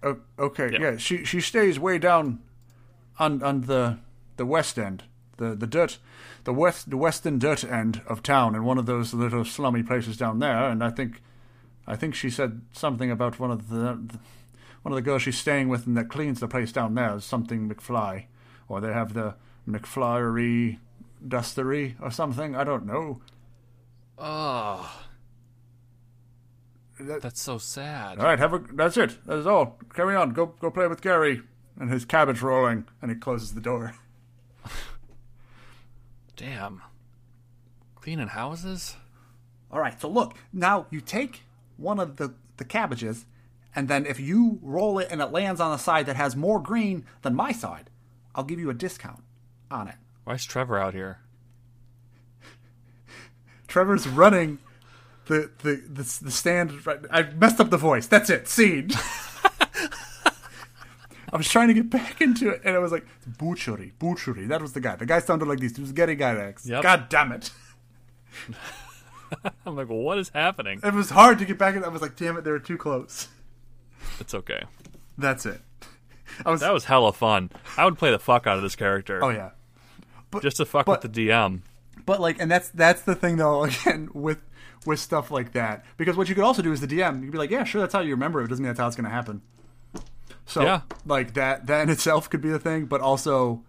O- 0.03 0.19
okay, 0.39 0.71
Yeah. 0.73 0.79
yeah. 0.81 0.97
She 0.97 1.23
she 1.25 1.41
stays 1.41 1.79
way 1.79 1.97
down 1.97 2.39
on 3.19 3.41
on 3.43 3.61
the 3.61 3.97
the 4.37 4.45
west 4.45 4.77
end, 4.79 5.03
the 5.37 5.55
the 5.55 5.67
dirt, 5.67 5.97
the 6.43 6.53
west 6.53 6.89
the 6.89 6.97
western 6.97 7.39
dirt 7.39 7.63
end 7.63 8.01
of 8.07 8.21
town, 8.23 8.55
in 8.55 8.63
one 8.63 8.77
of 8.77 8.85
those 8.85 9.13
little 9.13 9.45
slummy 9.45 9.83
places 9.83 10.17
down 10.17 10.39
there. 10.39 10.69
And 10.69 10.83
I 10.83 10.89
think, 10.89 11.21
I 11.85 11.95
think 11.95 12.15
she 12.15 12.29
said 12.29 12.61
something 12.71 13.11
about 13.11 13.39
one 13.39 13.51
of 13.51 13.69
the, 13.69 13.75
the 14.07 14.19
one 14.83 14.91
of 14.93 14.95
the 14.95 15.01
girls 15.01 15.23
she's 15.23 15.37
staying 15.37 15.69
with 15.69 15.85
and 15.87 15.97
that 15.97 16.09
cleans 16.09 16.39
the 16.39 16.47
place 16.47 16.71
down 16.71 16.95
there 16.95 17.15
is 17.15 17.25
something 17.25 17.69
McFly, 17.69 18.25
or 18.69 18.79
they 18.81 18.93
have 18.93 19.13
the 19.13 19.35
McFlyery 19.67 20.77
dustery 21.27 21.95
or 22.01 22.09
something. 22.11 22.55
I 22.55 22.63
don't 22.63 22.85
know. 22.85 23.21
Oh, 24.17 25.06
That- 26.99 27.21
that's 27.21 27.41
so 27.41 27.57
sad. 27.57 28.17
All 28.19 28.25
right, 28.25 28.39
have 28.39 28.53
a. 28.53 28.59
That's 28.73 28.97
it. 28.97 29.17
That's 29.25 29.45
all. 29.45 29.77
Carry 29.93 30.15
on. 30.15 30.31
Go 30.31 30.47
go 30.47 30.71
play 30.71 30.87
with 30.87 31.01
Gary 31.01 31.41
and 31.79 31.89
his 31.91 32.05
cabbage 32.05 32.41
rolling. 32.41 32.85
And 33.01 33.11
he 33.11 33.17
closes 33.17 33.53
the 33.53 33.61
door. 33.61 33.93
Damn. 36.35 36.81
Cleaning 37.95 38.27
houses? 38.27 38.95
All 39.69 39.79
right, 39.81 39.99
so 39.99 40.07
look, 40.07 40.35
now 40.53 40.85
you 40.89 41.01
take 41.01 41.41
one 41.75 41.99
of 41.99 42.15
the, 42.17 42.33
the 42.55 42.63
cabbages, 42.63 43.25
and 43.75 43.89
then 43.89 44.05
if 44.05 44.17
you 44.19 44.59
roll 44.61 44.97
it 44.97 45.09
and 45.11 45.19
it 45.21 45.31
lands 45.31 45.59
on 45.59 45.71
the 45.71 45.77
side 45.77 46.05
that 46.05 46.15
has 46.15 46.35
more 46.37 46.59
green 46.61 47.05
than 47.21 47.35
my 47.35 47.51
side, 47.51 47.89
I'll 48.33 48.45
give 48.45 48.59
you 48.59 48.69
a 48.69 48.73
discount 48.73 49.23
on 49.69 49.89
it. 49.89 49.95
Why 50.23 50.35
is 50.35 50.45
Trevor 50.45 50.79
out 50.79 50.93
here? 50.93 51.19
Trevor's 53.67 54.07
running 54.07 54.59
the 55.27 55.51
the 55.59 55.75
the, 55.87 56.19
the 56.23 56.31
stand. 56.31 56.85
Right, 56.85 56.99
I 57.11 57.23
messed 57.23 57.59
up 57.59 57.69
the 57.69 57.77
voice. 57.77 58.07
That's 58.07 58.29
it. 58.29 58.47
Scene. 58.47 58.89
I 61.33 61.35
was 61.35 61.49
trying 61.49 61.67
to 61.67 61.73
get 61.73 61.89
back 61.89 62.21
into 62.21 62.49
it, 62.49 62.61
and 62.63 62.73
I 62.75 62.79
was 62.79 62.91
like, 62.91 63.05
"Butchery, 63.37 63.91
butchery." 63.99 64.45
That 64.47 64.61
was 64.61 64.73
the 64.73 64.79
guy. 64.79 64.95
The 64.95 65.05
guy 65.05 65.19
sounded 65.19 65.47
like 65.47 65.59
this. 65.59 65.75
He 65.75 65.81
was 65.81 65.91
Gary 65.91 66.15
Gygax. 66.15 66.65
Yep. 66.65 66.83
God 66.83 67.09
damn 67.09 67.31
it! 67.33 67.51
I'm 69.65 69.75
like, 69.75 69.89
well, 69.89 69.97
what 69.99 70.17
is 70.17 70.29
happening? 70.29 70.79
It 70.83 70.93
was 70.93 71.09
hard 71.09 71.39
to 71.39 71.45
get 71.45 71.57
back 71.57 71.75
in. 71.75 71.83
I 71.83 71.89
was 71.89 72.01
like, 72.01 72.15
"Damn 72.15 72.37
it, 72.37 72.43
they 72.45 72.51
were 72.51 72.59
too 72.59 72.77
close." 72.77 73.27
It's 74.19 74.33
okay. 74.33 74.63
That's 75.17 75.45
it. 75.45 75.59
I 76.45 76.51
was. 76.51 76.61
That 76.61 76.73
was 76.73 76.85
hella 76.85 77.11
fun. 77.11 77.51
I 77.77 77.83
would 77.83 77.97
play 77.97 78.11
the 78.11 78.19
fuck 78.19 78.47
out 78.47 78.55
of 78.55 78.63
this 78.63 78.75
character. 78.77 79.23
oh 79.23 79.29
yeah. 79.29 79.51
but, 80.31 80.43
just 80.43 80.57
to 80.57 80.65
fuck 80.65 80.85
but- 80.85 81.03
with 81.03 81.13
the 81.13 81.27
DM. 81.27 81.61
But 82.05 82.21
like, 82.21 82.39
and 82.39 82.49
that's 82.49 82.69
that's 82.69 83.01
the 83.01 83.15
thing 83.15 83.35
though. 83.35 83.63
Again, 83.65 84.09
with 84.13 84.39
with 84.85 84.99
stuff 84.99 85.31
like 85.31 85.51
that, 85.53 85.85
because 85.97 86.15
what 86.17 86.29
you 86.29 86.35
could 86.35 86.43
also 86.43 86.61
do 86.61 86.71
is 86.71 86.81
the 86.81 86.87
DM. 86.87 87.17
You 87.19 87.23
could 87.23 87.31
be 87.33 87.37
like, 87.37 87.51
yeah, 87.51 87.63
sure, 87.63 87.81
that's 87.81 87.93
how 87.93 87.99
you 88.01 88.11
remember 88.11 88.41
it. 88.41 88.45
It 88.45 88.47
doesn't 88.49 88.63
mean 88.63 88.69
that's 88.69 88.79
how 88.79 88.87
it's 88.87 88.95
going 88.95 89.05
to 89.05 89.09
happen. 89.09 89.41
So 90.45 90.61
Yeah. 90.61 90.81
like 91.05 91.33
that 91.33 91.67
that 91.67 91.81
in 91.83 91.89
itself 91.89 92.29
could 92.29 92.41
be 92.41 92.49
the 92.49 92.59
thing, 92.59 92.85
but 92.85 93.01
also, 93.01 93.63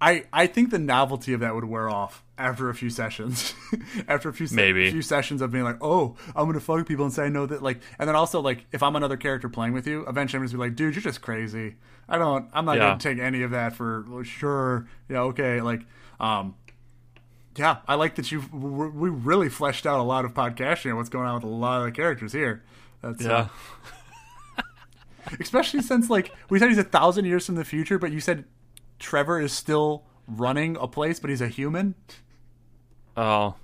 I 0.00 0.24
I 0.32 0.46
think 0.46 0.70
the 0.70 0.78
novelty 0.78 1.32
of 1.32 1.40
that 1.40 1.54
would 1.56 1.64
wear 1.64 1.88
off 1.88 2.22
after 2.38 2.68
a 2.70 2.74
few 2.74 2.88
sessions. 2.88 3.52
after 4.08 4.28
a 4.28 4.32
few 4.32 4.46
Maybe. 4.52 4.90
few 4.92 5.02
sessions 5.02 5.42
of 5.42 5.50
being 5.50 5.64
like, 5.64 5.78
oh, 5.80 6.14
I'm 6.36 6.44
going 6.44 6.54
to 6.54 6.60
fuck 6.60 6.86
people 6.86 7.04
and 7.04 7.12
say 7.12 7.24
I 7.24 7.28
know 7.30 7.46
that. 7.46 7.64
Like, 7.64 7.80
and 7.98 8.08
then 8.08 8.14
also 8.14 8.40
like, 8.40 8.66
if 8.70 8.80
I'm 8.80 8.94
another 8.94 9.16
character 9.16 9.48
playing 9.48 9.72
with 9.72 9.88
you, 9.88 10.04
eventually 10.06 10.38
I'm 10.38 10.44
just 10.44 10.54
be 10.54 10.60
like, 10.60 10.76
dude, 10.76 10.94
you're 10.94 11.02
just 11.02 11.20
crazy. 11.20 11.74
I 12.08 12.16
don't. 12.16 12.48
I'm 12.52 12.64
not 12.64 12.76
Yeah. 12.76 12.86
going 12.90 12.98
to 13.00 13.08
take 13.08 13.18
any 13.18 13.42
of 13.42 13.50
that 13.50 13.74
for 13.74 14.04
well, 14.08 14.22
sure. 14.22 14.86
Yeah, 15.08 15.22
okay. 15.22 15.60
Like, 15.60 15.80
um, 16.20 16.54
yeah, 17.58 17.78
I 17.86 17.96
like 17.96 18.14
that 18.14 18.30
you. 18.32 18.40
We 18.52 19.10
really 19.10 19.48
fleshed 19.48 19.86
out 19.86 20.00
a 20.00 20.02
lot 20.02 20.24
of 20.24 20.32
podcasting 20.34 20.86
and 20.86 20.96
what's 20.96 21.08
going 21.08 21.26
on 21.26 21.34
with 21.34 21.44
a 21.44 21.48
lot 21.48 21.80
of 21.80 21.86
the 21.86 21.92
characters 21.92 22.32
here. 22.32 22.62
That's 23.02 23.24
uh, 23.24 23.48
Yeah. 24.58 24.62
especially 25.40 25.82
since 25.82 26.08
like 26.08 26.32
we 26.48 26.58
said 26.58 26.68
he's 26.68 26.78
a 26.78 26.84
thousand 26.84 27.24
years 27.24 27.46
from 27.46 27.56
the 27.56 27.64
future, 27.64 27.98
but 27.98 28.12
you 28.12 28.20
said 28.20 28.44
Trevor 28.98 29.40
is 29.40 29.52
still 29.52 30.04
running 30.26 30.76
a 30.80 30.86
place, 30.88 31.20
but 31.20 31.30
he's 31.30 31.40
a 31.40 31.48
human. 31.48 31.94
Oh, 33.16 33.54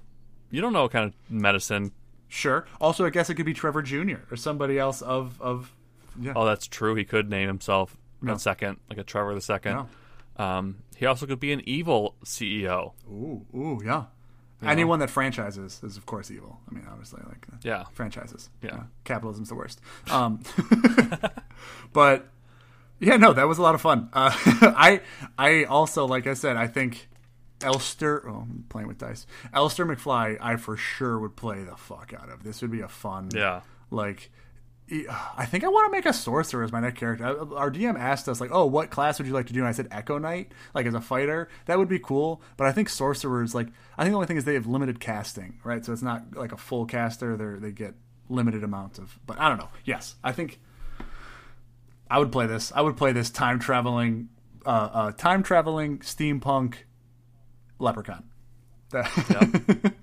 you 0.51 0.61
don't 0.61 0.73
know 0.73 0.83
what 0.83 0.93
kind 0.93 1.07
of 1.07 1.15
medicine. 1.31 1.93
Sure. 2.29 2.66
Also, 2.81 3.07
I 3.07 3.11
guess 3.11 3.31
it 3.31 3.35
could 3.35 3.47
be 3.47 3.55
Trevor 3.55 3.83
Jr. 3.83 4.16
or 4.31 4.37
somebody 4.37 4.79
else 4.79 5.03
of 5.03 5.41
of. 5.41 5.73
Yeah. 6.21 6.33
Oh, 6.37 6.45
that's 6.45 6.66
true. 6.66 6.95
He 6.95 7.05
could 7.05 7.29
name 7.29 7.49
himself 7.49 7.97
No. 8.23 8.35
a 8.35 8.39
second, 8.39 8.79
like 8.89 8.99
a 8.99 9.03
Trevor 9.05 9.35
the 9.35 9.41
second. 9.41 9.87
No. 10.39 10.45
Um, 10.45 10.77
he 11.05 11.07
also 11.07 11.27
could 11.27 11.41
be 11.41 11.53
an 11.53 11.63
evil 11.67 12.15
CEO. 12.25 12.93
Ooh, 13.09 13.45
ooh, 13.55 13.81
yeah. 13.85 14.05
Anyone 14.63 14.99
that 15.01 15.11
franchises 15.11 15.81
is 15.83 15.99
of 15.99 16.07
course 16.07 16.31
evil. 16.31 16.59
I 16.71 16.75
mean, 16.75 16.87
obviously, 16.91 17.21
like 17.29 17.47
uh, 17.53 17.57
Yeah. 17.63 17.85
franchises. 17.93 18.49
Yeah. 18.63 18.85
capitalism's 19.05 19.51
the 19.51 19.55
worst. 19.55 19.79
Um, 20.11 20.41
but 21.93 22.29
yeah, 22.99 23.17
no, 23.17 23.33
that 23.35 23.47
was 23.47 23.59
a 23.59 23.63
lot 23.63 23.75
of 23.75 23.81
fun. 23.83 24.09
Uh, 24.13 24.31
I 24.77 25.01
I 25.39 25.65
also, 25.65 26.07
like 26.07 26.27
I 26.27 26.35
said, 26.35 26.57
I 26.57 26.67
think 26.67 27.09
Elster. 27.63 28.27
Oh, 28.29 28.37
I'm 28.43 28.65
playing 28.71 28.89
with 28.89 28.99
dice. 28.99 29.27
Elster 29.53 29.85
McFly, 29.85 30.39
I 30.41 30.57
for 30.57 30.77
sure 30.77 31.19
would 31.19 31.37
play 31.37 31.63
the 31.63 31.77
fuck 31.77 32.13
out 32.19 32.31
of. 32.31 32.43
This 32.43 32.63
would 32.63 32.71
be 32.71 32.81
a 32.81 32.89
fun. 32.89 33.29
Yeah. 33.35 33.61
Like. 33.91 34.31
I 34.90 35.47
think 35.47 35.65
I 35.65 35.69
want 35.69 35.86
to 35.90 35.97
make 35.97 36.05
a 36.05 36.12
sorcerer 36.12 36.62
as 36.62 36.70
my 36.70 36.78
next 36.81 36.98
character. 36.98 37.24
Our 37.56 37.70
DM 37.70 37.98
asked 37.98 38.28
us 38.28 38.39
like, 38.40 38.51
"Oh, 38.52 38.66
what 38.66 38.90
class 38.90 39.19
would 39.19 39.27
you 39.27 39.32
like 39.32 39.47
to 39.47 39.52
do?" 39.55 39.61
And 39.61 39.69
I 39.69 39.73
said 39.73 39.89
Echo 39.90 40.19
Knight, 40.19 40.52
like 40.74 40.85
as 40.85 40.93
a 40.94 41.01
fighter. 41.01 41.48
That 41.65 41.78
would 41.78 41.89
be 41.89 41.98
cool. 41.98 42.43
But 42.59 42.66
I 42.66 42.73
think 42.73 42.90
sorcerers, 42.90 43.55
like, 43.55 43.69
I 43.97 44.02
think 44.02 44.12
the 44.12 44.16
only 44.16 44.27
thing 44.27 44.36
is 44.36 44.44
they 44.44 44.55
have 44.55 44.66
limited 44.66 45.01
casting, 45.01 45.59
right? 45.65 45.82
So 45.85 45.93
it's 45.94 46.02
not 46.02 46.36
like 46.36 46.52
a 46.52 46.59
full 46.59 46.85
caster. 46.85 47.35
They 47.36 47.59
they 47.69 47.73
get 47.73 47.94
limited 48.28 48.62
amounts 48.62 48.98
of. 48.98 49.19
But 49.27 49.39
I 49.40 49.48
don't 49.48 49.56
know. 49.59 49.70
Yes, 49.86 50.16
I 50.23 50.32
think 50.32 50.61
I 52.11 52.19
would 52.19 52.31
play 52.31 52.47
this. 52.47 52.70
I 52.74 52.82
would 52.82 52.97
play 52.98 53.12
this 53.12 53.31
time 53.31 53.59
traveling, 53.59 54.28
uh, 54.66 54.69
uh, 54.93 55.12
time 55.12 55.43
traveling 55.43 56.01
steampunk 56.01 56.74
leprechaun. 57.78 58.24
That- 58.90 59.94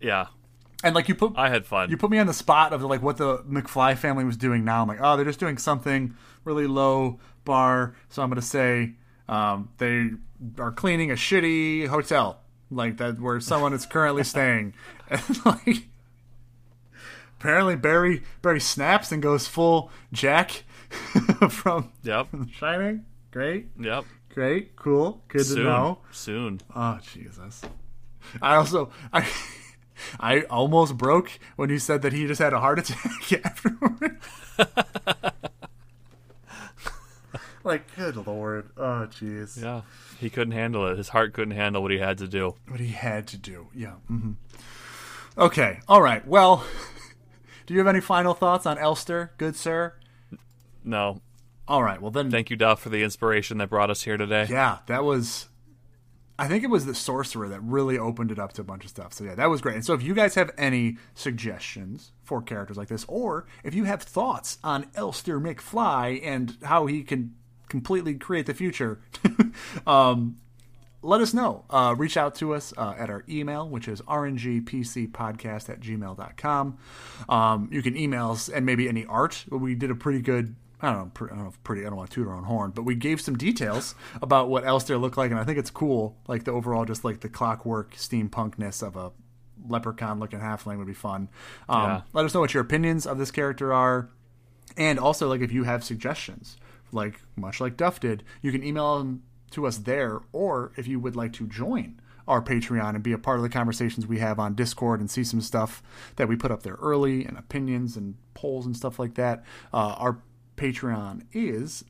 Yeah. 0.00 0.26
and 0.84 0.94
like 0.94 1.08
you 1.08 1.14
put 1.14 1.32
I 1.36 1.48
had 1.48 1.66
fun. 1.66 1.90
you 1.90 1.96
put 1.96 2.10
me 2.10 2.18
on 2.18 2.26
the 2.26 2.34
spot 2.34 2.72
of 2.72 2.82
like 2.82 3.02
what 3.02 3.16
the 3.16 3.38
McFly 3.38 3.96
family 3.96 4.24
was 4.24 4.36
doing 4.36 4.64
now. 4.64 4.82
I'm 4.82 4.88
like, 4.88 4.98
oh, 5.00 5.16
they're 5.16 5.24
just 5.24 5.40
doing 5.40 5.58
something 5.58 6.14
really 6.44 6.66
low 6.66 7.18
bar. 7.44 7.94
So 8.08 8.22
I'm 8.22 8.28
gonna 8.28 8.42
say 8.42 8.92
um, 9.28 9.70
they 9.78 10.10
are 10.58 10.70
cleaning 10.72 11.10
a 11.10 11.14
shitty 11.14 11.86
hotel, 11.88 12.40
like 12.70 12.98
that 12.98 13.18
where 13.20 13.40
someone 13.40 13.72
is 13.72 13.86
currently 13.86 14.22
staying. 14.34 14.74
And 15.10 15.22
like, 15.46 15.88
apparently 17.38 17.76
Barry 17.76 18.22
Barry 18.42 18.60
snaps 18.60 19.12
and 19.12 19.22
goes 19.22 19.46
full 19.46 19.90
Jack 20.12 20.64
from 21.50 21.92
yep. 22.02 22.28
Shining. 22.52 23.04
Great, 23.32 23.68
Yep. 23.78 24.04
great, 24.32 24.76
cool, 24.76 25.22
good 25.28 25.44
Soon. 25.44 25.58
to 25.58 25.62
know. 25.64 25.98
Soon. 26.10 26.60
Oh 26.74 26.98
Jesus! 27.02 27.62
I 28.40 28.54
also 28.56 28.90
I 29.12 29.20
I 30.20 30.42
almost 30.42 30.96
broke 30.96 31.38
when 31.56 31.70
you 31.70 31.78
said 31.78 32.02
that 32.02 32.12
he 32.12 32.26
just 32.26 32.40
had 32.40 32.52
a 32.52 32.60
heart 32.60 32.78
attack 32.78 33.32
afterward. 33.44 34.18
like, 37.64 37.94
good 37.96 38.26
lord! 38.26 38.70
Oh 38.76 39.08
jeez! 39.10 39.60
Yeah. 39.62 39.82
He 40.18 40.30
couldn't 40.30 40.52
handle 40.52 40.86
it. 40.86 40.96
His 40.96 41.10
heart 41.10 41.34
couldn't 41.34 41.54
handle 41.54 41.82
what 41.82 41.90
he 41.90 41.98
had 41.98 42.18
to 42.18 42.28
do. 42.28 42.54
What 42.68 42.80
he 42.80 42.88
had 42.88 43.26
to 43.28 43.36
do. 43.38 43.68
Yeah. 43.74 43.94
hmm 44.08 44.32
Okay. 45.36 45.80
All 45.86 46.00
right. 46.00 46.26
Well, 46.26 46.64
do 47.66 47.74
you 47.74 47.80
have 47.80 47.86
any 47.88 48.00
final 48.00 48.32
thoughts 48.32 48.64
on 48.64 48.78
Elster, 48.78 49.32
good 49.36 49.54
sir? 49.56 49.94
No. 50.82 51.20
All 51.68 51.82
right. 51.82 52.00
Well 52.00 52.10
then. 52.10 52.30
Thank 52.30 52.48
you, 52.48 52.56
Duff, 52.56 52.80
for 52.80 52.88
the 52.88 53.02
inspiration 53.02 53.58
that 53.58 53.68
brought 53.68 53.90
us 53.90 54.02
here 54.04 54.16
today. 54.16 54.46
Yeah, 54.48 54.78
that 54.86 55.04
was. 55.04 55.48
I 56.38 56.48
think 56.48 56.64
it 56.64 56.70
was 56.70 56.84
the 56.84 56.94
sorcerer 56.94 57.48
that 57.48 57.62
really 57.62 57.98
opened 57.98 58.30
it 58.30 58.38
up 58.38 58.52
to 58.54 58.60
a 58.60 58.64
bunch 58.64 58.84
of 58.84 58.90
stuff. 58.90 59.14
So 59.14 59.24
yeah, 59.24 59.34
that 59.34 59.48
was 59.48 59.60
great. 59.60 59.76
And 59.76 59.84
so 59.84 59.94
if 59.94 60.02
you 60.02 60.14
guys 60.14 60.34
have 60.34 60.50
any 60.58 60.98
suggestions 61.14 62.12
for 62.24 62.42
characters 62.42 62.76
like 62.76 62.88
this, 62.88 63.06
or 63.08 63.46
if 63.64 63.74
you 63.74 63.84
have 63.84 64.02
thoughts 64.02 64.58
on 64.62 64.86
Elster 64.94 65.40
McFly 65.40 66.20
and 66.22 66.56
how 66.62 66.86
he 66.86 67.02
can 67.02 67.34
completely 67.68 68.14
create 68.14 68.46
the 68.46 68.54
future, 68.54 69.00
um, 69.86 70.36
let 71.02 71.20
us 71.20 71.32
know. 71.32 71.64
Uh, 71.70 71.94
reach 71.96 72.16
out 72.16 72.34
to 72.36 72.52
us 72.52 72.74
uh, 72.76 72.94
at 72.98 73.08
our 73.08 73.24
email, 73.28 73.68
which 73.68 73.88
is 73.88 74.02
rngpcpodcast 74.02 75.70
at 75.70 75.80
gmail.com. 75.80 76.78
Um, 77.28 77.68
you 77.72 77.82
can 77.82 77.96
email 77.96 78.32
us 78.32 78.48
and 78.48 78.66
maybe 78.66 78.88
any 78.88 79.06
art. 79.06 79.44
We 79.50 79.74
did 79.74 79.90
a 79.90 79.94
pretty 79.94 80.20
good. 80.20 80.56
I 80.80 80.90
don't 80.90 80.98
know. 80.98 81.10
Pre- 81.14 81.28
I 81.30 81.34
don't 81.34 81.44
know 81.44 81.48
if 81.48 81.62
pretty. 81.64 81.82
I 81.82 81.84
don't 81.88 81.96
want 81.96 82.10
to 82.10 82.14
toot 82.14 82.28
our 82.28 82.34
own 82.34 82.44
horn, 82.44 82.70
but 82.72 82.82
we 82.82 82.94
gave 82.94 83.20
some 83.20 83.36
details 83.36 83.94
about 84.22 84.48
what 84.48 84.64
Elster 84.64 84.98
looked 84.98 85.16
like, 85.16 85.30
and 85.30 85.40
I 85.40 85.44
think 85.44 85.58
it's 85.58 85.70
cool. 85.70 86.16
Like 86.28 86.44
the 86.44 86.52
overall, 86.52 86.84
just 86.84 87.04
like 87.04 87.20
the 87.20 87.28
clockwork 87.28 87.94
steampunkness 87.94 88.82
of 88.86 88.96
a 88.96 89.12
leprechaun-looking 89.68 90.38
halfling 90.40 90.78
would 90.78 90.86
be 90.86 90.94
fun. 90.94 91.28
Um, 91.68 91.82
Yeah. 91.82 92.00
Let 92.12 92.24
us 92.24 92.34
know 92.34 92.40
what 92.40 92.54
your 92.54 92.62
opinions 92.62 93.06
of 93.06 93.18
this 93.18 93.30
character 93.30 93.72
are, 93.72 94.10
and 94.76 94.98
also 94.98 95.28
like 95.28 95.40
if 95.40 95.52
you 95.52 95.64
have 95.64 95.82
suggestions, 95.82 96.56
like 96.92 97.20
much 97.36 97.60
like 97.60 97.76
Duff 97.76 98.00
did, 98.00 98.22
you 98.42 98.52
can 98.52 98.62
email 98.62 98.98
them 98.98 99.22
to 99.52 99.66
us 99.66 99.78
there, 99.78 100.20
or 100.32 100.72
if 100.76 100.86
you 100.86 101.00
would 101.00 101.16
like 101.16 101.32
to 101.34 101.46
join 101.46 102.00
our 102.28 102.42
Patreon 102.42 102.94
and 102.94 103.02
be 103.04 103.12
a 103.12 103.18
part 103.18 103.38
of 103.38 103.44
the 103.44 103.48
conversations 103.48 104.06
we 104.06 104.18
have 104.18 104.40
on 104.40 104.54
Discord 104.54 104.98
and 104.98 105.08
see 105.08 105.22
some 105.22 105.40
stuff 105.40 105.80
that 106.16 106.26
we 106.28 106.34
put 106.34 106.50
up 106.50 106.64
there 106.64 106.74
early 106.74 107.24
and 107.24 107.38
opinions 107.38 107.96
and 107.96 108.16
polls 108.34 108.66
and 108.66 108.76
stuff 108.76 108.98
like 108.98 109.14
that. 109.14 109.44
Uh, 109.72 109.94
our 109.98 110.18
Patreon 110.56 111.22
is 111.32 111.84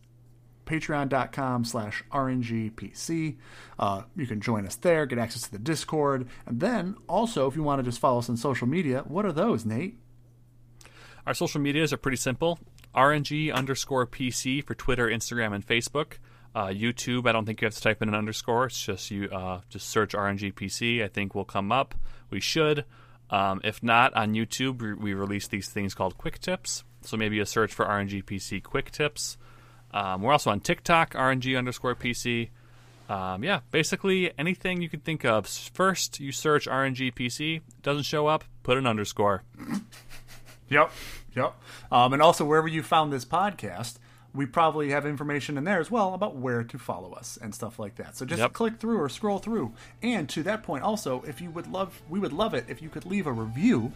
patreon.com 0.67 1.65
slash 1.65 2.03
rngpc 2.13 3.37
uh, 3.79 4.03
you 4.17 4.27
can 4.27 4.41
join 4.41 4.67
us 4.67 4.75
there 4.75 5.07
get 5.07 5.17
access 5.17 5.43
to 5.43 5.53
the 5.53 5.61
discord 5.61 6.27
and 6.45 6.59
then 6.59 6.97
also 7.09 7.47
if 7.47 7.55
you 7.55 7.63
want 7.63 7.79
to 7.79 7.85
just 7.89 8.01
follow 8.01 8.19
us 8.19 8.29
on 8.29 8.37
social 8.37 8.67
media 8.67 9.05
what 9.07 9.25
are 9.25 9.31
those 9.31 9.65
nate 9.65 9.97
Our 11.25 11.35
social 11.35 11.61
medias 11.61 11.93
are 11.93 11.97
pretty 11.97 12.17
simple. 12.17 12.59
RNG 12.95 13.53
underscore 13.53 14.07
PC 14.07 14.65
for 14.65 14.75
Twitter, 14.75 15.09
Instagram, 15.09 15.55
and 15.55 15.67
Facebook. 15.67 16.15
Uh, 16.55 16.69
YouTube, 16.69 17.29
I 17.29 17.33
don't 17.33 17.45
think 17.45 17.61
you 17.61 17.67
have 17.67 17.75
to 17.75 17.81
type 17.81 18.01
in 18.01 18.09
an 18.09 18.15
underscore. 18.15 18.67
It's 18.67 18.81
just 18.81 19.11
you 19.11 19.29
uh, 19.29 19.61
just 19.69 19.89
search 19.89 20.13
rngpc 20.15 21.05
I 21.05 21.09
think 21.09 21.35
will 21.35 21.45
come 21.45 21.71
up. 21.71 21.95
We 22.31 22.41
should. 22.41 22.85
Um, 23.29 23.61
if 23.65 23.83
not, 23.83 24.15
on 24.15 24.35
YouTube, 24.35 24.81
we, 24.81 24.95
we 24.95 25.15
release 25.15 25.49
these 25.49 25.69
things 25.69 25.95
called 25.95 26.17
Quick 26.17 26.39
Tips. 26.39 26.85
So 27.07 27.17
maybe 27.17 27.39
a 27.39 27.47
search 27.47 27.73
for 27.73 27.87
RNG 27.87 28.25
PC 28.25 28.63
Quick 28.63 28.91
Tips. 28.91 29.39
Um, 29.95 30.23
we're 30.23 30.33
also 30.33 30.51
on 30.51 30.59
TikTok, 30.61 31.15
RNG 31.15 31.57
underscore 31.57 31.95
PC. 31.95 32.49
Um, 33.09 33.45
yeah, 33.45 33.61
basically 33.71 34.33
anything 34.37 34.83
you 34.83 34.89
can 34.89 34.99
think 35.01 35.25
of. 35.25 35.47
First, 35.47 36.19
you 36.19 36.33
search 36.33 36.67
RNG 36.67 37.15
PC, 37.15 37.61
doesn't 37.83 38.03
show 38.03 38.27
up, 38.27 38.43
put 38.65 38.77
an 38.77 38.87
underscore. 38.87 39.45
Yep, 40.69 40.91
yep. 41.37 41.55
Um, 41.93 42.13
and 42.13 42.21
also, 42.21 42.45
wherever 42.45 42.67
you 42.67 42.83
found 42.83 43.13
this 43.13 43.25
podcast, 43.25 43.99
we 44.35 44.45
probably 44.45 44.91
have 44.91 45.07
information 45.07 45.57
in 45.57 45.63
there 45.63 45.79
as 45.79 45.91
well 45.93 46.13
about 46.13 46.35
where 46.35 46.65
to 46.65 46.79
follow 46.79 47.13
us 47.13 47.39
and 47.41 47.55
stuff 47.55 47.79
like 47.79 47.95
that. 47.97 48.17
So 48.17 48.27
just 48.27 48.41
Yep. 48.41 48.53
click 48.53 48.77
through 48.79 49.01
or 49.01 49.09
scroll 49.09 49.39
through. 49.39 49.73
And 50.03 50.29
to 50.31 50.43
that 50.43 50.65
point, 50.65 50.83
also, 50.83 51.23
if 51.23 51.41
you 51.41 51.51
would 51.51 51.69
love, 51.69 52.03
we 52.09 52.19
would 52.19 52.33
love 52.33 52.53
it 52.53 52.65
if 52.69 52.83
you 52.83 52.89
could 52.89 53.07
leave 53.07 53.29
a 53.29 53.33
review 53.33 53.93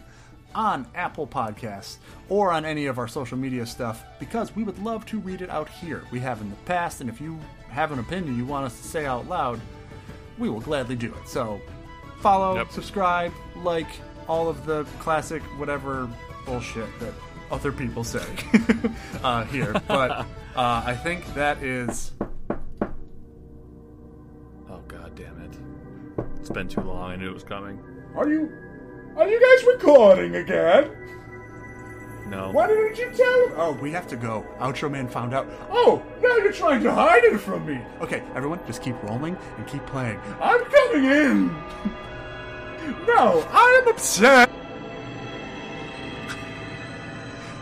on 0.55 0.87
Apple 0.95 1.27
Podcasts 1.27 1.97
or 2.29 2.51
on 2.51 2.65
any 2.65 2.85
of 2.87 2.97
our 2.99 3.07
social 3.07 3.37
media 3.37 3.65
stuff 3.65 4.03
because 4.19 4.55
we 4.55 4.63
would 4.63 4.77
love 4.79 5.05
to 5.07 5.19
read 5.19 5.41
it 5.41 5.49
out 5.49 5.69
here. 5.69 6.03
We 6.11 6.19
have 6.19 6.41
in 6.41 6.49
the 6.49 6.55
past, 6.65 7.01
and 7.01 7.09
if 7.09 7.19
you 7.21 7.39
have 7.69 7.91
an 7.91 7.99
opinion 7.99 8.37
you 8.37 8.45
want 8.45 8.65
us 8.65 8.79
to 8.81 8.87
say 8.87 9.05
out 9.05 9.27
loud, 9.27 9.59
we 10.37 10.49
will 10.49 10.59
gladly 10.61 10.95
do 10.95 11.13
it. 11.13 11.27
So 11.27 11.59
follow, 12.19 12.55
Yep. 12.55 12.71
subscribe, 12.71 13.31
like 13.57 13.87
all 14.27 14.47
of 14.49 14.65
the 14.65 14.83
classic 14.99 15.41
whatever 15.57 16.09
bullshit 16.45 16.87
that 16.99 17.13
other 17.51 17.71
people 17.71 18.03
say 18.03 18.25
uh, 19.23 19.43
here. 19.45 19.73
But 19.87 20.11
uh, 20.11 20.25
I 20.85 20.95
think 20.95 21.33
that 21.33 21.61
is. 21.63 22.11
Oh 24.69 24.79
god 24.87 25.15
damn 25.15 25.39
it. 25.41 25.57
It's 26.39 26.49
been 26.49 26.67
too 26.67 26.81
long, 26.81 27.11
I 27.11 27.15
knew 27.15 27.29
it 27.29 27.33
was 27.33 27.43
coming. 27.43 27.79
Are 28.15 28.27
you 28.29 28.51
are 29.15 29.27
you 29.27 29.39
guys 29.39 29.65
recording 29.67 30.35
again? 30.35 30.97
No. 32.27 32.49
Why 32.51 32.67
didn't 32.67 32.97
you 32.97 33.11
tell 33.11 33.47
him? 33.47 33.53
Oh, 33.57 33.77
we 33.81 33.91
have 33.91 34.07
to 34.07 34.15
go. 34.15 34.45
Outro 34.59 34.89
man 34.89 35.09
found 35.09 35.33
out. 35.33 35.47
Oh, 35.69 36.01
now 36.21 36.37
you're 36.37 36.53
trying 36.53 36.81
to 36.83 36.93
hide 36.93 37.25
it 37.25 37.37
from 37.39 37.65
me. 37.65 37.81
Okay, 37.99 38.23
everyone, 38.35 38.59
just 38.65 38.81
keep 38.81 39.01
rolling 39.03 39.37
and 39.57 39.67
keep 39.67 39.85
playing. 39.85 40.17
I'm 40.39 40.63
coming 40.63 41.05
in. 41.05 41.47
No, 43.05 43.45
I 43.51 43.81
am 43.81 43.87
upset. 43.89 44.49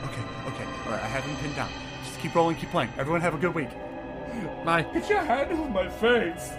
Okay, 0.06 0.22
okay, 0.48 0.66
all 0.86 0.92
right. 0.92 1.04
I 1.04 1.08
have 1.08 1.24
him 1.24 1.36
pinned 1.38 1.56
down. 1.56 1.70
Just 2.06 2.20
keep 2.20 2.36
rolling, 2.36 2.56
keep 2.56 2.70
playing. 2.70 2.92
Everyone, 2.98 3.22
have 3.22 3.34
a 3.34 3.38
good 3.40 3.56
week. 3.56 3.70
Bye. 4.64 4.84
Get 4.94 5.10
your 5.10 5.24
hand 5.24 5.52
off 5.52 5.70
my 5.72 5.90
face. 5.90 6.52